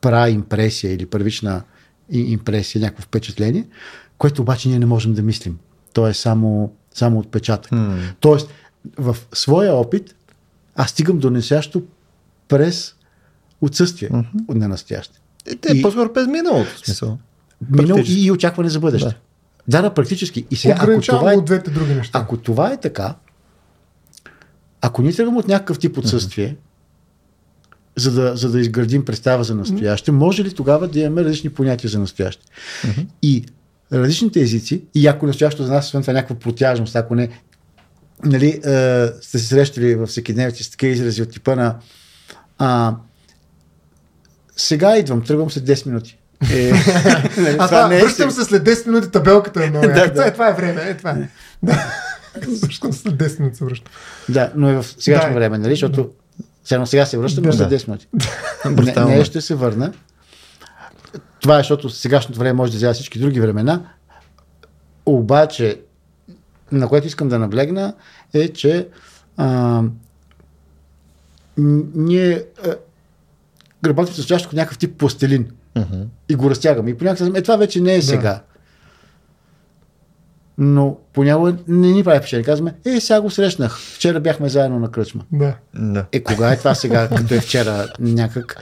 пра 0.00 0.28
импресия 0.30 0.92
или 0.92 1.06
първична 1.06 1.62
импресия, 2.10 2.82
някакво 2.82 3.02
впечатление, 3.02 3.64
което 4.18 4.42
обаче 4.42 4.68
ние 4.68 4.78
не 4.78 4.86
можем 4.86 5.14
да 5.14 5.22
мислим. 5.22 5.58
То 5.92 6.06
е 6.06 6.14
само, 6.14 6.72
само 6.94 7.18
отпечатък. 7.18 7.72
М. 7.72 7.98
Тоест, 8.20 8.48
в 8.98 9.16
своя 9.32 9.74
опит 9.74 10.14
аз 10.74 10.90
стигам 10.90 11.18
до 11.18 11.30
настоящо 11.30 11.82
през 12.48 12.94
отсъствие 13.60 14.10
на 14.48 14.68
настояще. 14.68 15.20
те, 15.60 15.72
и- 15.78 15.82
по-скоро 15.82 16.12
през 16.12 16.26
миналото 16.26 16.78
смисъл. 16.84 17.18
Минало 17.70 18.00
и, 18.06 18.24
и 18.24 18.30
очакване 18.30 18.70
за 18.70 18.80
бъдеще. 18.80 19.08
Да. 19.08 19.14
Да, 19.68 19.82
да, 19.82 19.94
практически. 19.94 20.46
И 20.50 20.56
сега, 20.56 20.74
ако 20.80 21.00
това, 21.00 21.32
е, 21.32 21.36
от 21.36 21.44
двете 21.44 21.70
други 21.70 21.94
неща. 21.94 22.18
ако 22.18 22.36
това 22.36 22.72
е 22.72 22.80
така, 22.80 23.14
ако 24.80 25.02
ние 25.02 25.12
тръгваме 25.12 25.38
от 25.38 25.48
някакъв 25.48 25.78
тип 25.78 25.98
отсъствие, 25.98 26.56
за, 27.96 28.12
да, 28.12 28.36
за 28.36 28.50
да 28.50 28.60
изградим 28.60 29.04
представа 29.04 29.44
за 29.44 29.54
настояще, 29.54 30.12
може 30.12 30.44
ли 30.44 30.54
тогава 30.54 30.88
да 30.88 31.00
имаме 31.00 31.24
различни 31.24 31.50
понятия 31.50 31.90
за 31.90 31.98
настояще? 31.98 32.44
И 33.22 33.44
различните 33.92 34.40
езици, 34.40 34.84
и 34.94 35.06
ако 35.06 35.26
настоящето 35.26 35.64
за 35.64 35.72
нас, 35.72 35.86
освен 35.86 36.02
това, 36.02 36.10
е 36.10 36.14
някаква 36.14 36.36
протяжност, 36.36 36.96
ако 36.96 37.14
не, 37.14 37.28
нали, 38.24 38.48
е, 38.48 39.06
сте 39.20 39.38
се 39.38 39.46
срещали 39.46 39.94
в 39.94 40.06
всекидневните 40.06 40.64
с 40.64 40.70
такива 40.70 40.92
изрази 40.92 41.22
от 41.22 41.30
типа 41.30 41.54
на 41.54 41.76
а, 42.58 42.94
сега 44.56 44.96
идвам, 44.96 45.24
тръгвам 45.24 45.50
след 45.50 45.64
10 45.64 45.86
минути. 45.86 46.18
Е, 46.52 46.72
нали, 47.36 47.56
А 47.58 47.66
това, 47.66 47.88
не 47.88 47.98
е 47.98 48.02
връщам 48.02 48.30
се 48.30 48.44
след 48.44 48.62
10 48.62 48.86
минути, 48.86 49.10
табелката 49.10 49.64
е 49.64 49.70
много. 49.70 49.86
Да, 49.94 50.12
да. 50.12 50.26
Е, 50.26 50.32
това 50.32 50.48
е 50.48 50.52
време, 50.52 50.82
е, 50.82 50.96
това 50.96 51.10
е. 51.10 51.28
Да. 51.62 51.74
Се 52.42 52.92
след 52.92 53.14
10 53.14 53.38
минути 53.38 53.56
се 53.56 53.64
връщам. 53.64 53.92
Да, 54.28 54.52
но 54.56 54.68
е 54.68 54.74
в 54.74 54.86
сегашно 54.98 55.28
Да. 55.28 55.34
време, 55.34 55.58
нали? 55.58 55.72
Защото 55.72 56.10
сега, 56.64 56.86
сега 56.86 57.06
се 57.06 57.18
връщам, 57.18 57.44
но 57.44 57.50
Да. 57.50 57.56
след 57.56 57.70
10 57.70 57.88
минути. 57.88 58.08
Не, 59.06 59.16
не 59.16 59.24
ще 59.24 59.40
се 59.40 59.54
върна. 59.54 59.92
Това 61.40 61.54
е, 61.54 61.60
защото 61.60 61.90
сегашното 61.90 62.38
време 62.38 62.52
може 62.52 62.72
да 62.72 62.76
взема 62.76 62.92
всички 62.92 63.18
други 63.18 63.40
времена. 63.40 63.82
Обаче, 65.06 65.80
на 66.72 66.88
което 66.88 67.06
искам 67.06 67.28
да 67.28 67.38
наблегна, 67.38 67.94
е, 68.34 68.48
че 68.48 68.88
а, 69.36 69.82
ние 71.94 72.44
а, 72.64 72.74
работим 73.86 74.14
с 74.14 74.18
настоящето 74.18 74.48
като 74.48 74.56
някакъв 74.56 74.78
тип 74.78 74.98
пластелин 74.98 75.50
Мгм. 75.76 76.02
и 76.28 76.34
го 76.34 76.50
разтягаме. 76.50 76.90
И 76.90 76.98
понякога 76.98 77.38
е, 77.38 77.42
това 77.42 77.56
вече 77.56 77.80
не 77.80 77.92
е 77.94 77.96
Да. 77.96 78.02
сега. 78.02 78.42
Но 80.58 80.98
понякога 81.12 81.56
не 81.68 81.88
ни 81.88 82.04
прави 82.04 82.18
впечатление. 82.18 82.44
Казваме, 82.44 82.74
е, 82.84 83.00
сега 83.00 83.20
го 83.20 83.30
срещнах. 83.30 83.78
Вчера 83.78 84.20
бяхме 84.20 84.48
заедно 84.48 84.78
на 84.78 84.90
кръчма. 84.90 85.22
Да. 85.32 85.54
Да. 85.74 86.04
Е, 86.12 86.22
кога 86.22 86.52
е 86.52 86.58
това 86.58 86.74
сега, 86.74 87.08
като 87.08 87.34
е 87.34 87.40
вчера 87.40 87.88
някак? 87.98 88.56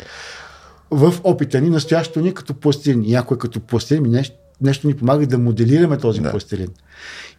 В 0.96 1.14
опита 1.24 1.60
ни, 1.60 1.70
настоящето 1.70 2.20
ни 2.20 2.28
е 2.28 2.34
като 2.34 2.54
пластилин. 2.54 3.04
И 3.04 3.14
ако 3.14 3.34
е 3.34 3.38
като 3.38 3.60
пластилин, 3.60 4.10
нещо, 4.10 4.36
нещо 4.60 4.86
ни 4.86 4.94
помага 4.94 5.26
да 5.26 5.38
моделираме 5.38 5.98
този 5.98 6.20
Да. 6.20 6.30
пластилин. 6.30 6.68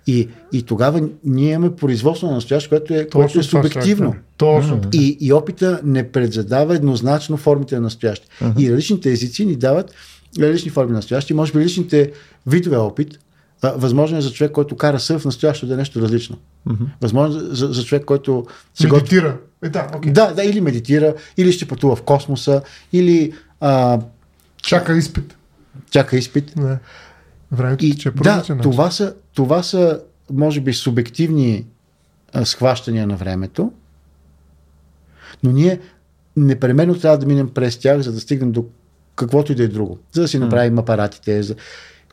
И, 0.08 0.30
и 0.54 0.64
тогава 0.64 1.10
ние 1.24 1.52
имаме 1.52 1.76
производство 1.76 2.28
на 2.28 2.34
настояще, 2.34 2.70
което 2.70 2.94
е, 2.94 3.08
което 3.08 3.34
Точно 3.34 3.42
е 3.42 3.44
това 3.44 3.64
ще 3.64 3.72
субективно. 3.72 4.16
Точно. 4.38 4.82
И, 4.94 5.18
и 5.22 5.34
опита 5.34 5.82
не 5.84 6.12
предзадава 6.12 6.76
еднозначно 6.76 7.38
формите 7.38 7.76
на 7.76 7.82
настояще. 7.82 8.28
Uh-huh. 8.42 8.60
И 8.60 8.72
различните 8.72 9.12
езици 9.12 9.46
ни 9.46 9.56
дават 9.56 9.94
различни 10.40 10.72
форми 10.72 10.92
на 10.92 10.98
настояще. 10.98 11.34
И 11.34 11.36
може 11.36 11.52
би 11.52 11.60
различните 11.60 12.12
видове 12.48 12.78
опит. 12.78 13.20
А, 13.62 13.72
възможно 13.72 14.18
е 14.18 14.22
за 14.22 14.32
човек, 14.32 14.52
който 14.52 14.76
кара 14.76 15.00
съв 15.00 15.22
в 15.22 15.26
настоящето 15.26 15.68
да 15.68 15.74
е 15.74 15.78
нещо 15.78 16.02
различно. 16.02 16.38
Uh-huh. 16.70 16.88
Възможно 17.02 17.40
е 17.40 17.44
за, 17.56 17.68
за 17.68 17.84
човек, 17.84 18.06
който 18.06 18.46
се. 18.74 18.88
Медитира. 18.88 19.38
Е, 19.64 19.70
да, 19.70 19.88
окей. 19.96 20.12
Да, 20.12 20.34
да, 20.34 20.44
или 20.44 20.62
медитира, 20.62 21.14
или 21.38 21.52
ще 21.52 21.66
пътува 21.66 21.96
в 21.96 22.02
космоса, 22.02 22.62
или 22.94 23.34
а, 23.60 24.00
Чака 24.58 24.98
изпит. 24.98 25.38
чака 25.92 26.18
изпит. 26.18 26.54
Да. 26.58 26.80
Времето 27.52 27.86
И 27.86 27.98
по 28.16 28.24
да, 28.24 28.44
това 28.62 28.92
са, 28.92 29.16
това 29.34 29.64
са, 29.64 30.02
може 30.32 30.62
би, 30.62 30.74
субективни 30.74 31.66
а, 32.34 32.46
схващания 32.46 33.08
на 33.08 33.16
времето, 33.16 33.72
но 35.44 35.52
ние 35.52 35.80
непременно 36.38 37.00
трябва 37.00 37.18
да 37.18 37.26
минем 37.26 37.50
през 37.50 37.78
тях, 37.78 38.02
за 38.02 38.12
да 38.12 38.20
стигнем 38.20 38.52
до 38.52 38.66
каквото 39.16 39.52
и 39.52 39.56
да 39.56 39.64
е 39.64 39.68
друго. 39.68 40.00
За 40.12 40.22
да 40.22 40.28
си 40.28 40.40
направим 40.40 40.80
апаратите. 40.80 41.44
За... 41.44 41.56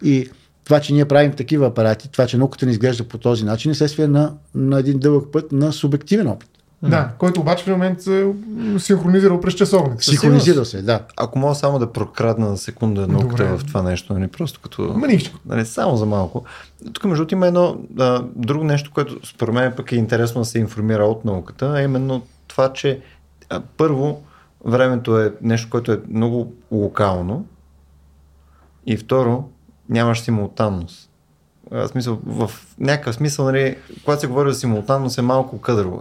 И 0.03 0.30
това, 0.64 0.80
че 0.80 0.93
ние 0.93 1.05
правим 1.05 1.32
такива 1.32 1.66
апарати, 1.66 2.09
това, 2.09 2.26
че 2.26 2.38
науката 2.38 2.66
ни 2.66 2.72
изглежда 2.72 3.05
по 3.05 3.18
този 3.18 3.45
начин, 3.45 3.70
е 3.70 3.74
следствие 3.74 4.07
на, 4.07 4.34
на 4.55 4.78
един 4.78 4.99
дълъг 4.99 5.32
път 5.32 5.53
на 5.53 5.72
субективен 5.72 6.28
опит. 6.28 6.49
Да, 6.83 7.11
който 7.18 7.41
обаче 7.41 7.64
в 7.64 7.66
момент 7.66 8.03
се 8.03 8.33
м, 8.47 8.80
синхронизирал 8.80 9.41
през 9.41 9.55
часовник. 9.55 10.05
Синхронизира 10.05 10.64
се, 10.64 10.83
да. 10.83 11.01
Ако 11.16 11.39
мога 11.39 11.55
само 11.55 11.78
да 11.78 11.93
прокрадна 11.93 12.49
на 12.49 12.57
секунда 12.57 13.07
науката 13.07 13.45
Добре. 13.45 13.59
в 13.59 13.66
това 13.66 13.83
нещо, 13.83 14.14
нали, 14.14 14.28
просто 14.28 14.61
като... 14.61 14.83
Маничко. 14.83 15.39
Нали, 15.47 15.66
само 15.66 15.97
за 15.97 16.07
малко. 16.07 16.45
Тук 16.93 17.05
между 17.05 17.26
има 17.33 17.47
едно 17.47 17.76
а, 17.99 18.24
друго 18.37 18.64
нещо, 18.64 18.91
което 18.95 19.26
според 19.26 19.55
мен 19.55 19.72
пък 19.76 19.93
е 19.93 19.97
интересно 19.97 20.41
да 20.41 20.45
се 20.45 20.59
информира 20.59 21.05
от 21.05 21.24
науката, 21.24 21.72
а 21.76 21.83
именно 21.83 22.22
това, 22.47 22.72
че 22.72 23.01
а, 23.51 23.61
първо 23.76 24.22
времето 24.64 25.20
е 25.20 25.33
нещо, 25.43 25.70
което 25.70 25.93
е 25.93 26.01
много 26.11 26.53
локално 26.70 27.47
и 28.87 28.97
второ 28.97 29.49
нямаш 29.89 30.20
симултанност. 30.20 31.09
В 31.70 31.89
смисъл, 31.89 32.18
в 32.26 32.51
някакъв 32.78 33.14
смисъл, 33.14 33.45
нали, 33.45 33.76
когато 34.05 34.20
се 34.20 34.26
говори 34.26 34.53
за 34.53 34.59
симултанност 34.59 35.18
е 35.18 35.22
малко 35.22 35.61
къдрово. 35.61 36.01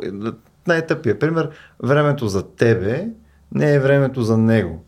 Най-тъпия 0.68 1.20
пример, 1.20 1.50
времето 1.84 2.28
за 2.28 2.44
тебе 2.44 3.08
не 3.52 3.74
е 3.74 3.80
времето 3.80 4.24
за 4.24 4.38
него. 4.38 4.86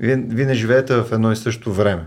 Вие, 0.00 0.16
вие 0.16 0.46
не 0.46 0.54
живеете 0.54 0.96
в 0.96 1.12
едно 1.12 1.32
и 1.32 1.36
също 1.36 1.72
време. 1.72 2.06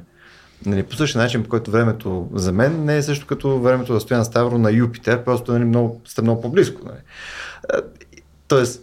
Нали, 0.66 0.84
по 0.84 0.96
същия 0.96 1.22
начин, 1.22 1.44
по 1.44 1.50
който 1.50 1.72
времето 1.72 2.30
за 2.34 2.52
мен 2.52 2.86
не 2.86 2.98
е 2.98 3.02
също 3.02 3.28
като 3.28 3.60
времето 3.60 3.94
за 3.94 4.00
Стоян 4.00 4.26
Ставро 4.26 4.58
на 4.58 4.72
Юпитер, 4.72 5.24
просто 5.24 5.52
нали, 5.52 5.66
много, 5.66 6.02
сте 6.06 6.22
много 6.22 6.42
по-близко. 6.42 6.82
Нали. 6.86 7.00
Тоест, 8.48 8.82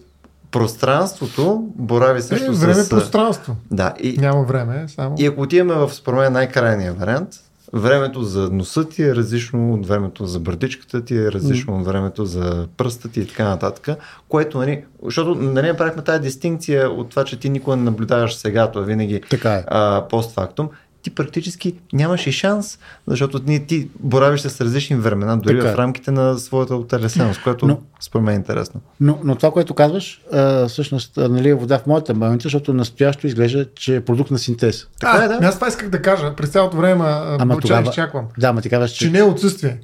пространството 0.50 1.64
борави 1.76 2.22
също 2.22 2.52
е, 2.52 2.54
време 2.54 2.74
с... 2.74 2.88
пространство. 2.88 3.56
Да, 3.70 3.94
и, 4.00 4.16
Няма 4.18 4.42
време, 4.42 4.84
само. 4.88 5.16
и 5.18 5.26
ако 5.26 5.40
отиваме 5.40 5.74
в 5.74 5.94
според 5.94 6.18
мен 6.18 6.32
най-крайния 6.32 6.92
вариант, 6.92 7.28
времето 7.72 8.22
за 8.22 8.50
носа 8.50 8.88
ти 8.88 9.02
е 9.02 9.14
различно 9.14 9.74
от 9.74 9.86
времето 9.86 10.26
за 10.26 10.40
бърдичката 10.40 11.04
ти, 11.04 11.16
е 11.16 11.32
различно 11.32 11.74
mm. 11.74 11.80
от 11.80 11.86
времето 11.86 12.24
за 12.24 12.68
пръста 12.76 13.08
ти 13.08 13.20
и 13.20 13.26
така 13.26 13.44
нататък, 13.44 13.98
което, 14.28 14.58
нали, 14.58 14.84
защото 15.04 15.34
нали, 15.34 15.68
направихме 15.68 16.02
тази 16.02 16.22
дистинкция 16.22 16.90
от 16.90 17.10
това, 17.10 17.24
че 17.24 17.38
ти 17.38 17.50
никога 17.50 17.76
не 17.76 17.82
наблюдаваш 17.82 18.34
сега, 18.34 18.70
то 18.70 18.80
е 18.80 18.84
винаги 18.84 19.20
Така 19.30 19.54
е. 19.54 19.64
а, 19.66 20.08
постфактум, 20.08 20.68
ти 21.06 21.14
практически 21.14 21.74
нямаш 21.92 22.26
и 22.26 22.32
шанс, 22.32 22.78
защото 23.06 23.40
ти, 23.40 23.66
ти 23.66 23.88
боравиш 24.00 24.40
с 24.40 24.60
различни 24.60 24.96
времена, 24.96 25.36
дори 25.36 25.58
Така 25.58 25.68
е. 25.68 25.74
в 25.74 25.78
рамките 25.78 26.10
на 26.10 26.38
своята 26.38 26.76
отелесеност, 26.76 27.42
което 27.42 27.66
Но- 27.66 27.78
според 28.00 28.24
мен 28.24 28.34
е 28.34 28.36
интересно. 28.36 28.80
Но, 29.00 29.18
но 29.24 29.34
това, 29.34 29.50
което 29.50 29.74
казваш, 29.74 30.20
а, 30.32 30.68
всъщност 30.68 31.16
нали, 31.16 31.48
е 31.48 31.54
вода 31.54 31.78
в 31.78 31.86
моята 31.86 32.14
баница, 32.14 32.42
защото 32.42 32.74
настоящо 32.74 33.26
изглежда, 33.26 33.66
че 33.74 33.96
е 33.96 34.00
продукт 34.00 34.30
на 34.30 34.38
синтез. 34.38 34.86
Така 35.00 35.18
а, 35.18 35.24
е, 35.24 35.28
да. 35.28 35.46
Аз 35.46 35.54
това 35.54 35.68
исках 35.68 35.88
да 35.88 36.02
кажа. 36.02 36.34
През 36.36 36.48
цялото 36.50 36.76
време 36.76 37.04
а, 37.04 37.36
Ама 37.40 37.58
тогава- 37.58 37.88
изчаквам. 37.88 38.24
Да, 38.38 38.52
ма 38.52 38.60
ти 38.62 38.70
казваш, 38.70 38.90
че... 38.90 39.04
Че 39.04 39.10
не 39.10 39.18
е 39.18 39.22
отсъствие. 39.22 39.80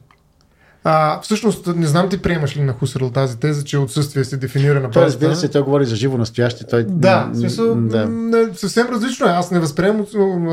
А, 0.84 1.20
всъщност, 1.20 1.66
не 1.66 1.86
знам 1.86 2.08
ти 2.08 2.18
приемаш 2.18 2.56
ли 2.56 2.62
на 2.62 2.72
Хусерл 2.72 3.10
тази 3.10 3.38
теза, 3.38 3.64
че 3.64 3.78
отсъствие 3.78 4.24
се 4.24 4.36
дефинира 4.36 4.74
на 4.74 4.80
Той, 4.82 4.88
базата 4.88 5.06
разбира 5.06 5.30
на- 5.30 5.36
се, 5.36 5.48
той 5.48 5.62
говори 5.62 5.84
за 5.84 5.96
живо 5.96 6.18
настояще. 6.18 6.64
Той, 6.64 6.84
Да, 6.84 7.30
в 7.32 7.36
смисъл, 7.36 7.74
да. 7.74 8.08
съвсем 8.54 8.86
различно 8.88 9.26
е. 9.26 9.30
Аз 9.30 9.50
не 9.50 9.60
възприемам 9.60 10.06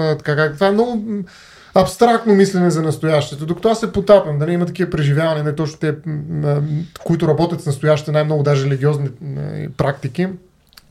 така 0.09 0.35
как. 0.35 0.53
Това 0.53 0.67
е 0.67 0.71
много 0.71 1.03
абстрактно 1.75 2.33
мислене 2.33 2.69
за 2.69 2.81
настоящето. 2.81 3.45
Докато 3.45 3.69
аз 3.69 3.79
се 3.79 3.91
потапям, 3.91 4.39
дали 4.39 4.51
има 4.51 4.65
такива 4.65 4.89
преживявания, 4.89 5.43
не 5.43 5.55
точно 5.55 5.77
те, 5.79 5.95
които 6.99 7.27
работят 7.27 7.61
с 7.61 7.65
настоящите, 7.65 8.11
най-много 8.11 8.43
даже 8.43 8.65
религиозни 8.65 9.09
практики, 9.77 10.27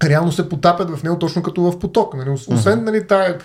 реално 0.04 0.32
се 0.32 0.48
потапят 0.48 0.90
в 0.90 1.02
него 1.02 1.18
точно 1.18 1.42
като 1.42 1.62
в 1.62 1.78
поток. 1.78 2.14
Нали? 2.14 2.28
Ос- 2.28 2.48
Освен 2.48 2.84
нали, 2.84 3.06
тая 3.06 3.38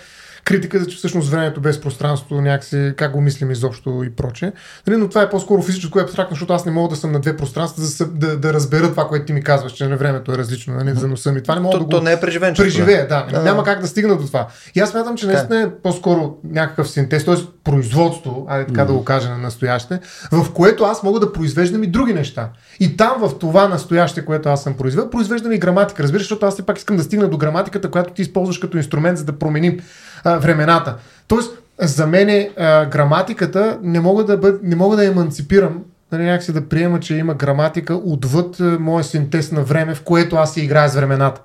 критика, 0.44 0.78
за 0.78 0.86
че 0.86 0.96
всъщност 0.96 1.30
времето 1.30 1.60
без 1.60 1.80
пространство, 1.80 2.40
някакси 2.40 2.92
как 2.96 3.12
го 3.12 3.20
мислим 3.20 3.50
изобщо 3.50 4.02
и 4.06 4.10
прочее. 4.10 4.52
Нали, 4.86 4.96
но 4.96 5.08
това 5.08 5.22
е 5.22 5.30
по-скоро 5.30 5.62
физическо 5.62 5.98
и 5.98 6.02
абстрактно, 6.02 6.34
защото 6.34 6.52
аз 6.52 6.66
не 6.66 6.72
мога 6.72 6.88
да 6.88 6.96
съм 6.96 7.12
на 7.12 7.20
две 7.20 7.36
пространства, 7.36 7.82
за 7.82 8.06
да, 8.06 8.28
да, 8.28 8.36
да 8.36 8.52
разбера 8.52 8.90
това, 8.90 9.08
което 9.08 9.26
ти 9.26 9.32
ми 9.32 9.42
казваш, 9.42 9.72
че 9.72 9.88
на 9.88 9.96
времето 9.96 10.32
е 10.32 10.38
различно, 10.38 10.74
нали, 10.74 10.94
за 10.94 11.08
носа 11.08 11.32
ми. 11.32 11.42
Това 11.42 11.54
не 11.54 11.60
мога 11.60 11.72
То, 11.72 11.78
да 11.78 11.84
го 11.84 11.90
то 11.90 12.00
не 12.00 12.12
е 12.12 12.20
преживенчество. 12.20 12.64
преживея, 12.64 13.08
да. 13.08 13.26
Да. 13.30 13.42
Няма 13.42 13.64
как 13.64 13.80
да 13.80 13.86
стигна 13.86 14.16
до 14.16 14.26
това. 14.26 14.48
И 14.74 14.80
аз 14.80 14.90
смятам, 14.90 15.16
че 15.16 15.26
наистина 15.26 15.62
е 15.62 15.70
по-скоро 15.82 16.36
някакъв 16.44 16.90
синтез, 16.90 17.24
т.е. 17.24 17.34
производство, 17.64 18.46
айде 18.48 18.66
така 18.66 18.84
да 18.84 18.92
го 18.92 19.04
кажа 19.04 19.30
на 19.30 19.38
настояще, 19.38 20.00
в 20.32 20.52
което 20.52 20.84
аз 20.84 21.02
мога 21.02 21.20
да 21.20 21.32
произвеждам 21.32 21.82
и 21.82 21.86
други 21.86 22.14
неща. 22.14 22.50
И 22.80 22.96
там 22.96 23.12
в 23.18 23.38
това 23.38 23.68
настояще, 23.68 24.24
което 24.24 24.48
аз 24.48 24.62
съм 24.62 24.74
произвел, 24.74 25.10
произвеждам 25.10 25.52
и 25.52 25.58
граматика. 25.58 26.02
Разбираш, 26.02 26.22
защото 26.22 26.46
аз 26.46 26.54
все 26.54 26.66
пак 26.66 26.78
искам 26.78 26.96
да 26.96 27.02
стигна 27.02 27.28
до 27.28 27.36
граматиката, 27.36 27.90
която 27.90 28.12
ти 28.14 28.22
използваш 28.22 28.58
като 28.58 28.76
инструмент, 28.76 29.18
за 29.18 29.24
да 29.24 29.38
променим 29.38 29.80
а, 30.24 30.38
времената. 30.38 30.96
Тоест, 31.28 31.58
за 31.80 32.06
мен 32.06 32.28
е, 32.28 32.50
граматиката 32.90 33.78
не 33.82 34.00
мога 34.00 34.24
да, 34.24 34.36
бъд, 34.36 34.60
не 34.62 34.76
мога 34.76 34.96
да 34.96 35.04
еманципирам 35.04 35.82
нали, 36.12 36.24
някакси 36.24 36.52
да 36.52 36.68
приема, 36.68 37.00
че 37.00 37.14
има 37.16 37.34
граматика 37.34 37.94
отвъд 37.94 38.60
а, 38.60 38.78
моя 38.80 39.04
синтез 39.04 39.52
на 39.52 39.62
време, 39.62 39.94
в 39.94 40.02
което 40.02 40.36
аз 40.36 40.54
си 40.54 40.60
играя 40.60 40.88
с 40.88 40.94
времената. 40.94 41.40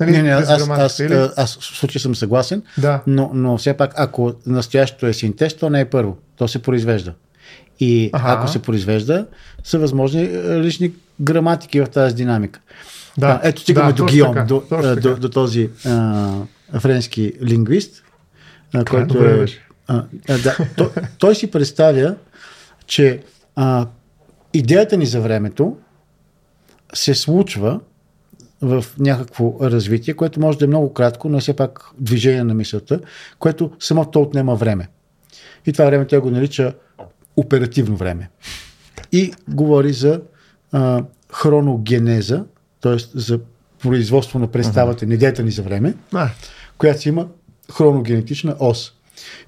Нали, 0.00 0.10
Не, 0.10 0.22
не, 0.22 0.30
аз, 0.30 0.68
аз, 0.70 0.98
или? 0.98 1.14
аз, 1.14 1.32
аз 1.36 1.58
в 1.60 1.76
случай 1.76 2.00
съм 2.00 2.14
съгласен, 2.14 2.62
Да. 2.78 3.00
но, 3.06 3.30
но 3.34 3.58
все 3.58 3.74
пак, 3.74 3.92
ако 3.96 4.32
настоящето 4.46 5.06
е 5.06 5.12
синтез, 5.12 5.54
то 5.54 5.70
не 5.70 5.80
е 5.80 5.84
първо. 5.84 6.16
То 6.36 6.48
се 6.48 6.62
произвежда. 6.62 7.12
И 7.80 8.10
Аха. 8.12 8.32
ако 8.32 8.48
се 8.48 8.62
произвежда, 8.62 9.26
са 9.64 9.78
възможни 9.78 10.22
е, 10.22 10.60
лични 10.60 10.92
граматики 11.20 11.80
в 11.80 11.86
тази 11.86 12.14
динамика. 12.14 12.60
Да. 13.18 13.26
А, 13.26 13.40
ето 13.48 13.62
стигаме 13.62 13.92
Да, 13.92 13.96
до 13.96 14.06
така, 14.06 14.44
до, 14.44 14.60
така. 14.60 14.94
до, 14.96 15.16
до 15.16 15.28
този 15.28 15.70
а, 15.86 16.32
френски 16.80 17.32
лингвист, 17.42 18.03
а, 18.74 18.84
който 18.84 19.14
добре 19.14 19.42
е... 19.42 19.46
А, 19.86 20.04
а, 20.28 20.38
да, 20.38 20.56
той, 20.76 20.88
той 21.18 21.34
си 21.34 21.50
представя, 21.50 22.16
че 22.86 23.22
а, 23.56 23.86
идеята 24.52 24.96
ни 24.96 25.06
за 25.06 25.20
времето 25.20 25.76
се 26.94 27.14
случва 27.14 27.80
в 28.62 28.84
някакво 28.98 29.56
развитие, 29.60 30.14
което 30.14 30.40
може 30.40 30.58
да 30.58 30.64
е 30.64 30.68
много 30.68 30.92
кратко, 30.92 31.28
но 31.28 31.36
е 31.36 31.40
все 31.40 31.56
пак 31.56 31.90
движение 31.98 32.44
на 32.44 32.54
мисълта, 32.54 33.00
което 33.38 33.70
само 33.80 34.04
то 34.04 34.20
отнема 34.20 34.54
време. 34.54 34.88
И 35.66 35.72
това 35.72 35.84
време 35.84 36.06
той 36.06 36.18
го 36.18 36.30
нарича 36.30 36.74
оперативно 37.36 37.96
време. 37.96 38.30
И 39.12 39.32
говори 39.48 39.92
за 39.92 40.20
а, 40.72 41.04
хроногенеза, 41.32 42.44
т.е. 42.80 42.96
за 43.14 43.40
производство 43.82 44.38
на 44.38 44.46
представата, 44.46 45.06
на 45.06 45.14
идеята 45.14 45.42
ни 45.42 45.50
за 45.50 45.62
време, 45.62 45.94
А, 46.12 46.30
която 46.78 47.00
си 47.00 47.08
има 47.08 47.28
хроногенетична 47.72 48.56
ос. 48.60 48.92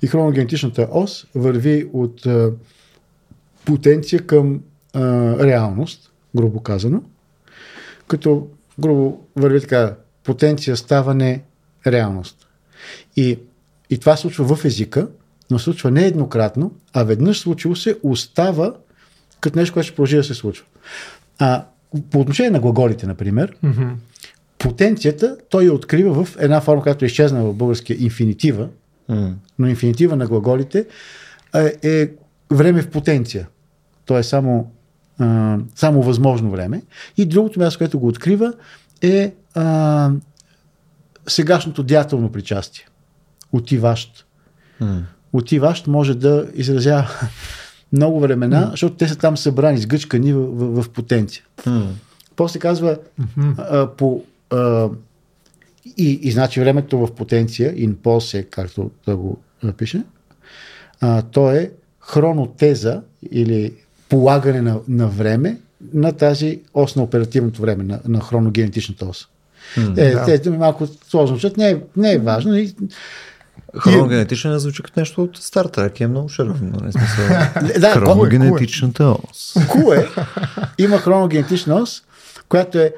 И 0.03 0.07
хроногенетичната 0.07 0.89
ос 0.91 1.27
върви 1.35 1.91
от 1.93 2.27
а, 2.27 2.53
потенция 3.65 4.27
към 4.27 4.61
а, 4.95 5.01
реалност, 5.47 6.13
грубо 6.37 6.61
казано, 6.61 7.03
като 8.09 8.49
грубо 8.79 9.21
върви 9.37 9.61
така, 9.61 9.97
потенция 10.25 10.77
ставане 10.77 11.43
реалност. 11.87 12.47
И, 13.17 13.39
и 13.91 13.99
това 13.99 14.17
случва 14.17 14.57
в 14.57 14.65
езика, 14.65 15.09
но 15.51 15.59
случва 15.59 15.91
не 15.91 16.07
еднократно, 16.07 16.73
а 16.93 17.05
веднъж 17.05 17.41
случило 17.41 17.77
се, 17.77 17.97
остава 18.03 18.75
като 19.41 19.59
нещо, 19.59 19.73
което 19.73 19.87
ще 19.87 19.97
продължи 19.97 20.17
да 20.17 20.25
се 20.25 20.35
случва. 20.35 20.67
А, 21.39 21.65
по 22.11 22.21
отношение 22.21 22.51
на 22.51 22.61
глаголите, 22.61 23.07
например, 23.07 23.57
мгм. 23.63 23.89
Потенцията 24.67 25.37
той 25.51 25.65
я 25.65 25.73
открива 25.73 26.25
в 26.25 26.37
една 26.39 26.61
форма, 26.61 26.83
която 26.83 27.05
е 27.05 27.07
изчезнала 27.07 27.51
в 27.51 27.55
българския 27.55 27.97
инфинитива, 28.01 28.69
М. 29.09 29.35
но 29.59 29.69
инфинитива 29.69 30.17
на 30.17 30.27
глаголите 30.27 30.87
е, 31.55 31.89
е 31.91 32.11
време 32.51 32.83
в 32.83 32.91
потенция. 32.91 33.49
То 34.05 34.19
е 34.19 34.23
само, 34.23 34.71
а, 35.19 35.59
само 35.75 36.03
възможно 36.03 36.51
време. 36.51 36.83
И 37.17 37.27
другото 37.27 37.61
място, 37.61 37.79
което 37.79 37.99
го 37.99 38.09
открива 38.09 38.53
е 39.03 39.35
а, 39.55 40.11
сегашното 41.29 41.83
деятелно 41.83 42.33
причастие. 42.33 42.87
Отиващ. 43.53 44.27
М. 44.81 45.03
Отиващ 45.33 45.87
може 45.87 46.15
да 46.15 46.47
изразява 46.55 47.09
много 47.93 48.21
времена, 48.21 48.69
защото 48.71 48.97
те 48.97 49.09
са 49.09 49.17
там 49.17 49.37
събрани, 49.37 49.79
сгъчкани 49.79 50.33
в, 50.33 50.41
в, 50.41 50.83
в 50.83 50.91
потенция. 50.91 51.45
М. 51.67 51.89
После 52.37 52.59
казва 52.59 52.99
а, 53.59 53.87
по 53.87 54.25
а, 54.51 54.89
и, 55.97 56.21
и 56.23 56.31
значи 56.31 56.61
времето 56.61 56.99
в 56.99 57.15
потенция, 57.15 57.75
in 57.75 57.95
pulse, 57.95 58.47
както 58.51 58.91
да 59.07 59.17
го 59.17 59.39
напише, 59.63 60.03
а, 61.01 61.23
то 61.23 61.51
е 61.51 61.71
хронотеза 62.01 63.03
или 63.31 63.73
полагане 64.09 64.63
на, 64.63 64.81
на 64.89 65.09
време 65.09 65.59
на 65.95 66.13
тази 66.13 66.61
ос 66.75 66.97
на 66.97 67.03
оперативното 67.03 67.63
време, 67.63 67.85
на, 67.85 68.01
на 68.09 68.21
хроногенетичната 68.21 69.07
ос. 69.07 69.29
М. 69.77 69.95
Е, 69.97 70.11
да. 70.11 70.25
Тези 70.25 70.43
думи 70.43 70.59
малко 70.59 70.87
сложно, 70.87 71.37
защото 71.37 71.61
не 71.61 71.71
е, 71.71 71.77
не 71.97 72.13
е 72.13 72.19
важно. 72.19 72.57
И, 72.57 72.75
Хроногенетичен 73.79 74.53
не 74.53 74.59
звучи 74.59 74.83
като 74.83 75.01
нещо 75.01 75.23
от 75.23 75.39
Star 75.39 75.77
Trek, 75.77 76.01
е 76.01 76.07
много 76.07 76.29
смисъл. 76.29 76.49
да, 77.81 77.93
Хроногенетичната 77.93 79.05
ос. 79.05 79.55
Cool 79.55 80.01
е. 80.01 80.09
Има 80.79 80.99
хроногенетична 80.99 81.75
ос, 81.75 82.03
която 82.49 82.79
е 82.79 82.93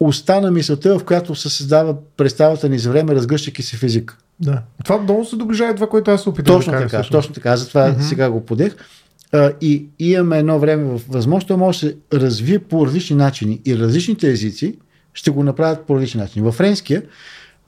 оста 0.00 0.40
на 0.40 0.50
мисълта, 0.50 0.98
в 0.98 1.04
която 1.04 1.34
се 1.34 1.50
създава 1.50 1.96
представата 2.16 2.68
ни 2.68 2.78
за 2.78 2.90
време, 2.90 3.14
разгръщайки 3.14 3.62
се 3.62 3.76
физик. 3.76 4.18
Да. 4.40 4.62
Това 4.84 4.98
много 4.98 5.24
се 5.24 5.36
доближава 5.36 5.74
това, 5.74 5.88
което 5.88 6.10
аз 6.10 6.22
се 6.22 6.28
опитам 6.28 6.56
Точно 6.56 6.72
да 6.72 6.78
кажа. 6.78 6.88
така, 6.88 7.02
всъщност. 7.02 7.22
точно 7.22 7.34
така. 7.34 7.56
Затова 7.56 7.90
mm-hmm. 7.90 8.00
сега 8.00 8.30
го 8.30 8.40
подех. 8.40 8.76
А, 9.32 9.52
и 9.60 9.86
имаме 9.98 10.38
едно 10.38 10.58
време 10.58 10.84
в 10.84 11.00
възможност, 11.08 11.48
то 11.48 11.56
може 11.56 11.80
да 11.80 11.92
се 11.92 11.96
развие 12.12 12.58
по 12.58 12.86
различни 12.86 13.16
начини. 13.16 13.60
И 13.64 13.78
различните 13.78 14.30
езици 14.30 14.78
ще 15.14 15.30
го 15.30 15.44
направят 15.44 15.86
по 15.86 15.96
различни 15.96 16.20
начини. 16.20 16.44
Във 16.44 16.54
френския, 16.54 17.02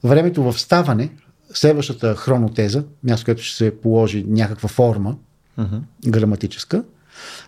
времето 0.03 0.43
в 0.43 0.59
ставане, 0.59 1.09
следващата 1.53 2.15
хронотеза, 2.15 2.83
място, 3.03 3.25
където 3.25 3.43
ще 3.43 3.57
се 3.57 3.81
положи 3.81 4.25
някаква 4.27 4.69
форма, 4.69 5.15
Мгм. 5.57 5.75
граматическа, 6.07 6.83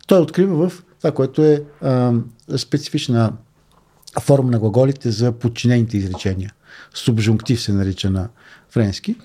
той 0.08 0.20
открива 0.20 0.70
в 0.70 0.84
това, 0.98 1.12
което 1.12 1.44
е 1.44 1.64
а, 1.82 2.14
специфична 2.58 3.34
форма 4.20 4.52
на 4.52 4.60
глаголите 4.60 5.12
за 5.12 5.32
подчинените 5.32 5.98
изречения. 5.98 6.54
Субжунктив 6.94 7.62
се 7.62 7.74
нарича 7.74 8.10
на 8.10 8.30
френски. 8.70 9.16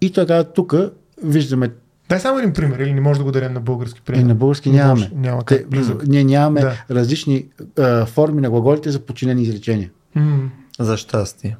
И 0.00 0.12
така 0.12 0.44
тук 0.44 0.74
виждаме 1.22 1.70
Дай 2.08 2.20
само 2.20 2.38
един 2.38 2.52
пример, 2.52 2.78
или 2.78 2.92
не 2.92 3.00
може 3.00 3.18
да 3.18 3.24
го 3.24 3.32
дадем 3.32 3.52
на 3.52 3.60
български 3.60 3.98
и 3.98 4.02
пример. 4.02 4.22
на 4.22 4.34
български 4.34 4.70
Не 4.70 4.76
нямаме. 4.76 4.92
може, 4.94 5.10
няма 5.14 5.42
Те, 5.42 5.58
как. 5.58 5.70
Близък. 5.70 6.06
ние 6.06 6.24
нямаме 6.24 6.60
Да. 6.60 6.84
различни 6.90 7.46
а, 7.78 8.06
форми 8.06 8.40
на 8.40 8.50
глаголите 8.50 8.90
за 8.90 9.00
подчинени 9.00 9.42
изречения. 9.42 9.90
М. 10.14 10.50
За 10.78 10.96
щастие. 10.96 11.56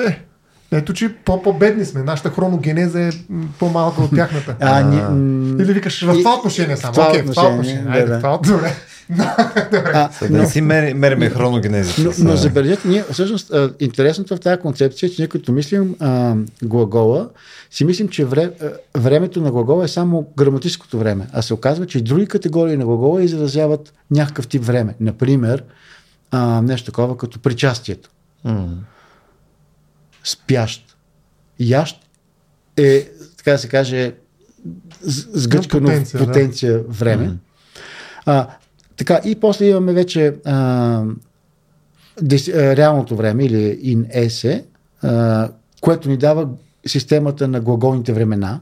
Е, 0.00 0.24
Ето, 0.74 0.92
че 0.92 1.14
по-бедни 1.14 1.84
сме. 1.84 2.02
Нашата 2.02 2.30
хроногенеза 2.30 3.00
е 3.00 3.10
по-малка 3.58 4.02
от 4.02 4.14
тяхната. 4.14 4.56
А, 4.60 4.82
ни, 4.82 4.96
Или 5.62 5.72
викаш 5.72 6.02
в 6.02 6.12
това 6.12 6.34
отношение 6.34 6.76
само. 6.76 7.08
Окей, 7.08 7.22
в 7.22 7.30
това 7.30 7.48
отношение, 7.48 7.86
Айде, 7.88 8.06
да. 8.06 8.18
в 8.18 8.20
това 8.20 8.38
Добре. 8.38 8.74
а, 9.94 10.08
да 10.30 10.46
си 10.46 10.60
мери, 10.60 10.94
мериме 10.94 11.30
хроногенезите. 11.30 12.02
Но, 12.02 12.12
но 12.18 12.36
забележете, 12.36 12.88
ние, 12.88 13.04
всъщност, 13.12 13.52
а, 13.52 13.72
интересното 13.80 14.36
в 14.36 14.40
тази 14.40 14.60
концепция 14.60 15.06
е, 15.06 15.10
че 15.10 15.22
ние 15.22 15.28
като 15.28 15.52
мислим 15.52 15.94
а, 16.00 16.34
глагола, 16.62 17.28
си 17.70 17.84
мислим, 17.84 18.08
че 18.08 18.24
вре, 18.24 18.50
а, 18.62 18.70
времето 19.00 19.40
на 19.40 19.50
глагола 19.50 19.84
е 19.84 19.88
само 19.88 20.26
граматическото 20.36 20.98
време, 20.98 21.26
а 21.32 21.42
се 21.42 21.54
оказва, 21.54 21.86
че 21.86 21.98
и 21.98 22.02
други 22.02 22.26
категории 22.26 22.76
на 22.76 22.84
глагола 22.84 23.22
изразяват 23.22 23.92
някакъв 24.10 24.46
тип 24.46 24.64
време. 24.64 24.94
Например, 25.00 25.64
а, 26.30 26.62
нещо 26.62 26.86
такова 26.86 27.16
като 27.16 27.38
причастието. 27.38 28.10
Спящ. 30.24 30.96
Ящ 31.58 32.04
е, 32.76 33.08
така 33.36 33.50
да 33.50 33.58
се 33.58 33.68
каже, 33.68 34.14
сгъчкано 35.02 35.86
потенция, 35.86 36.26
потенция, 36.26 36.72
да. 36.72 36.84
време. 36.88 37.36
А, 38.26 38.48
така, 38.96 39.20
и 39.24 39.34
после 39.34 39.66
имаме 39.66 39.92
вече 39.92 40.34
а, 40.44 41.04
дес, 42.22 42.48
а, 42.48 42.76
реалното 42.76 43.16
време 43.16 43.44
или 43.44 43.94
in 43.96 44.26
esse, 44.26 44.64
а, 45.02 45.50
което 45.80 46.08
ни 46.08 46.16
дава 46.16 46.48
системата 46.86 47.48
на 47.48 47.60
глаголните 47.60 48.12
времена. 48.12 48.60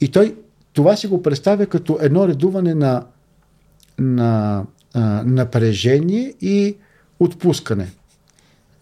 И 0.00 0.08
той 0.08 0.36
това 0.72 0.96
си 0.96 1.06
го 1.06 1.22
представя 1.22 1.66
като 1.66 1.98
едно 2.00 2.28
редуване 2.28 2.74
на, 2.74 3.06
на 3.98 4.62
а, 4.94 5.22
напрежение 5.24 6.34
и 6.40 6.76
отпускане. 7.20 7.88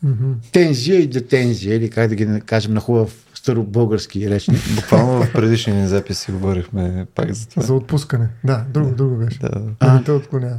Мгм. 0.03 0.33
Тензия 0.53 1.01
и 1.01 1.07
детензия, 1.07 1.77
или 1.77 1.91
как 1.91 2.09
да 2.09 2.15
ги 2.15 2.41
кажем 2.47 2.75
на 2.75 2.81
хубав 2.81 3.27
старобългарски 3.35 4.31
речник. 4.31 4.61
Буквално 4.77 5.23
в 5.23 5.33
предишния 5.33 5.77
ни 5.77 5.89
запис 5.89 6.19
си 6.19 6.33
говорихме 6.33 7.07
пак 7.15 7.33
за 7.33 7.49
това. 7.49 7.63
За 7.63 7.75
отпускане. 7.75 8.29
Да, 8.45 8.65
друго, 8.75 8.95
друго 8.95 9.17
беше. 9.17 9.39
Да. 9.39 9.61
Да 9.81 9.95
не 9.95 10.05
те 10.05 10.13
отклонява. 10.13 10.59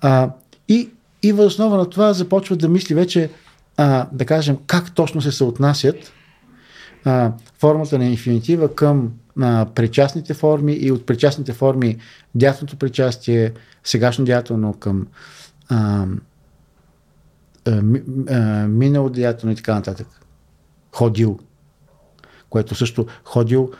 А, 0.00 0.30
и, 0.68 0.90
и 1.22 1.32
въз 1.32 1.46
основа 1.46 1.76
на 1.76 1.90
това 1.90 2.12
започва 2.12 2.56
да 2.56 2.68
мисли 2.68 2.94
вече, 2.94 3.30
а, 3.76 4.06
да 4.12 4.24
кажем, 4.24 4.56
как 4.66 4.94
точно 4.94 5.22
се 5.22 5.32
съотнасят 5.32 6.12
а, 7.04 7.32
формата 7.58 7.98
на 7.98 8.04
инфинитива 8.04 8.74
към 8.74 9.12
а, 9.40 9.66
причастните 9.74 10.34
форми 10.34 10.72
и 10.72 10.92
от 10.92 11.06
причастните 11.06 11.52
форми 11.52 11.96
дятелното 12.34 12.76
причастие, 12.76 13.52
сегашно 13.84 14.24
дятелно 14.24 14.72
към 14.72 15.06
а, 15.68 16.06
а, 17.70 17.82
ми- 17.82 18.02
а, 18.30 18.40
минало 18.68 19.08
дятелно 19.10 19.52
и 19.52 19.56
така 19.56 19.74
нататък. 19.74 20.06
Ходил. 20.92 21.38
Което 22.50 22.74
също 22.74 23.06
ходил, 23.24 23.70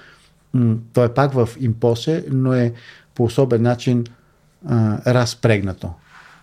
той 0.92 1.06
е 1.06 1.14
пак 1.14 1.32
в 1.32 1.48
импосе, 1.60 2.24
но 2.30 2.52
е 2.54 2.72
по 3.14 3.24
особен 3.24 3.62
начин 3.62 4.04
а, 4.68 4.98
разпрегнато. 5.14 5.90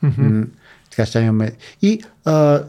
М, 0.02 0.46
Така 0.90 1.06
ще 1.06 1.20
имаме. 1.20 1.52
И 1.82 2.04
а, 2.26 2.64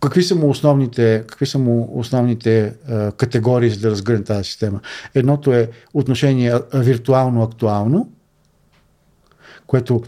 какви 0.00 0.22
са 0.22 0.34
му 0.34 0.48
основните, 0.50 1.24
какви 1.28 1.46
са 1.46 1.58
му 1.58 1.90
основните 1.94 2.74
а, 2.88 3.12
категории, 3.12 3.70
за 3.70 3.80
да 3.80 3.90
разгърне 3.90 4.24
тази 4.24 4.44
система? 4.44 4.80
Едното 5.14 5.52
е 5.52 5.70
отношение 5.94 6.54
виртуално-актуално, 6.74 8.12
което 9.66 10.02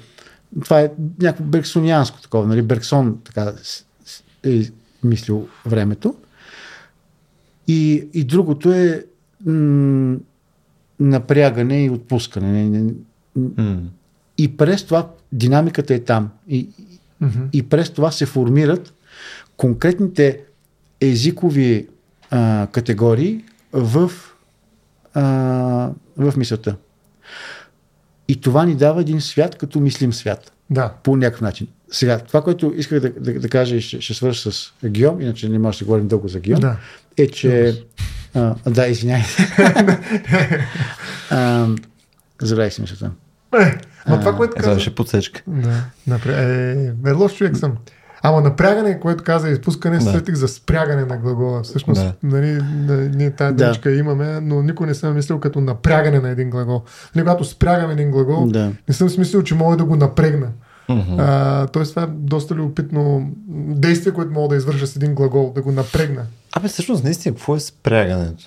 това 0.60 0.80
е 0.80 0.90
някакво 1.20 1.44
берксонианско 1.44 2.20
такова, 2.20 2.46
нали? 2.46 2.62
Берксон 2.62 3.18
така 3.24 3.52
е 4.44 4.62
мислил 5.04 5.48
времето. 5.66 6.14
И, 7.68 8.08
и 8.14 8.24
другото 8.24 8.72
е 8.72 9.04
м- 9.46 10.16
напрягане 11.00 11.84
и 11.84 11.90
отпускане. 11.90 12.64
Не- 12.64 12.80
не- 12.80 12.92
М, 13.56 13.82
И 14.38 14.56
през 14.56 14.84
това 14.84 15.10
динамиката 15.32 15.94
е 15.94 16.00
там. 16.00 16.30
И, 16.48 16.68
Мгм. 17.20 17.42
и 17.52 17.62
през 17.62 17.90
това 17.90 18.10
се 18.10 18.26
формират 18.26 18.94
конкретните 19.56 20.40
езикови 21.00 21.88
а, 22.30 22.66
категории 22.66 23.44
в, 23.72 24.12
а, 25.14 25.22
в 26.16 26.34
мисълта. 26.36 26.76
И 28.28 28.40
това 28.40 28.64
ни 28.64 28.74
дава 28.74 29.00
един 29.00 29.20
свят, 29.20 29.56
като 29.56 29.80
мислим 29.80 30.12
свят. 30.12 30.52
Да. 30.70 30.92
По 31.02 31.16
някакъв 31.16 31.40
начин. 31.40 31.66
Сега, 31.90 32.18
това, 32.18 32.42
което 32.42 32.72
исках 32.76 33.00
да, 33.00 33.10
да, 33.10 33.40
да 33.40 33.48
кажа 33.48 33.76
и 33.76 33.80
ще, 33.80 34.00
ще 34.00 34.14
свърша 34.14 34.52
с 34.52 34.72
Гиом, 34.86 35.20
иначе 35.20 35.48
не 35.48 35.58
може 35.58 35.78
да 35.78 35.84
говорим 35.84 36.08
дълго 36.08 36.28
за 36.28 36.40
Гиом, 36.40 36.60
Да. 36.60 36.76
е, 37.16 37.26
че... 37.26 37.82
А, 38.34 38.54
да, 38.66 38.86
извиняйте. 38.86 39.28
Забравих 42.42 42.72
си 42.72 42.80
мисълта. 42.80 43.10
Е, 43.60 43.78
ма 44.08 44.20
това, 44.20 44.36
което 44.36 44.54
Е, 44.56 44.60
каза... 44.62 44.74
беше 44.74 44.94
подсечка. 44.94 45.42
Да, 45.46 45.84
напря... 46.06 46.42
е, 46.42 46.92
е, 47.06 47.12
лош 47.12 47.34
човек 47.36 47.56
съм. 47.56 47.76
Ама 48.26 48.40
напрягане, 48.40 49.00
което 49.00 49.24
каза 49.24 49.48
изпускане, 49.48 49.96
Да. 49.96 50.02
сетих 50.02 50.34
за 50.34 50.48
спрягане 50.48 51.04
на 51.04 51.16
глагола. 51.16 51.62
Всъщност, 51.62 52.00
Да. 52.00 52.12
нали, 52.22 52.60
ние 53.08 53.30
тази 53.30 53.54
Да. 53.54 53.64
думичка 53.64 53.90
имаме, 53.92 54.40
но 54.40 54.62
никой 54.62 54.86
не 54.86 54.94
съм 54.94 55.14
мислил 55.14 55.40
като 55.40 55.60
напрягане 55.60 56.20
на 56.20 56.28
един 56.28 56.50
глагол. 56.50 56.82
Нали, 57.14 57.24
когато 57.24 57.44
спрягам 57.44 57.90
един 57.90 58.10
глагол, 58.10 58.46
Да. 58.46 58.72
не 58.88 58.94
съм 58.94 59.10
смислил, 59.10 59.42
че 59.42 59.54
мога 59.54 59.76
да 59.76 59.84
го 59.84 59.96
напрегна. 59.96 60.48
Мгм. 60.88 61.14
А, 61.18 61.66
тоест 61.66 61.90
това 61.90 62.02
е 62.02 62.08
доста 62.08 62.54
любопитно 62.54 63.30
действие, 63.68 64.12
което 64.12 64.32
мога 64.32 64.48
да 64.48 64.56
извърша 64.56 64.86
с 64.86 64.96
един 64.96 65.14
глагол, 65.14 65.52
да 65.54 65.62
го 65.62 65.72
напрегна. 65.72 66.22
Абе, 66.52 66.68
всъщност, 66.68 67.04
наистина, 67.04 67.34
какво 67.34 67.56
е 67.56 67.60
спрягането? 67.60 68.44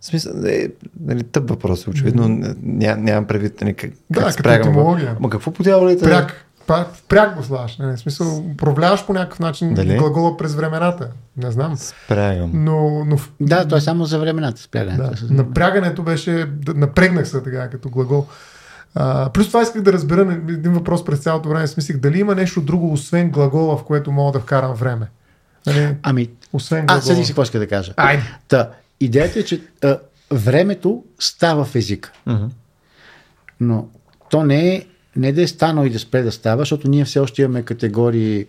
В 0.00 0.04
смисъл, 0.06 0.32
е, 0.44 0.68
нали, 1.00 1.22
тъп 1.22 1.48
въпрос, 1.48 1.88
очевидно, 1.88 2.28
ня, 2.62 2.96
нямам 2.96 3.24
предвид 3.24 3.60
нали, 3.60 3.74
как, 3.74 3.90
Да, 3.90 3.96
как 4.10 4.22
като 4.22 4.32
спрягаме. 4.32 4.70
етимология. 4.70 5.16
Ма 5.20 5.30
какво 5.30 5.50
по 5.50 5.62
дяволите? 5.62 6.04
Пряк. 6.04 6.45
Пряк 7.08 7.36
го 7.36 7.42
слагаш. 7.42 7.76
Нали? 7.76 7.96
В 7.96 8.00
смисъл, 8.00 8.38
управляваш 8.38 9.06
по 9.06 9.12
някакъв 9.12 9.40
начин 9.40 9.74
Дали? 9.74 9.96
глагола 9.96 10.36
през 10.36 10.54
времената. 10.54 11.08
Не 11.36 11.50
знам. 11.50 11.76
Спрягам. 11.76 12.50
Но, 12.54 13.04
но 13.04 13.16
Да, 13.40 13.68
то 13.68 13.76
е 13.76 13.80
само 13.80 14.04
за 14.04 14.18
времената 14.18 14.60
спрягането. 14.60 15.26
Да. 15.26 15.34
Напрягането 15.34 16.02
беше, 16.02 16.46
напрегнах 16.66 17.28
се 17.28 17.42
така 17.42 17.70
като 17.70 17.88
глагол. 17.88 18.26
А, 18.94 19.30
плюс 19.30 19.46
това 19.48 19.62
исках 19.62 19.82
да 19.82 19.92
разбера 19.92 20.24
на- 20.24 20.32
един 20.32 20.72
въпрос 20.72 21.04
през 21.04 21.18
цялото 21.18 21.48
време. 21.48 21.66
Смислих, 21.66 21.96
дали 21.96 22.20
има 22.20 22.34
нещо 22.34 22.60
друго, 22.60 22.92
освен 22.92 23.30
глагола, 23.30 23.76
в 23.76 23.84
което 23.84 24.12
мога 24.12 24.32
да 24.32 24.40
вкарам 24.40 24.74
време? 24.74 25.06
Нали, 25.66 25.96
Ами, 26.02 26.30
освен 26.52 26.78
а, 26.78 26.84
глагола. 26.84 27.02
седи 27.02 27.24
си 27.24 27.32
какво 27.32 27.42
иска 27.42 27.58
да 27.58 27.68
кажа. 27.68 27.92
Айде. 27.96 28.22
Та, 28.48 28.70
идеята 29.00 29.38
е, 29.38 29.42
че 29.42 29.62
а, 29.84 29.98
времето 30.30 31.04
става 31.18 31.64
в 31.64 31.74
езика. 31.74 32.12
Мгм. 32.26 32.44
Но 33.60 33.86
то 34.30 34.44
не 34.44 34.68
е, 34.68 34.86
не 35.16 35.32
да 35.32 35.42
е 35.42 35.46
станало 35.46 35.86
и 35.86 35.90
да 35.90 35.98
спре 35.98 36.22
да 36.22 36.32
става, 36.32 36.62
защото 36.62 36.88
ние 36.88 37.04
все 37.04 37.18
още 37.18 37.42
имаме 37.42 37.62
категории 37.62 38.46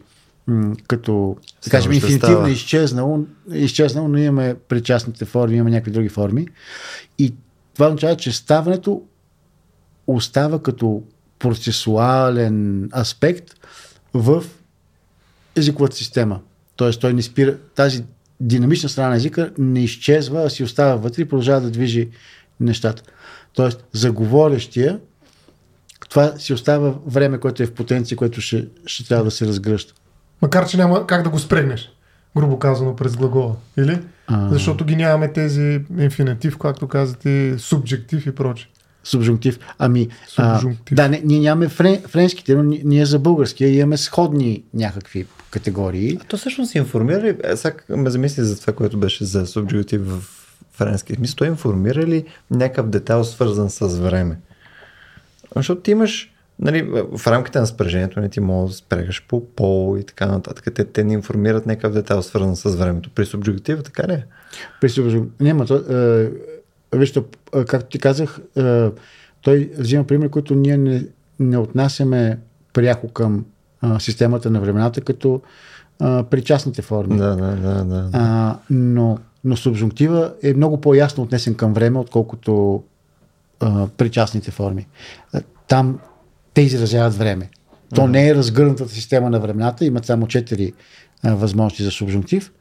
м, 0.48 0.76
като, 0.88 1.38
да 1.64 1.70
кажем, 1.70 1.92
инфинитивно 1.92 2.48
изчезнало, 2.48 3.26
изчезнало, 3.54 4.08
но 4.08 4.18
имаме 4.18 4.56
причастните 4.68 5.26
форми, 5.26 5.56
имаме 5.56 5.72
някакви 5.72 5.92
други 5.92 6.10
форми. 6.10 6.48
И 7.20 7.34
това 7.74 7.88
означава, 7.88 8.16
че 8.16 8.32
ставането 8.32 9.02
остава 10.08 10.62
като 10.62 11.04
процесуален 11.40 12.90
аспект 12.98 13.54
в 14.14 14.44
езиковата 15.56 15.96
система. 15.96 16.40
Тоест, 16.76 17.02
той 17.02 17.14
не 17.14 17.22
спира, 17.22 17.58
тази 17.76 18.04
динамична 18.40 18.90
страна 18.90 19.10
на 19.10 19.16
езика 19.16 19.52
не 19.58 19.84
изчезва, 19.84 20.44
а 20.44 20.50
си 20.50 20.64
остава 20.64 20.96
вътре 20.96 21.22
и 21.22 21.28
продължава 21.28 21.62
да 21.62 21.70
движи 21.70 22.10
нещата. 22.60 23.04
Тоест, 23.54 23.86
за 23.92 24.12
говорещия, 24.12 25.00
това 26.10 26.34
си 26.38 26.54
остава 26.54 26.94
време, 27.08 27.38
което 27.38 27.64
е 27.64 27.66
в 27.66 27.74
потенция, 27.74 28.18
което 28.18 28.42
ще, 28.42 28.68
ще 28.86 29.08
трябва 29.08 29.24
да 29.26 29.32
се 29.32 29.48
разгръща. 29.48 29.94
Макар, 30.42 30.68
че 30.68 30.78
няма 30.78 31.08
как 31.08 31.24
да 31.24 31.30
го 31.30 31.40
спрегнеш, 31.40 31.92
грубо 32.38 32.60
казано, 32.60 32.96
през 32.96 33.16
глагола. 33.16 33.56
Или? 33.78 34.00
А. 34.28 34.50
Защото 34.50 34.86
ги 34.86 34.96
нямаме 34.96 35.34
тези 35.34 35.82
инфинитив, 36.00 36.58
както 36.58 36.88
казате, 36.88 37.60
субжектив 37.60 38.26
и 38.26 38.36
проче. 38.36 38.70
Субжунктив. 39.04 39.60
Ами, 39.80 40.08
Субжунктив. 40.28 40.92
А, 40.92 40.96
да, 40.96 41.10
не, 41.10 41.22
ние 41.26 41.40
нямаме 41.40 41.68
френ, 41.70 42.02
френските, 42.08 42.56
но 42.56 42.64
ни- 42.64 42.82
ние 42.86 43.06
за 43.06 43.20
българския 43.20 43.70
имаме 43.70 43.98
сходни 43.98 44.64
някакви 44.74 45.26
категории. 45.52 46.18
А 46.22 46.24
то 46.24 46.38
всъщност 46.38 46.76
информира 46.76 47.22
ли, 47.22 47.38
е, 47.44 47.56
сега 47.56 47.76
ме 47.90 48.10
замисли 48.10 48.44
за 48.44 48.62
това, 48.62 48.74
което 48.74 48.98
беше 48.98 49.26
за 49.26 49.48
субджугатив 49.48 50.02
в 50.08 50.22
френски. 50.72 51.16
Мисля, 51.20 51.36
той 51.36 51.48
информира 51.48 52.08
ли 52.08 52.26
някакъв 52.52 52.90
детайл 52.90 53.24
свързан 53.24 53.70
с 53.70 53.88
време? 53.88 54.40
Защото 55.58 55.82
ти 55.82 55.92
имаш, 55.92 56.34
нали, 56.60 56.82
в 57.12 57.28
рамките 57.28 57.60
на 57.60 57.68
спрежението 57.68 58.20
не 58.20 58.30
ти 58.30 58.40
можеш 58.40 58.72
да 58.76 58.78
спрягаш 58.78 59.26
по 59.28 59.46
пол 59.46 59.98
и 60.00 60.04
така 60.04 60.26
нататък. 60.26 60.74
Те, 60.76 60.86
те 60.86 61.04
ни 61.04 61.14
информират 61.14 61.66
някакъв 61.66 61.94
детайл 61.94 62.22
свързан 62.22 62.56
с 62.56 62.76
времето. 62.76 63.10
При 63.16 63.26
субджугатива 63.26 63.84
така 63.84 64.08
ли 64.08 64.14
е? 64.14 64.26
При 64.82 64.90
субжун- 64.90 65.28
Няма, 65.40 65.66
то, 65.66 65.76
е, 65.76 66.32
вижте, 66.96 67.24
е, 67.56 67.66
както 67.66 67.90
ти 67.90 68.00
казах, 68.00 68.40
е, 68.58 68.90
той 69.42 69.72
взима 69.78 70.04
пример, 70.04 70.30
който 70.30 70.56
ние 70.56 70.78
не, 70.78 71.06
не 71.40 71.58
отнасяме 71.58 72.40
пряко 72.74 73.08
към 73.10 73.46
а, 73.82 74.00
системата 74.00 74.50
на 74.50 74.60
времената, 74.62 75.02
като 75.02 75.42
а, 76.00 76.24
причастните 76.24 76.82
форми. 76.82 77.18
Да, 77.18 77.36
да, 77.36 77.56
да, 77.56 77.84
да. 77.84 78.10
А, 78.14 78.58
но, 78.70 79.18
но 79.44 79.58
субжунктива 79.58 80.34
е 80.44 80.54
много 80.54 80.82
по-ясно 80.82 81.24
отнесен 81.24 81.56
към 81.56 81.74
време, 81.74 82.00
отколкото 82.00 82.84
а, 83.60 83.88
причастните 83.88 84.52
форми. 84.52 84.88
Там 85.68 86.00
те 86.54 86.62
изразяват 86.62 87.16
време. 87.16 87.50
То 87.96 88.08
не 88.08 88.28
е 88.28 88.36
разгърнатата 88.36 88.92
система 88.92 89.30
на 89.30 89.40
времената, 89.40 89.86
имат 89.86 90.06
само 90.06 90.28
четири 90.28 90.74
а, 91.24 91.36
възможности 91.36 91.84
за 91.84 91.92
субжунктив. 91.92 92.52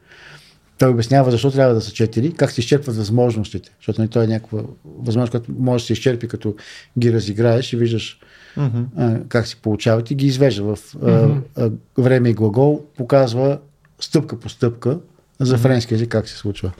Той 0.77 0.89
обяснява 0.89 1.31
защо 1.31 1.51
трябва 1.51 1.73
да 1.73 1.81
са 1.81 1.91
четири, 1.91 2.33
как 2.33 2.51
се 2.51 2.61
изчерпват 2.61 2.95
възможностите. 2.95 3.71
Защото 3.79 4.01
нали, 4.01 4.09
той 4.09 4.23
е 4.23 4.27
някаква 4.27 4.61
възможност, 4.85 5.31
която 5.31 5.51
може 5.59 5.83
да 5.83 5.87
се 5.87 5.93
изчерпи, 5.93 6.27
като 6.27 6.55
ги 6.99 7.13
разиграеш 7.13 7.73
и 7.73 7.77
виждаш 7.77 8.19
Мгм. 8.57 8.81
а, 8.97 9.19
как 9.29 9.47
се 9.47 9.55
получават 9.55 10.11
и 10.11 10.15
ги 10.15 10.25
извежда 10.25 10.75
в 10.75 10.95
а, 11.03 11.29
а, 11.57 11.71
време 11.97 12.29
и 12.29 12.33
глагол, 12.33 12.83
показва 12.97 13.59
стъпка 13.99 14.39
по 14.39 14.49
стъпка 14.49 14.99
за 15.39 15.57
френски 15.57 15.93
език 15.93 16.09
как 16.09 16.29
се 16.29 16.37
случва. 16.37 16.71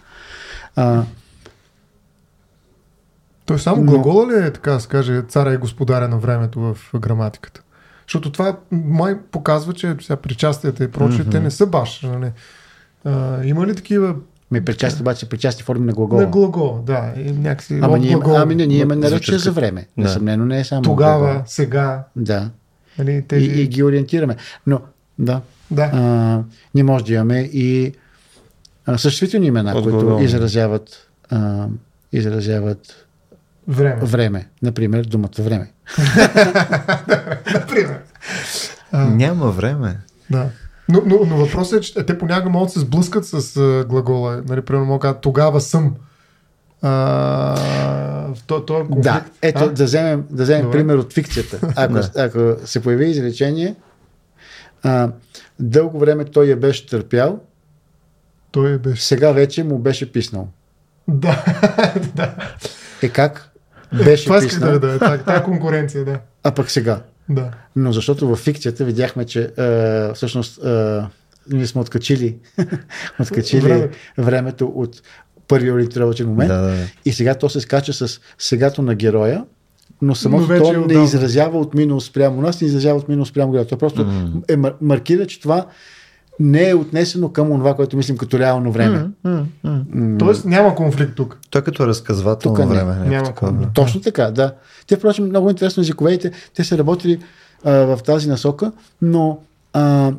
А, 0.76 1.04
Той 3.48 3.60
само 3.60 3.78
Но- 3.78 3.92
глагола 3.92 4.28
ли 4.28 4.46
е, 4.46 4.54
така 4.54 4.72
да 4.72 4.80
се 4.80 4.88
каже, 4.88 5.22
царя 5.22 5.54
и 5.54 5.58
господаря 5.58 6.08
на 6.08 6.18
времето 6.18 6.60
в 6.60 6.78
граматиката? 6.96 7.62
Защото 8.08 8.32
това 8.32 8.58
май 8.72 9.18
показва, 9.22 9.74
че 9.74 9.96
сега 10.02 10.16
причастията 10.18 10.84
и 10.84 10.88
прочие, 10.88 11.26
те 11.26 11.40
не 11.40 11.52
са 11.52 11.68
баш. 11.68 12.02
Нали? 12.04 12.32
А, 13.06 13.44
има 13.44 13.68
ли 13.68 13.76
такива 13.76 14.16
ми 14.52 14.66
причасти 14.66 15.02
обаче 15.02 15.30
причасти 15.30 15.64
форми 15.64 15.86
на 15.86 15.94
глагола. 15.94 16.22
на 16.22 16.28
глагол? 16.28 16.84
Да, 16.86 17.14
и 17.18 17.32
някакси 17.32 17.80
Ама 17.84 17.98
ние, 18.00 18.12
глагол. 18.12 18.36
ами 18.36 18.56
не, 18.56 18.68
ние 18.68 18.78
имаме 18.78 18.96
наречие 18.98 19.38
за 19.38 19.52
време. 19.52 19.88
Да. 19.98 20.04
Несъмнено 20.04 20.46
не 20.46 20.60
е 20.60 20.64
само 20.64 20.82
Тогава, 20.82 21.20
глагол. 21.20 21.42
сега. 21.46 22.04
Да. 22.16 22.50
Нали, 23.00 23.26
тези... 23.28 23.46
И, 23.46 23.62
и 23.62 23.68
ги 23.68 23.84
ориентираме. 23.84 24.36
Но, 24.68 24.82
да. 25.20 25.42
Да. 25.72 25.84
А, 25.94 26.40
ние 26.76 26.84
може 26.84 27.06
да 27.06 27.14
имаме 27.14 27.40
и 27.44 27.94
съществителни 28.98 29.48
имена, 29.48 29.72
От 29.72 29.84
които 29.84 29.98
глагола. 29.98 30.24
изразяват, 30.24 31.08
а, 31.30 31.68
изразяват 32.14 33.07
Време. 33.68 34.02
време. 34.02 34.48
Например, 34.62 35.04
думата 35.04 35.30
време. 35.40 35.72
Например. 37.54 38.00
А, 38.92 39.06
Няма 39.06 39.52
време. 39.52 39.98
да. 40.32 40.50
Но, 40.90 41.02
но, 41.06 41.20
но 41.26 41.38
въпросът 41.38 41.80
е, 41.80 41.84
че 41.84 42.06
те 42.06 42.18
понякога 42.18 42.50
могат 42.50 42.68
да 42.68 42.74
се 42.74 42.80
сблъскат 42.80 43.26
с 43.26 43.58
а, 43.58 43.86
глагола. 43.86 44.42
Нали, 44.48 44.62
примерно 44.62 44.86
могат 44.86 45.00
да 45.00 45.08
кажат, 45.08 45.22
тогава 45.22 45.62
съм. 45.62 45.96
А, 46.82 46.90
в 48.28 48.44
то, 48.48 48.66
то 48.66 48.74
конфликт. 48.76 49.04
Да, 49.04 49.24
ето 49.42 49.64
А? 49.64 49.70
да 49.70 49.84
вземем, 49.84 50.24
да 50.32 50.44
вземем 50.44 50.64
Добре. 50.64 50.78
пример 50.78 50.96
от 50.96 51.14
фикцията. 51.14 51.60
Ако, 51.76 51.94
Да. 51.94 52.12
ако 52.18 52.40
се 52.66 52.84
появи 52.84 53.06
изречение, 53.06 53.76
а, 54.84 55.10
дълго 55.60 56.00
време 56.00 56.26
той 56.26 56.46
я 56.46 56.58
беше 56.58 56.86
търпял, 56.88 57.40
Той 58.52 58.78
беше. 58.78 59.04
сега 59.04 59.32
вече 59.32 59.64
му 59.64 59.80
беше 59.80 60.12
писнал. 60.12 60.48
Да, 61.08 61.44
да. 62.16 62.36
Е 63.02 63.10
как? 63.10 63.50
Беше 63.96 64.24
Това 64.24 64.38
исках 64.38 64.60
да, 64.62 64.80
да, 64.80 65.00
да, 65.00 65.18
тази 65.18 65.44
конкуренция, 65.44 66.06
да. 66.06 66.20
а 66.44 66.52
пък 66.52 66.72
сега. 66.72 67.02
Да. 67.30 67.52
Но 67.76 67.92
защото 67.92 68.28
във 68.28 68.40
фикцията 68.40 68.86
видяхме, 68.86 69.26
че 69.26 69.42
а, 69.42 69.62
всъщност 70.14 70.58
а, 70.58 71.08
ние 71.50 71.68
сме 71.68 71.82
откачили, 71.82 72.36
откачили 73.20 73.62
Времето. 73.62 73.98
времето 74.18 74.66
от 74.68 75.02
първия 75.48 75.74
ориентировачен 75.74 76.28
момент 76.28 76.48
Да, 76.50 76.58
да, 76.58 76.68
да. 76.68 76.86
и 77.06 77.14
сега 77.14 77.36
то 77.36 77.50
се 77.50 77.62
скача 77.62 77.94
с 77.94 78.08
сегато 78.38 78.82
на 78.82 78.96
героя, 78.96 79.44
но 80.02 80.16
самото 80.16 80.42
Но 80.42 80.48
вече 80.48 80.64
то 80.64 80.70
е 80.70 80.74
не 80.74 80.80
отдавна. 80.80 81.04
изразява 81.04 81.60
от 81.60 81.74
минало 81.74 82.02
спрямо 82.02 82.42
нас, 82.42 82.62
не 82.62 82.68
изразява 82.68 83.00
от 83.00 83.10
минало 83.10 83.26
спрямо 83.26 83.52
героя. 83.52 83.68
То 83.68 83.78
просто 83.78 84.04
М. 84.04 84.32
е, 84.48 84.56
мар- 84.56 84.74
маркира, 84.82 85.28
че 85.28 85.42
това 85.42 85.66
не 86.40 86.70
е 86.70 86.76
отнесено 86.76 87.30
към 87.30 87.48
това, 87.48 87.74
което 87.76 87.98
мислим 87.98 88.18
като 88.18 88.40
реално 88.40 88.72
време. 88.72 89.10
М, 89.24 89.46
м, 89.64 89.86
м. 89.94 90.18
Тоест 90.18 90.46
няма 90.46 90.76
конфликт 90.76 91.16
тук. 91.16 91.38
Той 91.50 91.62
като 91.64 91.88
разказвателно 91.88 92.56
Тука 92.58 92.68
не. 92.68 92.76
време. 92.76 92.92
някакво 92.92 93.10
Няма 93.10 93.28
такова. 93.28 93.52
конфликт. 93.52 93.74
Точно 93.74 94.02
така, 94.02 94.32
да. 94.32 94.54
Те, 94.88 94.96
впрочем, 94.96 95.26
много 95.26 95.50
интересно 95.50 95.82
езиковедите, 95.82 96.32
те 96.56 96.64
са 96.64 96.78
работили 96.78 97.20
а, 97.64 97.72
в 97.72 98.00
тази 98.06 98.30
насока, 98.30 98.72
но, 99.02 99.40
а, 99.74 100.12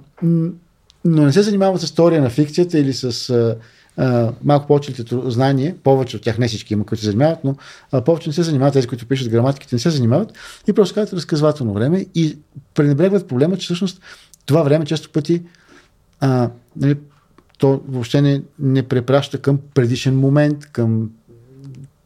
но 1.04 1.22
не 1.22 1.32
се 1.32 1.42
занимават 1.42 1.80
с 1.80 1.94
теория 1.94 2.22
на 2.22 2.30
фикцията 2.30 2.78
или 2.78 2.92
с 2.92 3.30
а, 3.30 3.56
а, 3.96 4.32
малко 4.44 4.72
литератур- 4.72 5.28
знание, 5.28 5.74
повече 5.84 6.16
от 6.16 6.22
тях 6.22 6.38
не 6.38 6.48
всички 6.48 6.72
има, 6.72 6.84
които 6.86 7.00
се 7.04 7.10
занимават, 7.10 7.38
но 7.44 7.54
а, 7.92 8.00
повече 8.00 8.28
не 8.28 8.34
се 8.34 8.42
занимават, 8.42 8.74
тези, 8.74 8.86
които 8.86 9.06
пишат 9.06 9.28
граматиките, 9.28 9.74
не 9.74 9.78
се 9.78 9.90
занимават 9.90 10.32
и 10.68 10.72
просто 10.72 10.94
казват 10.94 11.12
разказвателно 11.12 11.72
време 11.72 12.06
и 12.14 12.38
пренебрегват 12.74 13.28
проблема, 13.28 13.56
че 13.56 13.64
всъщност 13.64 14.00
това 14.46 14.62
време 14.62 14.84
често 14.84 15.10
пъти 15.10 15.42
а, 16.20 16.50
нали, 16.76 16.96
то 17.58 17.80
въобще 17.88 18.22
не, 18.22 18.42
не 18.58 18.82
препраща 18.82 19.38
към 19.38 19.58
предишен 19.74 20.16
момент, 20.18 20.66
към 20.72 21.10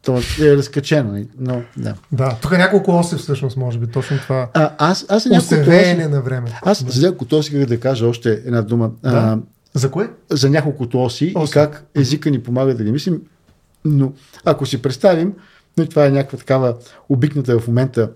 то 0.01 0.17
е 0.41 0.57
разкачено, 0.57 1.11
нали, 1.11 1.27
но 1.39 1.61
да. 1.77 1.95
Да, 2.11 2.37
тук 2.41 2.51
е 2.51 2.57
няколко 2.57 2.91
оси 2.91 3.15
всъщност, 3.15 3.57
може 3.57 3.79
би, 3.79 3.87
точно 3.87 4.17
това. 4.17 4.49
А, 4.53 4.71
аз, 4.77 5.05
аз 5.09 5.25
Усевеене 5.25 6.07
на 6.07 6.21
време. 6.21 6.59
аз 6.61 6.83
Да. 6.83 6.91
за 6.91 7.07
няколко 7.07 7.35
оси 7.35 7.49
исках 7.53 7.65
да 7.67 7.79
кажа 7.79 8.07
още 8.07 8.31
една 8.45 8.61
дума. 8.61 8.91
А, 9.03 9.11
Да. 9.11 9.39
За 9.73 9.91
кое? 9.91 10.09
за 10.29 10.49
няколкото 10.49 11.03
оси, 11.03 11.25
и 11.25 11.33
Оси. 11.35 11.53
как 11.53 11.85
езика 11.95 12.31
ни 12.31 12.43
помага 12.43 12.75
да 12.75 12.83
ги 12.83 12.91
мислим. 12.91 13.21
Но 13.85 14.13
ако 14.45 14.65
си 14.65 14.81
представим, 14.81 15.33
нали, 15.77 15.89
това 15.89 16.05
е 16.05 16.11
някаква 16.11 16.37
такава 16.37 16.75
обикната 17.09 17.59
в 17.59 17.67
момента 17.67 18.11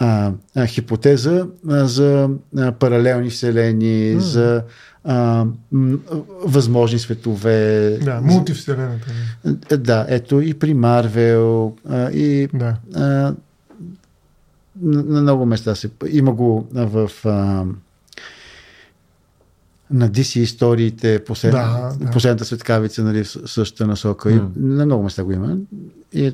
а, 0.00 0.32
а, 0.56 0.66
хипотеза 0.66 1.46
а, 1.68 1.84
за 1.86 2.28
а, 2.56 2.72
паралелни 2.72 3.30
вселени, 3.30 4.12
М. 4.12 4.20
за 4.20 4.62
а, 5.04 5.46
м, 5.72 5.98
възможни 6.42 6.98
светове. 6.98 7.98
Да, 7.98 8.20
мултивселената. 8.20 9.06
Е, 9.70 9.76
Да, 9.76 10.06
ето 10.08 10.40
и 10.40 10.54
при 10.54 10.74
Марвел, 10.74 11.76
а, 11.88 12.10
и 12.10 12.48
Да. 12.54 12.76
а, 12.94 13.00
на, 14.82 15.02
на 15.02 15.22
много 15.22 15.46
места 15.46 15.74
се. 15.74 15.90
Има 16.10 16.32
го 16.32 16.68
в. 16.72 17.10
А, 17.24 17.64
на 19.92 20.08
DC 20.08 20.36
историите, 20.36 21.24
послед, 21.24 21.52
Да, 21.52 21.92
да. 22.00 22.10
последната 22.10 22.44
светкавица, 22.44 23.04
нали, 23.04 23.24
същата 23.24 23.86
насока. 23.86 24.30
И 24.30 24.34
М. 24.34 24.50
на 24.56 24.86
много 24.86 25.02
места 25.04 25.24
го 25.24 25.32
има. 25.32 25.56
И 26.12 26.32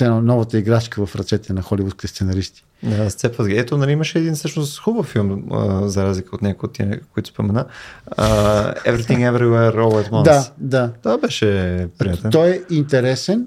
едно 0.00 0.22
новата 0.22 0.58
играчка 0.58 1.06
в 1.06 1.16
ръцете 1.16 1.52
на 1.52 1.62
холивудските 1.62 2.08
сценаристи. 2.08 2.64
Да, 2.82 3.10
сцепват 3.10 3.48
ги. 3.48 3.56
Ето, 3.56 3.76
нали 3.76 3.92
имаше 3.92 4.18
един 4.18 4.34
всъщност 4.34 4.80
хубав 4.80 5.06
филм, 5.06 5.44
а, 5.52 5.88
за 5.88 6.04
разлика 6.04 6.36
от 6.36 6.42
някои 6.42 6.66
от 6.66 6.72
тия, 6.72 7.00
които 7.14 7.28
спомена. 7.28 7.64
А, 8.06 8.74
Everything 8.74 9.18
Everywhere 9.32 9.74
All 9.74 10.08
at 10.08 10.10
Once. 10.10 10.24
Да, 10.24 10.50
да. 10.58 10.92
Това 11.02 11.18
беше 11.18 11.46
приятен. 11.98 12.30
Той 12.30 12.48
е 12.50 12.60
интересен. 12.70 13.46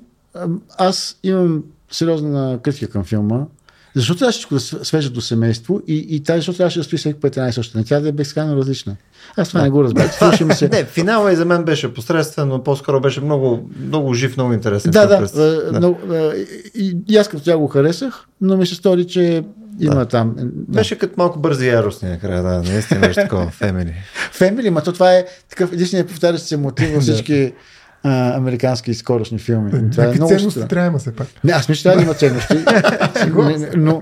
Аз 0.78 1.20
имам 1.24 1.64
сериозна 1.92 2.60
критика 2.64 2.92
към 2.92 3.04
филма. 3.04 3.46
Защо 3.98 4.16
трябваше 4.16 4.38
всичко 4.38 4.54
да 4.54 4.60
се 4.60 4.76
свежда 4.84 5.10
до 5.10 5.22
семейство 5.22 5.82
и, 5.88 6.08
и 6.10 6.24
тази, 6.24 6.38
защо 6.38 6.54
трябваше 6.54 6.80
да 6.80 6.84
стои 6.84 6.98
всеки 7.00 7.20
път 7.20 7.38
една 7.38 7.50
и 7.50 7.54
съща? 7.54 7.78
Не 7.78 7.84
тя 7.84 8.00
да 8.00 8.10
е 8.10 8.12
безкрайно 8.12 8.58
различна. 8.58 8.96
Аз 9.38 9.48
това 9.50 9.62
не 9.62 9.70
го 9.70 9.84
разбрах. 9.84 10.14
Слуша 10.14 10.46
ми 10.46 10.54
се. 10.54 10.70
Не, 10.72 10.86
финала 10.86 11.34
и 11.34 11.36
за 11.36 11.46
мен 11.46 11.64
беше 11.64 11.94
посредствен, 11.94 12.48
но 12.48 12.64
по-скоро 12.64 13.02
беше 13.02 13.22
много, 13.22 13.70
много 13.80 14.14
жив, 14.14 14.38
много 14.38 14.54
интересен. 14.54 14.92
Да, 14.92 15.06
да, 15.08 15.18
през- 15.20 15.36
а, 15.36 15.80
но, 15.82 15.96
и, 16.76 16.98
и 17.08 17.18
аз 17.18 17.28
като 17.28 17.44
тя 17.44 17.58
го 17.58 17.68
харесах, 17.68 18.26
но 18.42 18.58
ми 18.58 18.66
се 18.66 18.76
стори, 18.76 19.08
че 19.08 19.44
има 19.80 19.96
Да. 19.96 20.06
там. 20.06 20.34
Да. 20.38 20.46
Беше 20.70 20.96
като 20.96 21.14
малко 21.18 21.40
бързи 21.40 21.68
яростни 21.68 22.10
накрая, 22.10 22.44
да, 22.44 22.62
наистина 22.64 23.00
беше 23.00 23.22
такова, 23.22 23.50
фемили. 23.52 23.94
Фемили, 24.32 24.70
ма 24.70 24.82
то 24.82 24.92
това 24.92 25.14
е 25.14 25.26
такъв 25.50 25.74
единственият 25.74 26.08
повтарящ 26.10 26.46
се 26.46 26.58
мотив 26.58 26.94
във 26.94 27.04
всички 27.04 27.54
а, 28.04 28.38
американски 28.38 28.94
скорошни 28.94 29.40
филми. 29.40 29.92
Това 29.92 30.04
е 30.04 30.08
много 30.08 30.28
ценности 30.28 30.52
странно. 30.52 30.68
трябва 30.68 30.84
да 30.84 30.92
има 30.92 31.00
все 31.00 31.16
пак. 31.16 31.28
Не, 31.44 31.52
аз 31.52 31.70
мисля, 31.70 31.76
че 31.76 31.84
трябва 31.84 31.98
да 31.98 32.04
има 32.04 32.14
ценности. 32.14 32.54
Не, 33.36 33.58
не, 33.58 33.70
но, 33.78 34.02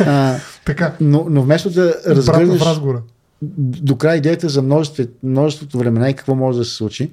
а, 0.00 0.34
Така, 0.64 0.94
но, 1.00 1.26
но 1.30 1.42
вместо 1.42 1.70
да 1.70 1.94
разгърнеш 2.06 2.60
в 2.60 2.66
разговора. 2.66 3.02
до 3.42 3.96
край 3.96 4.16
идеята 4.18 4.48
за 4.48 4.62
множество, 4.62 5.04
множеството 5.22 5.78
времена 5.78 6.10
и 6.10 6.14
какво 6.14 6.34
може 6.34 6.58
да 6.58 6.64
се 6.64 6.74
случи, 6.74 7.10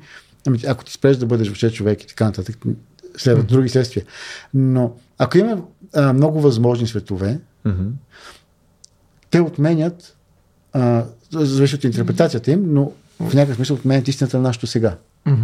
ами, 0.47 0.59
ако 0.67 0.83
ти 0.85 0.91
спреш 0.93 1.17
да 1.17 1.25
бъдеш 1.25 1.47
въобще 1.47 1.71
човек 1.71 2.03
и 2.03 2.07
така 2.07 2.25
нататък, 2.25 2.57
следват 3.17 3.47
други 3.47 3.69
следствия. 3.69 4.05
Но 4.53 4.91
ако 5.17 5.37
има 5.37 5.61
а, 5.93 6.13
много 6.13 6.41
възможни 6.41 6.87
светове, 6.87 7.39
Мгм. 7.65 7.83
те 9.29 9.41
отменят, 9.41 10.15
а, 10.73 11.03
зависи 11.31 11.75
от 11.75 11.83
интерпретацията 11.83 12.51
им, 12.51 12.63
но 12.67 12.91
в 13.19 13.33
някакъв 13.33 13.55
смисъл 13.55 13.75
отменят 13.75 14.07
истината 14.07 14.37
на 14.37 14.43
нашето 14.43 14.67
сега. 14.67 14.95
Мгм. 15.25 15.43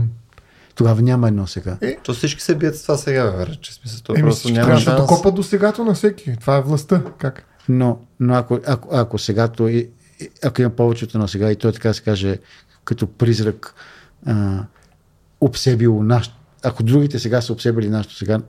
Тогава 0.76 1.02
няма 1.02 1.28
едно 1.28 1.48
сега. 1.48 1.78
То 2.04 2.14
всички 2.14 2.42
се 2.42 2.56
бият 2.56 2.78
с 2.78 2.82
това 2.82 2.98
сега, 2.98 3.32
бе, 3.32 3.56
че 3.56 3.74
смисъл, 3.74 4.00
то 4.04 4.14
Еми, 4.14 4.22
просто 4.22 4.50
няма 4.50 4.68
трябва 4.68 4.86
да 4.86 5.02
докопат 5.02 5.36
до 5.36 5.44
сегато 5.44 5.84
на 5.86 5.94
всеки. 5.94 6.36
Това 6.40 6.58
е 6.58 6.62
властта. 6.62 7.04
Как? 7.18 7.44
Но, 7.70 8.00
но 8.20 8.34
ако, 8.34 8.60
ако, 8.68 8.96
ако 8.96 9.18
сега 9.18 9.48
то, 9.48 9.68
и, 9.68 9.90
и- 10.20 10.30
ако 10.44 10.62
има 10.62 10.70
повечето 10.70 11.18
на 11.18 11.28
сега 11.28 11.52
и 11.52 11.56
той 11.56 11.72
така 11.72 11.94
се 11.94 12.02
каже, 12.02 12.38
като 12.84 13.08
призрак 13.08 13.74
а, 14.26 14.64
обсебил 15.42 16.04
наш, 16.04 16.32
ако 16.64 16.84
другите 16.84 17.20
сега 17.20 17.42
са 17.42 17.54
обсебили 17.54 17.90
нашето 17.90 18.16
сега, 18.16 18.40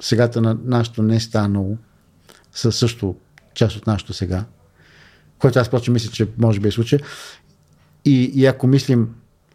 сегата 0.00 0.40
на 0.40 0.56
нашето 0.64 1.02
не 1.02 1.16
е 1.16 1.20
станало, 1.20 1.76
са 2.52 2.72
също 2.72 3.16
част 3.54 3.76
от 3.76 3.86
нашето 3.86 4.12
сега, 4.12 4.44
което 5.38 5.58
аз 5.58 5.68
проче 5.68 5.90
мисля, 5.90 6.10
че 6.12 6.28
може 6.38 6.60
би 6.60 6.68
е 6.68 6.72
случай. 6.72 6.98
И, 8.04 8.32
и 8.34 8.46
ако 8.46 8.66
мислим, 8.66 9.08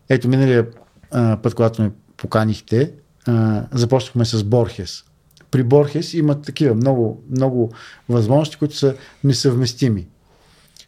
ето 0.10 0.28
миналия 0.28 0.68
а, 1.12 1.38
път, 1.38 1.54
когато 1.56 1.82
ме 1.82 1.92
поканихте, 2.18 2.92
а, 3.28 3.64
започнахме 3.72 4.26
с 4.26 4.44
Борхес. 4.44 5.04
При 5.52 5.64
Борхес 5.64 6.14
има 6.14 6.42
такива 6.42 6.76
много, 6.76 7.24
много 7.30 7.72
възможности, 8.10 8.58
които 8.58 8.76
са 8.76 8.96
несъвместими. 9.24 10.08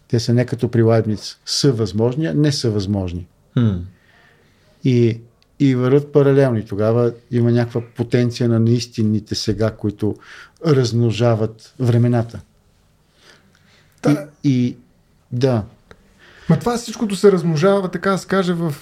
Те 0.08 0.20
са 0.20 0.34
не 0.34 0.46
като 0.46 0.72
при 0.72 0.82
Лайбниц 0.82 1.38
са 1.46 1.72
възможни, 1.72 2.26
а 2.26 2.34
не 2.34 2.52
са 2.52 2.72
възможни. 2.72 3.28
Хм. 3.54 3.76
И, 4.84 5.22
и 5.60 5.76
върват 5.76 6.12
паралелни. 6.12 6.66
Тогава 6.66 7.14
има 7.32 7.52
някаква 7.52 7.82
потенция 7.96 8.50
на 8.50 8.60
наистинните 8.60 9.36
сега, 9.36 9.72
които 9.72 10.16
размножават 10.66 11.74
времената. 11.80 12.42
Да. 14.04 14.28
И, 14.44 14.50
и 14.52 14.78
да, 15.32 15.64
Ма 16.50 16.60
това 16.60 16.78
всичкото 16.78 17.16
се 17.16 17.32
размножава, 17.32 17.92
така 17.92 18.12
да 18.12 18.18
се 18.18 18.28
каже, 18.28 18.54
в... 18.54 18.74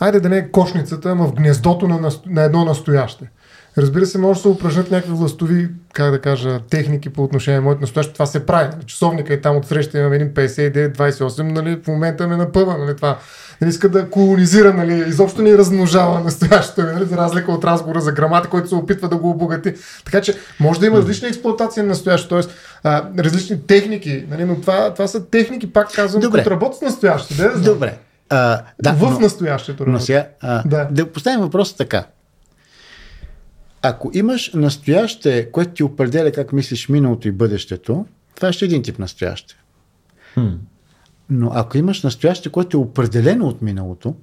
Айде 0.00 0.20
да 0.20 0.28
не 0.28 0.38
е 0.38 0.50
кошницата, 0.50 1.10
ама 1.10 1.26
в 1.26 1.34
гнездото 1.34 1.88
на, 1.88 2.10
на 2.26 2.42
едно 2.42 2.64
настояще. 2.64 3.30
Разбира 3.78 4.06
се, 4.06 4.18
може 4.18 4.38
да 4.38 4.42
се 4.42 4.48
упражнят 4.48 4.90
някакви 4.90 5.12
властови, 5.12 5.68
как 5.92 6.10
да 6.10 6.20
кажа, 6.20 6.60
техники 6.70 7.10
по 7.10 7.22
отношение 7.22 7.60
на 7.60 7.64
моето 7.64 7.80
настояще. 7.80 8.12
Това 8.12 8.26
се 8.26 8.46
прави. 8.46 8.68
Нали? 8.72 8.84
Часовника 8.86 9.34
и 9.34 9.40
там 9.40 9.56
отсреща 9.56 9.98
имаме 9.98 10.16
един 10.16 10.28
59-28, 10.28 11.42
нали? 11.42 11.80
в 11.84 11.88
момента 11.88 12.28
ме 12.28 12.36
напъва. 12.36 12.78
Нали? 12.78 12.96
Това 12.96 13.18
нали? 13.60 13.70
иска 13.70 13.88
да 13.88 14.10
колонизира, 14.10 14.74
нали? 14.74 15.04
изобщо 15.08 15.42
ни 15.42 15.58
размножава 15.58 16.20
настоящето 16.20 16.82
нали? 16.82 17.04
за 17.04 17.16
разлика 17.16 17.52
от 17.52 17.64
разговора 17.64 18.00
за 18.00 18.12
грамата, 18.12 18.48
който 18.48 18.68
се 18.68 18.74
опитва 18.74 19.08
да 19.08 19.16
го 19.16 19.30
обогати. 19.30 19.74
Така 20.04 20.20
че 20.20 20.34
може 20.60 20.80
да 20.80 20.86
има 20.86 20.96
различна 20.96 21.28
експлуатация 21.28 21.82
на 21.82 21.88
настоящето, 21.88 22.42
т.е. 22.42 23.22
Различни 23.22 23.66
техники, 23.66 24.24
нали? 24.30 24.44
но 24.44 24.60
това, 24.60 24.94
това 24.94 25.06
са 25.06 25.26
техники, 25.26 25.72
пак 25.72 25.94
казвам, 25.94 26.20
Добре. 26.20 26.38
които 26.38 26.50
работят 26.50 26.78
с 26.78 26.82
настоящето. 26.82 27.42
Да, 27.42 27.60
добре. 27.60 27.98
А, 28.30 28.62
да, 28.82 28.92
в 28.92 29.10
но, 29.10 29.20
настоящето. 29.20 29.86
но 29.86 30.00
сега, 30.00 30.28
а, 30.40 30.62
Да. 30.68 30.84
да. 30.90 31.12
поставим 31.12 31.40
въпроса 31.40 31.76
така. 31.76 32.06
Ако 33.82 34.10
имаш 34.14 34.50
настояще, 34.54 35.50
което 35.52 35.72
ти 35.72 35.82
определя 35.82 36.32
как 36.32 36.52
мислиш 36.52 36.88
миналото 36.88 37.28
и 37.28 37.32
бъдещето, 37.32 38.06
това 38.34 38.52
ще 38.52 38.64
е 38.64 38.66
един 38.66 38.82
тип 38.82 38.98
настояще. 38.98 39.54
Хм. 40.34 40.48
Но 41.30 41.50
ако 41.54 41.78
имаш 41.78 42.02
настояще, 42.02 42.48
което 42.50 42.76
е 42.76 42.80
определено 42.80 43.48
от 43.48 43.62
миналото, 43.62 44.14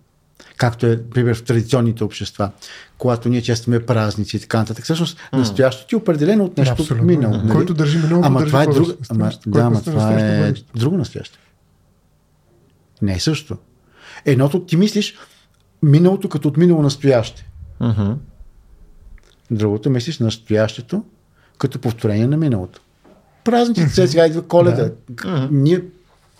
както 0.57 0.85
е, 0.85 0.89
например, 0.89 1.35
в 1.35 1.43
традиционните 1.43 2.03
общества, 2.03 2.51
когато 2.97 3.29
ние 3.29 3.41
честваме 3.41 3.85
празници 3.85 4.37
и 4.37 4.39
така 4.39 4.57
нататък, 4.57 4.83
всъщност 4.83 5.17
настоящето 5.33 5.87
ти 5.87 5.95
е 5.95 5.97
определено 5.97 6.43
от 6.45 6.57
нещо 6.57 6.73
Абсолютно. 6.73 7.05
минало. 7.07 7.37
нали? 7.37 7.49
Който 7.51 7.73
държи 7.73 7.97
миналото, 7.97 8.27
Ама 8.27 8.39
държи 8.39 8.49
това 8.51 8.63
е 8.63 8.65
друго. 8.65 8.91
Ама, 9.09 9.25
настояще. 9.25 9.49
да, 9.49 9.59
ама 9.61 9.81
това 9.81 10.11
е 10.13 10.39
бъдеще. 10.41 10.67
друго 10.75 10.97
настояще. 10.97 11.37
Не 13.01 13.13
е 13.13 13.19
също. 13.19 13.57
Едното 14.25 14.65
ти 14.65 14.77
мислиш 14.77 15.15
миналото 15.83 16.29
като 16.29 16.47
от 16.47 16.57
минало 16.57 16.81
настояще. 16.81 17.49
Мгм. 17.79 18.11
Другото 19.51 19.89
мислиш 19.89 20.19
настоящето 20.19 21.03
като 21.57 21.79
повторение 21.79 22.27
на 22.27 22.37
миналото. 22.37 22.81
Празниците 23.43 23.89
се 23.89 24.07
сега 24.07 24.25
идва 24.25 24.41
коледа. 24.41 24.91
Ние 25.51 25.81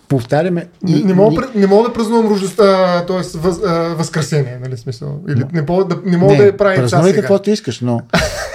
повтаряме. 0.08 0.68
Не, 0.82 1.00
не, 1.04 1.14
мога, 1.14 1.48
не 1.54 1.66
мога 1.66 1.88
да 1.88 1.94
празнувам 1.94 2.32
рождества, 2.32 3.04
т.е. 3.06 3.38
Въз, 3.38 3.58
а, 3.66 3.72
възкресение, 3.94 4.58
нали 4.62 4.76
смисъл? 4.76 5.20
Или 5.28 5.44
не 5.52 5.62
мога 5.68 5.84
да, 5.84 5.96
не 6.04 6.16
мога 6.16 6.36
да 6.36 6.44
я 6.44 6.56
празнувай 6.56 6.88
час 6.88 7.06
сега. 7.06 7.20
каквото 7.20 7.50
искаш, 7.50 7.80
но... 7.80 8.00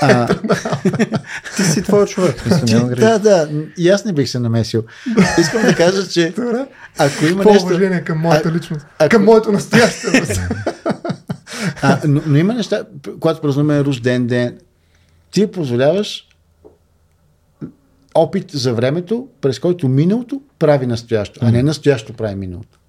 А, 0.01 0.27
Ти 1.55 1.63
си 1.63 1.81
твой 1.81 2.05
човек. 2.05 2.35
да, 2.99 3.19
да, 3.19 3.49
и 3.77 3.89
аз 3.89 4.05
не 4.05 4.13
бих 4.13 4.29
се 4.29 4.39
намесил. 4.39 4.83
Искам 5.39 5.61
да 5.61 5.75
кажа, 5.75 6.07
че 6.07 6.33
ако 6.97 7.25
има 7.25 7.43
нещо... 7.45 7.65
уважение 7.65 8.01
към 8.01 8.19
моята 8.19 8.51
личност? 8.51 8.85
Към 9.09 9.25
моето 9.25 9.51
настояще. 9.51 10.07
А, 11.81 11.99
но, 12.07 12.21
но 12.25 12.37
има 12.37 12.53
неща, 12.53 12.83
когато 13.19 13.41
празнуваме 13.41 13.83
рожден 13.83 14.27
ден, 14.27 14.57
ти 15.31 15.47
позволяваш 15.47 16.27
опит 18.15 18.51
за 18.51 18.73
времето, 18.73 19.27
през 19.41 19.59
който 19.59 19.87
миналото 19.87 20.41
прави 20.59 20.85
настоящо, 20.85 21.39
а 21.43 21.51
не 21.51 21.63
настоящо 21.63 22.13
прави 22.13 22.35
миналото. 22.35 22.79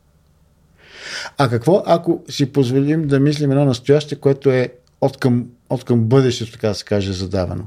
А 1.38 1.48
какво, 1.48 1.82
ако 1.86 2.24
си 2.28 2.52
позволим 2.52 3.08
да 3.08 3.20
мислим 3.20 3.50
едно 3.50 3.64
настояще, 3.64 4.16
което 4.16 4.50
е 4.50 4.72
от 5.00 5.16
към, 5.16 5.46
от 5.70 5.84
към 5.84 6.04
бъдещето, 6.04 6.52
така 6.52 6.68
да 6.68 6.74
се 6.74 6.84
каже, 6.84 7.12
задавано? 7.12 7.64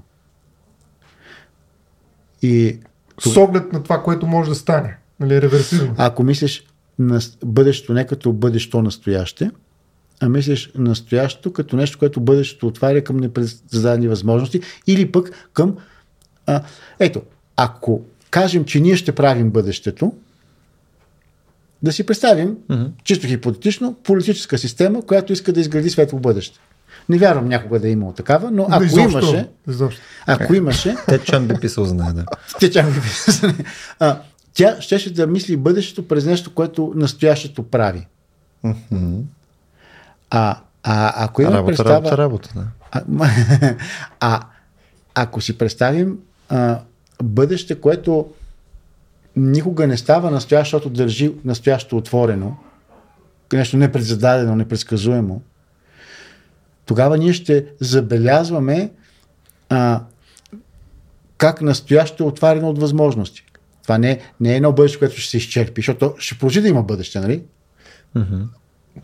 И 2.42 2.80
С 3.22 3.38
оглед 3.38 3.74
на 3.74 3.84
това, 3.84 4.04
което 4.04 4.28
може 4.28 4.50
да 4.50 4.56
стане. 4.56 4.98
Нали, 5.20 5.42
реверсивно. 5.42 5.96
ако 5.98 6.24
мислиш 6.24 6.66
на 7.00 7.20
бъдещето 7.46 7.94
не 7.94 8.08
като 8.08 8.34
бъдещо 8.34 8.82
настояще, 8.82 9.52
а 10.20 10.30
мислиш 10.30 10.72
настоящето 10.76 11.54
като 11.54 11.76
нещо, 11.76 12.00
което 12.00 12.22
бъдещето 12.22 12.68
отваря 12.68 13.04
към 13.04 13.18
непредзададени 13.18 14.08
възможности 14.08 14.62
или 14.88 15.12
пък 15.12 15.50
към... 15.54 15.78
А, 16.46 16.62
ето, 17.00 17.22
ако 17.58 18.02
кажем, 18.30 18.66
че 18.66 18.80
ние 18.80 18.96
ще 18.96 19.16
правим 19.16 19.50
бъдещето, 19.50 20.14
да 21.84 21.92
си 21.92 22.06
представим, 22.06 22.58
Мгм. 22.70 22.84
чисто 23.04 23.28
хипотетично, 23.28 23.94
политическа 23.94 24.58
система, 24.58 25.02
която 25.02 25.34
иска 25.34 25.54
да 25.54 25.60
изгради 25.60 25.90
светло 25.90 26.20
бъдеще. 26.20 26.60
Не 27.10 27.18
вярвам 27.18 27.48
някога 27.48 27.80
да 27.80 27.88
е 27.88 27.92
имало 27.92 28.12
такава, 28.14 28.52
но 28.52 28.68
ако 28.72 28.84
изобщо, 28.84 29.20
имаше, 29.20 29.50
Изобщо. 29.70 30.02
ако 30.28 30.54
имаше, 30.54 30.96
Те 31.08 31.20
чан 31.20 31.48
би 31.48 31.54
писал 31.62 31.86
за 31.86 31.94
нея, 31.94 32.14
да. 32.14 32.26
те 32.60 32.70
тя, 32.72 32.92
ги 32.92 33.02
писа. 33.02 33.54
а, 34.00 34.20
тя 34.54 34.82
щеше 34.82 35.14
да 35.14 35.28
мисли 35.28 35.58
бъдещето 35.58 36.08
през 36.08 36.26
нещо, 36.26 36.54
което 36.54 36.94
настоящето 36.96 37.64
прави. 37.64 38.08
Мгм. 38.64 39.20
А, 40.30 40.58
а 40.84 41.26
ако 41.26 41.42
има 41.42 41.52
Работа, 41.52 41.66
представа... 41.68 41.96
работа, 41.96 42.18
работа, 42.18 42.50
да. 42.56 42.66
А, 42.92 43.04
а 44.20 44.42
ако 45.16 45.42
си 45.42 45.58
представим 45.58 46.18
а, 46.50 46.80
бъдеще, 47.24 47.76
което 47.76 48.34
никога 49.36 49.88
не 49.88 49.98
става 49.98 50.32
настоящо, 50.32 50.78
защото 50.78 50.90
държи 50.90 51.34
настоящето 51.46 51.98
отворено, 51.98 52.58
нещо 53.54 53.78
непредзададено, 53.78 54.56
непредсказуемо, 54.56 55.42
тогава 56.86 57.18
ние 57.18 57.34
ще 57.34 57.66
забелязваме 57.80 58.92
а, 59.70 60.02
как 61.38 61.62
настоящето 61.62 62.24
е 62.24 62.28
отварено 62.28 62.70
от 62.70 62.80
възможности. 62.80 63.44
Това 63.84 63.98
не, 63.98 64.20
не 64.40 64.54
е 64.54 64.56
едно 64.56 64.72
бъдеще, 64.72 65.00
което 65.00 65.18
ще 65.18 65.30
се 65.30 65.38
изчерпи, 65.38 65.82
защото 65.82 66.16
ще 66.18 66.36
продължи 66.36 66.62
да 66.62 66.68
има 66.68 66.84
бъдеще, 66.84 67.20
нали? 67.20 67.44
Мгм. 68.16 68.42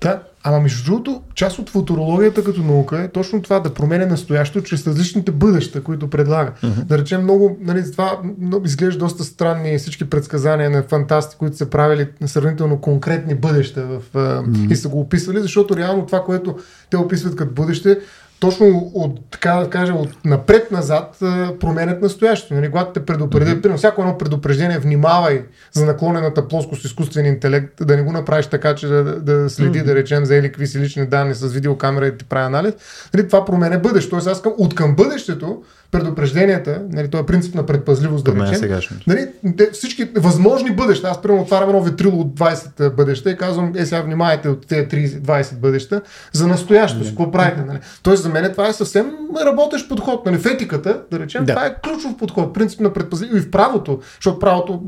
Да, 0.02 0.24
ама 0.44 0.60
между 0.60 0.86
другото, 0.86 1.22
част 1.36 1.60
от 1.60 1.70
футурологията 1.70 2.44
като 2.44 2.64
наука 2.64 3.02
е 3.02 3.08
точно 3.08 3.41
това 3.41 3.60
да 3.60 3.74
променя 3.74 4.06
настоящето 4.06 4.64
чрез 4.64 4.88
различните 4.88 5.32
бъдеща, 5.32 5.84
които 5.84 6.10
предлага. 6.10 6.52
Mm-hmm. 6.52 6.84
Да 6.84 6.98
речем 6.98 7.24
много, 7.24 7.58
нали, 7.62 7.91
това 7.91 8.20
изглежда 8.66 9.00
доста 9.00 9.24
странни 9.24 9.78
всички 9.78 10.10
предсказания 10.10 10.70
на 10.70 10.84
фантасти, 10.84 11.36
които 11.38 11.58
са 11.58 11.70
правили 11.70 12.08
на 12.22 12.28
сравнително 12.28 12.82
конкретни 12.82 13.36
бъдеща 13.36 13.86
в, 13.86 14.02
mm-hmm. 14.14 14.72
и 14.72 14.76
са 14.76 14.89
го 14.89 15.00
описвали, 15.00 15.39
защото 15.39 15.78
реално 15.78 16.06
това, 16.06 16.24
което 16.24 16.58
те 16.89 16.98
описват 16.98 17.36
като 17.36 17.54
бъдеще, 17.54 18.00
точно 18.44 18.91
от, 18.94 19.32
така 19.32 19.54
да 19.54 19.70
кажа, 19.70 19.94
от 19.94 20.10
напред-назад 20.26 21.18
променят 21.60 22.02
настоящето. 22.02 22.54
Нали? 22.54 22.72
Когато 22.72 22.91
те 22.91 23.06
предупредят, 23.06 23.64
mm-hmm. 23.64 23.78
всяко 23.78 24.02
едно 24.02 24.18
предупреждение, 24.18 24.80
внимавай 24.80 25.46
за 25.72 25.86
наклонената 25.86 26.48
плоскост 26.48 26.86
изкуствен 26.86 27.26
интелект, 27.26 27.74
да 27.86 27.98
не 27.98 28.04
го 28.04 28.12
направиш 28.12 28.48
така, 28.48 28.76
че 28.76 28.88
да, 28.88 29.04
да 29.04 29.50
следи, 29.50 29.80
mm-hmm. 29.80 29.86
да 29.86 29.96
речем, 29.96 30.26
за 30.26 30.36
или 30.36 30.48
какви 30.48 30.68
си 30.68 30.80
лични 30.80 31.06
данни 31.06 31.36
с 31.36 31.48
видеокамера 31.48 32.08
и 32.08 32.18
ти 32.18 32.26
прави 32.26 32.46
анализ. 32.46 32.74
Нали? 33.14 33.28
Това 33.28 33.46
променя 33.46 33.78
бъдеще. 33.78 34.10
Тоест 34.10 34.28
аз 34.28 34.41
към, 34.41 34.54
от 34.58 34.76
към 34.76 34.96
бъдещето, 34.96 35.64
предупрежденията, 35.94 36.82
нали, 36.89 37.08
това 37.10 37.20
е 37.20 37.26
принцип 37.26 37.56
на 37.56 37.66
предпазливост, 37.66 38.26
да 38.26 38.32
речем. 38.32 39.00
Нали, 39.08 39.28
те, 39.58 39.70
всички 39.72 40.10
възможни 40.16 40.72
бъдеща. 40.72 41.08
Аз 41.08 41.22
примерно 41.22 41.44
отварям 41.44 41.70
едно 41.70 41.84
ветрило 41.84 42.20
от 42.20 42.39
20 42.39 42.96
бъдеща 42.96 43.32
и 43.32 43.38
казвам, 43.38 43.74
е 43.76 43.86
сега 43.86 44.02
внимавайте 44.02 44.50
от 44.50 44.68
тези 44.68 44.88
30, 44.88 45.08
20 45.08 45.56
бъдеща 45.56 46.02
за 46.32 46.48
настоящето 46.48 47.04
си, 47.04 47.10
какво 47.10 47.32
правите. 47.32 47.62
Нали? 47.68 47.80
Тоест 48.04 48.24
за 48.24 48.30
мен 48.30 48.52
това 48.52 48.68
е 48.68 48.74
съвсем 48.74 49.12
работещ 49.46 49.89
подход. 49.89 50.26
Нали? 50.26 50.38
В 50.38 50.46
етиката, 50.46 51.02
да 51.12 51.20
речем, 51.20 51.46
Да. 51.46 51.54
това 51.54 51.66
е 51.66 51.76
ключов 51.84 52.18
подход, 52.18 52.54
принцип 52.54 52.80
на 52.80 52.94
предпазливост 52.94 53.44
и 53.44 53.48
в 53.48 53.52
правото, 53.52 54.00
защото 54.16 54.39
правото 54.39 54.82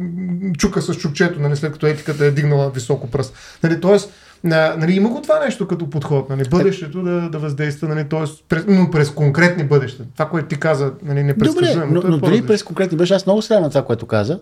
чука 0.57 0.81
с 0.81 0.95
чукчето, 0.95 1.39
нали, 1.39 1.55
след 1.55 1.71
като 1.71 1.87
етиката 1.87 2.25
е 2.25 2.31
дигнала 2.31 2.69
високо 2.69 3.07
пръст. 3.07 3.33
Нали? 3.63 3.81
Тоест, 3.81 4.13
на, 4.45 4.75
нали, 4.77 4.93
има 4.93 5.09
го 5.09 5.21
това 5.21 5.39
нещо 5.39 5.67
като 5.67 5.89
подход, 5.89 6.29
нали, 6.29 6.43
бъдещето 6.49 7.03
да, 7.03 7.29
да 7.29 7.39
въздейства, 7.39 7.87
нали, 7.87 8.09
т.е. 8.09 8.43
през, 8.49 8.65
но 8.67 8.91
през 8.91 9.11
конкретни 9.11 9.63
бъдеща. 9.63 10.05
Това, 10.13 10.29
което 10.29 10.47
ти 10.47 10.59
каза, 10.59 10.85
нали, 10.85 11.19
Добре, 11.19 11.23
непредсказуемо. 11.23 11.93
но, 11.93 12.01
е 12.01 12.03
но 12.09 12.17
дори 12.17 12.45
през 12.45 12.63
конкретни 12.63 12.97
беше, 12.97 13.13
аз 13.13 13.25
много 13.25 13.41
срам 13.41 13.61
на 13.63 13.69
това, 13.69 13.85
което 13.85 14.05
каза, 14.05 14.39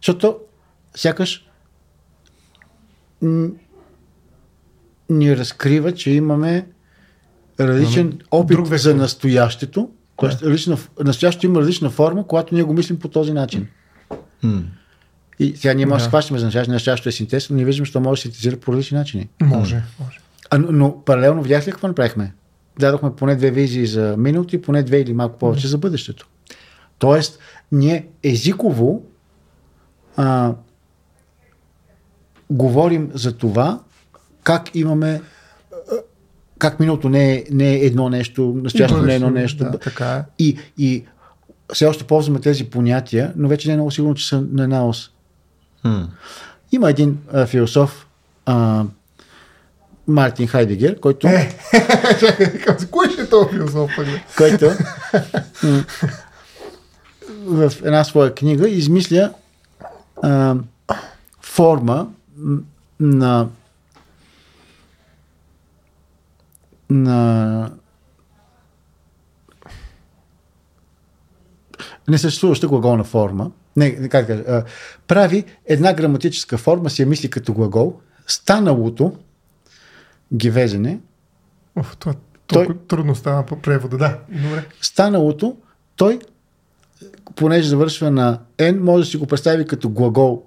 защото 0.00 0.36
сякаш 0.96 1.46
м- 3.22 3.48
ни 5.10 5.36
разкрива, 5.36 5.92
че 5.92 6.10
имаме 6.10 6.66
различен 7.60 8.18
опит 8.30 8.56
друг 8.56 8.66
за 8.66 8.94
настоящето. 8.94 9.90
Тоест, 10.16 10.42
различна, 10.42 10.78
настоящето 11.04 11.46
има 11.46 11.60
различна 11.60 11.90
форма, 11.90 12.26
когато 12.26 12.54
ние 12.54 12.62
го 12.62 12.72
мислим 12.72 12.98
по 12.98 13.08
този 13.08 13.32
начин. 13.32 13.66
М. 14.42 14.62
И 15.44 15.56
сега 15.56 15.74
ние 15.74 15.86
може 15.86 15.98
да 15.98 16.04
Да. 16.04 16.08
схващаме 16.08 16.40
за 16.40 16.64
настоящето 16.68 17.08
е 17.08 17.12
синтез, 17.12 17.50
но 17.50 17.56
ние 17.56 17.64
виждаме, 17.64 17.86
че 17.86 17.98
може 17.98 18.18
да 18.18 18.22
синтезира 18.22 18.56
по 18.56 18.72
различни 18.72 18.98
начини. 18.98 19.28
Може, 19.42 19.82
може. 20.00 20.20
А, 20.50 20.58
но, 20.58 20.72
но 20.72 21.04
паралелно 21.04 21.42
видях 21.42 21.66
ли 21.66 21.70
какво 21.70 21.88
направихме? 21.88 22.34
Дадохме 22.78 23.16
поне 23.16 23.36
две 23.36 23.50
визии 23.50 23.86
за 23.86 24.14
миналото 24.18 24.56
и 24.56 24.62
поне 24.62 24.82
две 24.82 25.00
или 25.00 25.12
малко 25.12 25.38
повече 25.38 25.68
за 25.68 25.78
бъдещето. 25.78 26.28
Тоест, 26.98 27.38
ние 27.72 28.06
езиково 28.22 29.02
а, 30.16 30.54
говорим 32.50 33.10
за 33.14 33.32
това 33.32 33.80
как 34.42 34.74
имаме 34.74 35.20
как 36.58 36.80
миналото 36.80 37.08
не 37.08 37.34
е, 37.34 37.44
не 37.50 37.72
е 37.72 37.76
едно 37.76 38.08
нещо, 38.08 38.60
настоящето 38.62 39.02
не 39.02 39.12
е 39.12 39.16
едно 39.16 39.30
нещо. 39.30 39.64
Да, 39.64 39.78
така 39.78 40.14
е. 40.14 40.22
И, 40.38 40.58
и 40.78 41.04
все 41.72 41.86
още 41.86 42.04
ползваме 42.04 42.40
тези 42.40 42.64
понятия, 42.64 43.32
но 43.36 43.48
вече 43.48 43.68
не 43.68 43.74
е 43.74 43.76
много 43.76 43.90
сигурно, 43.90 44.14
че 44.14 44.28
са 44.28 44.44
на 44.52 44.62
една 44.62 44.86
ос. 44.88 45.11
Има 46.72 46.90
един 46.90 47.18
а, 47.32 47.46
философ, 47.46 48.06
а, 48.46 48.84
Мартин 50.08 50.46
Хайдегер, 50.46 51.00
който, 51.00 51.26
Е, 51.26 51.58
кой 52.90 53.10
ще 53.10 53.22
е 53.22 53.28
този 53.28 53.48
философ? 53.50 53.90
който 54.36 54.70
в 57.44 57.72
една 57.84 58.04
своя 58.04 58.34
книга 58.34 58.68
измисля 58.68 59.32
а, 60.22 60.56
форма 61.40 62.06
на 63.00 63.48
на 66.90 67.70
несъществуваща 72.08 72.68
глаголна 72.68 73.04
форма. 73.04 73.50
Не, 73.76 74.08
как 74.08 74.26
да 74.26 74.26
кажа, 74.26 74.44
а, 74.48 74.64
прави 75.08 75.44
една 75.66 75.92
граматическа 75.92 76.58
форма, 76.58 76.90
си 76.90 77.02
я 77.02 77.06
мисли 77.06 77.30
като 77.30 77.54
глагол, 77.54 78.00
станалото 78.26 79.16
гивезене, 80.34 81.00
Оф, 81.76 81.96
това 81.96 82.14
Той- 82.46 82.66
толкова 82.66 82.86
трудно 82.86 83.14
става 83.14 83.46
по 83.46 83.56
превода. 83.56 83.96
Да, 83.96 84.18
добре. 84.28 84.66
станалото, 84.80 85.56
той, 85.96 86.18
понеже 87.36 87.68
завършва 87.68 88.10
на 88.10 88.38
N, 88.58 88.78
може 88.78 89.04
да 89.04 89.10
си 89.10 89.16
го 89.16 89.26
представи 89.26 89.66
като 89.66 89.90
глагол 89.90 90.44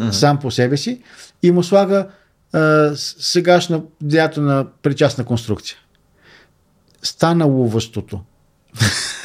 mm-hmm. 0.00 0.10
сам 0.10 0.38
по 0.38 0.50
себе 0.50 0.76
си 0.76 1.02
и 1.42 1.50
му 1.50 1.62
слага 1.62 2.08
а, 2.52 2.92
сегашна 2.96 3.82
деятелна 4.00 4.66
причастна 4.82 5.24
конструкция. 5.24 5.76
Станалуващото. 7.02 8.20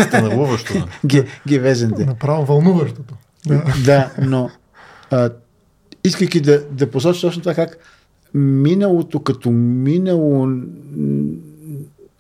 Станалуващо. 0.08 0.88
Ге, 1.06 1.26
гевезенде. 1.48 2.06
Направо 2.06 2.46
вълнуващото. 2.46 3.16
Да. 3.48 3.64
Да, 3.86 4.12
но 4.22 4.50
а, 5.12 5.30
искайки 6.04 6.42
да, 6.42 6.64
да 6.72 6.92
посоча 6.92 7.22
точно 7.22 7.42
това 7.42 7.54
как 7.54 7.78
миналото 8.34 9.20
като 9.20 9.50
минало 9.52 10.48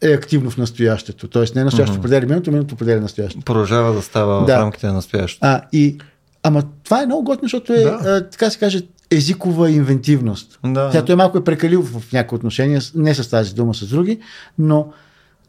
е 0.01 0.13
активно 0.13 0.49
в 0.51 0.57
настоящето. 0.57 1.27
Тоест 1.27 1.55
не 1.55 1.63
настоящето 1.63 1.99
Мгм. 1.99 2.01
определя 2.01 2.25
миналото, 2.25 2.51
миналото 2.51 2.75
определя 2.75 3.01
настоящето. 3.01 3.45
Продължава 3.45 3.93
да 3.93 4.01
става 4.01 4.45
Да. 4.45 4.57
в 4.57 4.59
рамките 4.59 4.87
на 4.87 4.93
настоящето. 4.93 5.45
А, 5.47 5.61
и, 5.73 5.97
ама 6.43 6.63
това 6.83 7.03
е 7.03 7.05
много 7.05 7.23
готино, 7.23 7.43
защото 7.45 7.73
е, 7.73 7.77
Да. 7.83 7.89
а, 8.05 8.29
така 8.29 8.49
се 8.49 8.59
каже, 8.59 8.81
езикова 9.11 9.71
инвентивност. 9.71 10.59
Да. 10.65 10.89
Тя 10.91 11.05
той 11.05 11.15
малко 11.15 11.37
е 11.37 11.43
прекалил 11.43 11.81
в 11.83 12.13
някои 12.13 12.35
отношения, 12.35 12.81
не 12.95 13.15
с 13.15 13.29
тази 13.29 13.55
дума, 13.55 13.73
с 13.73 13.87
други, 13.87 14.19
но 14.59 14.87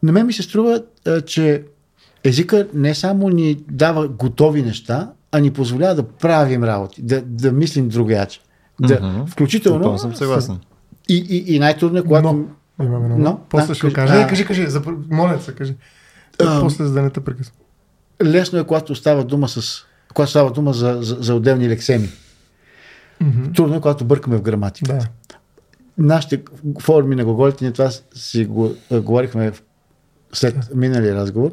на 0.02 0.12
мен 0.12 0.26
ми 0.26 0.32
се 0.32 0.42
струва, 0.42 0.82
а, 1.06 1.20
че 1.20 1.62
езика 2.24 2.66
не 2.74 2.94
само 2.94 3.28
ни 3.28 3.58
дава 3.70 4.08
готови 4.08 4.62
неща, 4.62 5.10
а 5.32 5.40
ни 5.40 5.50
позволява 5.50 5.94
да 5.94 6.02
правим 6.02 6.64
работи, 6.64 7.02
да, 7.02 7.22
да 7.22 7.52
мислим 7.52 7.88
другояче. 7.88 8.40
Да, 8.80 9.00
Мгм. 9.00 9.26
Включително 9.26 9.78
Напълно 9.78 9.98
съм 9.98 10.14
съгласен. 10.14 10.58
и, 11.08 11.26
и, 11.30 11.54
и 11.54 11.58
най-трудно 11.58 11.98
е, 11.98 12.02
когато... 12.02 12.32
Но, 12.78 12.84
имаме 12.84 13.06
много. 13.06 13.22
Но, 13.22 13.40
После 13.48 13.66
да, 13.66 13.74
ще 13.74 13.82
кажи. 13.82 13.94
кажа. 13.94 14.14
Не, 14.14 14.26
кажи, 14.26 14.44
кажи. 14.44 14.66
За, 14.66 14.82
моля 15.10 15.40
се, 15.40 15.54
кажи. 15.54 15.74
А. 16.40 16.60
После 16.60 16.84
за 16.84 16.92
да 16.92 17.02
не 17.02 17.10
те 17.10 17.20
прекъсвам. 17.20 17.56
Лесно 18.22 18.58
е, 18.58 18.64
когато 18.64 18.94
става 18.94 19.24
дума, 19.24 19.48
с, 19.48 19.84
когато 20.14 20.30
става 20.30 20.50
дума 20.50 20.72
за, 20.72 20.98
за, 21.00 21.16
за 21.20 21.34
отделни 21.34 21.68
лексеми. 21.68 22.08
Мгм. 23.20 23.52
Трудно 23.52 23.76
е, 23.76 23.80
когато 23.80 24.04
бъркаме 24.04 24.36
в 24.36 24.42
граматика. 24.42 24.92
Да. 24.92 25.08
нашите 25.98 26.42
форми 26.80 27.16
на 27.16 27.24
глаголите, 27.24 27.64
ние 27.64 27.72
това 27.72 27.90
си 28.14 28.44
го, 28.44 28.74
а, 28.90 29.00
говорихме 29.00 29.52
след 30.32 30.74
миналия 30.74 31.14
разговор, 31.14 31.50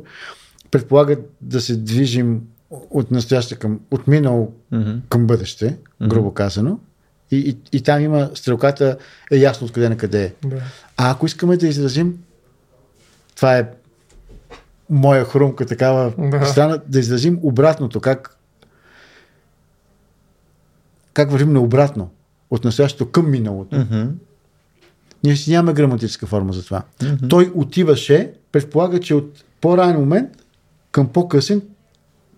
предполагат 0.71 1.19
да 1.41 1.61
се 1.61 1.75
движим 1.75 2.41
от 2.71 3.11
настояще 3.11 3.55
към, 3.55 3.79
от 3.91 4.07
минало 4.07 4.53
Мгм. 4.71 4.91
към 5.09 5.27
бъдеще, 5.27 5.77
грубо 6.07 6.33
казано. 6.33 6.79
И, 7.31 7.37
и, 7.37 7.77
и 7.77 7.81
там 7.83 8.01
има 8.01 8.29
стрелката, 8.35 8.97
е 9.31 9.37
ясно 9.37 9.65
откъде 9.67 9.89
на 9.89 9.97
къде 9.97 10.23
е. 10.23 10.47
да. 10.47 10.61
А 10.97 11.11
ако 11.11 11.25
искаме 11.25 11.57
да 11.57 11.67
изразим, 11.67 12.17
това 13.35 13.57
е 13.57 13.69
моя 14.89 15.25
хрумка 15.25 15.65
такава 15.65 16.13
Да. 16.17 16.45
страна, 16.45 16.79
да 16.87 16.99
изразим 16.99 17.39
обратното, 17.43 18.01
как 18.01 18.35
как 21.13 21.31
вървим 21.31 21.53
наобратно, 21.53 22.09
от 22.49 22.63
настоящето 22.63 23.11
към 23.11 23.31
миналото. 23.31 23.75
Мгм. 23.77 24.03
Ние 25.23 25.35
си 25.35 25.51
нямаме 25.51 25.73
граматическа 25.73 26.25
форма 26.25 26.53
за 26.53 26.65
това. 26.65 26.83
Mm-hmm. 26.99 27.29
Той 27.29 27.51
отиваше, 27.55 28.31
предполага, 28.51 28.99
че 28.99 29.15
от 29.15 29.43
по-ранен 29.61 29.99
момент 29.99 30.29
към 30.91 31.07
по-късен 31.07 31.61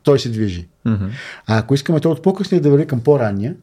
той 0.03 0.19
се 0.19 0.29
движи. 0.29 0.67
Мгм. 0.85 1.05
А 1.47 1.57
ако 1.57 1.73
искаме 1.73 1.99
той 1.99 2.11
от 2.11 2.21
по-късния 2.23 2.61
да 2.61 2.69
върви 2.69 2.87
към 2.87 2.99
по-ранния, 2.99 3.55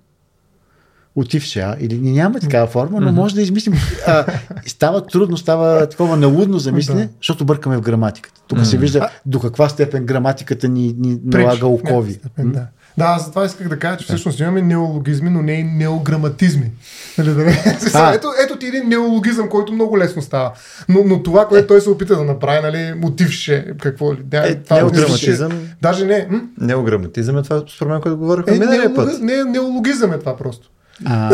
отивше, 1.17 1.61
а, 1.61 1.77
или 1.81 1.99
нямаме 1.99 2.41
такава 2.41 2.67
форма, 2.67 3.01
но 3.01 3.13
може 3.13 3.35
да 3.35 3.43
измислим. 3.43 3.75
А, 4.07 4.25
става 4.67 5.07
трудно, 5.07 5.37
става 5.37 5.89
такова 5.89 6.17
налудно 6.17 6.59
за 6.59 6.73
мислене, 6.73 7.03
Да. 7.07 7.09
защото 7.21 7.45
бъркаме 7.45 7.77
в 7.77 7.81
граматиката. 7.81 8.41
Тук 8.49 8.67
се 8.67 8.79
вижда 8.79 9.09
до 9.27 9.41
каква 9.41 9.69
степен 9.69 10.07
граматиката 10.07 10.69
ни, 10.69 10.95
ни 10.99 11.19
налага 11.25 11.67
окови. 11.67 12.13
степен, 12.13 12.53
Да. 12.53 12.67
Да, 12.99 13.05
аз 13.07 13.25
затова 13.25 13.45
исках 13.45 13.69
да 13.69 13.79
кажа, 13.79 13.97
че 13.97 14.05
всъщност 14.05 14.41
имаме 14.41 14.63
неологизми, 14.63 15.31
но 15.31 15.43
не 15.43 15.53
и 15.53 15.65
неограматизми. 15.65 16.71
Нали, 17.19 17.29
да 17.29 17.45
не- 17.45 17.63
А. 17.95 18.13
ето, 18.13 18.29
ето 18.45 18.57
ти 18.57 18.67
един 18.67 18.89
неологизъм, 18.89 19.49
който 19.49 19.73
много 19.73 19.99
лесно 19.99 20.23
става. 20.23 20.53
Но, 20.89 21.05
но 21.07 21.23
това, 21.23 21.47
което 21.47 21.67
той 21.67 21.81
се 21.81 21.91
опита 21.91 22.17
да 22.17 22.25
направи, 22.25 22.61
нали, 22.63 22.95
мотивше, 22.95 23.67
какво 23.81 24.15
ли? 24.15 24.19
Да, 24.21 24.39
Е, 24.41 24.55
това 24.57 24.77
неограматизъм- 24.77 25.53
мотивше- 25.53 25.77
Даже 25.83 26.05
не. 26.07 26.27
М? 26.31 26.41
Неограматизъм 26.59 27.39
е 27.39 27.43
това, 27.43 27.63
според 27.69 27.91
мен, 27.91 28.01
което 28.01 28.19
говорихме 28.19 28.53
Е, 28.53 28.59
миналия 28.59 28.95
път. 28.95 29.21
не, 29.21 29.45
неологизъм 29.45 30.13
е 30.13 30.19
това 30.19 30.37
просто. 30.37 30.69
А, 31.05 31.31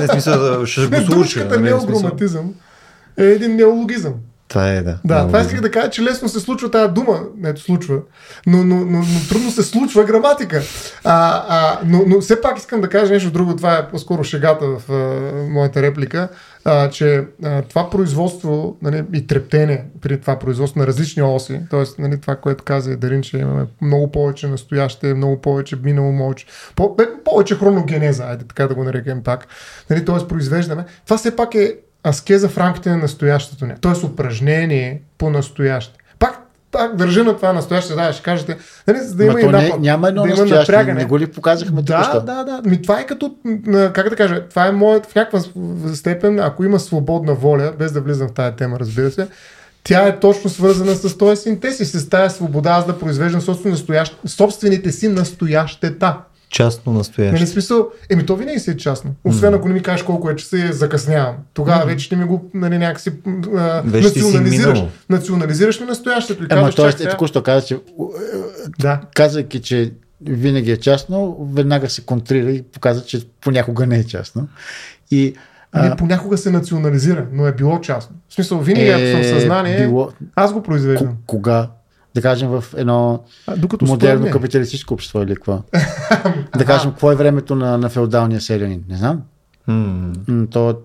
Не, 0.00 0.06
смисъл, 0.06 0.66
ще 0.66 0.80
го 0.86 0.96
случи. 0.96 1.06
думичката 1.06 1.48
нали, 1.50 1.62
неограматизъм 1.64 2.54
е 3.16 3.24
един 3.24 3.56
неологизъм. 3.56 4.12
Това 4.48 4.70
е, 4.70 4.82
да. 4.82 4.98
Да, 5.04 5.26
това 5.26 5.40
исках 5.40 5.60
да 5.60 5.70
кажа, 5.70 5.90
че 5.90 6.02
лесно 6.02 6.28
се 6.28 6.40
случва 6.40 6.70
тази 6.70 6.92
дума. 6.92 7.20
Ето 7.44 7.60
случва. 7.60 7.98
Но, 8.46 8.64
но, 8.64 8.76
но, 8.76 8.98
но 8.98 9.28
трудно 9.28 9.50
се 9.50 9.62
случва 9.62 10.04
граматика. 10.04 10.62
А, 11.04 11.44
а, 11.48 11.80
но, 11.84 12.02
но 12.06 12.20
все 12.20 12.40
пак 12.40 12.58
искам 12.58 12.80
да 12.80 12.88
кажа 12.88 13.12
нещо 13.12 13.30
друго. 13.30 13.56
Това 13.56 13.78
е 13.78 13.88
по-скоро 13.88 14.24
шегата 14.24 14.66
в 14.66 14.92
а, 14.92 14.94
моята 15.50 15.82
реплика. 15.82 16.28
А, 16.64 16.90
че 16.90 17.24
а, 17.44 17.62
това 17.62 17.90
производство 17.90 18.76
нали, 18.82 19.04
и 19.12 19.26
трептене 19.26 19.84
при 20.00 20.20
това 20.20 20.38
производство 20.38 20.80
на 20.80 20.86
различни 20.86 21.22
оси, 21.22 21.60
т.е. 21.70 22.02
Нали, 22.02 22.20
това, 22.20 22.36
което 22.36 22.64
каза 22.64 22.96
Дарин, 22.96 23.22
че 23.22 23.38
имаме 23.38 23.66
много 23.82 24.12
повече 24.12 24.48
настояще, 24.48 25.14
много 25.14 25.40
повече 25.40 25.76
минало, 25.82 26.18
повече, 26.18 26.46
по, 26.76 26.96
повече 27.24 27.54
хроногенеза, 27.54 28.24
айде 28.24 28.44
така 28.44 28.66
да 28.66 28.74
го 28.74 28.84
нарекем 28.84 29.22
так. 29.22 29.46
Нали, 29.90 30.04
т.е. 30.04 30.28
произвеждаме. 30.28 30.84
Това 31.04 31.16
все 31.16 31.36
пак 31.36 31.54
е 31.54 31.76
аскеза 32.08 32.48
в 32.48 32.58
рамките 32.58 32.90
на 32.90 32.96
настоящето 32.96 33.66
ни. 33.66 33.74
Т.е. 33.80 34.06
упражнение 34.06 35.00
по 35.18 35.30
настояще. 35.30 35.98
Пак, 36.18 36.38
пак 36.72 36.96
държа 36.96 37.24
на 37.24 37.36
това 37.36 37.52
настояще, 37.52 37.94
да, 37.94 38.12
ще 38.12 38.22
кажете, 38.22 38.56
нали, 38.86 38.98
за 38.98 39.14
да 39.14 39.24
има 39.24 39.40
то 39.40 39.50
не, 39.50 39.72
няма 39.78 40.08
едно 40.08 40.22
да 40.22 40.28
има 40.28 40.44
напрягане. 40.44 41.00
Не 41.00 41.04
го 41.04 41.18
ли 41.18 41.26
показахме 41.26 41.82
Да, 41.82 42.02
току-що? 42.02 42.20
да, 42.20 42.44
да. 42.44 42.62
Ми, 42.70 42.82
това 42.82 43.00
е 43.00 43.06
като, 43.06 43.34
как 43.92 44.08
да 44.08 44.16
кажа, 44.16 44.48
това 44.48 44.66
е 44.66 44.72
моят 44.72 45.06
в 45.06 45.14
някаква 45.14 45.40
степен, 45.94 46.38
ако 46.38 46.64
има 46.64 46.80
свободна 46.80 47.34
воля, 47.34 47.72
без 47.78 47.92
да 47.92 48.00
влизам 48.00 48.28
в 48.28 48.32
тази 48.32 48.56
тема, 48.56 48.78
разбира 48.80 49.10
се, 49.10 49.28
тя 49.84 50.06
е 50.06 50.20
точно 50.20 50.50
свързана 50.50 50.94
с 50.94 51.18
този 51.18 51.42
синтез 51.42 51.80
и 51.80 51.84
с 51.84 52.08
тази 52.08 52.34
свобода 52.34 52.70
аз 52.70 52.86
да 52.86 52.98
произвеждам 52.98 53.40
собствен 53.40 53.72
настоящ, 53.72 54.18
собствените 54.26 54.92
си 54.92 55.08
настоящета. 55.08 56.16
Частно 56.50 56.92
Нали, 56.92 56.98
настояще. 56.98 57.46
смисъл, 57.46 57.88
еми 58.10 58.26
то 58.26 58.36
винаги 58.36 58.58
си 58.58 58.70
е 58.70 58.76
частно. 58.76 59.14
Освен 59.24 59.54
ако 59.54 59.68
не 59.68 59.74
ми 59.74 59.82
кажеш 59.82 60.02
колко 60.02 60.30
е 60.30 60.36
часа 60.36 60.58
и 60.58 60.72
закъснявам. 60.72 61.34
Тогава 61.54 61.86
вече 61.86 62.04
ще 62.04 62.16
ми 62.16 62.24
го 62.24 62.50
нали, 62.54 62.78
някакси 62.78 63.12
а, 63.56 63.82
национализираш. 63.84 64.82
Национализираш 65.10 65.80
ми 65.80 65.86
настоящето. 65.86 66.44
И 66.44 66.46
Ама 66.50 66.62
казваш, 66.66 66.94
чак 66.94 67.00
е 67.00 67.08
току-що 67.08 67.42
каза, 67.42 67.66
че 67.66 67.78
Да. 68.78 69.00
казвайки, 69.14 69.60
че 69.60 69.92
винаги 70.20 70.70
е 70.70 70.76
частно, 70.76 71.36
веднага 71.52 71.90
се 71.90 72.02
контрира 72.02 72.50
и 72.50 72.62
показва, 72.62 73.04
че 73.04 73.20
понякога 73.40 73.86
не 73.86 73.96
е 73.96 74.04
частно. 74.04 74.48
И 75.10 75.34
Не, 75.74 75.96
понякога 75.96 76.38
се 76.38 76.50
национализира, 76.50 77.26
но 77.32 77.46
е 77.46 77.52
било 77.52 77.80
частно. 77.80 78.16
В 78.28 78.34
смисъл, 78.34 78.58
винаги 78.58 78.88
ако 78.88 79.06
съм 79.06 79.22
в 79.22 79.40
съзнание, 79.40 79.78
било, 79.78 80.10
аз 80.34 80.52
го 80.52 80.62
произвеждам. 80.62 81.08
К- 81.08 81.26
кога? 81.26 81.70
Да 82.18 82.22
кажем 82.22 82.48
в 82.50 82.64
едно 82.76 83.24
А, 83.46 83.56
докато 83.56 83.84
модерно 83.84 84.22
мен- 84.22 84.32
капиталистическо 84.32 84.94
общество 84.94 85.22
или 85.22 85.34
какво. 85.34 85.62
да 86.58 86.64
кажем, 86.64 86.90
какво 86.90 87.12
е 87.12 87.16
времето 87.16 87.54
на, 87.54 87.78
на 87.78 87.88
феодалния 87.88 88.40
селянин? 88.40 88.84
Не 88.88 88.96
знам. 88.96 89.22
М, 89.68 90.12
То, 90.50 90.78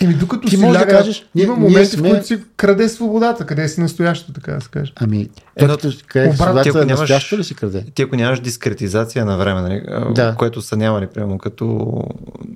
Еми, 0.00 0.14
докато 0.14 0.42
Ти 0.42 0.50
си 0.50 0.56
можеш 0.56 0.80
да 0.80 0.88
кажеш, 0.88 1.26
има 1.34 1.56
моменти, 1.56 1.86
сме- 1.86 2.08
в 2.08 2.12
които 2.12 2.26
си 2.26 2.38
краде 2.56 2.88
свободата, 2.88 3.46
къде 3.46 3.68
си 3.68 3.80
настоящето, 3.80 4.32
така 4.32 4.52
да 4.52 4.60
се 4.60 4.68
каже. 4.68 4.92
ами, 4.96 5.28
Едно- 5.56 5.76
къде 6.06 6.24
обратно, 6.24 6.36
свободата 6.36 6.68
ако 6.68 6.78
е 6.78 6.80
нямаш- 6.80 7.00
настоящо 7.00 7.38
ли 7.38 7.44
си 7.44 7.54
краде? 7.54 7.84
Ти 7.94 8.02
ако 8.02 8.16
нямаш 8.16 8.40
дискретизация 8.40 9.24
на 9.24 9.36
време, 9.36 9.60
нали, 9.60 9.82
Да. 10.14 10.34
което 10.38 10.62
са 10.62 10.76
нямали, 10.76 11.06
прямо 11.06 11.38
като, 11.38 11.92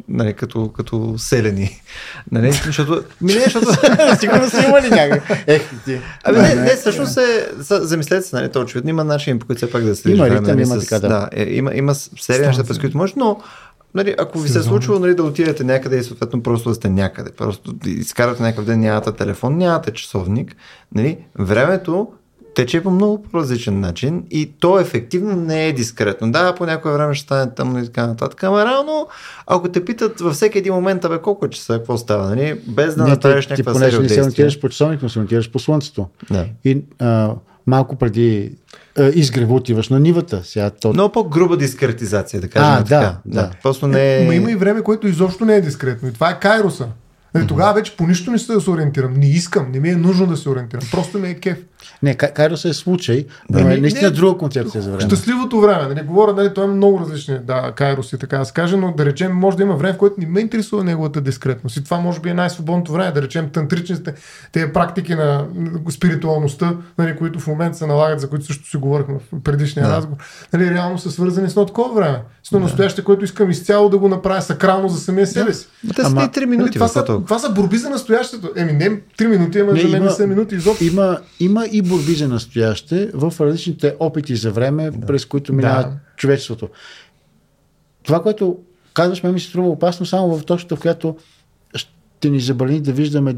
нали, 0.08 0.34
като, 0.34 0.68
като 0.68 1.14
селени. 1.18 1.82
Нали, 2.32 2.52
защото, 2.52 3.02
ми 3.20 3.34
не, 3.34 3.40
защото, 3.40 3.66
Сигурно 4.20 4.50
са 4.50 4.64
имали 4.64 4.90
някак. 4.90 5.44
Ех, 5.46 5.62
ти. 5.84 6.00
Ами 6.24 6.38
не, 6.38 6.54
не, 6.54 6.70
всъщност 6.70 7.16
е, 7.16 7.48
замислете 7.60 8.22
се, 8.22 8.36
нали, 8.36 8.48
то 8.48 8.60
очевидно 8.60 8.90
има 8.90 9.04
начин, 9.04 9.38
по 9.38 9.46
който 9.46 9.56
все 9.58 9.70
пак 9.72 9.82
да 9.82 9.96
се 9.96 10.10
Има 10.10 10.24
време, 10.24 10.30
ритъм, 10.30 10.46
нали, 10.46 10.62
има 10.62 10.78
така, 10.80 10.98
да. 10.98 11.08
да. 11.08 11.28
е, 11.32 11.44
има, 11.44 11.74
има 11.74 11.94
серия 11.94 12.46
неща, 12.46 12.64
през 12.64 12.78
които 12.78 12.96
може, 12.96 13.12
но 13.16 13.40
Нали, 13.94 14.14
ако 14.18 14.38
ви 14.38 14.48
се 14.48 14.58
е 14.58 14.62
случило 14.62 14.98
нали, 14.98 15.14
да 15.14 15.22
отидете 15.22 15.64
някъде 15.64 15.96
и 15.96 16.02
съответно 16.02 16.42
просто 16.42 16.68
да 16.68 16.74
сте 16.74 16.88
някъде, 16.88 17.30
просто 17.30 17.74
изкарате 17.86 18.42
някакъв 18.42 18.64
ден, 18.64 18.80
нямате 18.80 19.12
телефон, 19.12 19.56
нямате 19.56 19.90
часовник, 19.90 20.56
нали, 20.94 21.18
времето 21.38 22.08
тече 22.54 22.82
по 22.82 22.90
много 22.90 23.24
различен 23.34 23.80
начин 23.80 24.24
и 24.30 24.50
то 24.60 24.80
ефективно 24.80 25.36
не 25.36 25.66
е 25.66 25.72
дискретно. 25.72 26.32
Да, 26.32 26.54
по 26.54 26.66
някое 26.66 26.92
време 26.92 27.14
ще 27.14 27.24
стане 27.24 27.54
тъмно 27.54 27.78
и 27.78 27.86
така 27.86 28.06
нататък, 28.06 28.42
ама 28.44 28.64
реално, 28.64 29.08
ако 29.46 29.68
те 29.68 29.84
питат 29.84 30.20
във 30.20 30.34
всеки 30.34 30.58
един 30.58 30.74
момент, 30.74 31.04
абе 31.04 31.18
колко 31.18 31.48
часа, 31.48 31.78
какво 31.78 31.98
става, 31.98 32.28
нали, 32.28 32.60
без 32.68 32.96
да 32.96 33.04
Не, 33.04 33.10
направиш 33.10 33.46
ти, 33.46 33.48
ти 33.48 33.52
някаква 33.52 33.72
понеже 33.72 33.90
серия 33.90 34.00
не 34.00 34.04
от 34.04 34.08
се 34.08 34.14
действия. 34.14 34.44
ориентираш 34.44 34.60
по 34.60 34.68
часовник, 34.68 35.02
но 35.02 35.08
се 35.08 35.18
ориентираш 35.18 35.50
по 35.50 35.58
слънцето. 35.58 36.08
Да. 36.30 36.46
И 36.64 36.82
а, 36.98 37.34
малко 37.66 37.96
преди 37.96 38.52
изгрева 39.08 39.54
отиваш 39.54 39.88
на 39.88 40.00
нивата. 40.00 40.40
Сега, 40.44 40.70
то... 40.70 40.92
Много 40.92 41.12
по-груба 41.12 41.56
дискретизация, 41.56 42.40
да 42.40 42.48
кажем 42.48 42.72
А, 42.72 42.84
така. 42.84 43.16
да, 43.26 43.42
да. 43.42 43.50
Просто 43.62 43.86
не 43.86 44.22
е... 44.22 44.26
Ма 44.26 44.34
има 44.34 44.50
и 44.50 44.56
време, 44.56 44.82
което 44.82 45.08
изобщо 45.08 45.44
не 45.44 45.54
е 45.54 45.60
дискретно. 45.60 46.08
И 46.08 46.12
това 46.12 46.30
е 46.30 46.40
Кайроса. 46.40 46.86
Нали, 47.34 47.46
тогава 47.46 47.74
вече 47.74 47.96
по 47.96 48.06
нищо 48.06 48.30
не 48.30 48.38
се 48.38 48.52
да 48.52 48.60
се 48.60 48.70
ориентирам. 48.70 49.14
Не 49.14 49.26
искам, 49.26 49.72
не 49.72 49.80
ми 49.80 49.88
е 49.88 49.96
нужно 49.96 50.26
да 50.26 50.36
се 50.36 50.48
ориентирам. 50.48 50.82
Просто 50.90 51.18
ми 51.18 51.28
е 51.28 51.34
кеф. 51.34 51.58
Не, 52.02 52.14
Кай- 52.14 52.32
Кайроса 52.32 52.68
е 52.68 52.72
случай, 52.72 53.26
Да. 53.50 53.60
но 53.60 53.70
е 53.70 53.76
наистина 53.76 54.08
не, 54.08 54.10
друга 54.10 54.38
концепция 54.38 54.82
за 54.82 54.90
време. 54.90 55.00
Щастливото 55.02 55.60
време. 55.60 55.82
Нали, 55.84 56.02
говоря, 56.02 56.32
нали, 56.32 56.54
той 56.54 56.64
е 56.64 56.68
много 56.68 57.00
различен, 57.00 57.40
да, 57.44 57.72
Кайрос 57.72 58.12
и 58.12 58.18
така 58.18 58.38
да 58.38 58.44
се 58.44 58.52
каже, 58.52 58.76
но 58.76 58.92
да 58.92 59.04
речем, 59.04 59.32
може 59.32 59.56
да 59.56 59.62
има 59.62 59.76
време, 59.76 59.94
в 59.94 59.98
което 59.98 60.14
не 60.18 60.26
ме 60.26 60.40
интересува 60.40 60.84
неговата 60.84 61.20
дискретност. 61.20 61.76
И 61.76 61.84
това 61.84 61.98
може 61.98 62.20
би 62.20 62.28
е 62.28 62.34
най-свободното 62.34 62.92
време, 62.92 63.12
да 63.12 63.22
речем 63.22 63.48
тантричните, 63.48 64.14
тези 64.52 64.66
практики 64.66 65.14
на 65.14 65.44
спиритуалността, 65.90 66.74
нали, 66.98 67.16
които 67.16 67.40
в 67.40 67.46
момента 67.46 67.78
се 67.78 67.86
налагат, 67.86 68.20
за 68.20 68.28
които 68.28 68.44
също 68.44 68.68
си 68.68 68.76
говорихме 68.76 69.14
в 69.32 69.40
предишния 69.40 69.86
Да. 69.86 69.92
разговор, 69.92 70.18
нали, 70.52 70.70
реално 70.70 70.98
са 70.98 71.10
свързани 71.10 71.48
с 71.48 71.52
едно 71.52 71.66
такова 71.66 71.94
време. 71.94 72.18
С 72.42 72.48
едно 72.48 72.60
настояще, 72.60 73.04
което 73.04 73.24
искам 73.24 73.50
изцяло 73.50 73.88
да 73.88 73.98
го 73.98 74.08
направя 74.08 74.42
сакрално 74.42 74.88
за 74.88 75.00
самия 75.00 75.26
себе 75.26 75.54
си. 75.54 75.66
Ма 75.84 75.94
Те 75.94 76.02
са 76.02 76.06
Ама- 76.06 76.22
и 76.22 76.26
3 76.26 76.36
Нали, 76.36 76.46
минути, 76.48 76.72
това, 76.74 76.86
бе, 76.86 76.92
са, 76.92 77.04
това 77.04 77.38
са 77.38 77.50
борби 77.50 77.76
за 77.76 77.90
настоящето. 77.90 78.50
Еми, 78.56 78.72
не 78.72 78.90
3 79.18 79.26
минути, 79.26 79.58
ама 79.58 79.72
Не, 79.72 79.80
за 79.80 79.88
мен 79.88 79.96
има- 79.96 80.04
не 80.04 80.12
са 80.12 80.26
минути 80.26 80.54
изобщо. 80.54 80.84
Има, 80.84 81.18
има 81.40 81.66
и 81.72 81.82
борби 81.82 82.12
за 82.12 82.28
настояще 82.28 83.10
в 83.14 83.34
различните 83.40 83.96
опити 84.00 84.36
за 84.36 84.50
време, 84.50 84.90
да. 84.90 85.06
през 85.06 85.24
които 85.24 85.52
минава 85.52 85.82
Да. 85.82 85.92
човечеството. 86.16 86.68
Това, 88.02 88.22
което 88.22 88.58
казваш, 88.94 89.22
ме 89.22 89.32
ми 89.32 89.40
се 89.40 89.48
струва 89.48 89.68
опасно 89.68 90.06
само 90.06 90.38
в 90.38 90.44
точката, 90.44 90.76
в 90.76 90.80
която 90.80 91.16
ще 91.74 92.30
ни 92.30 92.40
забрани 92.40 92.80
да 92.80 92.92
виждаме 92.92 93.36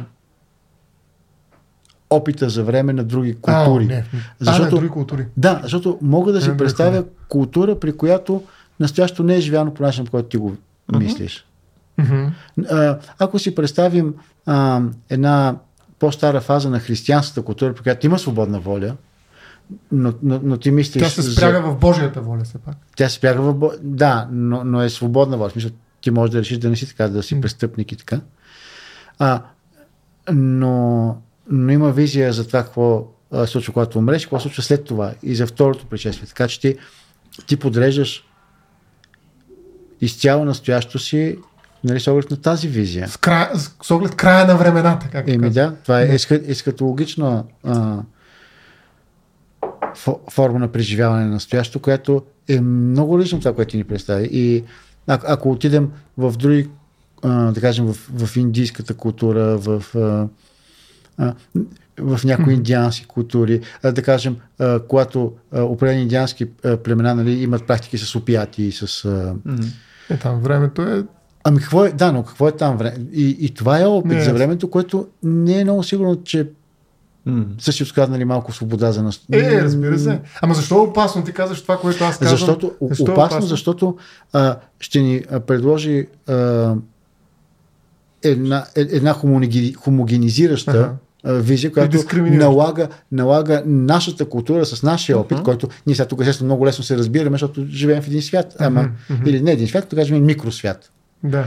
опита 2.11 2.49
за 2.49 2.65
време 2.65 2.93
на 2.93 3.05
други 3.05 3.35
култури. 3.35 3.85
А, 3.85 3.87
не. 3.87 4.05
Защото- 4.39 4.63
а, 4.63 4.65
на 4.65 4.71
други 4.71 4.89
култури. 4.89 5.27
Да, 5.37 5.61
защото 5.63 5.99
мога 6.03 6.33
да 6.33 6.41
си 6.41 6.51
Не, 6.51 6.57
представя 6.57 6.97
не. 6.97 7.05
култура, 7.29 7.81
при 7.81 7.97
която 7.97 8.43
настоящето 8.81 9.23
не 9.23 9.37
е 9.37 9.41
живяно 9.41 9.75
по 9.75 9.83
начин, 9.83 10.05
по 10.05 10.11
който 10.11 10.29
ти 10.29 10.37
го 10.37 10.57
мислиш. 10.99 11.47
Мгм. 11.99 12.27
А, 12.71 12.99
Ако 13.19 13.39
си 13.39 13.55
представим 13.55 14.15
а, 14.47 14.83
една 15.11 15.57
по-стара 16.03 16.41
фаза 16.41 16.70
на 16.70 16.81
християнската 16.81 17.43
култура, 17.43 17.74
при 17.74 17.83
която 17.83 18.07
има 18.07 18.19
свободна 18.19 18.61
воля, 18.61 18.97
но, 19.93 20.12
но, 20.23 20.41
но 20.43 20.57
ти 20.57 20.70
мислиш... 20.70 21.03
Тя 21.03 21.09
се 21.09 21.23
спряга 21.23 21.62
в 21.62 21.79
Божията 21.79 22.20
воля, 22.20 22.45
все 22.45 22.59
пак. 22.59 22.77
Тя 22.97 23.09
се 23.09 23.15
спряга 23.15 23.43
в... 23.43 23.70
Да, 23.83 24.29
но, 24.33 24.65
но 24.65 24.83
е 24.83 24.91
свободна 24.91 25.37
воля. 25.37 25.49
В 25.49 25.53
смисъл, 25.53 25.70
ти 26.01 26.11
можеш 26.11 26.33
да 26.33 26.39
решиш 26.39 26.59
да 26.59 26.70
не 26.70 26.77
си 26.77 26.89
така, 26.89 27.09
да 27.09 27.23
си 27.23 27.41
престъпник 27.41 27.93
и 27.93 27.97
така. 27.97 28.20
А, 29.19 29.43
но, 30.33 31.16
но 31.51 31.73
има 31.73 31.93
визия 31.93 32.33
за 32.33 32.47
това 32.47 32.62
какво 32.62 33.09
се 33.33 33.47
случва, 33.47 33.73
когато 33.73 33.99
умреш, 33.99 34.23
какво 34.23 34.39
се 34.39 34.43
случва 34.43 34.62
след 34.62 34.85
това 34.85 35.15
и 35.23 35.35
за 35.35 35.47
второто 35.47 35.87
пришествие. 35.87 36.29
Така 36.29 36.49
че 36.49 36.61
ти, 36.61 36.77
ти 37.47 37.57
подреждаш 37.57 38.24
изцяло 40.01 40.45
настоящето 40.45 40.99
си 40.99 41.39
нали, 41.85 42.01
с 42.01 42.09
оглед 42.09 42.31
на 42.31 42.37
тази 42.37 42.69
визия. 42.69 43.09
С, 43.09 43.17
края, 43.17 43.51
с, 43.83 43.91
оглед 43.91 44.15
края 44.15 44.47
на 44.47 44.57
времената, 44.57 45.09
как 45.13 45.29
Еми 45.29 45.51
да, 45.51 45.75
това 45.83 46.03
е 46.03 46.17
есхатологична 46.47 47.45
а, 47.65 47.99
фо- 49.95 50.31
форма 50.31 50.59
на 50.59 50.69
преживяване 50.69 51.25
на 51.25 51.31
настоящето, 51.31 51.79
която 51.79 52.23
е 52.49 52.61
много 52.61 53.19
различно 53.19 53.37
от 53.37 53.43
това, 53.43 53.55
което 53.55 53.71
ти 53.71 53.77
ни 53.77 53.85
представи. 53.85 54.29
И 54.33 54.65
а, 55.07 55.19
ако 55.27 55.51
отидем 55.51 55.91
в 56.19 56.37
други, 56.37 56.69
а, 57.23 57.53
да 57.53 57.61
кажем, 57.61 57.87
в, 57.87 57.97
в 58.27 58.37
индийската 58.37 58.95
култура, 58.95 59.59
в, 59.59 59.85
а, 59.97 60.27
а, 61.19 61.35
в 61.99 62.21
някои 62.25 62.55
индиански 62.55 63.07
култури, 63.07 63.61
а, 63.83 63.93
да 63.93 64.03
кажем, 64.03 64.37
а, 64.59 64.81
когато 64.81 65.33
а, 65.53 65.63
определени 65.63 66.03
индиански 66.03 66.47
а, 66.65 66.77
племена 66.77 67.15
нали, 67.15 67.43
имат 67.43 67.67
практики 67.67 67.99
с 67.99 68.17
опияти 68.17 68.63
и 68.63 68.73
с... 68.73 69.05
А, 69.05 69.35
Е, 70.11 70.17
там 70.17 70.41
времето 70.41 70.83
е... 70.83 71.05
Ами 71.44 71.59
какво 71.59 71.85
е, 71.85 71.93
да, 71.93 72.12
но 72.12 72.23
какво 72.23 72.48
е 72.48 72.52
там 72.52 72.77
време? 72.77 72.97
И, 73.12 73.36
и 73.40 73.55
това 73.55 73.81
е 73.81 73.85
опит 73.85 74.12
Не, 74.12 74.23
за 74.24 74.35
времето, 74.35 74.70
което 74.70 75.06
не 75.23 75.60
е 75.60 75.64
много 75.64 75.82
сигурно, 75.82 76.23
че 76.23 76.48
М. 77.27 77.44
са 77.59 77.73
си 77.73 77.82
откраднали 77.82 78.24
малко 78.24 78.52
свобода 78.52 78.93
за 78.93 79.02
нас. 79.02 79.20
Е, 79.32 79.62
разбира 79.62 79.98
се. 79.98 80.20
Ама 80.43 80.55
защо 80.55 80.74
е 80.74 80.78
опасно? 80.78 81.24
Ти 81.24 81.32
казваш 81.32 81.62
това, 81.62 81.78
което 81.78 82.05
аз 82.05 82.19
казвам. 82.19 82.39
Защото, 82.39 82.73
Защо 82.81 83.10
е 83.10 83.14
опасно, 83.14 83.43
защото 83.43 83.97
а, 84.32 84.56
ще 84.81 85.01
ни 85.01 85.24
а, 85.31 85.40
предложи 85.40 86.06
а, 86.28 86.74
една, 88.23 88.64
е- 88.77 88.81
една 88.90 89.14
хомогенизираща 89.77 90.70
Аха. 90.70 90.94
а, 91.24 91.32
визия, 91.32 91.73
която 91.73 91.98
налага, 92.16 92.89
налага 93.12 93.62
нашата 93.66 94.28
култура 94.28 94.66
с 94.66 94.82
нашия 94.82 95.19
опит, 95.19 95.32
Аха. 95.32 95.44
който 95.44 95.69
ние 95.86 95.97
сега 95.97 96.06
тук 96.06 96.20
естествено 96.20 96.47
много 96.47 96.66
лесно 96.66 96.85
се 96.85 96.98
разбираме, 96.98 97.35
защото 97.35 97.66
живеем 97.66 98.02
в 98.02 98.06
един 98.06 98.23
свят, 98.23 98.56
ама, 98.59 98.90
мгм. 99.10 99.28
или 99.28 99.43
не 99.43 99.52
един 99.52 99.69
свят, 99.69 99.86
да 99.90 99.97
кажем 99.97 100.27
микросвят. 100.27 100.93
Да. 101.24 101.44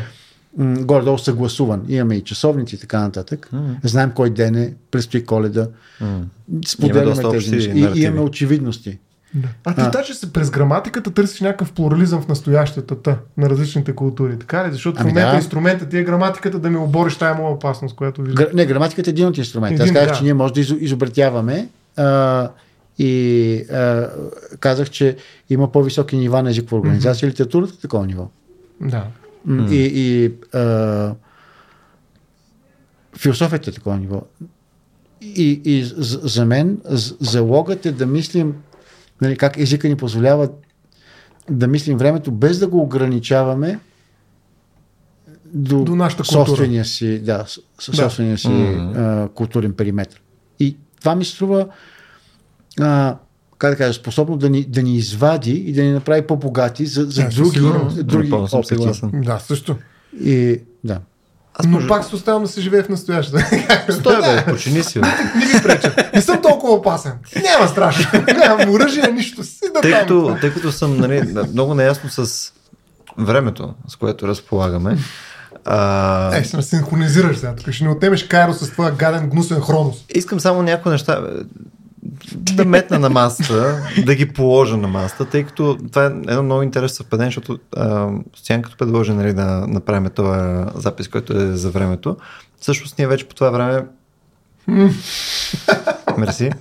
м, 0.57 0.75
горе-долу 0.75 1.17
съгласуван. 1.17 1.85
Имаме 1.87 2.15
и 2.15 2.23
часовници 2.23 2.75
и 2.75 2.79
така 2.79 2.99
нататък. 2.99 3.49
М. 3.51 3.75
Знаем 3.83 4.11
кой 4.11 4.29
ден 4.29 4.55
е, 4.55 4.73
предстои 4.91 5.25
коледа. 5.25 5.67
М. 6.01 6.21
Споделяме 6.67 7.31
тези 7.31 7.51
неща. 7.51 7.71
И 7.71 7.81
наративи. 7.81 8.05
имаме 8.05 8.21
очевидности. 8.21 8.99
Да. 9.33 9.47
А 9.65 9.75
ти 9.75 9.81
А. 9.81 9.91
даже 9.91 10.13
през 10.33 10.49
граматиката 10.49 11.11
търсиш 11.11 11.41
някакъв 11.41 11.71
плурализъм 11.71 12.21
в 12.21 12.27
настоящата 12.27 12.95
та, 12.95 13.17
на 13.37 13.49
различните 13.49 13.93
култури. 13.93 14.39
Така 14.39 14.67
ли? 14.67 14.71
Защото 14.71 14.97
Ами 14.99 15.09
в 15.09 15.13
момента 15.13 15.31
да. 15.31 15.37
инструментът 15.37 15.89
ти 15.89 15.97
е 15.97 16.03
граматиката 16.03 16.59
да 16.59 16.69
ми 16.69 16.77
обориш 16.77 17.15
тая 17.15 17.35
моя 17.35 17.53
опасност, 17.53 17.95
която 17.95 18.21
виждам. 18.21 18.45
Гра- 18.45 18.53
Не, 18.53 18.65
граматиката 18.65 19.09
е 19.09 19.11
един 19.11 19.27
от 19.27 19.37
инструментите. 19.37 19.83
Аз 19.83 19.91
казах, 19.91 20.07
да. 20.07 20.13
че 20.13 20.23
ние 20.23 20.33
може 20.33 20.53
да 20.53 20.59
изо- 20.59 20.77
изобретяваме 20.77 21.67
а, 21.97 22.49
и 22.99 23.55
а, 23.63 24.09
казах, 24.59 24.89
че 24.89 25.17
има 25.49 25.71
по-високи 25.71 26.17
нива 26.17 26.43
на 26.43 26.49
езикова 26.49 26.77
организация. 26.77 27.29
Литературата 27.29 27.73
е 27.77 27.81
такова 27.81 28.05
ниво. 28.05 28.27
Да. 28.81 29.03
И, 29.49 29.91
и 29.95 30.25
а, 30.53 31.15
философията 33.15 33.69
е 33.69 33.73
такова 33.73 33.97
ниво. 33.97 34.21
И, 35.21 35.61
и 35.65 35.83
за, 35.85 36.19
за 36.19 36.45
мен 36.45 36.77
залогът 37.19 37.85
е 37.85 37.91
да 37.91 38.05
мислим 38.05 38.55
нали, 39.21 39.37
как 39.37 39.57
езика 39.57 39.87
ни 39.87 39.95
позволява 39.95 40.49
да 41.49 41.67
мислим 41.67 41.97
времето 41.97 42.31
без 42.31 42.59
да 42.59 42.67
го 42.67 42.79
ограничаваме 42.79 43.79
до, 45.45 45.83
До 45.83 45.95
нашата 45.95 46.23
култура. 46.23 46.45
собствения 46.47 46.85
си, 46.85 47.19
да, 47.19 47.45
с- 47.47 47.59
с- 47.79 47.91
Да. 47.91 47.97
собствения 47.97 48.37
си 48.37 48.47
Мгм. 48.49 48.93
а, 48.95 49.29
културен 49.29 49.73
периметр. 49.73 50.21
И 50.59 50.77
това 50.99 51.15
ми 51.15 51.25
струва 51.25 51.67
а, 52.79 53.17
как 53.57 53.71
да 53.71 53.77
кажа, 53.77 53.93
способно 53.93 54.37
да 54.37 54.49
ни, 54.49 54.63
да 54.63 54.81
ни 54.83 54.95
извади 54.95 55.51
и 55.51 55.73
да 55.73 55.83
ни 55.83 55.91
направи 55.91 56.21
по-богати 56.21 56.85
за, 56.85 57.03
за 57.03 57.23
Да, 57.23 57.29
други, 57.29 57.49
сигурност. 57.49 58.05
други 58.05 58.29
съм 58.29 58.59
опити. 58.59 59.01
Да, 59.13 59.39
също. 59.39 59.75
И 60.23 60.61
да. 60.83 60.99
Аз 61.53 61.65
Но 61.65 61.71
може... 61.71 61.87
пак 61.87 62.05
се 62.05 62.15
оставам 62.15 62.41
да 62.43 62.47
се 62.49 62.61
живее 62.61 62.83
в 62.83 62.89
настоящето. 62.89 63.37
Стой, 63.91 64.21
бе, 64.21 64.45
почини 64.51 64.83
си. 64.83 64.99
бе. 64.99 65.07
Не 65.35 65.53
ми 65.53 65.63
преча. 65.63 65.95
Не 66.13 66.21
съм 66.21 66.41
толкова 66.41 66.73
опасен. 66.73 67.11
Няма 67.43 67.67
страшно. 67.67 68.05
Нямам 68.37 68.69
оръжие, 68.69 69.11
нищо. 69.11 69.43
Си 69.43 69.59
да 69.73 69.81
Тъй 69.81 69.91
като, 69.91 70.37
тъй 70.41 70.53
като 70.53 70.71
съм 70.71 70.97
нали, 70.97 71.21
много 71.51 71.73
наясно 71.73 72.09
с 72.09 72.51
времето, 73.17 73.73
с 73.87 73.95
което 73.95 74.27
разполагаме, 74.27 74.97
а, 75.65 76.35
Е, 76.35 76.43
ме 76.55 76.61
синхронизираш 76.63 77.37
сега. 77.37 77.55
Тук 77.55 77.71
ще 77.71 77.83
ни 77.83 77.89
отнемеш 77.89 78.27
Кайро 78.27 78.53
с 78.53 78.71
твоя 78.71 78.91
гаден, 78.91 79.29
гнусен 79.29 79.61
хронос. 79.61 79.95
искам 80.15 80.39
само 80.39 80.61
някои 80.61 80.91
неща. 80.91 81.21
Да 82.35 82.65
метна 82.65 82.99
на 82.99 83.09
масата, 83.09 83.87
да 84.05 84.15
ги 84.15 84.33
положа 84.33 84.77
на 84.77 84.87
масата, 84.87 85.25
тъй 85.25 85.43
като 85.43 85.77
това 85.91 86.05
е 86.05 86.07
едно 86.07 86.43
много 86.43 86.61
интересно 86.61 86.95
съвпадение, 86.95 87.27
защото 87.27 87.59
Стоян 88.35 88.61
като 88.61 88.77
предложи 88.77 89.13
нали, 89.13 89.33
да 89.33 89.67
направим 89.67 90.09
този 90.09 90.65
запис, 90.75 91.07
който 91.07 91.37
е 91.37 91.45
за 91.45 91.69
времето, 91.69 92.17
всъщност 92.59 92.97
ние 92.97 93.07
вече 93.07 93.27
по 93.27 93.35
това 93.35 93.49
време 93.49 93.85
Мерси. 96.17 96.51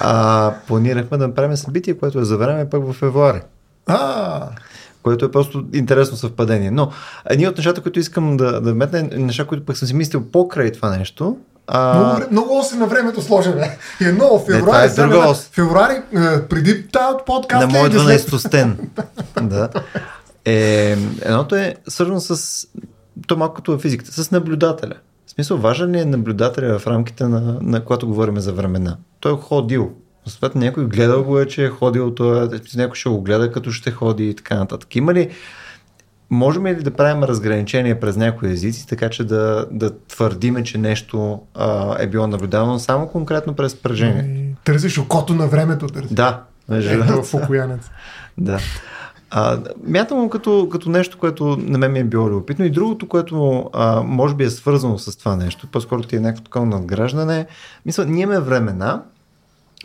А, 0.00 0.54
планирахме 0.66 1.18
да 1.18 1.28
направим 1.28 1.56
събитие, 1.56 1.94
което 1.94 2.20
е 2.20 2.24
за 2.24 2.36
време 2.36 2.70
пък 2.70 2.86
в 2.86 2.92
февруари. 2.92 3.40
А, 3.86 4.48
което 5.02 5.24
е 5.24 5.30
просто 5.30 5.64
интересно 5.74 6.16
съвпадение. 6.16 6.70
Но 6.70 6.90
едни 7.30 7.48
от 7.48 7.56
нещата, 7.56 7.80
които 7.80 7.98
искам 7.98 8.36
да, 8.36 8.60
да 8.60 8.72
вметна, 8.72 8.98
е 8.98 9.02
неща, 9.02 9.44
които 9.44 9.64
пък 9.64 9.76
съм 9.76 9.88
си 9.88 9.94
мислил 9.94 10.24
покрай 10.32 10.72
това 10.72 10.96
нещо. 10.98 11.38
А... 11.66 11.94
много, 11.98 12.20
много 12.30 12.58
оси 12.58 12.76
на 12.76 12.86
времето 12.86 13.22
сложен 13.22 13.58
е. 13.58 13.78
Едно 14.00 14.24
в 14.24 14.44
това 14.44 14.54
февруари, 14.54 14.86
е 14.86 14.88
сега 14.88 15.06
друга 15.06 15.28
ос. 15.28 15.48
февруари, 15.52 15.92
е, 15.94 16.42
преди 16.42 16.88
тази 16.88 17.16
подкаст. 17.26 17.72
на 17.72 17.80
след- 17.80 17.92
12 17.92 18.36
стен. 18.36 18.90
да. 19.42 19.68
Е, 20.44 20.96
едното 21.22 21.54
е 21.54 21.74
свързано 21.88 22.20
с, 22.20 22.66
то 23.26 23.36
малко 23.36 23.54
като 23.54 23.74
е 23.74 23.78
физиката, 23.78 24.24
с 24.24 24.30
наблюдателя. 24.30 24.94
В 25.26 25.30
смисъл, 25.30 25.56
важен 25.56 25.90
ли 25.90 25.98
е 26.00 26.04
наблюдателя 26.04 26.78
в 26.78 26.86
рамките 26.86 27.24
на, 27.24 27.58
на 27.60 27.84
когато 27.84 28.06
говорим 28.06 28.38
за 28.40 28.52
времена? 28.52 28.96
Той 29.20 29.32
е 29.32 29.36
ходил. 29.36 29.90
Съответно, 30.26 30.60
някой 30.60 30.86
гледал 30.86 31.24
го 31.24 31.38
е, 31.38 31.46
че 31.46 31.64
е 31.64 31.68
ходил, 31.68 32.14
той, 32.14 32.44
е- 32.44 32.48
някой 32.76 32.94
ще 32.96 33.08
го 33.08 33.20
гледа 33.22 33.52
като 33.52 33.70
ще 33.72 33.90
ходи 33.90 34.28
и 34.28 34.34
така 34.34 34.54
нататък. 34.54 34.96
Има 34.96 35.14
ли, 35.14 35.30
можем 36.32 36.66
ли 36.66 36.74
да 36.74 36.90
правим 36.90 37.24
разграничение 37.24 38.00
през 38.00 38.16
някои 38.16 38.52
езици, 38.52 38.86
така 38.86 39.10
че 39.10 39.24
да, 39.24 39.66
да 39.70 39.98
твърдиме, 39.98 40.64
че 40.64 40.78
нещо 40.78 41.40
а, 41.54 41.96
е 42.02 42.06
било 42.06 42.26
наблюдавано 42.26 42.78
само 42.78 43.08
конкретно 43.08 43.54
през 43.54 43.74
пържение? 43.74 44.22
И 44.22 44.54
Търсиш 44.64 44.98
окото 44.98 45.34
на 45.34 45.46
времето. 45.46 45.86
Търсиш. 45.86 46.12
Да, 46.12 46.42
Ето 46.70 47.22
в 47.22 47.34
Окоянец. 47.34 47.90
Да. 48.38 48.58
А, 49.30 49.58
мятам 49.86 50.18
го 50.18 50.30
като, 50.30 50.68
като 50.72 50.90
нещо, 50.90 51.18
което 51.18 51.56
на 51.60 51.78
мен 51.78 51.92
ми 51.92 51.98
е 51.98 52.04
било 52.04 52.30
любопитно. 52.30 52.64
И 52.64 52.70
другото, 52.70 53.08
което 53.08 53.70
а, 53.72 54.02
може 54.02 54.34
би 54.34 54.44
е 54.44 54.50
свързано 54.50 54.98
с 54.98 55.16
това 55.16 55.36
нещо, 55.36 55.66
по-скоро 55.66 56.02
ти 56.02 56.16
е 56.16 56.20
някакво 56.20 56.44
такова 56.44 56.66
надграждане. 56.66 57.46
Мисля, 57.86 58.04
ние 58.04 58.22
имаме 58.22 58.40
времена, 58.40 59.02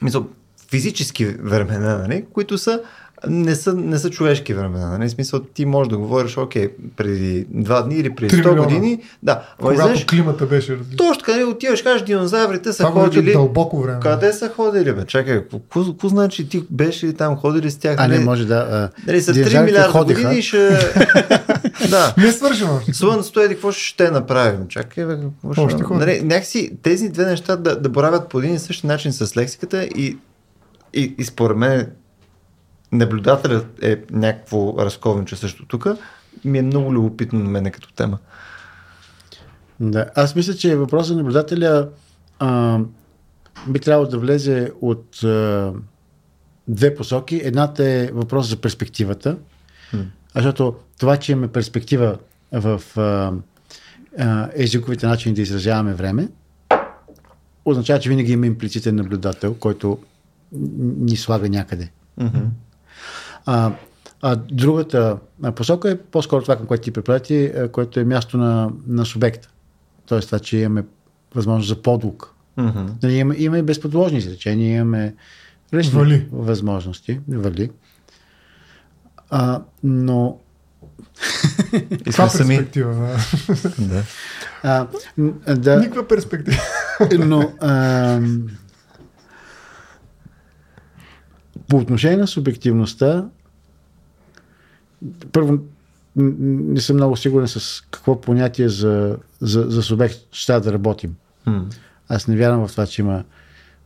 мисля, 0.02 0.24
физически 0.70 1.26
времена, 1.26 1.98
нали, 1.98 2.26
които 2.34 2.58
са 2.58 2.82
не 3.28 3.56
са, 3.56 3.74
не 3.74 3.98
са 3.98 4.10
човешки 4.10 4.54
времена. 4.54 4.90
Нали? 4.90 5.10
Смисъл, 5.10 5.40
ти 5.40 5.66
можеш 5.66 5.90
да 5.90 5.98
говориш, 5.98 6.38
окей, 6.38 6.70
преди 6.98 7.48
два 7.50 7.82
дни 7.82 7.96
или 7.96 8.16
преди 8.16 8.30
Три 8.30 8.38
100 8.38 8.50
милиона. 8.50 8.64
години. 8.64 9.02
Да, 9.24 9.44
Когато 9.58 9.74
изведнъж, 9.76 10.06
климата 10.06 10.46
беше 10.46 10.74
различна. 10.74 10.98
точно 10.98 11.24
къде 11.24 11.44
отиваш, 11.44 11.82
кажеш, 11.82 12.02
динозаврите 12.02 12.74
са 12.74 12.84
Това 12.84 13.04
ходили. 13.04 13.32
дълбоко 13.32 13.82
време. 13.82 14.00
Къде 14.00 14.34
са 14.34 14.50
ходили, 14.50 14.94
бе? 14.94 15.06
Чакай, 15.06 15.44
какво 15.44 16.08
значи 16.08 16.50
ти 16.50 16.64
беше 16.70 17.08
ли 17.08 17.14
там, 17.14 17.36
ходили 17.36 17.72
с 17.72 17.78
тях? 17.78 17.96
А 17.98 18.08
не, 18.08 18.14
нали? 18.16 18.26
може 18.26 18.46
да... 18.46 18.56
а, 18.56 18.90
Нали, 19.08 19.22
са 19.22 19.32
3 19.32 19.34
динозаврите 19.34 19.66
милиарда 19.66 19.92
ходиха. 19.92 20.22
години 20.22 20.42
ще... 20.42 20.58
да. 21.90 22.14
Не 22.18 22.32
свършено. 22.32 22.80
Слънцето 22.92 23.40
еди, 23.40 23.54
какво 23.54 23.72
ще 23.72 24.12
направим? 24.12 24.68
Чакай, 24.68 25.06
бе, 25.06 25.18
какво 25.44 25.70
ще... 25.70 25.84
Нали, 25.92 26.22
някакси 26.24 26.72
тези 26.84 27.10
две 27.10 27.26
неща 27.26 27.56
да, 27.56 27.80
да 27.80 27.90
боравят 27.90 28.30
по 28.30 28.40
един 28.40 28.54
и 28.54 28.60
същи 28.60 28.88
начин 28.88 29.14
с 29.14 29.38
лексиката 29.38 29.84
и, 29.86 30.18
и, 30.94 31.16
и 31.18 31.24
според 31.24 31.58
мен 31.58 31.88
наблюдателят 32.92 33.84
е 33.84 34.04
някакво 34.12 34.76
разковниче 34.80 35.36
също 35.36 35.66
тук. 35.66 35.88
Ми 36.46 36.58
е 36.58 36.62
много 36.62 36.94
любопитно 36.94 37.40
на 37.40 37.50
мене 37.50 37.72
като 37.72 37.94
тема. 37.94 38.18
Да. 39.80 40.06
Аз 40.16 40.36
мисля, 40.36 40.54
че 40.54 40.76
въпросът 40.76 41.16
на 41.16 41.24
наблюдателя 41.24 41.90
а, 42.40 42.80
би 43.68 43.80
трябвало 43.80 44.10
да 44.10 44.18
влезе 44.18 44.72
от 44.82 45.24
а, 45.24 45.74
две 46.68 46.96
посоки. 46.96 47.42
Едната 47.44 47.90
е 47.90 48.10
въпрос 48.14 48.50
за 48.50 48.58
перспективата. 48.58 49.38
М. 49.94 50.04
Защото 50.36 50.76
това, 51.00 51.18
че 51.18 51.32
имаме 51.32 51.48
перспектива 51.48 52.18
в 52.52 52.82
а, 52.98 53.34
а, 54.20 54.50
езиковите 54.54 55.08
начини 55.08 55.36
да 55.36 55.42
изразяваме 55.42 55.94
време, 55.94 56.28
означава, 57.66 58.00
че 58.00 58.10
винаги 58.10 58.32
има 58.32 58.48
имплицитен 58.48 58.96
наблюдател, 58.96 59.54
който 59.54 60.00
ни 60.52 61.18
слага 61.18 61.50
някъде. 61.50 61.90
А, 63.48 63.72
а 64.22 64.36
другата 64.36 65.18
посока 65.56 65.92
е 65.92 65.98
по-скоро 65.98 66.42
това, 66.42 66.56
към 66.56 66.66
което 66.66 66.84
ти 66.84 66.92
препрати, 66.92 67.46
а, 67.46 67.70
което 67.70 68.00
е 68.00 68.04
място 68.04 68.38
на, 68.38 68.70
на 68.88 69.06
субекта. 69.06 69.50
Тоест 70.06 70.28
това, 70.28 70.40
че 70.40 70.58
имаме 70.58 70.84
възможност 71.36 71.70
за 71.70 71.82
подлук. 71.82 72.34
Мгм. 72.58 72.86
Нали, 73.04 73.14
имаме, 73.14 73.36
имаме 73.40 73.64
безподложни 73.64 74.18
изречения, 74.18 74.76
имаме 74.76 75.16
различни 75.74 76.00
Вали. 76.00 76.28
възможности. 76.32 77.20
Вали. 77.28 77.70
А, 79.30 79.62
но 79.84 80.40
И 81.74 82.12
Това 82.12 82.30
сами. 82.30 82.48
перспектива. 82.58 83.18
Да. 83.80 84.04
А, 84.64 84.88
да, 85.48 85.80
Никаква 85.80 86.08
перспектива. 86.08 86.58
но 87.20 87.52
а, 87.62 88.22
по 91.70 91.78
отношение 91.78 92.18
на 92.18 92.28
субективността, 92.28 93.26
първо 95.32 95.60
не 96.16 96.82
съм 96.82 96.96
много 96.96 97.18
сигурен 97.18 97.48
с 97.48 97.84
какво 97.92 98.22
понятие 98.22 98.70
за, 98.70 99.18
за, 99.42 99.66
за 99.70 99.84
субект 99.84 100.18
ще 100.32 100.60
да 100.60 100.74
работим. 100.74 101.16
М. 101.46 101.66
Аз 102.10 102.28
не 102.28 102.36
вярвам 102.36 102.68
в 102.68 102.72
това, 102.72 102.86
че 102.86 103.02
има 103.02 103.24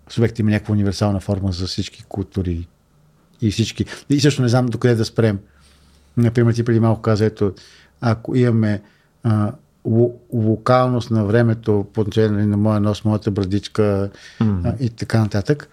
субект 0.09 0.39
има 0.39 0.51
някаква 0.51 0.71
универсална 0.71 1.19
форма 1.19 1.51
за 1.51 1.67
всички 1.67 2.03
култури 2.09 2.67
и 3.41 3.51
всички. 3.51 3.85
И 4.09 4.19
също 4.19 4.41
не 4.41 4.47
знам 4.47 4.65
докъде 4.65 4.95
да 4.95 5.05
спрем. 5.05 5.39
Например, 6.17 6.53
ти 6.53 6.63
преди 6.63 6.79
малко 6.79 7.01
каза, 7.01 7.25
ето, 7.25 7.53
ако 8.01 8.35
имаме 8.35 8.81
а, 9.23 9.51
ло- 9.87 10.13
локалност 10.33 11.11
на 11.11 11.25
времето 11.25 11.85
по 11.93 12.01
отношение 12.01 12.29
нали, 12.29 12.45
на 12.45 12.57
моя 12.57 12.79
нос, 12.79 13.05
моята 13.05 13.31
брадичка 13.31 14.09
а, 14.39 14.73
и 14.79 14.89
така 14.89 15.19
нататък, 15.19 15.69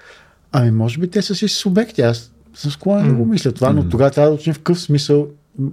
ами 0.52 0.70
може 0.70 0.98
би 0.98 1.10
те 1.10 1.22
са 1.22 1.34
си 1.34 1.48
субекти. 1.48 2.02
Аз 2.02 2.32
съм 2.60 2.70
склонен 2.70 3.08
да 3.08 3.14
го 3.14 3.24
мисля 3.24 3.52
това, 3.52 3.72
но 3.72 3.88
тогава 3.88 4.10
трябва 4.10 4.30
да 4.30 4.36
учим 4.36 4.54
в 4.54 4.58
какъв 4.58 4.80
смисъл 4.80 5.28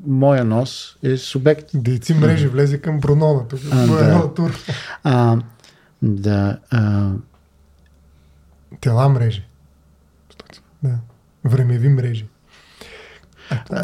моя 0.08 0.46
нос 0.46 0.98
е 1.04 1.18
субект. 1.18 1.70
Дейци 1.74 2.14
мрежи 2.14 2.48
влезе 2.48 2.78
към 2.78 3.00
Брунона. 3.00 3.48
Тук. 3.48 3.60
А, 3.72 3.84
е 3.84 3.88
да. 3.88 4.34
тур. 4.34 4.60
А, 5.04 5.38
да, 6.02 6.58
а, 6.72 7.12
Тела 8.82 9.10
мрежи. 9.10 9.48
Да. 10.84 10.98
Времеви 11.44 11.90
мрежи. 11.90 12.28
А, 13.70 13.84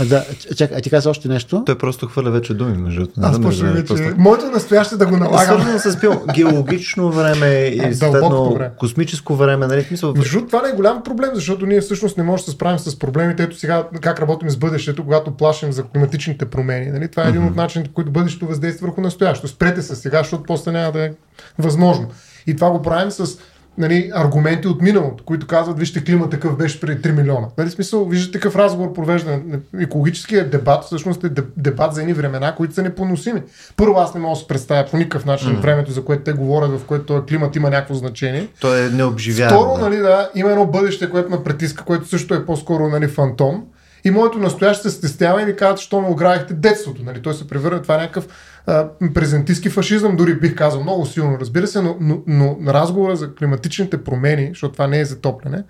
е. 0.00 0.04
да, 0.04 0.24
чакай, 0.56 0.76
а 0.78 0.80
ти 0.80 0.90
каза 0.90 1.10
още 1.10 1.28
нещо? 1.28 1.62
Той 1.66 1.78
просто 1.78 2.06
хвърля 2.06 2.30
вече 2.30 2.54
думи, 2.54 2.76
между 2.76 3.06
Аз 3.22 3.40
почвам 3.40 3.72
вече. 3.72 3.86
просто- 3.86 4.12
Моето 4.16 4.46
настояще 4.46 4.96
да 4.96 5.06
го 5.06 5.16
налагам. 5.16 5.60
Свързано 5.60 5.78
с 5.78 6.00
пил, 6.00 6.22
геологично 6.34 7.10
време 7.12 7.46
и 7.56 7.94
съответно 7.94 8.54
време. 8.54 8.70
космическо 8.78 9.36
време, 9.36 9.66
нали? 9.66 9.84
В 9.84 9.86
Смисъл, 9.86 10.14
Между 10.16 10.46
това 10.46 10.62
не 10.62 10.68
е 10.68 10.72
голям 10.72 11.02
проблем, 11.02 11.30
защото 11.34 11.66
ние 11.66 11.80
всъщност 11.80 12.16
не 12.16 12.22
можем 12.24 12.44
да 12.44 12.50
се 12.50 12.56
справим 12.56 12.78
с 12.78 12.98
проблемите. 12.98 13.42
Ето 13.42 13.58
сега 13.58 13.84
как 14.00 14.20
работим 14.20 14.50
с 14.50 14.56
бъдещето, 14.56 15.04
когато 15.04 15.30
плашим 15.30 15.72
за 15.72 15.82
климатичните 15.82 16.44
промени. 16.44 16.86
Нали? 16.86 17.08
Това 17.08 17.24
е 17.24 17.28
един 17.28 17.44
от 17.44 17.56
начините, 17.56 17.90
които 17.94 18.10
бъдещето 18.10 18.46
въздейства 18.46 18.86
върху 18.86 19.00
настоящето. 19.00 19.48
Спрете 19.48 19.82
се 19.82 19.96
сега, 19.96 20.18
защото 20.18 20.42
после 20.46 20.72
няма 20.72 20.92
да 20.92 21.04
е 21.04 21.10
възможно. 21.58 22.08
И 22.46 22.56
това 22.56 22.70
го 22.70 22.82
правим 22.82 23.10
с 23.10 23.38
нали, 23.78 24.10
аргументи 24.14 24.68
от 24.68 24.82
миналото, 24.82 25.24
които 25.24 25.46
казват, 25.46 25.78
вижте, 25.78 26.04
климат 26.04 26.30
такъв 26.30 26.56
беше 26.56 26.80
преди 26.80 27.02
3 27.02 27.12
милиона. 27.12 27.46
Нали, 27.58 27.70
смисъл, 27.70 28.04
виждате 28.04 28.38
такъв 28.38 28.56
разговор 28.56 28.92
провежда. 28.92 29.40
Екологическият 29.80 30.50
дебат 30.50 30.84
всъщност 30.84 31.24
е 31.24 31.30
деб- 31.30 31.52
дебат 31.56 31.94
за 31.94 32.00
едни 32.00 32.12
времена, 32.12 32.54
които 32.54 32.74
са 32.74 32.82
непоносими. 32.82 33.42
Първо, 33.76 33.98
аз 33.98 34.14
не 34.14 34.20
мога 34.20 34.34
да 34.34 34.40
се 34.40 34.46
представя 34.46 34.86
по 34.90 34.96
никакъв 34.96 35.24
начин 35.24 35.56
времето, 35.56 35.92
за 35.92 36.04
което 36.04 36.22
те 36.22 36.32
говорят, 36.32 36.70
в 36.70 36.84
което 36.84 37.04
този 37.04 37.26
климат 37.26 37.56
има 37.56 37.70
някакво 37.70 37.94
значение. 37.94 38.48
той 38.60 38.86
е 38.86 38.88
необживяем. 38.88 39.50
Второ, 39.50 39.74
да. 39.74 39.80
нали, 39.80 39.96
да, 39.96 40.30
има 40.34 40.50
едно 40.50 40.66
бъдеще, 40.66 41.10
което 41.10 41.30
ме 41.30 41.44
притиска, 41.44 41.84
което 41.84 42.08
също 42.08 42.34
е 42.34 42.46
по-скоро 42.46 42.88
нали, 42.88 43.08
фантом. 43.08 43.64
И 44.06 44.10
моето 44.10 44.38
настояще 44.38 44.90
се 44.90 44.96
стеснява 44.96 45.42
и 45.42 45.44
ми 45.44 45.56
казват, 45.56 45.78
що 45.78 46.00
ме 46.00 46.08
оградихте 46.08 46.54
детството. 46.54 47.02
Нали? 47.04 47.22
Той 47.22 47.34
се 47.34 47.48
превърна 47.48 47.82
това 47.82 47.94
е 47.94 47.98
някакъв 47.98 48.26
а, 48.66 48.88
презентистски 49.14 49.68
фашизъм, 49.68 50.16
дори 50.16 50.34
бих 50.34 50.54
казал 50.54 50.82
много 50.82 51.06
силно, 51.06 51.38
разбира 51.40 51.66
се, 51.66 51.82
но, 51.82 51.96
но, 52.00 52.22
но 52.26 52.56
разговора 52.66 53.16
за 53.16 53.34
климатичните 53.34 54.04
промени, 54.04 54.48
защото 54.48 54.72
това 54.72 54.86
не 54.86 55.00
е 55.00 55.04
затопляне, 55.04 55.62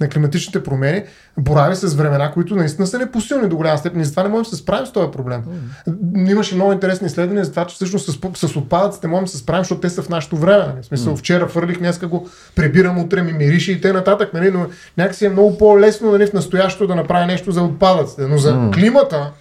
на 0.00 0.08
климатичните 0.08 0.62
промени, 0.62 1.02
борави 1.38 1.76
с 1.76 1.94
времена, 1.94 2.30
които 2.32 2.56
наистина 2.56 2.86
са 2.86 2.98
непосилни 2.98 3.48
до 3.48 3.56
голяма 3.56 3.78
степен 3.78 4.00
и 4.00 4.04
затова 4.04 4.22
не 4.22 4.28
можем 4.28 4.42
да 4.42 4.56
се 4.56 4.62
справим 4.62 4.86
с 4.86 4.92
този 4.92 5.10
проблем. 5.10 5.42
Mm. 5.88 6.30
Имаше 6.30 6.54
много 6.54 6.72
интересни 6.72 7.06
изследвания 7.06 7.44
за 7.44 7.50
това, 7.50 7.64
че 7.66 7.74
всъщност 7.74 8.10
с, 8.10 8.48
с 8.48 8.56
отпадъците 8.56 9.06
можем 9.06 9.24
да 9.24 9.30
се 9.30 9.38
справим, 9.38 9.64
защото 9.64 9.80
те 9.80 9.90
са 9.90 10.02
в 10.02 10.08
нашето 10.08 10.36
време. 10.36 10.66
Нали? 10.66 10.82
В 10.82 10.86
смисъл, 10.86 11.16
mm. 11.16 11.18
вчера 11.18 11.48
фърлих, 11.48 11.78
днеска 11.78 12.06
го 12.06 12.28
прибирам, 12.54 12.98
утре 12.98 13.22
ми 13.22 13.32
мирише 13.32 13.72
и 13.72 13.80
те 13.80 13.92
нататък, 13.92 14.34
нали? 14.34 14.50
но 14.50 14.66
някакси 14.98 15.26
е 15.26 15.28
много 15.28 15.58
по-лесно 15.58 16.12
нали, 16.12 16.26
в 16.26 16.32
настоящето 16.32 16.86
да 16.86 16.94
направя 16.94 17.26
нещо 17.26 17.52
за 17.52 17.62
отпадъците, 17.62 18.26
но 18.26 18.38
за 18.38 18.54
mm. 18.54 18.74
климата 18.74 19.32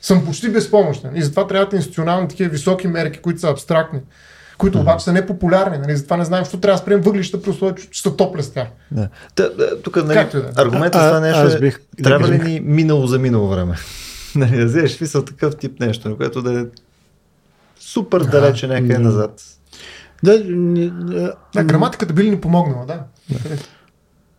съм 0.00 0.24
почти 0.24 0.48
безпомощен. 0.48 1.16
И 1.16 1.22
затова 1.22 1.46
трябват 1.46 1.72
институционални 1.72 2.28
такива 2.28 2.50
високи 2.50 2.88
мерки, 2.88 3.18
които 3.18 3.40
са 3.40 3.48
абстрактни, 3.48 4.00
които 4.58 4.80
обаче 4.80 5.04
са 5.04 5.12
непопулярни. 5.12 5.78
Нали? 5.78 5.96
Затова 5.96 6.16
не 6.16 6.24
знаем, 6.24 6.44
защо 6.44 6.60
трябва 6.60 6.74
да 6.74 6.82
спрем 6.82 7.00
въглища 7.00 7.42
при 7.42 7.50
условие, 7.50 7.74
че 7.90 8.02
са 8.02 8.16
топля 8.16 8.42
с 8.42 8.50
тях. 8.50 8.68
Да. 8.90 9.08
Та, 9.34 9.50
тук 9.82 9.96
нали, 9.96 10.06
да 10.06 10.20
е. 10.20 10.42
аргументът 10.56 10.94
А- 10.94 11.04
за 11.04 11.08
това 11.08 11.18
а- 11.18 11.20
нещо 11.20 11.40
аз 11.40 11.54
е, 11.54 11.60
бих- 11.60 11.80
да 11.96 12.02
трябва 12.02 12.28
ли 12.28 12.38
ни 12.38 12.60
минало 12.60 13.06
за 13.06 13.18
минало 13.18 13.48
време? 13.48 13.76
нали, 14.34 14.56
да 14.56 14.66
вземеш 14.66 14.90
смисъл 14.90 15.24
такъв 15.24 15.56
тип 15.56 15.80
нещо, 15.80 16.08
на 16.08 16.16
което 16.16 16.42
да 16.42 16.60
е 16.60 16.64
супер 17.80 18.20
далече 18.20 18.66
някъде 18.66 18.98
назад. 18.98 19.42
Да, 20.22 20.38
Да, 21.54 21.64
граматиката 21.64 22.12
би 22.12 22.22
ли 22.24 22.30
ни 22.30 22.40
помогнала, 22.40 22.86
да. 22.86 23.02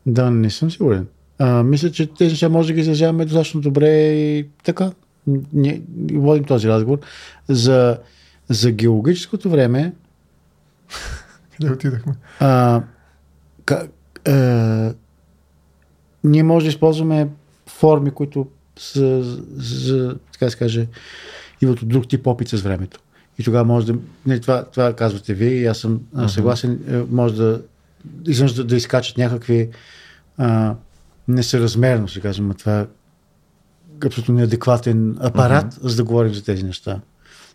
да, 0.06 0.31
не 0.31 0.49
съм 0.49 0.72
сигурен. 0.72 1.07
А, 1.40 1.64
мисля, 1.64 1.91
че 1.91 2.07
тези 2.07 2.31
неща 2.31 2.49
може 2.49 2.68
да 2.68 2.73
ги 2.73 2.81
изразяваме 2.81 3.26
достатъчно 3.26 3.61
добре 3.61 3.90
и 4.07 4.48
така. 4.64 4.91
Ние 5.53 5.81
водим 6.13 6.43
този 6.43 6.67
разговор. 6.67 6.99
За, 7.47 7.97
за 8.49 8.71
геологическото 8.71 9.49
време 9.49 9.93
Къде 11.57 11.73
отидахме? 11.73 12.13
а, 12.39 12.81
ка, 13.65 13.87
а, 14.27 14.93
ние 16.23 16.43
може 16.43 16.65
да 16.65 16.69
използваме 16.69 17.27
форми, 17.67 18.11
които 18.11 18.47
са, 18.79 19.21
за, 19.55 20.15
така 20.31 20.45
да 20.45 20.51
се 20.51 20.57
каже, 20.57 20.87
от 21.65 21.87
друг 21.87 22.07
тип 22.07 22.27
опит 22.27 22.47
с 22.47 22.61
времето. 22.61 22.99
И 23.39 23.43
тогава 23.43 23.65
може 23.65 23.85
да... 23.85 23.99
Не, 24.25 24.39
това, 24.39 24.65
това 24.65 24.93
казвате 24.93 25.33
вие 25.33 25.51
и 25.51 25.65
аз 25.65 25.77
съм 25.77 25.99
uh-huh. 26.15 26.27
съгласен. 26.27 26.79
е, 26.89 26.97
Може 27.11 27.35
да 27.35 27.61
да, 28.05 28.63
да 28.63 28.75
изкачат 28.75 29.17
някакви 29.17 29.69
а, 30.37 30.75
несъразмерности, 31.27 32.21
кажем, 32.21 32.51
а 32.51 32.53
това 32.53 32.79
е 32.79 32.85
абсолютно 34.05 34.34
неадекватен 34.34 35.17
апарат, 35.19 35.73
uh-huh. 35.73 35.88
за 35.88 35.95
да 35.95 36.03
говорим 36.03 36.34
за 36.34 36.43
тези 36.43 36.63
неща. 36.63 36.99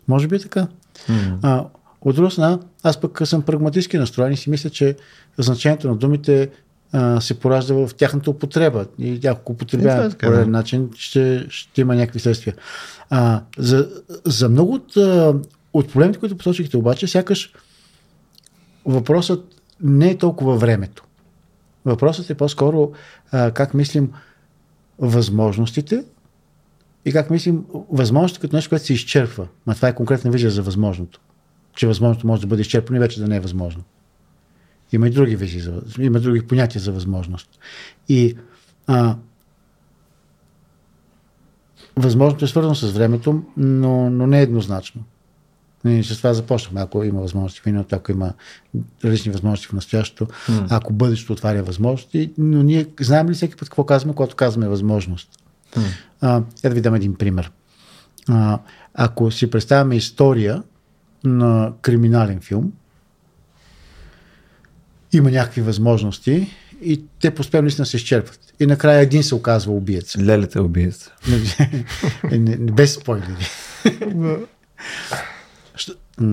Може 0.08 0.28
би 0.28 0.36
е 0.36 0.38
така. 0.38 0.66
М. 1.08 1.38
А, 1.42 1.64
от 2.00 2.16
друга 2.16 2.30
страна, 2.30 2.58
аз 2.82 3.00
пък 3.00 3.20
съм 3.24 3.42
прагматически 3.42 3.98
настроен 3.98 4.32
и 4.32 4.36
си 4.36 4.50
мисля, 4.50 4.70
че 4.70 4.96
значението 5.38 5.88
на 5.88 5.96
думите 5.96 6.50
а, 6.92 7.20
се 7.20 7.40
поражда 7.40 7.74
в 7.74 7.90
тяхната 7.96 8.30
употреба. 8.30 8.86
И 8.98 9.26
ако 9.26 9.52
употребяват 9.52 10.04
е 10.04 10.08
по 10.08 10.10
така, 10.10 10.26
пореден 10.26 10.44
да. 10.44 10.50
начин, 10.50 10.90
ще, 10.96 11.46
ще 11.48 11.80
има 11.80 11.94
някакви 11.94 12.20
следствия. 12.20 12.54
А, 13.10 13.42
за, 13.58 13.90
за 14.24 14.48
много 14.48 14.74
от, 14.74 14.96
от 15.72 15.92
проблемите, 15.92 16.18
които 16.18 16.36
посочихте 16.36 16.76
обаче, 16.76 17.06
сякаш 17.06 17.52
въпросът 18.86 19.44
не 19.80 20.10
е 20.10 20.18
толкова 20.18 20.56
времето. 20.56 21.04
Въпросът 21.84 22.30
е 22.30 22.34
по-скоро 22.34 22.92
а, 23.32 23.50
как 23.50 23.74
мислим 23.74 24.12
възможностите 24.98 26.04
и 27.04 27.12
как 27.12 27.30
мислим 27.30 27.64
възможностите 27.90 28.40
като 28.40 28.56
нещо, 28.56 28.68
което 28.68 28.84
се 28.84 28.92
изчерпва. 28.92 29.48
Ма 29.66 29.74
това 29.74 29.88
е 29.88 29.94
конкретна 29.94 30.30
визия 30.30 30.50
за 30.50 30.62
възможното. 30.62 31.20
Че 31.76 31.86
възможното 31.86 32.26
може 32.26 32.40
да 32.40 32.46
бъде 32.46 32.62
изчерпано 32.62 32.96
и 32.96 33.00
вече 33.00 33.20
да 33.20 33.28
не 33.28 33.36
е 33.36 33.40
възможно. 33.40 33.82
Има 34.92 35.08
и 35.08 35.10
други 35.10 35.36
визии, 35.36 35.60
за, 35.60 35.82
има 35.98 36.20
други 36.20 36.46
понятия 36.46 36.82
за 36.82 36.92
възможност. 36.92 37.58
И 38.08 38.36
а, 38.86 39.16
възможното 41.96 42.44
е 42.44 42.48
свързано 42.48 42.74
с 42.74 42.92
времето, 42.92 43.42
но, 43.56 44.10
но 44.10 44.26
не 44.26 44.38
е 44.38 44.42
еднозначно. 44.42 45.02
Ние 45.84 46.04
с 46.04 46.16
това 46.16 46.34
започнахме. 46.34 46.80
Ако 46.80 47.04
има 47.04 47.20
възможности 47.20 47.60
в 47.60 47.66
миналото, 47.66 47.96
ако 47.96 48.12
има 48.12 48.32
различни 49.04 49.32
възможности 49.32 49.66
в 49.66 49.72
настоящето, 49.72 50.26
М. 50.48 50.66
ако 50.70 50.92
бъдещето 50.92 51.32
отваря 51.32 51.62
възможности, 51.62 52.32
но 52.38 52.62
ние 52.62 52.86
знаем 53.00 53.28
ли 53.28 53.34
всеки 53.34 53.56
път 53.56 53.68
какво 53.68 53.84
казваме, 53.84 54.14
когато 54.14 54.36
казваме 54.36 54.68
възможност? 54.68 55.43
А, 56.20 56.42
я 56.64 56.70
да 56.70 56.74
ви 56.74 56.80
дам 56.80 56.94
един 56.94 57.14
пример. 57.14 57.52
А, 58.28 58.58
ако 58.94 59.30
си 59.30 59.50
представяме 59.50 59.96
история 59.96 60.62
на 61.24 61.72
криминален 61.82 62.40
филм, 62.40 62.72
има 65.12 65.30
някакви 65.30 65.62
възможности 65.62 66.54
и 66.82 67.04
те 67.20 67.34
постепенно 67.34 67.62
наистина 67.62 67.86
се 67.86 67.96
изчерпват. 67.96 68.54
И 68.60 68.66
накрая 68.66 69.00
един 69.00 69.22
се 69.22 69.34
оказва 69.34 69.72
убиец. 69.72 70.18
Лелете 70.18 70.60
убиец. 70.60 71.10
Не, 71.28 72.38
не, 72.38 72.38
не, 72.38 72.56
без 72.56 72.94
спойлери. 72.94 73.48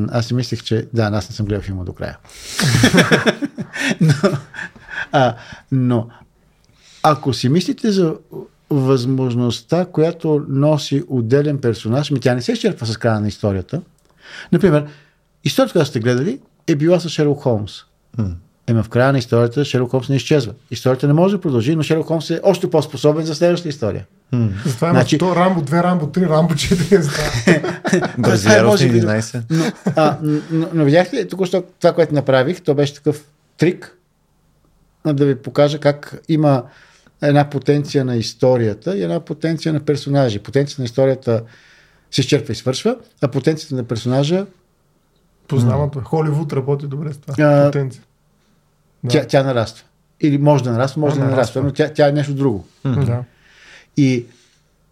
Аз 0.09 0.25
си 0.25 0.33
мислех, 0.33 0.63
че... 0.63 0.87
Да, 0.93 1.09
аз 1.13 1.29
не 1.29 1.35
съм 1.35 1.45
гледал 1.45 1.63
филма 1.63 1.83
до 1.83 1.93
края. 1.93 2.17
но, 4.01 4.13
а, 5.11 5.35
но 5.71 6.09
ако 7.03 7.33
си 7.33 7.49
мислите 7.49 7.91
за 7.91 8.15
възможността, 8.72 9.85
която 9.85 10.45
носи 10.49 11.03
отделен 11.07 11.57
персонаж, 11.57 12.11
ми 12.11 12.19
тя 12.19 12.35
не 12.35 12.41
се 12.41 12.52
изчерпва 12.52 12.85
с 12.85 12.98
края 12.98 13.19
на 13.19 13.27
историята. 13.27 13.81
Например, 14.52 14.85
историята, 15.43 15.72
която 15.72 15.89
сте 15.89 15.99
гледали, 15.99 16.39
е 16.68 16.76
била 16.76 16.99
с 16.99 17.10
Шерлок 17.10 17.39
Холмс. 17.39 17.72
Ема 18.68 18.84
в 18.84 18.89
края 18.89 19.11
на 19.11 19.19
историята 19.19 19.65
Шерлок 19.65 19.91
Холмс 19.91 20.10
не 20.10 20.15
изчезва. 20.15 20.53
Историята 20.72 21.07
не 21.07 21.14
може 21.14 21.35
да 21.35 21.41
продължи, 21.41 21.76
но 21.76 21.84
Шерлок 21.84 22.07
Холмс 22.07 22.30
е 22.30 22.39
още 22.43 22.69
по-способен 22.69 23.26
за 23.26 23.35
следващата 23.35 23.69
история. 23.69 24.06
М. 24.31 24.49
Затова 24.65 24.88
има 24.88 24.99
Значи- 24.99 25.18
то 25.18 25.35
Рамбо 25.35 25.61
2, 25.61 25.84
Рамбо 25.84 26.06
3, 26.06 26.30
Рамбо 26.30 26.53
4. 26.53 26.91
не 26.91 27.02
знам. 27.03 28.11
Бразилия 28.18 28.64
може 28.64 28.89
би 28.89 28.99
да- 28.99 29.07
11. 29.07 29.43
Но, 29.49 29.64
а, 29.95 30.18
но, 30.52 30.68
но 30.73 30.84
видяхте 30.85 31.15
ли 31.15 31.27
току-що 31.27 31.64
това, 31.80 31.93
което 31.93 32.14
направих, 32.14 32.61
то 32.61 32.76
беше 32.76 32.93
такъв 32.93 33.23
трик, 33.57 33.98
да 35.06 35.26
ви 35.26 35.35
покажа 35.35 35.80
как 35.80 36.22
има 36.30 36.64
една 37.22 37.49
потенция 37.49 38.06
на 38.06 38.15
историята 38.15 38.98
и 38.98 39.03
една 39.03 39.19
потенция 39.19 39.73
на 39.73 39.80
персонажи. 39.80 40.39
Потенцията 40.39 40.81
на 40.81 40.85
историята 40.85 41.43
се 42.11 42.22
изчерпва 42.22 42.52
и 42.52 42.56
свършва, 42.56 42.95
а 43.22 43.27
потенцията 43.27 43.76
на 43.76 43.84
персонажа 43.84 44.45
Познавам. 45.48 45.91
Холивуд 46.03 46.53
работи 46.53 46.88
добре 46.88 47.14
с 47.14 47.18
това. 47.18 47.34
А, 47.39 47.65
Потенция. 47.65 48.03
Да. 49.03 49.10
тя, 49.10 49.27
тя 49.27 49.43
нараства. 49.43 49.85
Или 50.22 50.38
може 50.38 50.64
да 50.64 50.72
нараства, 50.72 50.99
може 50.99 51.15
А, 51.15 51.19
да 51.19 51.26
нараства, 51.26 51.61
нараства. 51.61 51.64
но 51.64 51.88
тя, 51.89 51.93
тя 51.93 52.07
е 52.07 52.11
нещо 52.11 52.34
друго. 52.34 52.65
Да. 52.85 53.23
И 53.98 54.26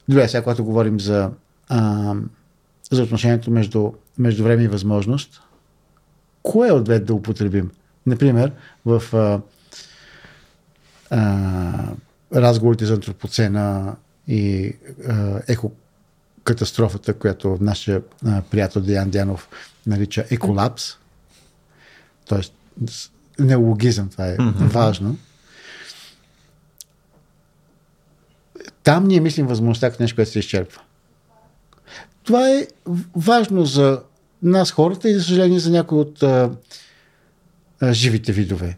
добре, 0.09 0.27
сега 0.27 0.43
когато 0.43 0.63
говорим 0.63 0.99
за, 0.99 1.31
а, 1.69 2.15
за 2.91 3.03
отношението 3.03 3.51
между, 3.51 3.91
между 4.17 4.43
време 4.43 4.63
и 4.63 4.67
възможност, 4.67 5.41
кое 6.43 6.71
от 6.71 6.83
двете 6.83 7.05
да 7.05 7.13
употребим? 7.13 7.71
Например, 8.05 8.51
в 8.85 9.03
а, 9.13 9.41
а, 11.09 11.91
разговорите 12.35 12.85
за 12.85 12.93
антропоцена 12.93 13.95
и 14.27 14.73
а, 15.07 15.41
екокатастрофата, 15.47 17.13
която 17.13 17.57
нашия 17.61 18.01
а, 18.25 18.41
приятел 18.41 18.81
Деян 18.81 19.09
Дянов 19.09 19.49
нарича 19.87 20.25
еколапс, 20.31 20.83
т.е. 22.29 22.41
неологизъм, 23.39 24.09
това 24.09 24.27
е 24.27 24.37
Мгм. 24.39 24.65
важно. 24.65 25.17
Там 28.83 29.07
ние 29.07 29.19
мислим 29.19 29.47
възможността 29.47 29.91
като 29.91 30.03
нещо, 30.03 30.15
което 30.15 30.31
се 30.31 30.39
изчерпва. 30.39 30.81
Това 32.23 32.49
е 32.49 32.67
важно 33.15 33.65
за 33.65 34.01
нас 34.43 34.71
хората 34.71 35.09
и 35.09 35.13
за 35.13 35.23
съжаление 35.23 35.59
за 35.59 35.71
някои 35.71 35.99
от 35.99 36.23
а, 36.23 36.51
а, 37.81 37.93
живите 37.93 38.31
видове. 38.31 38.77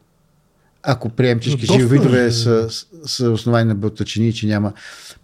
Ако 0.83 1.09
приемем, 1.09 1.39
че 1.39 1.49
живи 1.49 1.85
видове 1.85 2.19
живи. 2.19 2.31
са, 2.31 2.67
са 3.05 3.29
основани 3.29 3.67
на 3.67 3.75
белтъчини 3.75 4.27
и 4.27 4.33
че 4.33 4.47
няма. 4.47 4.73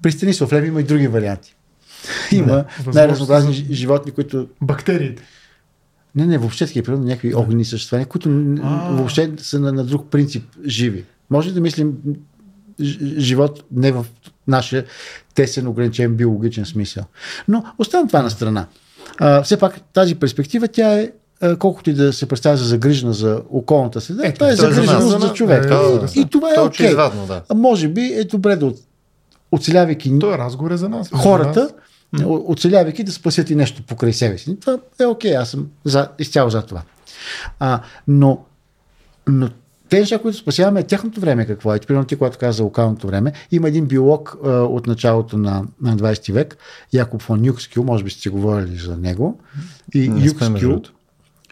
При 0.02 0.12
Станислав 0.12 0.54
Лев 0.54 0.68
има 0.68 0.82
и 0.82 0.84
други 0.84 1.08
варианти. 1.08 1.56
Има 2.32 2.66
най-разнообразни 2.94 3.54
животни, 3.72 4.12
които 4.12 4.48
Бактериите. 4.62 5.24
не, 6.16 6.26
не, 6.26 6.38
въобще 6.38 6.66
такива, 6.66 6.86
примерно 6.86 7.06
някакви 7.06 7.36
огнени 7.36 7.66
същества, 7.66 8.06
които 8.06 8.30
въобще 8.90 9.32
са 9.38 9.60
на, 9.60 9.74
на 9.74 9.84
друг 9.84 10.10
принцип 10.10 10.44
живи. 10.66 11.06
Може 11.30 11.54
да 11.54 11.62
мислим 11.62 11.94
живот 13.18 13.64
не 13.72 13.92
в 13.92 14.06
нашия 14.48 14.86
тесен, 15.34 15.68
ограничен 15.68 16.16
биологичен 16.16 16.66
смисъл. 16.66 17.04
Но 17.48 17.66
оставям 17.78 18.08
това 18.08 18.22
на 18.22 18.30
страна. 18.30 18.68
А, 19.18 19.44
все 19.44 19.58
пак 19.58 19.82
тази 19.94 20.16
перспектива, 20.16 20.68
тя 20.68 21.00
е 21.00 21.12
колкото 21.60 21.90
и 21.90 21.94
да 21.94 22.14
се 22.14 22.26
представя 22.26 22.58
за 22.58 22.66
загрижена 22.66 23.14
за 23.14 23.42
околната 23.50 24.02
среда, 24.02 24.28
Е, 24.28 24.34
това 24.34 24.50
е 24.50 24.52
е 24.52 24.56
за 24.56 24.62
загриженост 24.62 25.12
нас. 25.12 25.22
за, 25.22 25.34
човек. 25.34 25.66
Е, 26.04 26.08
се. 26.08 26.20
и 26.20 26.26
това 26.26 26.50
е 26.50 26.60
окей. 26.60 26.86
очевидно, 26.88 27.26
да. 27.28 27.42
А 27.50 27.54
може 27.54 27.88
би 27.88 28.02
е 28.04 28.24
добре 28.24 28.56
да 28.56 28.74
оцелявайки 29.52 30.20
Той 30.20 30.38
разговор 30.38 30.72
е 30.72 30.78
за 30.78 30.90
нас. 30.90 31.10
хората, 31.14 31.70
За 32.14 32.24
нас. 32.24 32.38
оцелявайки 32.46 33.04
да 33.04 33.12
спасят 33.12 33.50
и 33.50 33.56
нещо 33.56 33.84
покрай 33.84 34.14
себе 34.14 34.38
си. 34.38 34.60
Това 34.60 34.78
е 35.00 35.06
окей, 35.06 35.36
аз 35.36 35.50
съм 35.50 35.68
за, 35.86 36.08
изцяло 36.20 36.50
за 36.50 36.62
това. 36.62 36.82
А, 37.60 37.82
но, 38.08 38.40
но 39.28 39.50
те 39.90 40.00
неща, 40.00 40.20
които 40.20 40.38
спасяваме, 40.38 40.84
тяхното 40.84 41.20
време 41.20 41.46
какво 41.46 41.76
е. 41.76 41.80
Примерно 41.80 42.06
ти, 42.06 42.16
когато 42.16 42.38
каза 42.38 42.52
за 42.52 42.64
локалното 42.64 43.08
време, 43.08 43.34
има 43.52 43.68
един 43.68 43.86
биолог 43.86 44.38
а, 44.46 44.50
от 44.50 44.88
началото 44.88 45.38
на, 45.38 45.64
на 45.82 45.98
20 45.98 46.34
век, 46.34 46.58
Якоб 46.94 47.22
фон 47.22 47.46
Юкскил, 47.46 47.84
може 47.84 48.04
би 48.04 48.10
сте 48.10 48.30
говорили 48.30 48.78
за 48.78 48.98
него. 48.98 49.40
И 49.94 50.10
Не 50.10 50.30
сме, 50.30 50.60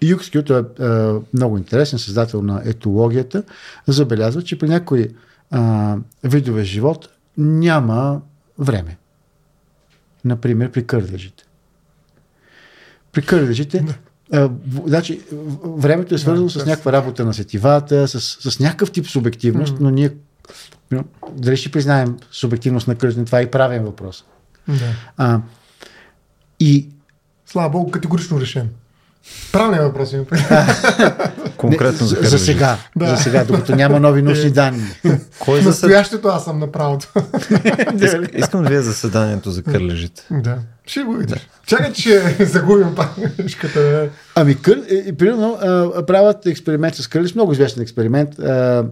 Юкскил, 0.05 0.43
той 0.43 0.59
е 0.59 0.83
а, 0.83 1.19
много 1.33 1.57
интересен, 1.57 1.99
създател 1.99 2.41
на 2.41 2.61
етологията, 2.65 3.43
забелязва, 3.87 4.41
че 4.41 4.59
при 4.59 4.67
някои 4.67 5.07
а, 5.51 5.95
видове 6.23 6.63
живот 6.63 7.09
няма 7.37 8.21
време. 8.59 8.97
Например, 10.25 10.71
при 10.71 10.87
кърлежите. 10.87 11.43
При 13.11 13.21
А, 14.33 14.41
в- 14.41 14.87
значи, 14.87 15.21
времето 15.65 16.15
е 16.15 16.17
свързано 16.17 16.47
Да, 16.47 16.53
с 16.53 16.65
някаква 16.65 16.91
работа 16.91 17.25
на 17.25 17.33
сетивата, 17.33 18.07
с, 18.07 18.21
с 18.51 18.59
някакъв 18.59 18.91
тип 18.91 19.07
субективност, 19.07 19.73
Мгм. 19.73 19.83
но 19.83 19.89
ние 19.89 20.09
дали 21.31 21.57
ще 21.57 21.71
признаем 21.71 22.17
субективност 22.31 22.87
на 22.87 22.95
кръжне, 22.95 23.25
това 23.25 23.39
е 23.39 23.43
и 23.43 23.51
правен 23.51 23.83
въпрос. 23.83 24.25
Да. 24.67 24.75
А, 25.17 25.41
и 26.59 26.89
Слава 27.45 27.69
Богу, 27.69 27.91
категорично 27.91 28.41
решен. 28.41 28.69
Правилният 29.51 29.83
въпрос 29.83 30.13
ми. 30.13 30.19
Конкретно 31.57 32.01
не, 32.01 32.07
за 32.07 32.15
за, 32.15 32.29
за 32.29 32.39
сега, 32.39 32.77
Да. 32.95 33.07
за 33.07 33.17
сега, 33.17 33.43
докато 33.43 33.75
няма 33.75 33.99
нови 33.99 34.21
научни 34.21 34.49
данни. 34.49 34.83
Кой 35.39 35.57
за 35.57 35.63
съд... 35.63 35.65
Настоящето 35.65 36.27
аз 36.27 36.43
съм 36.43 36.59
направото. 36.59 37.07
Иск- 37.15 38.35
Искам 38.35 38.63
да 38.63 38.69
видя 38.69 38.81
заседанието 38.81 39.51
за 39.51 39.63
кърлежите. 39.63 40.21
да. 40.31 40.57
Ще 40.85 41.01
го 41.01 41.13
видиш. 41.13 41.47
Чакай, 41.65 41.93
че 41.93 42.21
загубим 42.41 42.95
панешката. 42.95 44.09
Ами, 44.35 44.55
кър, 44.55 44.77
е, 44.89 44.95
е, 44.99 45.13
примерно, 45.13 45.57
правят 46.07 46.45
експеримент 46.45 46.95
с 46.95 47.07
кърлиш, 47.07 47.35
много 47.35 47.51
известен 47.51 47.83
експеримент, 47.83 48.39
а, 48.39 48.85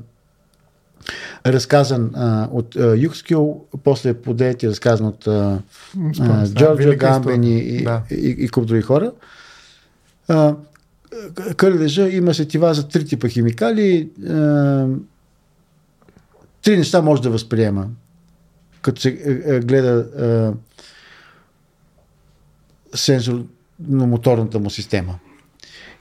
разказан 1.45 2.11
а, 2.15 2.47
от 2.51 2.75
а, 2.75 2.95
Юкскил, 2.97 3.55
после 3.83 4.13
подеят 4.13 4.63
и 4.63 4.69
разказан 4.69 5.07
от 5.07 5.27
а, 5.27 5.59
Джорджа 6.45 6.95
Гамбен 6.95 7.43
и, 7.43 7.59
и, 7.59 7.83
Да. 7.83 8.01
и, 8.11 8.35
и 8.39 8.47
куп 8.49 8.65
други 8.65 8.81
хора. 8.81 9.11
А, 9.11 9.25
кърлежа 11.57 12.09
има 12.09 12.33
сетива 12.33 12.73
за 12.73 12.87
три 12.87 13.05
типа 13.05 13.27
химикали. 13.27 14.09
А, 14.29 14.87
три 16.61 16.77
неща 16.77 17.01
може 17.01 17.21
да 17.21 17.29
възприема, 17.29 17.87
като 18.81 19.01
се 19.01 19.09
е, 19.09 19.55
е, 19.55 19.59
гледа 19.59 20.07
а, 20.17 20.53
сензорно-моторната 22.97 24.59
му 24.59 24.69
система. 24.69 25.19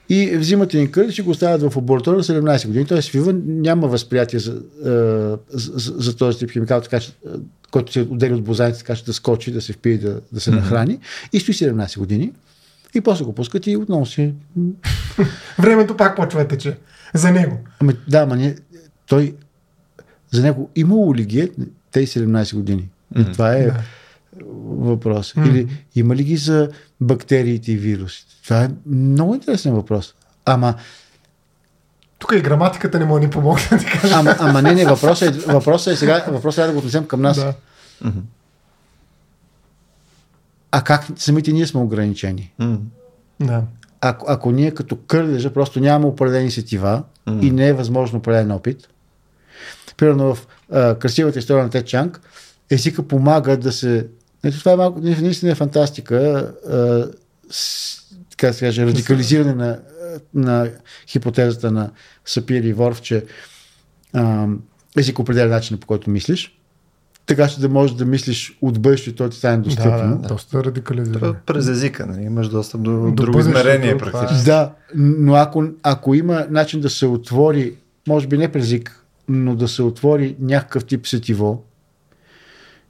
И 0.08 0.36
взимат 0.36 0.74
един 0.74 0.90
кърлеж 0.90 1.18
и 1.18 1.22
го 1.22 1.30
оставят 1.30 1.72
в 1.72 1.76
лаборатория 1.76 2.22
17 2.22 2.66
години. 2.66 2.86
Той 2.86 3.02
свива, 3.02 3.34
няма 3.46 3.88
възприятие 3.88 4.38
за, 4.38 4.52
а, 4.84 4.88
за, 5.50 5.94
за, 5.96 6.16
този 6.16 6.38
тип 6.38 6.50
химикал, 6.50 6.80
така 6.80 7.00
че, 7.00 7.12
а, 7.26 7.38
който 7.70 7.92
се 7.92 8.00
отдели 8.00 8.34
от 8.34 8.42
бозайните, 8.42 8.78
така 8.78 8.96
че 8.96 9.04
да 9.04 9.12
скочи, 9.12 9.52
да 9.52 9.62
се 9.62 9.72
впие, 9.72 9.98
да, 9.98 10.20
да 10.32 10.40
се 10.40 10.50
нахрани. 10.50 10.98
И 11.32 11.40
стои 11.40 11.54
17 11.54 11.98
години. 11.98 12.32
И 12.94 13.00
после 13.00 13.24
го 13.24 13.34
пускат 13.34 13.66
и 13.66 13.76
отново 13.76 14.06
си... 14.06 14.34
Времето 15.58 15.96
пак 15.96 16.16
почва 16.16 16.40
да 16.40 16.48
тече. 16.48 16.78
За 17.14 17.30
него. 17.30 17.58
Ами, 17.80 17.92
да, 18.08 18.18
ама 18.18 18.36
не, 18.36 18.56
той... 19.06 19.34
За 20.30 20.42
него 20.42 20.70
имало 20.76 21.14
ли 21.14 21.24
ги 21.24 21.40
е 21.40 21.48
тези 21.90 22.06
17 22.06 22.54
години? 22.54 22.88
И 23.18 23.32
това 23.32 23.52
е 23.52 23.66
Да. 23.66 23.74
въпрос. 24.64 25.36
Мгм. 25.36 25.50
Или 25.50 25.68
има 25.94 26.16
ли 26.16 26.24
ги 26.24 26.36
за 26.36 26.68
бактериите 27.00 27.72
и 27.72 27.76
вирусите? 27.76 28.34
Това 28.44 28.64
е 28.64 28.70
много 28.86 29.34
интересен 29.34 29.74
въпрос. 29.74 30.14
Ама, 30.44 30.74
Тук 32.18 32.32
и 32.32 32.40
граматиката 32.40 32.98
не 32.98 33.04
може 33.04 33.20
да 33.20 33.26
ни 33.26 33.30
помогне 33.32 33.62
да 33.70 33.78
ти 33.78 33.84
кажа. 33.86 34.14
ама, 34.14 34.36
ама 34.38 34.62
не, 34.62 34.74
не, 34.74 34.84
въпросът 34.84 35.36
е, 35.36 35.52
въпросът 35.52 35.94
е 35.94 35.96
сега, 35.96 36.24
въпросът 36.28 36.64
е 36.64 36.66
да 36.66 36.72
го 36.72 36.78
отнесем 36.78 37.06
към 37.06 37.22
нас. 37.22 37.36
Да. 37.36 37.54
А 40.72 40.82
как 40.84 41.06
самите 41.16 41.52
ние 41.52 41.66
сме 41.66 41.80
ограничени? 41.80 42.54
М. 42.58 42.78
да. 43.40 43.62
Ако, 44.00 44.26
ако 44.28 44.50
ние 44.50 44.70
като 44.70 44.96
кърлежа 44.96 45.52
просто 45.52 45.80
нямаме 45.80 46.06
определени 46.06 46.50
сетива 46.50 47.02
Мгм. 47.26 47.46
и 47.46 47.50
не 47.50 47.68
е 47.68 47.72
възможно 47.72 48.18
определен 48.18 48.50
опит, 48.50 48.88
примерно 49.96 50.34
в 50.34 50.46
а, 50.72 50.98
красивата 50.98 51.38
история 51.38 51.64
на 51.64 51.70
Тед 51.70 51.86
Чанг, 51.86 52.20
езика 52.70 53.02
помага 53.02 53.56
да 53.56 53.72
се... 53.72 54.06
Ето 54.44 54.58
това 54.58 54.72
е 54.72 54.76
малко, 54.76 55.00
наистина 55.00 55.52
е 55.52 55.54
фантастика, 55.54 56.16
а, 56.70 57.06
с, 57.50 57.96
така 58.30 58.46
да 58.46 58.52
се 58.52 58.64
каже, 58.64 58.86
радикализиране 58.86 59.54
на, 59.54 59.80
на 60.34 60.70
хипотезата 61.08 61.70
на 61.70 61.90
Сапир 62.24 62.62
и 62.62 62.72
Ворф, 62.72 63.02
че 63.02 63.24
а, 64.12 64.46
език 64.96 65.18
определя 65.18 65.48
начина 65.48 65.80
по 65.80 65.86
който 65.86 66.10
мислиш, 66.10 66.58
така 67.26 67.48
че 67.48 67.60
да 67.60 67.68
можеш 67.68 67.96
да 67.96 68.04
мислиш 68.04 68.58
от 68.62 68.80
бъдещето, 68.80 69.16
то 69.16 69.30
ти 69.30 69.36
стане 69.36 69.56
Да, 69.56 69.62
достъпно. 69.62 70.18
да, 70.18 70.28
доста 70.28 70.64
радикализирано. 70.64 71.20
Това 71.20 71.34
През 71.46 71.68
езика, 71.68 72.06
нали? 72.06 72.22
имаш 72.22 72.48
достъп 72.48 72.82
до, 72.82 72.90
До 73.00 73.10
друго 73.10 73.38
измерение 73.38 73.98
практически. 73.98 74.44
Да, 74.44 74.72
но 74.94 75.34
ако, 75.34 75.64
ако 75.82 76.14
има 76.14 76.46
начин 76.50 76.80
да 76.80 76.90
се 76.90 77.06
отвори, 77.06 77.74
може 78.08 78.26
би 78.26 78.38
не 78.38 78.52
през 78.52 78.64
език, 78.64 79.04
но 79.28 79.54
да 79.56 79.68
се 79.68 79.82
отвори 79.82 80.36
някакъв 80.40 80.84
тип 80.84 81.06
сетиво, 81.06 81.64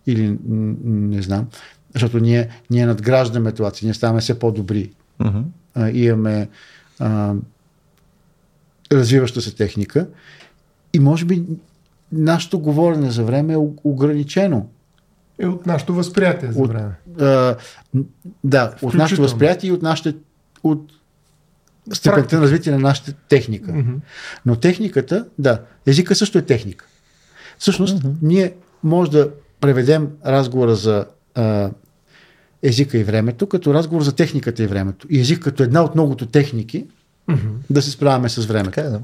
или 0.07 0.39
не 0.85 1.23
знам, 1.23 1.47
защото 1.95 2.19
ние, 2.19 2.49
ние 2.71 2.87
надграждаме 2.87 3.53
това, 3.53 3.73
ние 3.83 3.95
ставаме 3.95 4.21
все 4.21 4.39
по-добри. 4.39 4.91
Мгм. 5.19 5.39
А, 5.75 5.91
имаме 5.91 6.49
а, 6.99 7.35
развиваща 8.93 9.41
се 9.41 9.55
техника 9.55 10.07
и 10.93 10.99
може 11.01 11.25
би 11.25 11.43
нашето 12.13 12.59
говорене 12.59 13.11
за 13.11 13.25
време 13.25 13.53
е 13.53 13.57
ограничено. 13.85 14.69
И 15.43 15.47
от 15.47 15.67
нашето 15.67 15.95
възприятие 15.95 16.53
за 16.53 16.61
От- 16.61 16.69
време. 16.69 16.91
А, 17.21 17.57
м, 17.95 18.03
да, 18.45 18.75
от 18.83 18.95
нашето 18.95 19.23
възприятие 19.23 19.71
и 19.71 19.73
от 19.73 19.83
нашите 19.83 20.15
от 20.63 20.93
степента 21.93 22.37
на 22.37 22.43
развитие 22.43 22.73
на 22.73 22.79
нашата 22.79 23.13
техника. 23.13 23.73
Мгм. 23.73 23.93
Но 24.47 24.57
техниката, 24.57 25.27
да, 25.39 25.61
езика 25.87 26.15
също 26.15 26.39
е 26.39 26.43
техника. 26.43 26.87
Всъщност, 27.59 28.05
Мгм. 28.05 28.09
ние 28.23 28.53
може 28.83 29.11
да 29.11 29.31
преведем 29.61 30.09
разговора 30.27 30.75
за 30.75 31.07
а, 31.35 31.71
езика 32.63 32.99
и 32.99 33.05
времето, 33.05 33.47
като 33.47 33.75
разговор 33.75 34.03
за 34.03 34.13
техниката 34.13 34.63
и 34.63 34.67
времето. 34.67 35.07
И 35.11 35.21
език 35.21 35.39
като 35.39 35.63
една 35.63 35.83
от 35.83 35.95
многото 35.95 36.27
техники 36.27 36.87
Мгм. 37.29 37.49
да 37.71 37.83
се 37.83 37.91
справяме 37.91 38.29
с 38.29 38.47
времето. 38.47 38.71
Така 38.71 38.81
е, 38.81 38.91
да. 38.91 39.01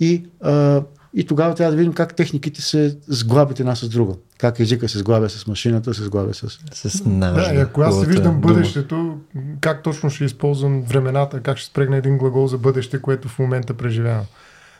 И, 0.00 0.24
а, 0.40 0.82
и 1.14 1.26
тогава 1.26 1.54
трябва 1.54 1.70
да 1.70 1.76
видим 1.76 1.92
как 1.92 2.14
техниките 2.14 2.62
се 2.62 2.98
сглабят 3.08 3.60
една 3.60 3.76
с 3.76 3.88
друга. 3.88 4.14
Как 4.38 4.60
езика 4.60 4.88
се 4.88 4.98
сглабя 4.98 5.28
с 5.30 5.46
машината, 5.46 5.94
се 5.94 6.02
сглабя 6.02 6.34
с... 6.34 6.48
С 6.72 7.04
нажа. 7.04 7.48
Да, 7.48 7.54
и 7.54 7.60
ако 7.60 7.80
аз 7.80 8.00
си 8.00 8.06
виждам 8.06 8.40
дума. 8.40 8.54
бъдещето, 8.54 9.18
как 9.60 9.82
точно 9.82 10.10
ще 10.10 10.24
използвам 10.24 10.82
времената, 10.82 11.40
как 11.40 11.58
ще 11.58 11.66
спрегна 11.70 11.96
един 11.96 12.18
глагол 12.18 12.46
за 12.46 12.58
бъдеще, 12.58 13.00
което 13.00 13.28
в 13.28 13.38
момента 13.38 13.74
преживявам. 13.74 14.24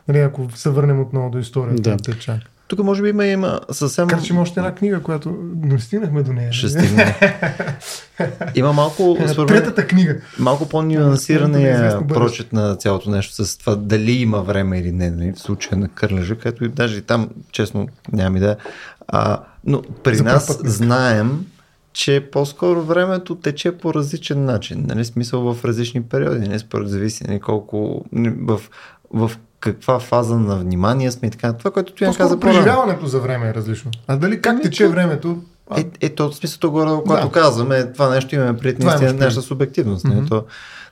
Нали, 0.08 0.18
ако 0.18 0.48
се 0.54 0.70
върнем 0.70 1.00
отново 1.00 1.30
до 1.30 1.38
историята 1.38 1.82
Да. 1.82 1.90
на 1.90 1.96
Течак. 1.96 2.40
Тук 2.76 2.84
може 2.84 3.02
би 3.02 3.08
има, 3.08 3.26
има 3.26 3.60
съвсем... 3.70 4.08
Така 4.08 4.22
че 4.22 4.32
има 4.32 4.42
още 4.42 4.60
една 4.60 4.74
книга, 4.74 5.02
която 5.02 5.36
не 5.62 5.78
стигнахме 5.78 6.22
до 6.22 6.32
нея. 6.32 6.52
Ще 6.52 6.66
нали? 6.66 6.86
стигне. 6.86 7.16
Има 8.54 8.72
малко, 8.72 9.16
според 9.32 9.50
мен, 9.50 9.58
Третата 9.58 9.86
книга. 9.86 10.16
малко 10.38 10.68
по-нюансирания 10.68 11.68
неизвестно 11.68 12.00
бъдеще. 12.00 12.20
прочет 12.20 12.52
на 12.52 12.76
цялото 12.76 13.10
нещо 13.10 13.44
с 13.44 13.58
това 13.58 13.76
дали 13.76 14.12
има 14.12 14.42
време 14.42 14.78
или 14.78 14.92
не, 14.92 15.10
нали, 15.10 15.32
в 15.32 15.38
случая 15.38 15.78
на 15.78 15.88
кърлежа, 15.88 16.36
където 16.38 16.64
и 16.64 16.68
даже 16.68 16.98
и 16.98 17.02
там, 17.02 17.28
честно, 17.50 17.88
нямам 18.12 18.36
идея. 18.36 18.56
А, 19.08 19.40
но 19.64 19.82
при 19.82 20.14
За 20.14 20.24
нас 20.24 20.46
пръв 20.46 20.56
път 20.56 20.64
не. 20.64 20.70
знаем, 20.70 21.46
че 21.92 22.28
по-скоро 22.32 22.82
времето 22.82 23.34
тече 23.34 23.72
по 23.72 23.94
различен 23.94 24.44
начин, 24.44 24.84
нали, 24.88 25.04
смисъл 25.04 25.54
в 25.54 25.64
различни 25.64 26.02
периоди, 26.02 26.48
не 26.48 26.58
според 26.58 26.88
зависи 26.88 27.24
нали, 27.28 27.40
колко, 27.40 28.04
нали, 28.12 28.34
в, 28.40 28.60
в 29.10 29.30
каква 29.62 30.00
фаза 30.00 30.36
на 30.36 30.56
внимание 30.56 31.10
сме 31.10 31.28
и 31.28 31.30
така. 31.30 31.52
Това, 31.52 31.70
което 31.70 31.92
По-скоро 31.94 32.16
каза 32.18 32.40
преживяването 32.40 33.06
за 33.06 33.20
време 33.20 33.48
е 33.48 33.54
различно. 33.54 33.90
А 34.06 34.16
дали 34.16 34.40
как 34.40 34.52
Ами, 34.52 34.62
тече 34.62 34.84
то- 34.84 34.90
времето? 34.90 35.38
Е, 35.76 35.84
ето, 36.00 36.30
в 36.30 36.34
смисъл, 36.34 36.70
горе, 36.70 36.90
когато 36.96 37.26
Да. 37.26 37.32
казваме, 37.32 37.84
това 37.86 38.08
нещо 38.08 38.34
имаме 38.34 38.56
пред 38.58 38.78
наистина 38.78 38.98
предвид. 39.00 39.20
нашата 39.20 39.42
субективност. 39.42 40.04
Mm-hmm. 40.04 40.14
Мгм. 40.14 40.26
То, 40.26 40.44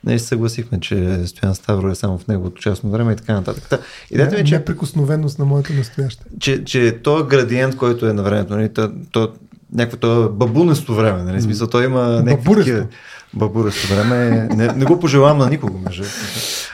не 0.05 0.19
се 0.19 0.27
съгласихме, 0.27 0.81
че 0.81 1.27
Стоян 1.27 1.55
Ставро 1.55 1.89
е 1.89 1.95
само 1.95 2.19
в 2.19 2.27
неговото 2.27 2.63
частно 2.63 2.91
време 2.91 3.13
и 3.13 3.17
така 3.17 3.33
нататък. 3.33 3.65
Та, 3.71 3.79
идеята 4.11 4.35
ми 4.35 4.41
е, 4.41 4.45
че, 4.45 4.55
Неприкосновеност 4.55 5.39
на 5.39 5.45
моето 5.45 5.73
настояще. 5.73 6.25
че, 6.41 6.65
че 6.65 6.99
този 7.03 7.25
градиент, 7.25 7.77
който 7.77 8.07
е 8.07 8.13
на 8.13 8.23
времето, 8.23 8.57
нали, 8.57 8.69
то, 8.69 8.91
то, 9.13 9.29
някакво 9.73 9.97
то 9.99 10.31
бабунесто 10.31 10.95
време, 10.95 11.23
нали, 11.23 11.43
смисъл, 11.43 11.67
той 11.67 11.85
има 11.85 12.03
някакви 12.03 12.55
такива- 12.55 12.87
Бабуресто 13.35 13.95
време. 13.95 14.49
Не, 14.51 14.67
не 14.67 14.85
го 14.85 15.01
пожелавам 15.01 15.39
на 15.39 15.51
никого, 15.51 15.79
между. 15.79 16.05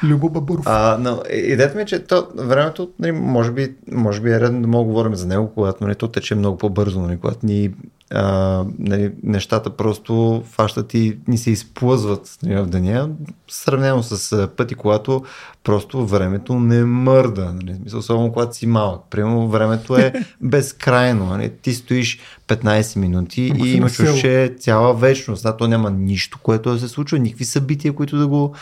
Любо 0.03 0.31
Бабуров. 0.31 0.67
А, 0.67 0.99
но 1.01 1.23
идеята 1.33 1.77
ми 1.77 1.83
е, 1.83 1.87
че 1.87 1.99
то, 1.99 2.29
времето, 2.37 2.91
нали, 2.99 3.13
може, 3.13 3.51
би, 3.51 3.75
може 3.93 4.21
би 4.21 4.31
е 4.31 4.41
редно 4.41 4.61
да 4.61 4.69
мога 4.69 4.85
да 4.85 4.89
говорим 4.89 5.15
за 5.15 5.27
него, 5.27 5.51
когато 5.55 5.85
нали, 5.85 5.95
то 5.95 6.09
тече 6.09 6.35
много 6.35 6.59
по-бързо, 6.59 7.01
нали, 7.01 7.19
когато 7.21 7.47
ни, 7.47 7.71
а, 8.11 8.65
нали, 8.79 9.13
нещата 9.23 9.71
просто 9.71 10.43
фащат 10.51 10.95
и 10.95 11.19
ни 11.29 11.39
се 11.39 11.51
изплъзват 11.51 12.39
нали, 12.43 12.57
в 12.63 12.67
деня, 12.67 13.11
сравнено 13.49 14.03
с 14.03 14.49
пъти, 14.57 14.75
когато 14.75 15.25
просто 15.65 16.07
времето 16.07 16.55
не 16.55 16.85
мърда. 16.85 17.53
Нали, 17.53 17.77
особено 17.95 18.33
когато 18.33 18.57
си 18.57 18.67
малък. 18.67 19.01
Примерно 19.11 19.49
времето 19.49 19.97
е 19.97 20.13
безкрайно. 20.41 21.27
Нали, 21.27 21.53
ти 21.63 21.75
стоиш 21.75 22.19
15 22.49 22.97
минути 22.99 23.53
Ако 23.55 23.65
и 23.65 23.71
имаш 23.71 23.93
село. 23.93 24.07
чувство, 24.07 24.21
че 24.21 24.45
е 24.45 24.49
цяла 24.49 24.95
вечност. 24.95 25.43
Да, 25.43 25.57
то 25.57 25.69
няма 25.69 25.91
нищо, 25.91 26.39
което 26.47 26.73
да 26.73 26.79
се 26.79 26.89
случва, 26.89 27.19
никакви 27.19 27.45
събития, 27.45 27.93
които 27.93 28.19
да 28.19 28.27
го... 28.27 28.55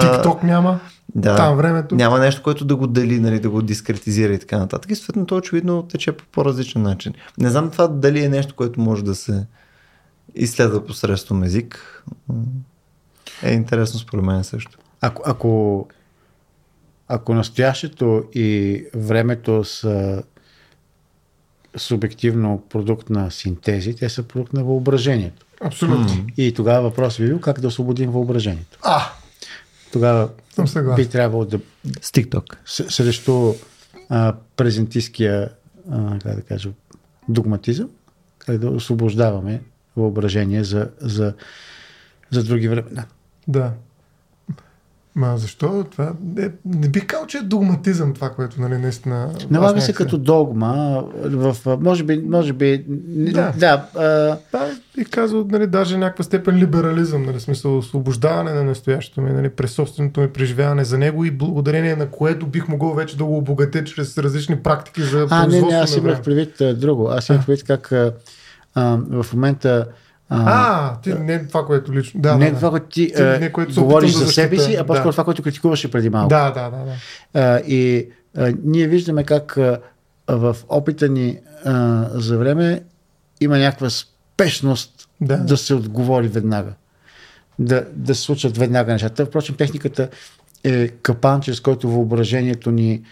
Тикток 0.00 0.42
няма. 0.42 0.80
да. 1.14 1.36
Там 1.36 1.56
времето. 1.56 1.94
Няма 1.94 2.18
нещо, 2.18 2.42
което 2.42 2.64
да 2.64 2.76
го 2.76 2.86
дели, 2.86 3.20
нали, 3.20 3.40
да 3.40 3.50
го 3.50 3.62
дискретизира 3.62 4.34
и 4.34 4.38
така 4.38 4.58
нататък. 4.58 4.90
И 4.90 4.96
съответно 4.96 5.26
то 5.26 5.36
очевидно 5.36 5.82
тече 5.82 6.12
по 6.12 6.24
по-различен 6.32 6.82
начин. 6.82 7.14
Не 7.38 7.50
знам 7.50 7.70
това 7.70 7.88
дали 7.88 8.24
е 8.24 8.28
нещо, 8.28 8.54
което 8.54 8.80
може 8.80 9.04
да 9.04 9.14
се 9.14 9.46
изследва 10.34 10.84
посредством 10.84 11.42
език. 11.42 12.04
Е 13.42 13.52
интересно 13.52 14.00
според 14.00 14.24
мен 14.24 14.44
също. 14.44 14.78
Ако, 15.00 15.22
ако, 15.26 15.86
ако 17.08 17.34
настоящето 17.34 18.24
и 18.34 18.84
времето 18.94 19.64
са 19.64 20.22
субективно 21.76 22.62
продукт 22.68 23.10
на 23.10 23.30
синтези, 23.30 23.96
те 23.96 24.08
са 24.08 24.22
продукт 24.22 24.52
на 24.52 24.64
въображението. 24.64 25.45
Абсолютно. 25.60 26.26
И 26.36 26.54
тогава 26.54 26.82
въпрос 26.82 27.18
би 27.18 27.26
бил 27.26 27.40
как 27.40 27.60
да 27.60 27.68
освободим 27.68 28.10
въображението. 28.10 28.78
А, 28.82 29.02
Тогава 29.92 30.28
би 30.96 31.08
трябвало 31.08 31.44
да 31.44 31.60
С 32.00 32.10
TikTok. 32.10 32.56
срещу 32.90 33.54
а, 34.08 34.34
презентистския, 34.56 35.50
а, 35.90 36.18
как 36.18 36.36
да 36.36 36.42
кажа, 36.42 36.70
догматизъм, 37.28 37.88
как 38.38 38.58
да 38.58 38.70
освобождаваме 38.70 39.62
въображение 39.96 40.64
за, 40.64 40.90
за, 41.00 41.34
за 42.30 42.44
други 42.44 42.68
времена. 42.68 43.04
Да. 43.48 43.72
Ма 45.16 45.34
защо 45.36 45.84
това? 45.90 46.12
Не, 46.36 46.50
не 46.64 46.88
бих 46.88 47.06
казал, 47.06 47.26
че 47.26 47.38
е 47.38 47.42
догматизъм 47.42 48.14
това, 48.14 48.30
което 48.30 48.60
нали, 48.60 48.78
наистина... 48.78 49.30
Налага 49.50 49.80
се 49.80 49.92
като 49.92 50.18
догма, 50.18 51.04
в, 51.24 51.56
може 51.80 52.04
би, 52.04 52.22
може 52.26 52.52
би, 52.52 52.84
Да. 53.32 53.52
да, 53.58 53.86
а, 53.94 54.02
Да, 54.52 54.70
бих 54.96 55.10
казал, 55.10 55.46
нали, 55.50 55.66
даже 55.66 55.96
някаква 55.96 56.24
степен 56.24 56.56
либерализъм, 56.56 57.22
нали, 57.22 57.40
смисъл 57.40 57.78
освобождаване 57.78 58.52
на 58.52 58.64
настоящето 58.64 59.20
ми, 59.20 59.30
нали, 59.30 59.48
през 59.48 59.70
собственото 59.70 60.20
ми 60.20 60.28
преживяване 60.28 60.84
за 60.84 60.98
него 60.98 61.24
и 61.24 61.30
благодарение 61.30 61.96
на 61.96 62.06
което 62.06 62.46
бих 62.46 62.68
могъл 62.68 62.94
вече 62.94 63.16
да 63.16 63.24
го 63.24 63.36
обогатя 63.36 63.84
чрез 63.84 64.18
различни 64.18 64.56
практики 64.56 65.02
за 65.02 65.26
а 65.30 65.40
не, 65.40 65.48
производство 65.48 65.70
не, 65.70 65.82
аз 65.82 65.96
имах 65.96 66.22
предвид 66.22 66.78
друго. 66.80 67.08
Аз 67.08 67.28
имах 67.28 67.46
предвид 67.46 67.66
как 67.66 67.92
а, 67.92 68.12
в 69.10 69.26
момента 69.32 69.86
а, 69.88 69.92
А, 70.28 71.00
ти 71.00 71.14
не 71.14 71.46
това, 71.46 71.66
което 71.66 71.92
лично... 71.92 72.20
Да, 72.20 72.36
не 72.38 72.50
да, 72.50 72.56
това, 72.56 72.66
да. 72.66 72.70
което 72.70 72.86
ти 72.88 73.12
Ти 73.16 73.22
а, 73.22 73.38
не, 73.40 73.52
което 73.52 73.74
се 73.74 73.80
говориш 73.80 74.12
за 74.12 74.26
себе 74.26 74.58
си, 74.58 74.74
а 74.74 74.84
по-скоро 74.84 75.08
Да. 75.08 75.12
това, 75.12 75.24
което 75.24 75.42
критикуваше 75.42 75.90
преди 75.90 76.10
малко. 76.10 76.28
Да, 76.28 76.50
да, 76.50 76.70
да, 76.70 76.84
да. 76.84 76.94
А, 77.34 77.58
и 77.58 78.08
а, 78.36 78.52
ние 78.64 78.86
виждаме 78.86 79.24
как 79.24 79.56
а, 79.56 79.78
в 80.28 80.56
опита 80.68 81.08
ни 81.08 81.38
а, 81.64 82.04
за 82.14 82.38
време 82.38 82.80
има 83.40 83.58
някаква 83.58 83.90
спешност 83.90 85.08
Да. 85.20 85.36
да, 85.36 85.56
се 85.56 85.74
отговори 85.74 86.28
веднага. 86.28 86.72
Да, 87.58 87.86
да 87.92 88.14
се 88.14 88.22
случат 88.22 88.56
веднага 88.58 88.92
нещата. 88.92 89.26
Впрочем, 89.26 89.54
техниката 89.54 90.08
е 90.64 90.88
капан, 90.88 91.40
чрез 91.40 91.60
който 91.60 91.88
въображението 91.90 92.70
ни 92.70 93.02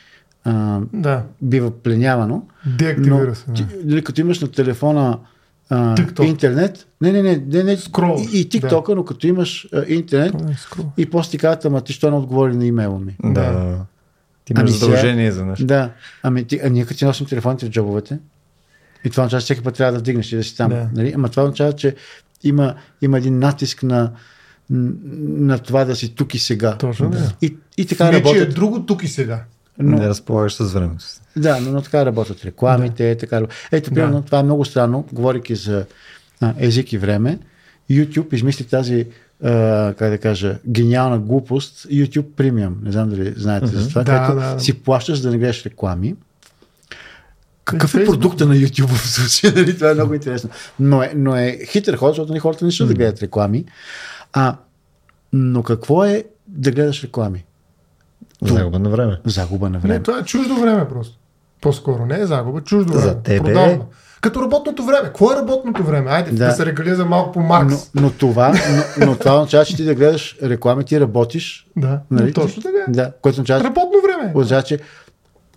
а, 0.45 0.81
Да, 0.93 1.23
бива 1.43 1.71
пленявано. 1.71 2.43
деактивира 2.79 3.35
се. 3.35 3.45
Да. 3.49 3.67
нали, 3.85 4.05
като 4.05 4.21
имаш 4.21 4.41
на 4.41 4.51
телефона 4.51 5.19
а, 5.69 5.95
TikTok. 5.95 6.25
интернет, 6.25 6.87
не, 7.01 7.13
не, 7.13 7.23
не, 7.23 7.37
не, 7.37 7.63
не 7.63 7.77
Скрол, 7.77 8.19
и, 8.33 8.39
и 8.41 8.49
TikTok, 8.49 8.95
но 8.95 9.05
като 9.05 9.27
имаш 9.27 9.69
а, 9.73 9.85
интернет, 9.89 10.35
е 10.35 10.55
скрол. 10.59 10.87
и 10.97 11.07
после 11.07 11.31
ти 11.31 11.39
казват, 11.39 11.65
ама 11.65 11.81
ти 11.81 11.93
що 11.93 12.11
не 12.11 12.17
отговори 12.17 12.57
на 12.57 12.67
имейла 12.67 12.99
ми. 12.99 13.17
Да. 13.25 13.31
Да. 13.53 13.77
Ти 14.45 14.53
имаш 14.53 14.61
Ами 14.61 14.71
сега- 14.71 14.81
задължение 14.87 15.33
за 15.33 15.47
нещо. 15.47 15.67
Да, 15.67 15.91
ами 16.23 16.45
ти, 16.45 16.61
а 16.65 16.69
ние 16.69 16.85
като 16.85 16.99
си 16.99 17.05
носим 17.05 17.27
телефоните 17.27 17.67
в 17.67 17.71
джобовете, 17.71 18.19
и 19.05 19.11
това 19.11 19.23
означава, 19.23 19.41
че 19.41 19.45
всеки 19.45 19.63
път 19.63 19.75
трябва 19.75 19.93
да 19.93 19.99
вдигнеш 19.99 20.33
и 20.33 20.37
да 20.37 20.45
си 20.45 20.57
там. 20.57 20.71
Да. 20.71 20.89
Нали? 20.95 21.13
Ама 21.17 21.29
това 21.29 21.43
означава, 21.43 21.73
че 21.73 21.95
има, 22.43 22.75
има 23.03 23.19
един 23.19 23.39
натиск 23.39 23.83
на, 23.83 24.11
на 24.71 25.59
това 25.59 25.85
да 25.85 25.97
си 25.97 26.15
тук 26.15 26.35
и 26.35 26.39
сега. 26.39 26.77
Точно 26.79 27.11
така. 27.11 27.25
И, 27.43 27.57
и 27.77 27.87
така 27.87 28.23
че 28.23 28.39
е 28.39 28.47
друго 28.47 28.87
тук 28.87 29.03
и 29.03 29.09
сега. 29.09 29.45
Но, 29.79 29.99
Не 29.99 30.09
разполагаш 30.09 30.55
с 30.55 30.73
времето 30.73 31.05
си. 31.05 31.21
да, 31.37 31.61
но, 31.61 31.73
но 31.73 31.83
така 31.83 32.07
работят 32.07 32.45
рекламите. 32.45 33.17
Така... 33.17 33.43
Ето, 33.73 33.91
примерно, 33.91 34.23
това 34.23 34.39
е 34.39 34.43
много 34.43 34.65
странно, 34.65 35.05
говоряки 35.13 35.55
за 35.55 35.87
а, 36.41 36.55
език 36.59 36.93
и 36.93 36.99
време. 36.99 37.39
YouTube 37.91 38.35
измисли 38.35 38.65
тази, 38.65 39.07
а, 39.43 39.95
как 39.99 40.11
да 40.11 40.19
кажа, 40.19 40.59
гениална 40.69 41.19
глупост 41.19 41.87
YouTube 41.89 42.27
Premium. 42.27 42.73
Не 42.83 42.93
знам 42.93 43.11
дали 43.11 43.35
знаете 43.37 43.67
за 43.67 43.89
това. 43.89 44.03
Да, 44.03 44.13
където 44.13 44.35
да, 44.35 44.55
да. 44.55 44.61
си 44.61 44.73
плащаш 44.73 45.21
да 45.21 45.31
не 45.31 45.39
гледаш 45.39 45.67
реклами. 45.67 46.15
Какъв 47.65 47.95
е 47.95 47.99
Facebook. 47.99 48.07
продукта 48.07 48.47
на 48.47 48.55
YouTube 48.55 48.87
в 48.87 49.09
случая? 49.09 49.53
Нали? 49.57 49.75
Това 49.75 49.91
е 49.91 49.95
много 49.95 50.15
интересно. 50.15 50.51
Но 50.81 51.03
е, 51.03 51.13
но 51.17 51.37
е 51.37 51.59
хитър 51.67 51.97
ход, 51.97 52.11
защото 52.11 52.41
хората 52.41 52.65
не 52.65 52.71
ще 52.71 52.85
да 52.85 52.95
гледат 52.95 53.23
реклами. 53.23 53.65
А, 54.33 54.57
но 55.33 55.63
какво 55.63 56.05
е 56.05 56.25
да 56.49 56.71
гледаш 56.71 57.05
реклами? 57.05 57.45
Загуба 58.43 58.79
на 58.79 58.91
време. 58.91 59.19
Загуба 59.25 59.67
на 59.67 59.73
Не, 59.73 59.79
време. 59.79 60.01
това 60.01 60.19
е 60.19 60.25
чуждо 60.25 60.55
време 60.55 60.89
просто. 60.89 61.19
По-скоро 61.61 62.07
не 62.07 62.21
е 62.21 62.27
загуба, 62.27 62.61
чуждо 62.61 62.93
За 62.93 62.99
време. 63.01 63.17
тебе 63.17 63.39
Продавна. 63.41 63.73
е. 63.73 63.81
Като 64.21 64.43
работното 64.43 64.85
време. 64.85 65.03
Какво 65.03 65.33
е 65.33 65.37
работното 65.37 65.83
време? 65.83 66.11
Айде, 66.11 66.31
да, 66.31 66.37
Да. 66.39 66.53
се 66.53 66.67
регалия 66.67 66.97
за 66.97 67.05
малко 67.05 67.33
по 67.33 67.41
Маркс. 67.41 67.91
Но, 67.95 68.03
но, 68.03 68.11
това, 68.11 68.55
но, 68.99 69.07
но 69.07 69.17
това 69.17 69.35
означава, 69.35 69.65
че 69.65 69.77
ти 69.77 69.85
да 69.85 69.95
гледаш 69.95 70.37
реклами, 70.43 70.85
ти 70.85 71.01
работиш. 71.01 71.67
Да, 71.77 72.01
Нали? 72.11 72.33
точно 72.33 72.63
така. 72.63 72.79
Да, 72.89 73.13
което 73.13 73.35
означава, 73.35 73.65
Работно 73.65 73.93
време. 74.05 74.33
означава 74.35 74.63
че 74.63 74.79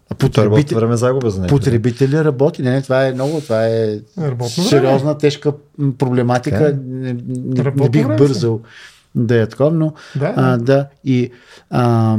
потребител, 0.10 0.78
време 0.78 0.94
е 0.94 0.98
загуба 0.98 1.30
за 1.30 1.42
него. 1.42 1.50
потребителя 1.50 2.24
работи. 2.24 2.62
Не, 2.62 2.72
не, 2.72 2.82
това 2.82 3.06
е 3.06 3.14
много, 3.14 3.42
това 3.42 3.66
е 3.66 4.00
Работно 4.20 4.64
сериозна, 4.64 4.98
време. 5.00 5.18
тежка 5.18 5.52
проблематика. 5.98 6.58
Така 6.58 6.70
е. 6.70 6.74
Не, 6.84 7.14
не, 7.14 7.22
не 7.46 7.64
Работно 7.64 7.90
бих 7.90 8.04
време 8.04 8.18
бързал 8.18 8.60
да 9.16 9.36
е 9.36 9.48
такова, 9.48 9.72
но 9.72 9.94
Да, 10.16 10.34
а, 10.36 10.52
да. 10.52 10.58
да. 10.58 10.88
И, 11.06 11.32
а, 11.70 12.18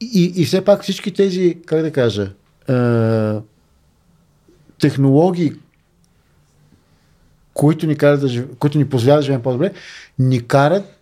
и, 0.00 0.32
и 0.36 0.44
все 0.44 0.64
пак 0.64 0.82
всички 0.82 1.14
тези, 1.14 1.58
как 1.66 1.82
да 1.82 1.90
кажа, 1.90 2.32
а, 2.68 3.40
технологии, 4.80 5.52
които 7.54 7.86
ни, 7.86 7.96
карат 7.96 8.20
да, 8.20 8.28
жив- 8.28 8.48
които 8.58 8.78
ни 8.78 8.88
позволяват 8.88 9.20
да 9.20 9.24
живеем 9.24 9.42
по-добре, 9.42 9.72
ни 10.18 10.46
карат 10.46 10.98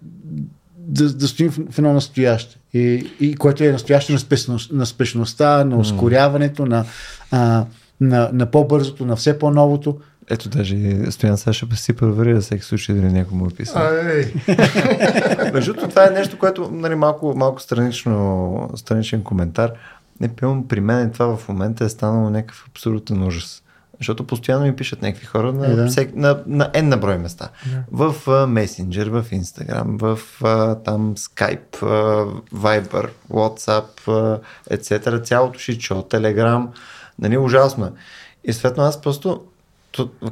да, 0.77 1.13
да 1.13 1.29
стоим 1.29 1.51
в 1.51 1.79
едно 1.79 1.93
настояще. 1.93 2.59
И, 2.75 3.11
и 3.21 3.35
което 3.37 3.65
е 3.65 3.73
настояще 3.73 4.13
на, 4.13 4.19
спешност, 4.19 4.73
на 4.73 4.87
спешността, 4.87 5.65
на 5.65 5.79
ускоряването, 5.79 6.67
на, 6.67 6.85
а, 7.31 7.65
на, 8.01 8.31
на 8.33 8.47
по-бързото, 8.47 9.07
на 9.07 9.17
все 9.17 9.39
по-новото. 9.39 10.01
Ето 10.31 10.49
даже 10.49 10.77
Стоян 11.11 11.39
сега 11.39 11.53
ще 11.53 11.77
си 11.77 11.93
провери 11.93 12.35
за 12.35 12.41
всеки 12.41 12.65
случай 12.65 12.95
дали 12.95 13.13
някой 13.13 13.39
му 13.39 13.47
е 13.47 13.51
писал. 13.51 13.83
Между 15.53 15.73
другото, 15.73 15.91
това 15.91 16.07
е 16.07 16.11
нещо, 16.11 16.39
което 16.39 16.71
нали, 16.73 16.95
малко, 16.95 17.35
малко 17.37 17.61
странично, 17.61 18.71
страничен 18.77 19.23
коментар. 19.23 19.73
Не 20.21 20.29
пивам, 20.29 20.69
при 20.69 20.81
мен 20.81 21.11
това 21.13 21.37
в 21.37 21.49
момента 21.49 21.85
е 21.85 21.89
станало 21.89 22.31
някакъв 22.31 22.65
абсолютен 22.71 23.23
ужас. 23.23 23.63
Защото 23.99 24.27
постоянно 24.27 24.65
ми 24.65 24.77
пишат 24.77 25.03
някакви 25.03 25.27
хора 25.27 25.53
на, 25.53 25.67
Е, 25.67 25.77
да. 25.77 25.87
всек, 25.87 26.17
на, 26.17 26.43
на 26.47 26.71
N 26.71 26.83
на 26.83 26.97
брой 26.97 27.19
места. 27.19 27.49
В 27.93 28.15
uh, 28.15 28.67
Messenger, 28.67 29.09
в 29.09 29.31
Instagram, 29.31 29.99
в 29.99 30.19
uh, 30.41 30.85
там 30.85 31.15
Skype, 31.17 31.71
uh, 31.71 32.41
Viber, 32.55 33.09
WhatsApp, 33.31 34.07
uh, 34.07 34.41
etc. 34.71 35.25
Цялото 35.25 35.59
шичо, 35.59 35.95
Telegram. 35.95 36.69
Нали, 37.19 37.39
ужасно 37.39 37.87
е. 37.87 37.91
И 38.45 38.53
съответно 38.53 38.83
аз 38.83 39.01
просто 39.01 39.29
то, 39.29 39.43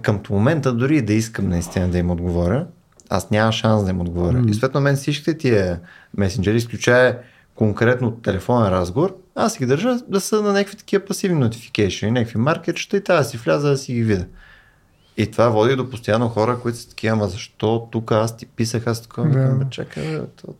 към 0.02 0.20
момента 0.30 0.72
дори 0.72 1.02
да 1.02 1.12
искам 1.12 1.48
наистина 1.48 1.88
да 1.88 1.98
им 1.98 2.10
отговоря, 2.10 2.66
аз 3.08 3.30
няма 3.30 3.52
шанс 3.52 3.84
да 3.84 3.90
им 3.90 4.00
отговоря. 4.00 4.36
Mm. 4.36 4.50
И 4.50 4.54
съответно 4.54 4.80
мен 4.80 4.96
всичките 4.96 5.38
тия 5.38 5.80
месенджери, 6.16 6.56
изключая 6.56 7.18
конкретно 7.54 8.10
телефонен 8.10 8.72
разговор, 8.72 9.16
аз 9.34 9.58
ги 9.58 9.66
държа 9.66 9.98
да 10.08 10.20
са 10.20 10.42
на 10.42 10.52
някакви 10.52 10.76
такива 10.76 11.04
пасивни 11.04 11.38
нотификейшени, 11.38 12.12
някакви 12.12 12.38
маркерчета 12.38 12.96
и 12.96 13.04
тази 13.04 13.30
си 13.30 13.36
вляза 13.36 13.68
да 13.68 13.76
си 13.76 13.94
ги 13.94 14.02
видя. 14.02 14.26
И 15.16 15.30
това 15.30 15.48
води 15.48 15.76
до 15.76 15.90
постоянно 15.90 16.28
хора, 16.28 16.58
които 16.62 16.78
са 16.78 16.88
такива, 16.88 17.12
ама 17.12 17.28
защо 17.28 17.88
тук 17.92 18.12
аз 18.12 18.36
ти 18.36 18.46
писах, 18.46 18.86
аз 18.86 19.02
такова, 19.02 19.28
Да. 19.28 19.38
да. 19.48 19.70
чакай, 19.70 20.18
бе, 20.18 20.20
то... 20.42 20.54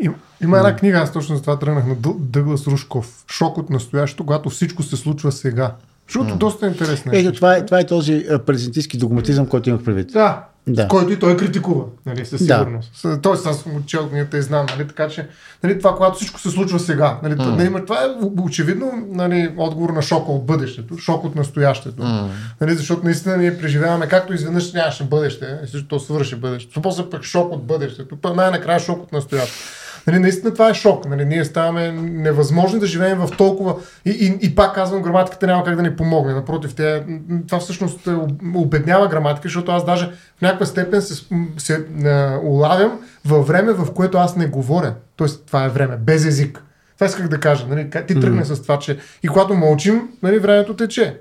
Им, 0.00 0.14
има 0.42 0.56
една 0.56 0.76
книга, 0.76 0.98
аз 0.98 1.12
точно 1.12 1.36
за 1.36 1.42
това 1.42 1.58
тръгнах 1.58 1.86
на 1.86 1.96
Дъ- 1.96 2.18
Дъглас 2.18 2.66
Рушков. 2.66 3.24
Шок 3.28 3.58
от 3.58 3.70
настоящето, 3.70 4.26
когато 4.26 4.50
всичко 4.50 4.82
се 4.82 4.96
случва 4.96 5.32
сега. 5.32 5.74
Защото 6.10 6.36
доста 6.36 6.66
интересно. 6.66 7.12
Ето, 7.14 7.32
това 7.32 7.56
е, 7.56 7.66
това 7.66 7.80
е 7.80 7.86
този 7.86 8.26
а, 8.30 8.38
презентистски 8.38 8.98
догматизъм, 8.98 9.46
който 9.46 9.68
имах 9.68 9.82
предвид. 9.82 10.12
Да, 10.12 10.44
Да. 10.66 10.88
който 10.88 11.12
и 11.12 11.18
той 11.18 11.36
критикува, 11.36 11.84
нали, 12.06 12.26
със 12.26 12.46
Да. 12.46 12.58
сигурност. 12.58 12.90
С- 12.94 13.18
Тоест, 13.22 13.46
аз 13.46 13.58
съм 13.58 13.76
учил 13.76 14.08
книгата 14.08 14.38
и 14.38 14.42
знам, 14.42 14.66
нали, 14.68 14.88
така 14.88 15.08
че, 15.08 15.28
нали, 15.62 15.78
това, 15.78 15.94
когато 15.94 16.16
всичко 16.16 16.40
се 16.40 16.50
случва 16.50 16.78
сега, 16.78 17.18
нали, 17.22 17.34
mm. 17.34 17.56
нали, 17.70 17.84
това 17.84 17.96
е 17.96 18.06
очевидно, 18.40 18.92
нали, 19.08 19.54
отговор 19.56 19.90
на 19.90 20.02
шока 20.02 20.32
от 20.32 20.46
бъдещето, 20.46 20.98
шок 20.98 21.24
от 21.24 21.36
настоящето, 21.36 22.02
mm. 22.02 22.26
нали, 22.60 22.74
защото 22.74 23.04
наистина 23.04 23.36
ние 23.36 23.58
преживяваме, 23.58 24.08
както 24.08 24.34
изведнъж 24.34 24.72
нямаше 24.72 25.04
бъдеще, 25.04 25.58
и 25.64 25.68
също 25.68 25.88
то 25.88 26.00
свърши 26.00 26.36
бъдещето, 26.36 26.82
после 26.82 27.10
пък 27.10 27.22
шок 27.22 27.52
от 27.52 27.64
бъдещето, 27.64 28.16
пък 28.16 28.36
най-накрая 28.36 28.80
шок 28.80 29.02
от 29.02 29.12
настоящето. 29.12 29.58
Нали, 30.06 30.18
наистина 30.18 30.52
това 30.52 30.70
е 30.70 30.74
шок. 30.74 31.08
Нали, 31.08 31.24
ние 31.24 31.44
ставаме 31.44 31.92
невъзможни 31.92 32.80
да 32.80 32.86
живеем 32.86 33.18
в 33.18 33.30
толкова. 33.38 33.74
И, 34.04 34.10
и, 34.10 34.46
и 34.46 34.54
пак 34.54 34.74
казвам, 34.74 35.02
граматиката 35.02 35.46
няма 35.46 35.64
как 35.64 35.76
да 35.76 35.82
ни 35.82 35.96
помогне. 35.96 36.34
Напротив, 36.34 36.74
тя, 36.74 37.00
м, 37.06 37.18
това 37.46 37.58
всъщност 37.58 38.06
е, 38.06 38.10
об- 38.10 38.42
обеднява 38.54 39.08
граматика, 39.08 39.48
защото 39.48 39.72
аз 39.72 39.84
даже 39.84 40.06
в 40.38 40.42
някаква 40.42 40.66
степен 40.66 41.02
се, 41.02 41.24
се 41.58 41.84
а, 42.04 42.38
улавям 42.44 42.92
във 43.24 43.46
време, 43.46 43.72
в 43.72 43.92
което 43.94 44.18
аз 44.18 44.36
не 44.36 44.46
говоря. 44.46 44.94
Тоест, 45.16 45.46
това 45.46 45.64
е 45.64 45.68
време, 45.68 45.96
без 45.96 46.24
език. 46.24 46.62
Това 46.94 47.06
исках 47.06 47.28
да 47.28 47.40
кажа. 47.40 47.66
Нали, 47.68 47.90
ти 48.06 48.20
тръгна 48.20 48.44
с 48.44 48.62
това, 48.62 48.78
че 48.78 48.98
и 49.22 49.28
когато 49.28 49.54
мълчим, 49.54 50.08
нали, 50.22 50.38
времето 50.38 50.76
тече. 50.76 51.16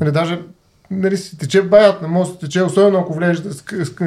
Нали, 0.00 0.12
даже 0.12 0.38
нали, 0.90 1.16
си 1.16 1.38
тече 1.38 1.62
баят, 1.62 2.02
не 2.02 2.08
може 2.08 2.30
да 2.32 2.38
тече, 2.38 2.62
особено 2.62 2.98
ако 2.98 3.14
влезеш 3.14 3.38
да 3.40 3.52
ск, 3.54 3.74
ск, 3.84 4.00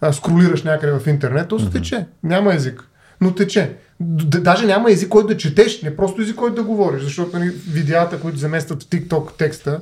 а, 0.00 0.12
скролираш 0.12 0.62
някъде 0.62 0.98
в 0.98 1.06
интернет, 1.06 1.48
то 1.48 1.58
се 1.58 1.70
тече. 1.70 2.06
Няма 2.22 2.54
език. 2.54 2.82
Но 3.24 3.34
тече. 3.34 3.76
Даже 4.00 4.66
няма 4.66 4.90
език, 4.90 5.08
който 5.08 5.28
да 5.28 5.36
четеш, 5.36 5.82
не 5.82 5.96
просто 5.96 6.22
език, 6.22 6.36
който 6.36 6.54
да 6.54 6.62
говориш, 6.62 7.02
защото 7.02 7.38
нали, 7.38 7.48
видеята, 7.48 8.20
които 8.20 8.38
заместват 8.38 8.82
в 8.82 8.86
TikTok 8.86 9.38
текста, 9.38 9.80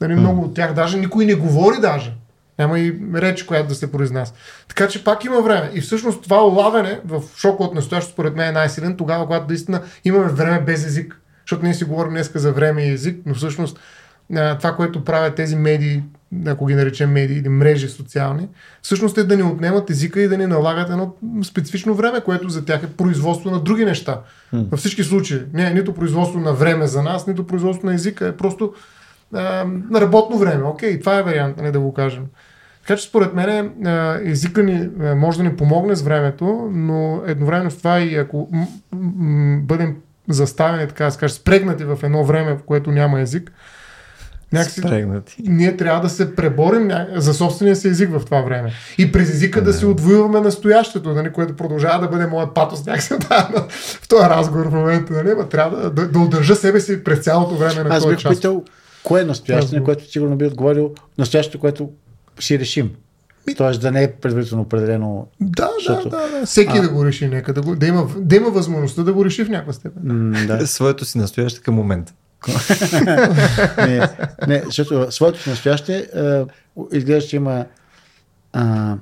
нали, 0.00 0.14
много 0.14 0.42
от 0.42 0.54
тях 0.54 0.74
даже 0.74 0.98
никой 0.98 1.26
не 1.26 1.34
говори 1.34 1.80
даже. 1.80 2.14
Няма 2.58 2.78
и 2.78 2.94
реч, 3.14 3.42
която 3.42 3.68
да 3.68 3.74
се 3.74 3.92
произнася. 3.92 4.32
Така 4.68 4.88
че 4.88 5.04
пак 5.04 5.24
има 5.24 5.40
време. 5.40 5.70
И 5.74 5.80
всъщност 5.80 6.22
това 6.22 6.46
улавяне 6.46 7.00
в 7.04 7.22
шока 7.36 7.62
от 7.62 7.74
настоящето 7.74 8.12
според 8.12 8.36
мен 8.36 8.48
е 8.48 8.52
най-силен 8.52 8.96
тогава, 8.96 9.26
когато 9.26 9.48
наистина 9.48 9.82
имаме 10.04 10.32
време 10.32 10.60
без 10.60 10.86
език. 10.86 11.20
Защото 11.46 11.64
ние 11.64 11.74
си 11.74 11.84
говорим 11.84 12.12
днес 12.12 12.30
за 12.34 12.52
време 12.52 12.82
и 12.82 12.92
език, 12.92 13.20
но 13.26 13.34
всъщност 13.34 13.78
това, 14.58 14.76
което 14.76 15.04
правят 15.04 15.34
тези 15.34 15.56
медии, 15.56 16.02
ако 16.46 16.66
ги 16.66 16.74
наречем 16.74 17.12
медии 17.12 17.38
или 17.38 17.48
мрежи 17.48 17.88
социални, 17.88 18.48
всъщност 18.82 19.18
е 19.18 19.24
да 19.24 19.36
ни 19.36 19.42
отнемат 19.42 19.90
езика 19.90 20.20
и 20.20 20.28
да 20.28 20.38
ни 20.38 20.46
налагат 20.46 20.90
едно 20.90 21.14
специфично 21.44 21.94
време, 21.94 22.20
което 22.20 22.48
за 22.48 22.64
тях 22.64 22.82
е 22.82 22.96
производство 22.96 23.50
на 23.50 23.60
други 23.60 23.84
неща. 23.84 24.20
Mm. 24.54 24.68
Във 24.70 24.80
всички 24.80 25.04
случаи. 25.04 25.40
Не 25.52 25.66
е 25.66 25.74
нито 25.74 25.94
производство 25.94 26.40
на 26.40 26.52
време 26.52 26.86
за 26.86 27.02
нас, 27.02 27.26
нито 27.26 27.46
производство 27.46 27.86
на 27.86 27.94
езика, 27.94 28.26
е 28.26 28.36
просто 28.36 28.74
а, 29.32 29.64
на 29.90 30.00
работно 30.00 30.38
време. 30.38 30.64
Окей, 30.64 31.00
това 31.00 31.18
е 31.18 31.22
вариант, 31.22 31.56
не 31.56 31.70
да 31.70 31.80
го 31.80 31.94
кажем. 31.94 32.24
Така 32.86 32.96
че 32.96 33.08
според 33.08 33.34
мен 33.34 33.72
езика 34.24 34.62
ни 34.62 34.88
може 35.16 35.38
да 35.38 35.44
ни 35.44 35.56
помогне 35.56 35.96
с 35.96 36.02
времето, 36.02 36.70
но 36.72 37.22
едновременно 37.26 37.70
с 37.70 37.76
това 37.76 38.00
и 38.00 38.16
ако 38.16 38.48
м- 38.52 38.66
м- 38.92 39.60
бъдем 39.62 39.96
заставени, 40.28 40.88
така 40.88 41.04
да 41.04 41.10
се 41.10 41.18
каже, 41.18 41.34
спрегнати 41.34 41.84
в 41.84 41.98
едно 42.02 42.24
време, 42.24 42.54
в 42.54 42.62
което 42.62 42.90
няма 42.90 43.20
език, 43.20 43.52
някакси 44.54 44.80
Спрегнати. 44.80 45.36
ние 45.46 45.76
трябва 45.76 46.00
да 46.00 46.08
се 46.08 46.34
преборим 46.34 46.90
за 47.16 47.34
собствения 47.34 47.76
си 47.76 47.88
език 47.88 48.10
в 48.10 48.24
това 48.24 48.40
време. 48.42 48.72
И 48.98 49.12
през 49.12 49.30
езика 49.30 49.62
да, 49.62 49.72
си 49.72 49.86
отвоюваме 49.86 50.40
настоящето, 50.40 51.14
нали, 51.14 51.32
което 51.32 51.56
продължава 51.56 52.00
да 52.00 52.08
бъде 52.08 52.26
моят 52.26 52.54
патос 52.54 52.86
някакси 52.86 53.14
да, 53.30 53.66
в 54.02 54.08
този 54.08 54.22
разговор 54.24 54.66
в 54.66 54.74
момента. 54.74 55.12
Нали, 55.12 55.34
ма 55.34 55.48
трябва 55.48 55.76
да, 55.78 55.90
да, 55.90 56.08
да 56.08 56.18
удържа 56.18 56.56
себе 56.56 56.80
си 56.80 57.04
през 57.04 57.18
цялото 57.18 57.56
време 57.56 57.84
на 57.88 57.94
Аз 57.96 58.02
този 58.02 58.14
бих 58.14 58.22
час. 58.22 58.34
питал, 58.36 58.64
кое 59.04 59.20
е 59.20 59.24
настояще, 59.24 59.62
Разговор. 59.62 59.78
на 59.80 59.84
което 59.84 60.10
сигурно 60.10 60.36
би 60.36 60.46
отговорил 60.46 60.90
настоящето, 61.18 61.58
което 61.58 61.90
си 62.40 62.58
решим. 62.58 62.90
Тоест 63.56 63.80
да 63.80 63.92
не 63.92 64.02
е 64.02 64.12
предварително 64.12 64.62
определено. 64.62 65.26
Да, 65.40 65.62
да, 65.62 65.70
Защото- 65.78 66.08
да, 66.08 66.28
да. 66.40 66.46
Всеки 66.46 66.78
А. 66.78 66.82
да 66.82 66.88
го 66.88 67.04
реши, 67.04 67.28
нека 67.28 67.52
да, 67.52 67.62
го, 67.62 67.76
да, 67.76 67.86
има, 67.86 68.06
да 68.18 68.36
има 68.36 68.50
възможността 68.50 69.02
да 69.02 69.12
го 69.12 69.24
реши 69.24 69.44
в 69.44 69.48
някаква 69.48 69.72
степен. 69.72 70.02
М, 70.04 70.46
да. 70.46 70.66
Своето 70.66 71.04
си 71.04 71.18
настояще 71.18 71.60
към 71.60 71.74
момента. 71.74 72.12
не, 73.78 74.08
не, 74.48 74.62
защото 74.66 75.12
своето 75.12 75.50
настояще 75.50 75.96
а, 75.96 76.46
изглежда, 76.92 77.28
че 77.28 77.36
има 77.36 77.64
а, 78.52 78.94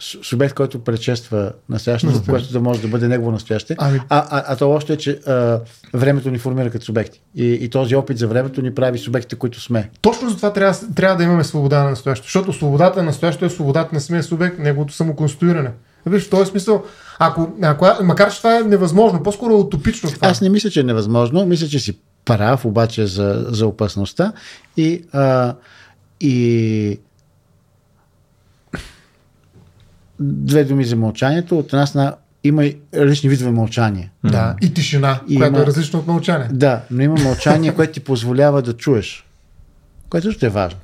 су- 0.00 0.22
субект, 0.22 0.54
който 0.54 0.84
предшества 0.84 1.52
настоящето, 1.68 2.12
Настояще. 2.12 2.30
което 2.30 2.52
да 2.52 2.60
може 2.60 2.80
да 2.80 2.88
бъде 2.88 3.08
негово 3.08 3.30
настояще. 3.30 3.74
Ами- 3.78 4.00
А, 4.08 4.26
а, 4.30 4.44
а 4.46 4.56
то 4.56 4.70
още 4.70 4.92
е, 4.92 4.96
че 4.96 5.10
а, 5.26 5.60
времето 5.94 6.30
ни 6.30 6.38
формира 6.38 6.70
като 6.70 6.84
субекти. 6.84 7.22
И, 7.34 7.46
и 7.46 7.68
този 7.70 7.96
опит 7.96 8.18
за 8.18 8.26
времето 8.28 8.62
ни 8.62 8.74
прави 8.74 8.98
субектите, 8.98 9.36
които 9.36 9.60
сме. 9.60 9.90
Точно 10.00 10.30
за 10.30 10.36
това 10.36 10.52
трябва, 10.52 10.78
трябва 10.94 11.16
да 11.16 11.24
имаме 11.24 11.44
свобода 11.44 11.82
на 11.82 11.90
настоящето, 11.90 12.26
защото 12.26 12.52
свободата 12.52 12.98
на 12.98 13.06
настоящето 13.06 13.44
е 13.44 13.50
свободата 13.50 13.94
на 13.94 14.00
самия 14.00 14.22
субект, 14.22 14.58
неговото 14.58 14.94
самоконструиране. 14.94 15.70
Виж, 16.06 16.26
в 16.26 16.30
този 16.30 16.50
смисъл, 16.50 16.84
ако, 17.18 17.52
ако, 17.62 17.86
макар 18.02 18.32
че 18.32 18.38
това 18.38 18.58
е 18.58 18.62
невъзможно, 18.62 19.22
по-скоро 19.22 19.52
е 19.52 19.56
утопично 19.56 20.10
това. 20.10 20.28
Аз 20.28 20.40
не 20.40 20.48
мисля, 20.48 20.70
че 20.70 20.80
е 20.80 20.84
невъзможно. 20.84 21.46
Мисля, 21.46 21.66
че 21.68 21.78
си 21.78 21.98
прав 22.24 22.64
обаче 22.64 23.06
за, 23.06 23.46
за 23.48 23.66
опасността. 23.66 24.32
И, 24.76 25.04
а, 25.12 25.54
и 26.20 26.98
две 30.20 30.64
думи 30.64 30.84
за 30.84 30.96
мълчанието. 30.96 31.58
От 31.58 31.66
една 31.66 31.86
страна 31.86 32.14
има 32.44 32.64
и 32.64 32.76
различни 32.94 33.28
видове 33.28 33.50
мълчание. 33.50 34.10
Да, 34.24 34.56
и 34.62 34.74
тишина, 34.74 35.20
И 35.28 35.36
която 35.36 35.54
има- 35.54 35.62
е 35.62 35.66
различна 35.66 35.98
от 35.98 36.06
мълчане. 36.06 36.48
Да, 36.52 36.82
но 36.90 37.02
има 37.02 37.14
мълчание, 37.14 37.74
което 37.74 37.92
ти 37.92 38.00
позволява 38.00 38.62
да 38.62 38.72
чуеш. 38.72 39.26
Което 40.08 40.26
също 40.26 40.46
е 40.46 40.50
важно. 40.50 40.78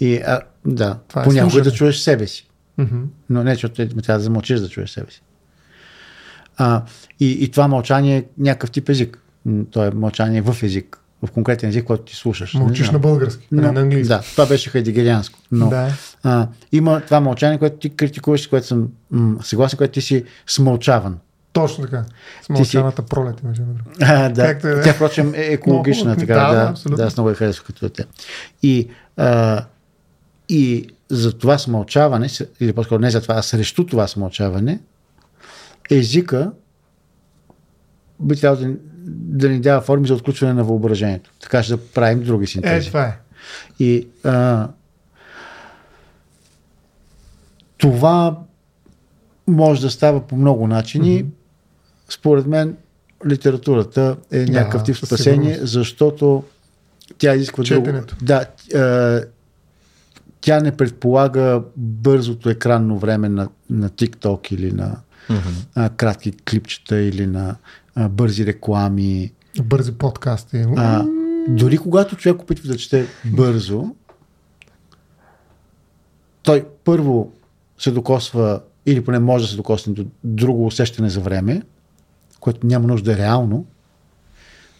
И, 0.00 0.16
а, 0.16 0.40
да, 0.66 0.98
Това 1.08 1.22
е 1.22 1.24
понякога 1.24 1.50
слушане. 1.50 1.70
да 1.70 1.76
чуеш 1.76 1.96
себе 1.96 2.26
си. 2.26 2.48
Мгм. 2.78 3.02
Но 3.30 3.44
не, 3.44 3.52
защото 3.52 3.74
ти 3.74 3.88
трябва 3.88 4.18
да 4.18 4.24
замълчиш 4.24 4.60
да 4.60 4.68
чуеш 4.68 4.90
себе 4.90 5.10
си. 5.10 5.22
А, 6.56 6.82
и, 7.20 7.30
и 7.30 7.50
това 7.50 7.68
мълчание 7.68 8.16
е 8.16 8.24
някакъв 8.38 8.70
тип 8.70 8.88
език. 8.88 9.18
То 9.70 9.84
е 9.84 9.90
мълчание 9.90 10.42
в 10.42 10.56
език, 10.62 10.98
в 11.22 11.30
конкретен 11.30 11.68
език, 11.68 11.84
който 11.84 12.02
ти 12.02 12.16
слушаш. 12.16 12.54
Мълчиш 12.54 12.90
на 12.90 12.98
български, 12.98 13.48
Но, 13.52 13.62
не 13.62 13.72
на 13.72 13.80
английски. 13.80 14.08
Да, 14.08 14.20
това 14.20 14.46
беше 14.46 14.70
хайдегерианско. 14.70 15.38
Но 15.52 15.68
Да. 15.68 15.88
а, 16.22 16.48
има 16.72 17.00
това 17.00 17.20
мълчание, 17.20 17.58
което 17.58 17.76
ти 17.76 17.90
критикуваш, 17.90 18.42
с 18.42 18.48
което 18.48 18.66
съм 18.66 18.88
м, 19.10 19.36
съгласен, 19.42 19.76
което 19.76 19.92
ти 19.92 20.00
си 20.00 20.24
смълчаван. 20.46 21.18
Точно 21.52 21.84
така. 21.84 22.04
С 22.42 22.48
мълчаната 22.48 23.02
пролет, 23.02 23.42
между 23.42 23.62
другото. 23.64 23.84
А, 24.00 24.28
да. 24.28 24.42
Както 24.44 24.68
е. 24.68 24.80
Тя, 24.82 24.92
впрочем, 24.92 25.34
е 25.34 25.40
екологична. 25.40 26.04
Много, 26.04 26.20
така, 26.20 26.34
да, 26.34 26.40
да, 26.42 26.50
да, 26.50 26.56
да, 26.56 26.70
абсолютно. 26.70 26.96
да, 26.96 27.04
аз 27.04 27.16
много 27.16 27.28
я 27.28 27.34
харесвам 27.34 27.64
като 27.66 27.88
те. 27.88 28.04
И, 28.62 28.88
а, 29.16 29.64
и 30.48 30.86
за 31.08 31.32
това 31.32 31.58
смълчаване, 31.58 32.28
с- 32.28 32.46
или 32.60 32.72
по-скоро 32.72 32.98
не 32.98 33.10
за 33.10 33.20
това, 33.22 33.34
а 33.34 33.42
срещу 33.42 33.86
това 33.86 34.06
смълчаване, 34.06 34.80
езика 35.90 36.50
би 38.20 38.36
трябвало 38.36 38.64
да, 38.64 38.74
да 39.06 39.48
ни 39.48 39.60
дава 39.60 39.80
форми 39.80 40.08
за 40.08 40.14
отключване 40.14 40.52
на 40.54 40.64
въображението. 40.64 41.30
Така 41.40 41.62
ще 41.62 41.72
да 41.72 41.86
правим 41.86 42.22
други 42.22 42.44
Е, 42.44 42.46
синтези. 42.46 42.86
това 42.88 43.04
е. 43.04 43.18
И 43.78 44.08
а, 44.24 44.68
това 47.78 48.38
може 49.46 49.80
да 49.80 49.90
става 49.90 50.20
по 50.20 50.36
много 50.36 50.66
начини. 50.66 51.24
Mm-hmm. 51.24 51.28
Според 52.08 52.46
мен 52.46 52.76
литературата 53.26 54.16
е 54.30 54.44
Да, 54.44 54.52
някакъв 54.52 54.84
тип 54.84 54.96
със 54.96 55.08
спасение, 55.08 55.50
сигурност. 55.50 55.72
защото 55.72 56.44
тя 57.18 57.34
изисква 57.34 57.64
друго. 57.64 57.84
Четенето. 57.86 58.16
Да, 58.22 58.46
а, 58.74 59.20
тя 60.40 60.60
не 60.60 60.76
предполага 60.76 61.62
бързото 61.76 62.50
екранно 62.50 62.98
време 62.98 63.28
на, 63.28 63.48
на 63.70 63.90
TikTok 63.90 64.52
или 64.52 64.72
на 64.72 64.96
а, 65.74 65.88
кратки 65.88 66.32
клипчета 66.32 67.00
или 67.00 67.26
на 67.26 67.56
а, 67.96 68.08
бързи 68.08 68.46
реклами. 68.46 69.32
Бързи 69.64 69.92
подкасти. 69.92 70.64
А, 70.76 71.04
дори 71.48 71.78
когато 71.78 72.16
човек 72.16 72.42
опитва 72.42 72.68
да 72.68 72.76
чете 72.76 73.06
бързо, 73.24 73.94
той 76.42 76.66
първо 76.84 77.32
се 77.78 77.90
докосва, 77.90 78.60
или 78.86 79.04
поне 79.04 79.18
може 79.18 79.44
да 79.44 79.50
се 79.50 79.56
докосне 79.56 79.92
до 79.92 80.06
друго 80.24 80.66
усещане 80.66 81.08
за 81.08 81.20
време, 81.20 81.62
което 82.40 82.66
няма 82.66 82.86
нужда 82.86 83.04
да 83.04 83.12
е 83.12 83.24
реално, 83.24 83.66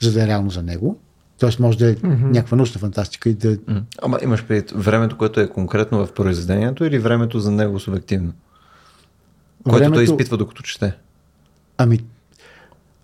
за 0.00 0.12
да 0.12 0.24
е 0.24 0.26
реално 0.26 0.50
за 0.50 0.62
него. 0.62 0.98
Тоест 1.38 1.60
може 1.60 1.78
да 1.78 1.90
е 1.90 1.94
mm-hmm. 1.94 2.22
някаква 2.22 2.56
научна 2.56 2.80
фантастика 2.80 3.28
и 3.28 3.34
да... 3.34 3.58
Ама 4.02 4.18
имаш 4.22 4.44
предвид 4.44 4.70
времето, 4.70 5.18
което 5.18 5.40
е 5.40 5.48
конкретно 5.48 6.06
в 6.06 6.12
произведението 6.12 6.84
или 6.84 6.98
времето 6.98 7.40
за 7.40 7.50
него 7.50 7.80
субективно? 7.80 8.32
Което 9.64 9.78
той 9.78 9.88
Времето- 9.88 10.12
изпитва 10.12 10.36
докато 10.36 10.62
чете. 10.62 10.96
Ами, 11.78 11.98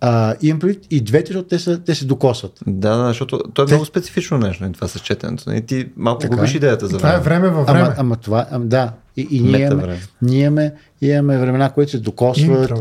а, 0.05 0.35
имам 0.41 0.59
предвид 0.59 0.85
и 0.91 1.01
двете, 1.01 1.33
защото 1.33 1.47
те, 1.49 1.59
са, 1.59 1.79
те 1.79 1.95
се 1.95 2.05
докосват. 2.05 2.59
Да, 2.67 2.97
да, 2.97 3.07
защото 3.07 3.39
то 3.53 3.61
е 3.61 3.65
много 3.65 3.85
специфично 3.85 4.37
нещо, 4.37 4.63
нали, 4.63 4.73
това 4.73 4.87
с 4.87 4.99
четенето. 4.99 5.53
И 5.53 5.61
ти 5.61 5.87
малко 5.97 6.19
Така 6.19 6.35
губиш 6.35 6.53
е. 6.53 6.57
идеята 6.57 6.87
за 6.87 6.97
Това 6.97 7.15
е 7.15 7.19
време. 7.19 7.49
във 7.49 7.65
време. 7.67 7.79
Ама, 7.79 7.93
ама 7.97 8.15
това, 8.15 8.45
ама, 8.51 8.65
да. 8.65 8.91
И, 9.17 9.27
и 9.31 9.39
ние, 9.41 9.59
имаме, 9.59 9.99
ние 10.21 10.45
имаме, 10.45 10.73
имаме 11.01 11.37
времена, 11.37 11.69
които 11.69 11.91
се 11.91 11.99
докосват, 11.99 12.71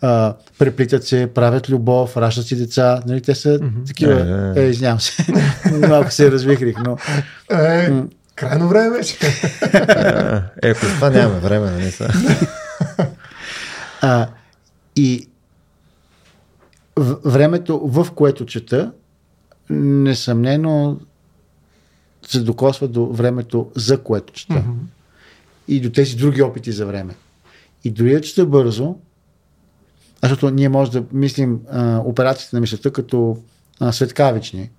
а, 0.00 0.34
преплитат 0.58 1.04
се, 1.04 1.26
правят 1.34 1.68
любов, 1.68 2.16
раждат 2.16 2.46
си 2.46 2.56
деца. 2.56 3.02
Нали, 3.06 3.20
те 3.20 3.34
са 3.34 3.60
такива. 3.86 4.52
Е. 4.56 4.64
Е, 4.64 4.68
извинявам 4.68 5.00
се. 5.00 5.26
Малко 5.88 6.10
се 6.10 6.30
развихрих, 6.30 6.76
но 6.84 6.96
Е, 7.58 7.92
крайно 8.34 8.68
време 8.68 8.96
вече. 8.96 9.16
Е, 10.62 10.70
ако 10.70 10.80
това 10.80 11.10
нямаме 11.10 11.40
време, 11.40 11.70
нали 11.70 11.90
са? 11.90 12.08
А, 14.00 14.26
и 14.96 15.28
времето, 17.24 17.80
в 17.84 18.06
което 18.14 18.46
чета, 18.46 18.92
несъмнено 19.70 21.00
се 22.26 22.40
докосва 22.40 22.88
до 22.88 23.06
времето, 23.06 23.70
за 23.74 24.02
което 24.02 24.32
чета. 24.32 24.64
И 25.68 25.80
до 25.80 25.90
тези 25.90 26.16
други 26.16 26.42
опити 26.42 26.72
за 26.72 26.86
време. 26.86 27.14
И 27.84 27.90
дори 27.90 28.12
да 28.12 28.20
чета 28.20 28.46
бързо, 28.46 28.96
защото 30.22 30.50
ние 30.50 30.68
може 30.68 30.90
да 30.90 31.04
мислим 31.12 31.60
а, 31.70 31.98
операциите 32.04 32.56
на 32.56 32.60
мисълта 32.60 32.92
като 32.92 33.38
а, 33.80 33.92
светкавични, 33.92 34.70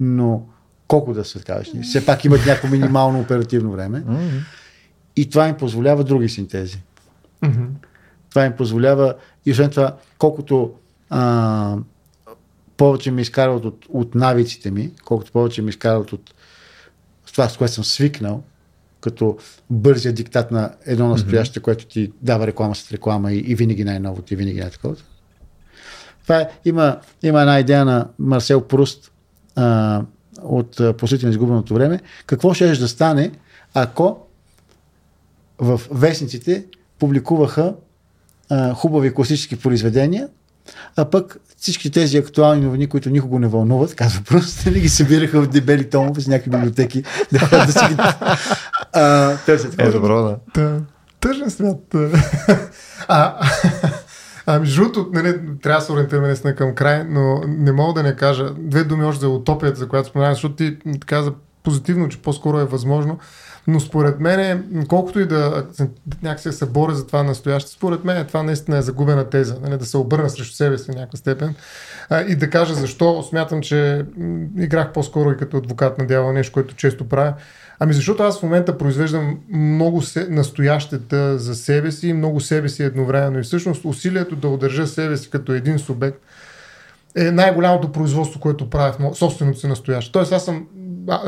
но 0.00 0.46
колко 0.88 1.12
да 1.14 1.24
светкавични? 1.24 1.82
Все 1.82 2.06
пак 2.06 2.24
имат 2.24 2.46
някакво 2.46 2.68
минимално 2.68 3.20
оперативно 3.24 3.72
време. 3.72 4.04
И 5.16 5.30
това 5.30 5.48
им 5.48 5.56
позволява 5.56 6.04
други 6.04 6.28
синтези. 6.28 6.82
Мгм. 7.42 7.64
Това 8.30 8.44
им 8.44 8.52
позволява 8.56 9.14
и 9.46 9.52
освен 9.52 9.70
това, 9.70 9.96
колкото 10.18 10.74
а, 11.10 11.76
повече 12.76 13.10
ми 13.10 13.22
изкарват 13.22 13.64
от, 13.64 13.86
от 13.88 14.14
навиците 14.14 14.70
ми, 14.70 14.90
колкото 15.04 15.32
повече 15.32 15.62
ми 15.62 15.70
изкарват 15.70 16.12
от 16.12 16.34
това, 17.32 17.48
с 17.48 17.56
което 17.56 17.74
съм 17.74 17.84
свикнал, 17.84 18.42
като 19.00 19.38
бързия 19.70 20.12
диктат 20.12 20.50
на 20.50 20.70
едно 20.86 21.08
настояще, 21.08 21.60
mm-hmm. 21.60 21.62
което 21.62 21.86
ти 21.86 22.12
дава 22.22 22.46
реклама 22.46 22.74
след 22.74 22.92
реклама 22.92 23.32
и, 23.32 23.38
и 23.38 23.54
винаги 23.54 23.84
най-новото 23.84 24.34
и 24.34 24.36
винаги 24.36 24.60
най-такова. 24.60 24.96
Това 26.22 26.40
е, 26.40 26.48
има, 26.64 26.96
има 27.22 27.40
една 27.40 27.60
идея 27.60 27.84
на 27.84 28.08
Марсел 28.18 28.60
Пруст 28.60 29.12
а, 29.56 30.02
от 30.42 30.80
Посетите 30.98 31.26
на 31.26 31.30
изгубеното 31.30 31.74
време. 31.74 32.00
Какво 32.26 32.54
ще 32.54 32.76
да 32.76 32.88
стане, 32.88 33.32
ако 33.74 34.26
в 35.58 35.80
вестниците 35.90 36.66
публикуваха 36.98 37.74
а, 38.48 38.74
хубави 38.74 39.14
класически 39.14 39.56
произведения, 39.56 40.28
а 40.96 41.04
пък 41.04 41.36
всички 41.56 41.90
тези 41.90 42.18
актуални 42.18 42.64
новини, 42.64 42.86
които 42.86 43.10
никого 43.10 43.38
не 43.38 43.48
вълнуват, 43.48 43.94
казва 43.94 44.22
просто, 44.28 44.62
нали 44.66 44.80
ги 44.80 44.88
събираха 44.88 45.42
в 45.42 45.48
дебели 45.48 45.90
томове 45.90 46.20
с 46.20 46.26
някакви 46.26 46.50
библиотеки 46.50 47.04
да 47.32 47.66
да 47.66 47.72
си 47.72 47.84
ги 47.88 47.96
търсят. 49.46 49.74
Е, 49.78 49.90
добро, 49.90 50.22
да. 50.22 50.36
Та, 50.54 50.80
тъжен 51.20 51.50
свят. 51.50 51.94
а, 53.08 53.48
а, 54.46 54.58
между 54.58 54.82
другото, 54.82 55.10
нали, 55.12 55.40
трябва 55.62 55.80
да 55.80 55.86
се 55.86 55.92
ориентираме 55.92 56.26
наистина 56.26 56.54
към 56.54 56.74
край, 56.74 57.04
но 57.08 57.40
не 57.46 57.72
мога 57.72 58.02
да 58.02 58.08
не 58.08 58.16
кажа 58.16 58.50
две 58.58 58.84
думи 58.84 59.04
още 59.04 59.20
за 59.20 59.28
утопията, 59.28 59.78
за 59.78 59.88
която 59.88 60.08
споменавам, 60.08 60.34
защото 60.34 60.54
ти 60.54 60.78
каза 61.06 61.32
позитивно, 61.62 62.08
че 62.08 62.22
по-скоро 62.22 62.58
е 62.58 62.64
възможно. 62.64 63.18
Но 63.66 63.80
според 63.80 64.20
мен, 64.20 64.64
колкото 64.88 65.20
и 65.20 65.26
да 65.26 65.66
някакси 66.22 66.52
се 66.52 66.66
боря 66.66 66.94
за 66.94 67.06
това 67.06 67.22
настояще, 67.22 67.70
според 67.70 68.04
мен 68.04 68.26
това 68.26 68.42
наистина 68.42 68.78
е 68.78 68.82
загубена 68.82 69.24
теза. 69.24 69.56
Нали, 69.62 69.78
да 69.78 69.86
се 69.86 69.96
обърна 69.96 70.30
срещу 70.30 70.54
себе 70.54 70.78
си 70.78 70.92
в 70.92 70.94
някаква 70.94 71.16
степен 71.16 71.54
а, 72.10 72.20
и 72.20 72.36
да 72.36 72.50
кажа 72.50 72.74
защо. 72.74 73.22
Смятам, 73.22 73.60
че 73.60 74.04
играх 74.58 74.92
по-скоро 74.92 75.30
и 75.30 75.36
като 75.36 75.56
адвокат 75.56 75.98
на 75.98 76.06
дявола, 76.06 76.32
нещо, 76.32 76.52
което 76.52 76.74
често 76.76 77.08
правя. 77.08 77.34
Ами 77.78 77.92
защото 77.92 78.22
аз 78.22 78.40
в 78.40 78.42
момента 78.42 78.78
произвеждам 78.78 79.38
много 79.52 80.02
се, 80.02 80.26
настоящета 80.30 81.38
за 81.38 81.54
себе 81.54 81.92
си, 81.92 82.12
много 82.12 82.40
себе 82.40 82.68
си 82.68 82.82
едновременно 82.82 83.38
и 83.38 83.42
всъщност 83.42 83.84
усилието 83.84 84.36
да 84.36 84.48
удържа 84.48 84.86
себе 84.86 85.16
си 85.16 85.30
като 85.30 85.52
един 85.52 85.78
субект 85.78 86.18
е 87.16 87.30
най-голямото 87.30 87.92
производство, 87.92 88.40
което 88.40 88.70
правя 88.70 89.12
в 89.12 89.18
собственото 89.18 89.58
си 89.58 89.66
настояще. 89.66 90.12
Тоест 90.12 90.32
аз 90.32 90.44
съм 90.44 90.66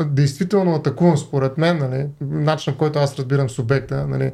действително 0.05 0.75
атакуван 0.75 1.17
според 1.17 1.57
мен, 1.57 1.77
нали, 1.77 2.07
начин, 2.21 2.73
който 2.73 2.99
аз 2.99 3.19
разбирам 3.19 3.49
субекта, 3.49 4.07
нали, 4.07 4.31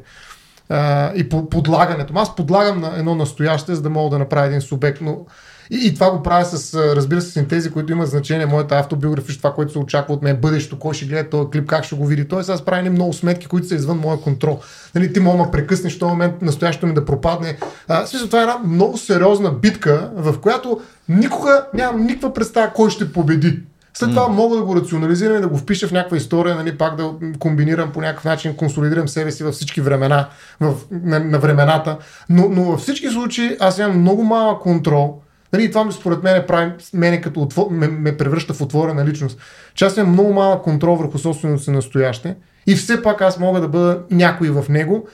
а, 0.68 1.12
и 1.14 1.28
по 1.28 1.48
подлагането. 1.48 2.12
Аз 2.16 2.36
подлагам 2.36 2.80
на 2.80 2.92
едно 2.98 3.14
настояще, 3.14 3.74
за 3.74 3.82
да 3.82 3.90
мога 3.90 4.10
да 4.10 4.18
направя 4.18 4.46
един 4.46 4.60
субект, 4.60 5.00
но 5.00 5.26
и, 5.70 5.86
и 5.86 5.94
това 5.94 6.10
го 6.10 6.22
правя 6.22 6.44
с, 6.44 6.74
разбира 6.74 7.20
се, 7.20 7.30
синтези, 7.30 7.70
които 7.70 7.92
имат 7.92 8.08
значение, 8.08 8.46
моята 8.46 8.78
автобиография, 8.78 9.36
това, 9.36 9.54
което 9.54 9.72
се 9.72 9.78
очаква 9.78 10.14
от 10.14 10.22
мен, 10.22 10.36
бъдещето, 10.36 10.78
кой 10.78 10.94
ще 10.94 11.04
гледа 11.04 11.30
този 11.30 11.50
клип, 11.50 11.68
как 11.68 11.84
ще 11.84 11.96
го 11.96 12.06
види. 12.06 12.28
Тоест, 12.28 12.48
аз 12.48 12.64
правя 12.64 12.90
много 12.90 13.12
сметки, 13.12 13.46
които 13.46 13.68
са 13.68 13.74
извън 13.74 13.98
моя 13.98 14.20
контрол. 14.20 14.60
Нали, 14.94 15.12
ти 15.12 15.20
мога 15.20 15.44
да 15.44 15.50
прекъснеш 15.50 15.98
този 15.98 16.10
момент 16.10 16.42
настоящето 16.42 16.86
ми 16.86 16.94
да 16.94 17.04
пропадне. 17.04 17.58
А, 17.88 18.06
смисъл, 18.06 18.26
това 18.26 18.38
е 18.38 18.42
една 18.42 18.58
много 18.58 18.98
сериозна 18.98 19.50
битка, 19.50 20.10
в 20.14 20.40
която 20.40 20.80
никога 21.08 21.66
нямам 21.74 22.06
никаква 22.06 22.34
представа 22.34 22.72
кой 22.74 22.90
ще 22.90 23.12
победи. 23.12 23.62
След 23.94 24.10
това 24.10 24.28
мога 24.28 24.56
да 24.56 24.62
го 24.62 24.76
рационализирам 24.76 25.36
и 25.36 25.40
да 25.40 25.48
го 25.48 25.56
впиша 25.56 25.88
в 25.88 25.92
някаква 25.92 26.16
история, 26.16 26.54
нали, 26.54 26.78
пак 26.78 26.96
да 26.96 27.12
комбинирам 27.38 27.92
по 27.92 28.00
някакъв 28.00 28.24
начин, 28.24 28.56
консолидирам 28.56 29.08
себе 29.08 29.30
си 29.30 29.44
във 29.44 29.54
всички 29.54 29.80
времена, 29.80 30.28
в, 30.60 30.74
на, 30.90 31.20
на 31.20 31.38
времената. 31.38 31.98
Но, 32.28 32.48
но 32.48 32.64
във 32.64 32.80
всички 32.80 33.08
случаи 33.08 33.56
аз 33.60 33.78
имам 33.78 34.00
много 34.00 34.24
малък 34.24 34.62
контрол. 34.62 35.20
Нали, 35.52 35.70
това 35.70 35.84
ми 35.84 35.92
според 35.92 36.22
мен 36.22 36.44
прави 36.48 36.72
мене 36.94 37.20
като 37.20 37.40
отвор, 37.40 37.66
ме, 37.70 37.88
ме 37.88 38.16
превръща 38.16 38.54
в 38.54 38.60
отворена 38.60 39.06
личност. 39.06 39.38
Че 39.74 39.84
аз 39.84 39.96
имам 39.96 40.12
много 40.12 40.32
малък 40.32 40.62
контрол 40.62 40.96
върху 40.96 41.18
собственото 41.18 41.62
си 41.62 41.70
настояще 41.70 42.36
и 42.66 42.76
все 42.76 43.02
пак 43.02 43.20
аз 43.20 43.38
мога 43.38 43.60
да 43.60 43.68
бъда 43.68 44.02
някой 44.10 44.50
в 44.50 44.68
него 44.68 45.08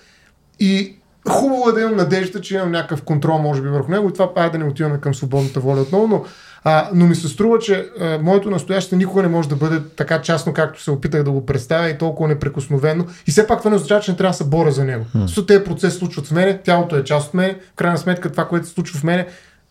и 0.60 0.96
хубаво 1.28 1.68
е 1.68 1.72
да 1.72 1.80
имам 1.80 1.96
надежда, 1.96 2.40
че 2.40 2.54
имам 2.54 2.70
някакъв 2.70 3.02
контрол, 3.02 3.38
може 3.38 3.62
би, 3.62 3.68
върху 3.68 3.90
него 3.90 4.08
и 4.08 4.12
това 4.12 4.34
пая 4.34 4.50
да 4.50 4.58
не 4.58 4.64
отиваме 4.64 5.00
към 5.00 5.14
свободната 5.14 5.60
воля 5.60 5.80
отново, 5.80 6.06
но 6.06 6.24
а, 6.68 6.90
но 6.94 7.06
ми 7.06 7.14
се 7.14 7.28
струва, 7.28 7.58
че 7.58 7.88
а, 8.00 8.18
моето 8.22 8.50
настояще 8.50 8.96
никога 8.96 9.22
не 9.22 9.28
може 9.28 9.48
да 9.48 9.56
бъде 9.56 9.80
така 9.96 10.22
частно, 10.22 10.52
както 10.52 10.82
се 10.82 10.90
опитах 10.90 11.22
да 11.22 11.30
го 11.30 11.46
представя 11.46 11.88
и 11.88 11.98
толкова 11.98 12.28
непрекосновено. 12.28 13.06
И 13.26 13.30
все 13.30 13.46
пак 13.46 13.58
това 13.58 13.70
не 13.70 13.76
означава, 13.76 14.00
че 14.00 14.10
не 14.10 14.16
трябва 14.16 14.30
да 14.30 14.36
се 14.36 14.44
боря 14.44 14.70
за 14.70 14.84
него. 14.84 15.04
Hmm. 15.14 15.22
Защото 15.22 15.46
тези 15.46 15.64
процеси 15.64 15.98
случват 15.98 16.26
в 16.26 16.30
мене, 16.30 16.58
тялото 16.62 16.96
е 16.96 17.04
част 17.04 17.28
от 17.28 17.34
мене, 17.34 17.58
в 17.72 17.76
крайна 17.76 17.98
сметка 17.98 18.30
това, 18.30 18.48
което 18.48 18.66
се 18.66 18.72
случва 18.72 18.98
в 18.98 19.04
мене, 19.04 19.26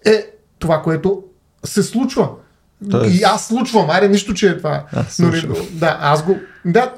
е 0.05 0.25
това, 0.59 0.81
което 0.81 1.23
се 1.63 1.83
случва. 1.83 2.29
Тоест... 2.91 3.15
И 3.15 3.23
аз 3.23 3.47
случвам, 3.47 3.89
айде 3.89 4.07
нищо, 4.07 4.33
че 4.33 4.47
е 4.47 4.57
това. 4.57 4.83
Аз 4.93 5.19
но, 5.19 5.31
да, 5.71 5.97
аз 6.01 6.23
го. 6.23 6.37
Да, 6.65 6.93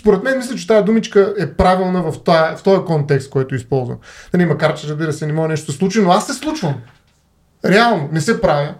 според 0.00 0.22
мен 0.22 0.38
мисля, 0.38 0.56
че 0.56 0.66
тази 0.66 0.84
думичка 0.84 1.34
е 1.38 1.52
правилна 1.52 2.02
в 2.02 2.22
този, 2.24 2.38
в 2.56 2.60
този 2.64 2.84
контекст, 2.86 3.30
който 3.30 3.54
използвам. 3.54 3.98
Да, 4.32 4.38
нали, 4.38 4.48
макар, 4.48 4.74
че 4.74 4.88
разбира 4.88 5.12
се, 5.12 5.26
не 5.26 5.32
може 5.32 5.48
нещо 5.48 5.66
да 5.66 5.72
случи, 5.72 6.00
но 6.00 6.10
аз 6.10 6.26
се 6.26 6.34
случвам. 6.34 6.74
Реално, 7.64 8.08
не 8.12 8.20
се 8.20 8.40
правя. 8.40 8.74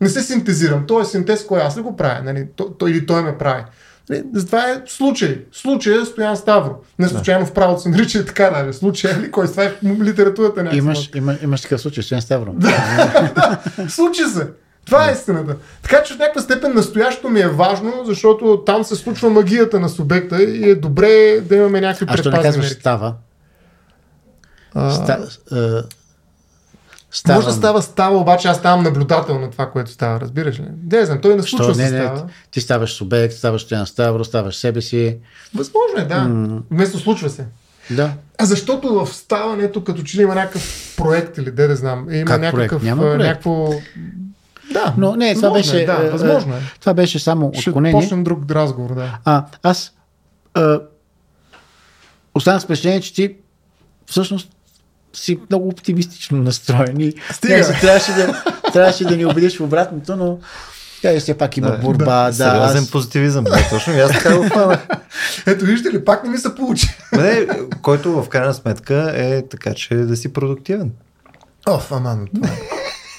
Не 0.00 0.08
се 0.08 0.22
синтезирам. 0.22 0.84
Той 0.86 1.02
е 1.02 1.04
синтез, 1.04 1.46
кой 1.46 1.60
аз 1.60 1.76
ли 1.76 1.80
го 1.80 1.96
правя? 1.96 2.22
Нали? 2.24 2.46
То, 2.56 2.70
то, 2.70 2.86
или 2.86 3.06
той 3.06 3.22
ме 3.22 3.38
прави. 3.38 3.62
Нали? 4.10 4.24
Това 4.46 4.70
е 4.70 4.82
случай. 4.86 5.44
Случай 5.52 6.02
е 6.02 6.04
Стоян 6.04 6.36
Ставро. 6.36 6.76
Не 6.98 7.08
случайно 7.08 7.44
да. 7.44 7.50
в 7.50 7.54
правото 7.54 7.80
се 7.82 7.88
нарича 7.88 8.24
така, 8.24 8.50
нали? 8.50 8.72
Случай 8.72 9.12
или 9.18 9.30
кой? 9.30 9.46
Това 9.46 9.64
е 9.64 9.68
в 9.68 10.02
литературата. 10.02 10.62
Някакъв. 10.62 10.78
Имаш, 10.78 11.10
има, 11.14 11.36
имаш 11.42 11.60
такъв 11.60 11.80
случай, 11.80 12.02
Стоян 12.02 12.22
Ставро. 12.22 12.52
да, 12.52 13.58
случи 13.88 14.22
се. 14.22 14.46
Това 14.86 15.08
е 15.08 15.12
истината. 15.12 15.56
Така 15.82 16.02
че 16.02 16.14
в 16.14 16.18
някаква 16.18 16.42
степен 16.42 16.74
настоящото 16.74 17.28
ми 17.28 17.40
е 17.40 17.48
важно, 17.48 17.92
защото 18.06 18.62
там 18.66 18.84
се 18.84 18.96
случва 18.96 19.30
магията 19.30 19.80
на 19.80 19.88
субекта 19.88 20.42
и 20.42 20.70
е 20.70 20.74
добре 20.74 21.40
да 21.40 21.56
имаме 21.56 21.80
някакви 21.80 22.06
предпазни 22.06 22.30
А 22.30 22.32
що 22.32 22.42
не 22.42 22.42
казваш 22.42 22.70
става? 22.72 23.14
А... 24.74 24.90
Ста, 24.90 25.28
Ставам. 27.10 27.38
Може 27.38 27.46
да 27.46 27.52
става 27.52 27.82
става, 27.82 28.18
обаче 28.18 28.48
аз 28.48 28.56
ставам 28.56 28.82
наблюдател 28.82 29.38
на 29.38 29.50
това, 29.50 29.70
което 29.70 29.90
става, 29.90 30.20
разбираш 30.20 30.58
ли? 30.58 30.64
Не 30.92 31.04
знам, 31.04 31.20
той 31.20 31.36
не 31.36 31.42
случва 31.42 31.74
се 31.74 31.82
не, 31.82 31.88
става. 31.88 32.28
Ти 32.50 32.60
ставаш 32.60 32.92
субект, 32.92 33.34
ставаш 33.34 33.62
Стоян 33.62 33.86
Ставро, 33.86 34.24
ставаш 34.24 34.56
себе 34.56 34.80
си. 34.80 35.16
Възможно 35.54 35.98
е, 35.98 36.04
да. 36.04 36.14
Mm. 36.14 36.60
Вместо 36.70 36.98
случва 36.98 37.30
се. 37.30 37.46
Да. 37.90 38.12
А 38.38 38.44
защото 38.44 39.04
в 39.04 39.14
ставането, 39.14 39.84
като 39.84 40.02
че 40.02 40.18
ли 40.18 40.22
има 40.22 40.34
някакъв 40.34 40.94
проект 40.96 41.38
или 41.38 41.50
де 41.50 41.66
да 41.66 41.76
знам, 41.76 42.06
има 42.12 42.24
как 42.24 42.40
някакъв, 42.40 42.68
проект? 42.68 42.84
Няма 42.84 43.02
проект. 43.02 43.18
някакво... 43.18 43.70
Да, 44.72 44.94
но 44.98 45.16
не, 45.16 45.34
това 45.34 45.50
беше, 45.50 45.82
е, 45.82 45.86
да, 45.86 45.96
възможно 45.96 46.54
е. 46.54 46.60
Това 46.80 46.94
беше 46.94 47.18
само 47.18 47.52
Ще 47.54 47.70
отклонение. 47.70 48.00
Ще 48.00 48.06
почнем 48.06 48.24
друг 48.24 48.50
разговор, 48.50 48.94
да. 48.94 49.18
А, 49.24 49.44
аз 49.62 49.92
а, 50.54 50.80
останах 52.34 52.62
с 52.62 52.64
впечатление, 52.64 53.00
че 53.00 53.14
ти 53.14 53.36
всъщност 54.06 54.48
си 55.12 55.38
много 55.50 55.68
оптимистично 55.68 56.38
настроен 56.38 57.00
и 57.00 57.14
трябваше, 57.80 58.12
да, 58.12 58.42
трябваше 58.72 59.04
да 59.04 59.16
ни 59.16 59.26
убедиш 59.26 59.56
в 59.56 59.60
обратното, 59.60 60.16
но 60.16 60.38
тя 61.02 61.20
все 61.20 61.38
пак 61.38 61.56
има 61.56 61.70
да, 61.70 61.78
борба. 61.78 62.04
Да, 62.04 62.26
да 62.26 62.32
сериозен 62.32 62.82
аз... 62.82 62.90
позитивизъм. 62.90 63.44
Да, 63.44 63.66
точно 63.70 63.92
и 63.92 64.00
аз 64.00 64.12
така 64.12 64.36
го 64.36 64.48
хванах. 64.48 64.86
Ето 65.46 65.64
виждате 65.64 65.96
ли, 65.96 66.04
пак 66.04 66.24
не 66.24 66.30
ми 66.30 66.38
се 66.38 66.54
получи. 66.54 66.88
Не, 67.12 67.46
който 67.82 68.22
в 68.22 68.28
крайна 68.28 68.54
сметка 68.54 69.12
е 69.14 69.42
така, 69.48 69.74
че 69.74 69.94
да 69.94 70.16
си 70.16 70.32
продуктивен. 70.32 70.90
О, 71.68 71.80
аман, 71.90 72.26
това. 72.34 72.48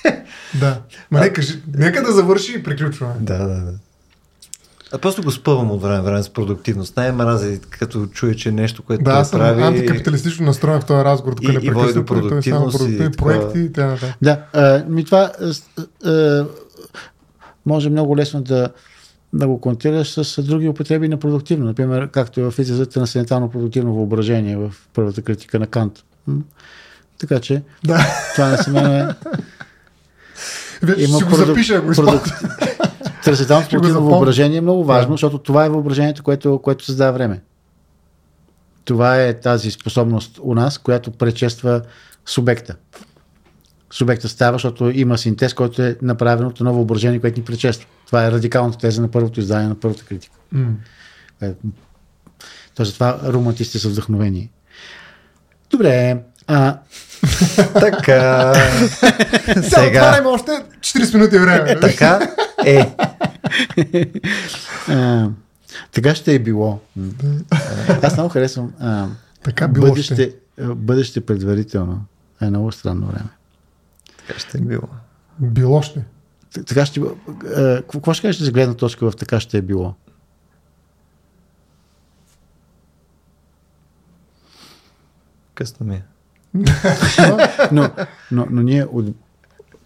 Е. 0.06 0.24
да. 0.60 0.82
Ма 1.11 1.20
нека, 1.20 1.41
нека 1.76 2.03
да 2.03 2.11
завърши 2.11 2.56
и 2.56 2.64
приключваме. 2.64 3.14
Да, 3.20 3.38
да, 3.38 3.48
да. 3.48 3.74
А 4.94 4.98
просто 4.98 5.22
го 5.22 5.32
спъвам 5.32 5.72
от 5.72 5.82
време 5.82 6.02
време 6.02 6.24
с 6.24 6.30
продуктивност. 6.30 6.98
Най 6.98 7.11
мрази, 7.11 7.60
като 7.70 8.06
чуе, 8.06 8.36
че 8.36 8.52
нещо, 8.52 8.84
което 8.84 9.03
да, 9.03 9.24
той 9.24 9.40
прави... 9.40 9.61
Да, 9.61 9.68
антикапиталистично 9.68 10.45
настроен 10.45 10.82
в 10.82 10.86
този 10.86 11.03
разговор, 11.03 11.34
тук 11.34 11.53
не 11.53 11.60
прекъсва, 11.60 11.94
той 11.94 12.02
е 12.02 12.06
продуктивни 12.06 13.11
проекти 13.11 13.60
и 13.60 13.74
т.н. 13.74 13.98
Да, 14.22 14.40
а, 14.53 14.84
ми 14.90 15.06
това 15.06 15.32
а, 15.41 16.10
а, 16.10 16.45
може 17.66 17.90
много 17.90 18.18
лесно 18.18 18.41
да, 18.41 18.70
да 19.34 19.48
го 19.48 19.61
контираш 19.61 20.10
с 20.10 20.44
други 20.44 20.70
употреби 20.70 21.07
на 21.07 21.18
продуктивно. 21.18 21.66
Например, 21.66 22.10
както 22.11 22.40
е 22.40 22.52
в 22.52 22.60
изразът 22.60 22.95
на 22.95 23.07
сенетално 23.07 23.49
продуктивно 23.49 23.94
въображение 23.94 24.57
в 24.57 24.74
първата 24.94 25.22
критика 25.22 25.60
на 25.60 25.68
Кант. 25.68 26.03
Така 27.20 27.40
че, 27.40 27.61
да. 27.84 28.06
това 28.36 28.49
не 28.49 28.57
се 28.57 28.72
мен 28.72 29.14
Вече 30.82 31.03
има 31.03 31.20
го 31.20 31.30
продук... 31.30 31.45
запиша, 31.45 31.82
го 31.82 31.91
продук... 31.91 32.24
Трансцендентално 33.24 33.66
спортивно 33.66 34.02
въображение 34.02 34.58
е 34.58 34.62
много 34.62 34.84
важно, 34.84 35.10
да. 35.10 35.14
защото 35.14 35.38
това 35.38 35.66
е 35.66 35.70
въображението, 35.70 36.24
което, 36.24 36.60
което 36.64 36.86
създава 36.86 37.12
време. 37.12 37.41
Това 38.86 39.22
е 39.24 39.40
тази 39.40 39.72
способност 39.72 40.40
у 40.41 40.54
нас, 40.54 40.78
която 40.78 41.12
предшества 41.12 41.82
субекта. 42.26 42.76
Субекта 43.91 44.30
става, 44.30 44.56
защото 44.56 44.90
има 44.90 45.18
синтез, 45.18 45.54
който 45.54 45.82
е 45.82 45.98
направен 46.02 46.48
от 46.48 46.60
едно 46.60 46.74
въображение, 46.74 47.20
което 47.20 47.40
ни 47.40 47.46
предшества. 47.46 47.88
Това 48.06 48.26
е 48.26 48.32
радикалната 48.32 48.78
теза 48.78 49.02
на 49.02 49.12
първото 49.12 49.40
издание 49.40 49.68
на 49.68 49.80
първата 49.80 50.06
критика. 50.06 50.36
Mm. 50.56 51.54
Тоест, 52.76 52.94
това 52.94 53.20
романтисти 53.26 53.80
са 53.80 53.90
вдъхновени. 53.90 54.52
Добре. 55.70 56.18
А... 56.48 56.78
така. 57.74 58.54
Сега. 59.46 59.62
Сега 59.64 60.24
още 60.26 60.52
40 60.52 61.14
минути 61.14 61.38
време. 61.38 61.80
Така 61.80 62.20
е. 62.78 62.96
а, 64.88 65.30
Така 65.91 66.16
ще 66.16 66.36
е 66.36 66.40
било. 66.40 66.80
Аз 68.02 68.14
много 68.18 68.30
харесвам 68.30 68.74
а, 68.80 69.08
Така 69.44 69.68
било 69.68 69.96
ще. 69.96 70.16
бъдеще, 70.16 70.36
а, 70.62 70.76
бъдеще 70.76 71.26
предварително. 71.26 72.06
Е 72.41 72.50
много 72.50 72.72
странно 72.72 73.08
време. 73.08 73.30
Така 74.28 74.40
ще 74.40 74.58
е 74.58 74.62
било. 74.62 74.88
Било 75.40 75.82
ще. 75.82 76.06
Така 76.68 76.86
ще, 76.86 77.02
а, 77.56 77.82
какво 77.91 78.14
ще 78.14 78.22
кажеш 78.22 78.41
за 78.41 78.52
гледна 78.52 78.74
точка 78.74 79.12
в 79.12 79.16
така 79.16 79.40
ще 79.40 79.58
е 79.58 79.62
било? 79.62 79.94
Късно 85.54 85.86
ми 85.86 85.96
е. 85.96 86.04
Но, 87.72 87.90
но, 88.32 88.48
но 88.50 88.62
ние 88.62 88.84
от, 88.84 89.06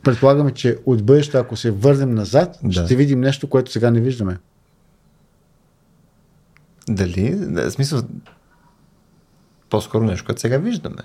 предполагаме, 0.03 0.51
че 0.51 0.77
от 0.85 1.05
бъдещето, 1.05 1.37
ако 1.37 1.55
се 1.55 1.71
върнем 1.71 2.15
назад, 2.15 2.59
Да. 2.63 2.85
ще 2.85 2.95
видим 2.95 3.21
нещо, 3.21 3.49
което 3.49 3.71
сега 3.71 3.91
не 3.91 4.01
виждаме. 4.01 4.37
Дали? 6.89 7.35
Да, 7.35 7.69
в 7.69 7.73
смисъл, 7.73 8.01
по-скоро 9.69 10.03
нещо, 10.03 10.25
което 10.25 10.41
сега 10.41 10.57
виждаме. 10.57 11.01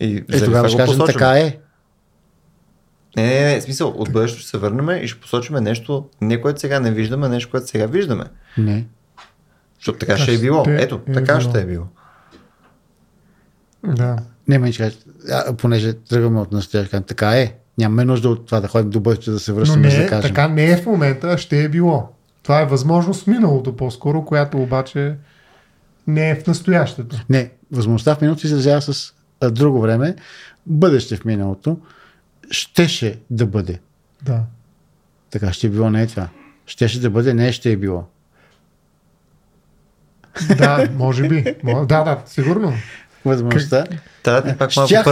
И 0.00 0.16
Е, 0.16 0.44
тогава 0.44 0.68
това 0.68 0.68
ще 0.68 0.76
кажем, 0.76 1.06
така 1.06 1.38
е. 1.38 1.58
Не, 3.16 3.26
не, 3.26 3.54
не, 3.54 3.60
смисъл, 3.60 3.88
от 3.88 4.12
бъдещето 4.12 4.40
ще 4.40 4.50
се 4.50 4.58
върнем 4.58 5.04
и 5.04 5.08
ще 5.08 5.20
посочим 5.20 5.56
нещо, 5.56 6.08
не 6.20 6.40
което 6.40 6.60
сега 6.60 6.80
не 6.80 6.90
виждаме, 6.90 7.26
а 7.26 7.28
нещо, 7.28 7.50
което 7.50 7.66
сега 7.66 7.86
виждаме. 7.86 8.24
Не. 8.58 8.86
Защото 9.78 9.98
така 9.98 10.12
Така 10.12 10.22
ще 10.22 10.34
е 10.34 10.38
било. 10.38 10.64
Ето, 10.68 11.00
е 11.08 11.12
така 11.12 11.38
било. 11.38 11.50
ще 11.50 11.60
е 11.60 11.66
било. 11.66 11.84
Да. 13.84 14.16
Не, 14.48 14.58
ме 14.58 14.72
а, 15.30 15.56
понеже 15.56 15.92
тръгваме 15.92 16.40
от 16.40 16.52
кажем, 16.52 17.02
така 17.02 17.30
е. 17.30 17.54
Нямаме 17.78 18.04
нужда 18.04 18.28
от 18.28 18.46
това 18.46 18.60
да 18.60 18.68
ходим 18.68 18.90
до 18.90 19.00
бъдещето 19.00 19.30
да 19.30 19.40
се 19.40 19.52
връщаме, 19.52 19.82
не, 19.82 19.90
за 19.90 19.96
да 19.96 20.04
е, 20.04 20.08
кажем. 20.08 20.30
така 20.30 20.48
не 20.48 20.70
е 20.70 20.76
в 20.76 20.86
момента, 20.86 21.38
ще 21.38 21.64
е 21.64 21.68
било. 21.68 22.08
Това 22.42 22.60
е 22.60 22.66
възможност 22.66 23.24
в 23.24 23.26
миналото 23.26 23.76
по-скоро, 23.76 24.24
която 24.24 24.62
обаче 24.62 25.16
не 26.06 26.30
е 26.30 26.34
в 26.34 26.46
настоящето. 26.46 27.16
Не, 27.30 27.50
възможността 27.72 28.14
в 28.14 28.20
миналото 28.20 28.40
се 28.40 28.46
изразява 28.46 28.82
с 28.82 29.12
а, 29.40 29.50
друго 29.50 29.80
време. 29.80 30.16
Бъдеще 30.66 31.16
в 31.16 31.24
миналото 31.24 31.78
щеше 32.50 33.18
да 33.30 33.46
бъде. 33.46 33.80
Да. 34.22 34.42
Така 35.30 35.52
ще 35.52 35.66
е 35.66 35.70
било, 35.70 35.90
не 35.90 36.02
е 36.02 36.06
това. 36.06 36.28
Щеше 36.66 37.00
да 37.00 37.10
бъде, 37.10 37.34
не 37.34 37.52
ще 37.52 37.72
е 37.72 37.76
било. 37.76 38.04
Да, 40.58 40.88
може 40.96 41.28
би. 41.28 41.44
Да, 41.64 41.84
да, 41.84 42.22
сигурно. 42.26 42.72
Възможността. 43.24 43.84
Трябва 44.22 44.42
да 44.42 44.48
ти 44.48 44.58
пак 44.58 44.76
малко 44.76 44.88
щях 44.88 45.04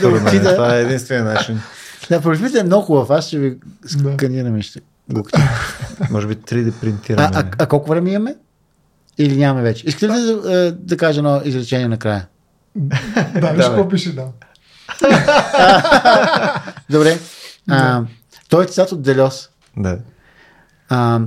да 0.00 0.10
мен. 0.10 0.26
отида- 0.26 0.54
Това 0.54 0.76
е 0.76 0.80
единствения 0.80 1.24
начин. 1.24 1.60
Да, 2.10 2.20
профилите 2.20 2.58
е 2.58 2.64
много 2.64 2.82
хубав. 2.82 3.10
Аз 3.10 3.26
ще 3.26 3.38
ви 3.38 3.56
сканираме. 3.86 4.62
Ще. 4.62 4.80
Може 6.10 6.26
би 6.26 6.34
3D 6.34 6.72
принтиране. 6.72 7.28
А, 7.34 7.40
а, 7.40 7.44
а 7.58 7.66
колко 7.66 7.90
време 7.90 8.10
имаме? 8.10 8.36
Или 9.18 9.36
нямаме 9.36 9.62
вече? 9.62 9.86
Искате 9.86 10.08
ли 10.08 10.12
да, 10.12 10.56
е, 10.56 10.72
да 10.72 10.96
кажа 10.96 11.20
едно 11.20 11.40
изречение 11.44 11.88
накрая? 11.88 12.26
Да, 13.34 13.52
виж 13.52 13.64
какво 13.66 13.88
пише, 13.88 14.12
да. 14.12 14.26
Добре. 16.90 17.18
А, 17.68 18.02
той 18.48 18.64
е 18.64 18.68
цитат 18.68 18.92
от 18.92 19.02
Делес. 19.02 19.48
Да. 19.76 19.98
А, 20.88 21.20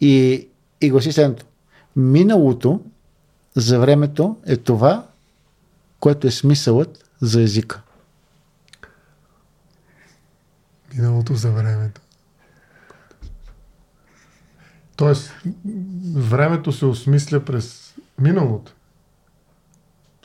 и, 0.00 0.46
и 0.80 0.90
гласи 0.90 1.12
следното. 1.12 1.44
Миналото 1.96 2.80
за 3.56 3.78
времето 3.78 4.36
е 4.46 4.56
това, 4.56 5.04
което 6.00 6.26
е 6.26 6.30
смисълът 6.30 7.04
за 7.20 7.42
езика. 7.42 7.80
Миналото 10.94 11.34
за 11.34 11.50
времето. 11.50 12.00
Тоест, 14.96 15.32
времето 16.14 16.72
се 16.72 16.86
осмисля 16.86 17.40
през 17.40 17.94
миналото. 18.18 18.72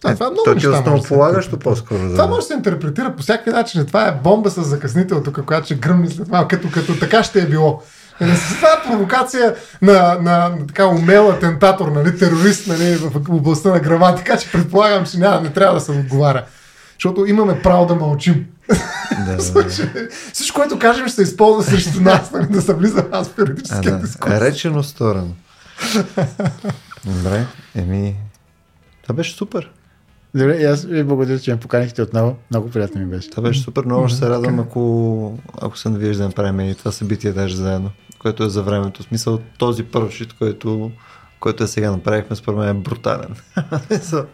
А, 0.04 0.14
това 0.14 0.26
е 0.26 0.30
много 0.30 0.44
То 0.46 0.56
ти 0.56 0.66
е 0.66 0.70
неща 0.70 0.70
може 0.70 0.84
да 0.84 0.84
се 0.84 0.94
основополагащо 0.94 1.56
интерпретира. 1.56 1.76
по-скоро. 1.76 2.12
Това 2.12 2.28
може 2.28 2.40
да 2.40 2.48
се 2.48 2.54
интерпретира 2.54 3.16
по 3.16 3.24
всякакви 3.24 3.52
начини. 3.52 3.86
Това 3.86 4.08
е 4.08 4.20
бомба 4.24 4.50
с 4.50 4.64
закъснител 4.64 5.24
тук, 5.24 5.46
която 5.46 5.66
ще 5.66 5.76
гръмне 5.76 6.10
след 6.10 6.28
малко, 6.28 6.48
като, 6.48 6.72
като 6.72 7.00
така 7.00 7.24
ще 7.24 7.42
е 7.42 7.48
било. 7.48 7.82
Нали, 8.22 8.32
Това 8.56 8.68
е 8.70 8.88
провокация 8.88 9.56
на, 9.82 9.94
на, 10.22 10.50
на 10.50 10.68
така 10.68 10.88
умел 10.88 11.30
атентатор, 11.30 11.88
нали, 11.88 12.18
терорист 12.18 12.68
нали, 12.68 12.96
в 12.96 13.16
областта 13.30 13.70
на 13.70 13.80
граматика, 13.80 14.38
че 14.38 14.52
предполагам, 14.52 15.06
че 15.06 15.18
няма, 15.18 15.42
не 15.42 15.50
трябва 15.50 15.74
да 15.74 15.82
се 15.82 15.92
отговаря. 15.92 16.44
Защото 16.94 17.26
имаме 17.26 17.62
право 17.62 17.86
да 17.86 17.96
мълчим. 17.96 18.46
Да, 18.70 19.26
да, 19.26 19.36
да. 19.36 19.44
случай, 19.44 19.86
Всичко, 20.34 20.60
което 20.60 20.80
кажем, 20.80 21.08
ще 21.08 21.16
се 21.16 21.22
използва 21.22 21.64
срещу 21.64 22.02
нас, 22.02 22.32
нали, 22.32 22.48
да 22.48 22.62
се 22.62 22.74
влиза 22.74 23.06
аз 23.12 23.28
в 23.28 23.38
юридическия 23.38 23.92
да. 23.92 24.00
дискурс. 24.00 24.42
Речено 24.42 24.84
сторено. 24.84 25.34
Добре, 27.06 27.46
еми. 27.76 28.16
Това 29.04 29.16
беше 29.16 29.36
супер. 29.36 29.70
Добре, 30.36 30.58
и 30.58 30.64
аз 30.66 30.86
ви 30.86 31.04
благодаря, 31.04 31.40
че 31.40 31.52
ме 31.52 31.60
поканихте 31.60 32.02
отново. 32.02 32.36
Много 32.52 32.70
приятно 32.70 33.02
ми 33.02 33.08
беше. 33.08 33.30
Това 33.30 33.44
беше 33.44 33.62
супер. 33.62 33.86
Много 33.86 34.08
ще 34.08 34.18
се 34.18 34.30
радвам, 34.30 34.60
ако, 34.60 35.40
ако 35.62 35.78
се 35.78 35.90
навиеш 35.90 36.18
да 36.18 36.24
направим 36.24 36.60
и 36.60 36.76
това 36.76 36.92
събитие 36.92 37.32
даже 37.32 37.56
заедно, 37.56 37.90
което 38.20 38.44
е 38.44 38.50
за 38.50 38.64
времето. 38.64 39.04
В 39.04 39.06
смисъл 39.06 39.40
този 39.58 39.84
първ 39.84 40.12
шит, 40.12 40.34
който, 40.34 40.92
който 41.40 41.64
е 41.64 41.68
сега 41.68 41.92
направихме, 41.92 42.36
според 42.36 42.60
мен 42.60 42.70
е 42.70 42.74
брутален. 42.74 43.36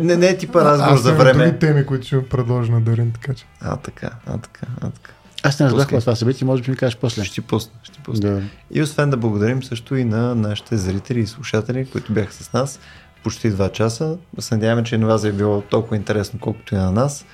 Не, 0.00 0.16
не, 0.16 0.26
е 0.26 0.38
типа 0.38 0.64
разговор 0.64 0.92
Аз 0.92 1.02
за 1.02 1.14
време. 1.14 1.44
други 1.44 1.58
теми, 1.58 1.86
които 1.86 2.06
ще 2.06 2.28
предложа 2.28 2.72
на 2.72 2.80
Дарин, 2.80 3.12
така 3.12 3.34
че. 3.34 3.46
А, 3.60 3.76
така, 3.76 4.10
а, 4.26 4.38
така, 4.38 4.66
а, 4.80 4.90
така. 4.90 5.12
Аз 5.42 5.60
не 5.60 5.66
разбрах 5.66 5.88
това 5.88 6.16
събитие, 6.16 6.46
може 6.46 6.62
би 6.62 6.70
ми 6.70 6.76
кажеш 6.76 6.98
после. 7.00 7.24
Ще 7.24 7.34
ти 7.34 7.40
пусна, 7.40 7.72
ще 7.82 7.92
ти 7.94 8.00
пусна. 8.00 8.30
Добре. 8.30 8.44
И 8.70 8.82
освен 8.82 9.10
да 9.10 9.16
благодарим 9.16 9.62
също 9.62 9.96
и 9.96 10.04
на 10.04 10.34
нашите 10.34 10.76
зрители 10.76 11.20
и 11.20 11.26
слушатели, 11.26 11.86
които 11.92 12.12
бяха 12.12 12.32
с 12.32 12.52
нас 12.52 12.80
почти 13.22 13.52
2 13.52 13.72
часа. 13.72 14.16
Се 14.38 14.54
надяваме, 14.54 14.84
че 14.84 14.94
и 14.94 14.98
на 14.98 15.06
вас 15.06 15.24
е 15.24 15.32
било 15.32 15.60
толкова 15.60 15.96
интересно, 15.96 16.38
колкото 16.42 16.74
и 16.74 16.78
на 16.78 16.92
нас. 16.92 17.24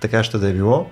Така 0.00 0.24
ще 0.24 0.38
да 0.38 0.48
е 0.48 0.52
било. 0.52 0.86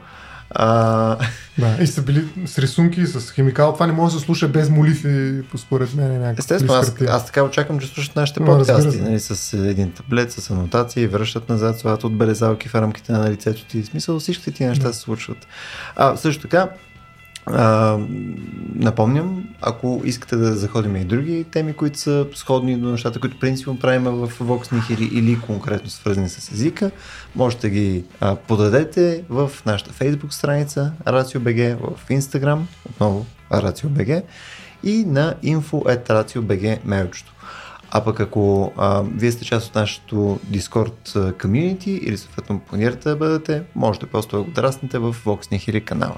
А, 0.50 1.16
Да, 1.58 1.76
и 1.80 1.86
са 1.86 2.02
били 2.02 2.28
с 2.46 2.58
рисунки, 2.58 3.06
с 3.06 3.32
химикал. 3.32 3.72
Това 3.74 3.86
не 3.86 3.92
може 3.92 4.14
да 4.14 4.20
се 4.20 4.24
слуша 4.24 4.48
без 4.48 4.70
молитви, 4.70 5.42
според 5.56 5.94
мен. 5.94 6.24
е 6.24 6.34
естествено, 6.38 6.74
аз, 6.74 6.94
аз 7.08 7.26
така 7.26 7.42
очаквам, 7.42 7.78
че 7.80 7.86
слушат 7.86 8.16
нашите 8.16 8.40
Но, 8.40 8.46
подкасти, 8.46 9.00
нали, 9.00 9.20
с 9.20 9.52
един 9.52 9.92
таблет, 9.92 10.32
с 10.32 10.50
анотации, 10.50 11.06
връщат 11.06 11.48
назад, 11.48 11.78
слагат 11.78 12.04
отбелезалки 12.04 12.68
в 12.68 12.74
рамките 12.74 13.12
на 13.12 13.30
лицето 13.30 13.64
ти. 13.64 13.82
В 13.82 13.86
смисъл 13.86 14.20
всичките 14.20 14.50
ти 14.50 14.64
неща 14.64 14.86
Да. 14.86 14.92
се 14.92 15.00
случват. 15.00 15.38
А, 15.96 16.16
също 16.16 16.42
така, 16.42 16.68
напомням, 18.74 19.48
ако 19.60 20.02
искате 20.04 20.36
да 20.36 20.54
заходим 20.56 20.96
и 20.96 21.04
други 21.04 21.44
теми, 21.44 21.72
които 21.72 21.98
са 21.98 22.26
сходни 22.34 22.76
до 22.76 22.88
нещата, 22.88 23.20
които 23.20 23.38
принципно 23.38 23.78
правим 23.78 24.04
в 24.04 24.32
Vox 24.40 24.72
Nihili 24.72 25.12
или 25.12 25.40
конкретно 25.40 25.90
свързани 25.90 26.28
с 26.28 26.52
езика, 26.52 26.90
можете 27.36 27.66
да 27.66 27.70
ги 27.70 28.04
а, 28.20 28.36
подадете 28.36 29.24
в 29.28 29.50
нашата 29.66 29.92
Facebook 29.92 30.30
страница 30.30 30.92
RACIO.BG, 31.04 31.76
в 31.76 32.08
Instagram, 32.08 32.60
отново 32.90 33.26
RACIO.BG 33.50 34.22
и 34.84 35.04
на 35.04 35.34
info.racio.bg 35.44 36.78
мейлчето. 36.84 37.32
А 37.90 38.04
пък 38.04 38.20
ако 38.20 38.72
а, 38.76 39.02
вие 39.14 39.32
сте 39.32 39.44
част 39.44 39.68
от 39.68 39.74
нашото 39.74 40.40
Discord 40.50 41.32
community 41.32 41.88
или 41.88 42.18
съответно 42.18 42.60
планирате 42.60 43.08
да 43.08 43.16
бъдете, 43.16 43.62
можете 43.74 44.06
просто 44.06 44.36
да 44.36 44.42
го 44.42 44.50
драснете 44.50 44.98
в 44.98 45.14
Vox 45.24 45.52
Nihili 45.52 45.84
канала. 45.84 46.16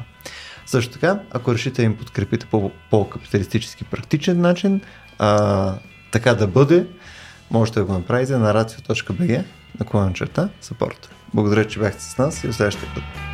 Също 0.67 0.93
така, 0.93 1.21
ако 1.31 1.55
решите 1.55 1.83
да 1.83 1.87
им 1.87 1.97
подкрепите 1.97 2.47
по 2.47 2.71
по-капиталистически 2.91 3.85
практичен 3.85 4.41
начин, 4.41 4.81
а, 5.19 5.75
така 6.13 6.35
да 6.35 6.47
бъде, 6.47 6.87
можете 7.51 7.79
да 7.79 7.85
го 7.85 7.93
направите 7.93 8.37
на 8.37 8.55
racio.bg 8.55 9.45
на 9.95 10.13
черта 10.13 10.49
support. 10.63 11.09
Благодаря, 11.35 11.67
че 11.67 11.79
бяхте 11.79 12.03
с 12.03 12.19
нас 12.19 12.45
и 12.45 12.47
до 12.47 12.53
следващия 12.53 12.95
път. 12.95 13.34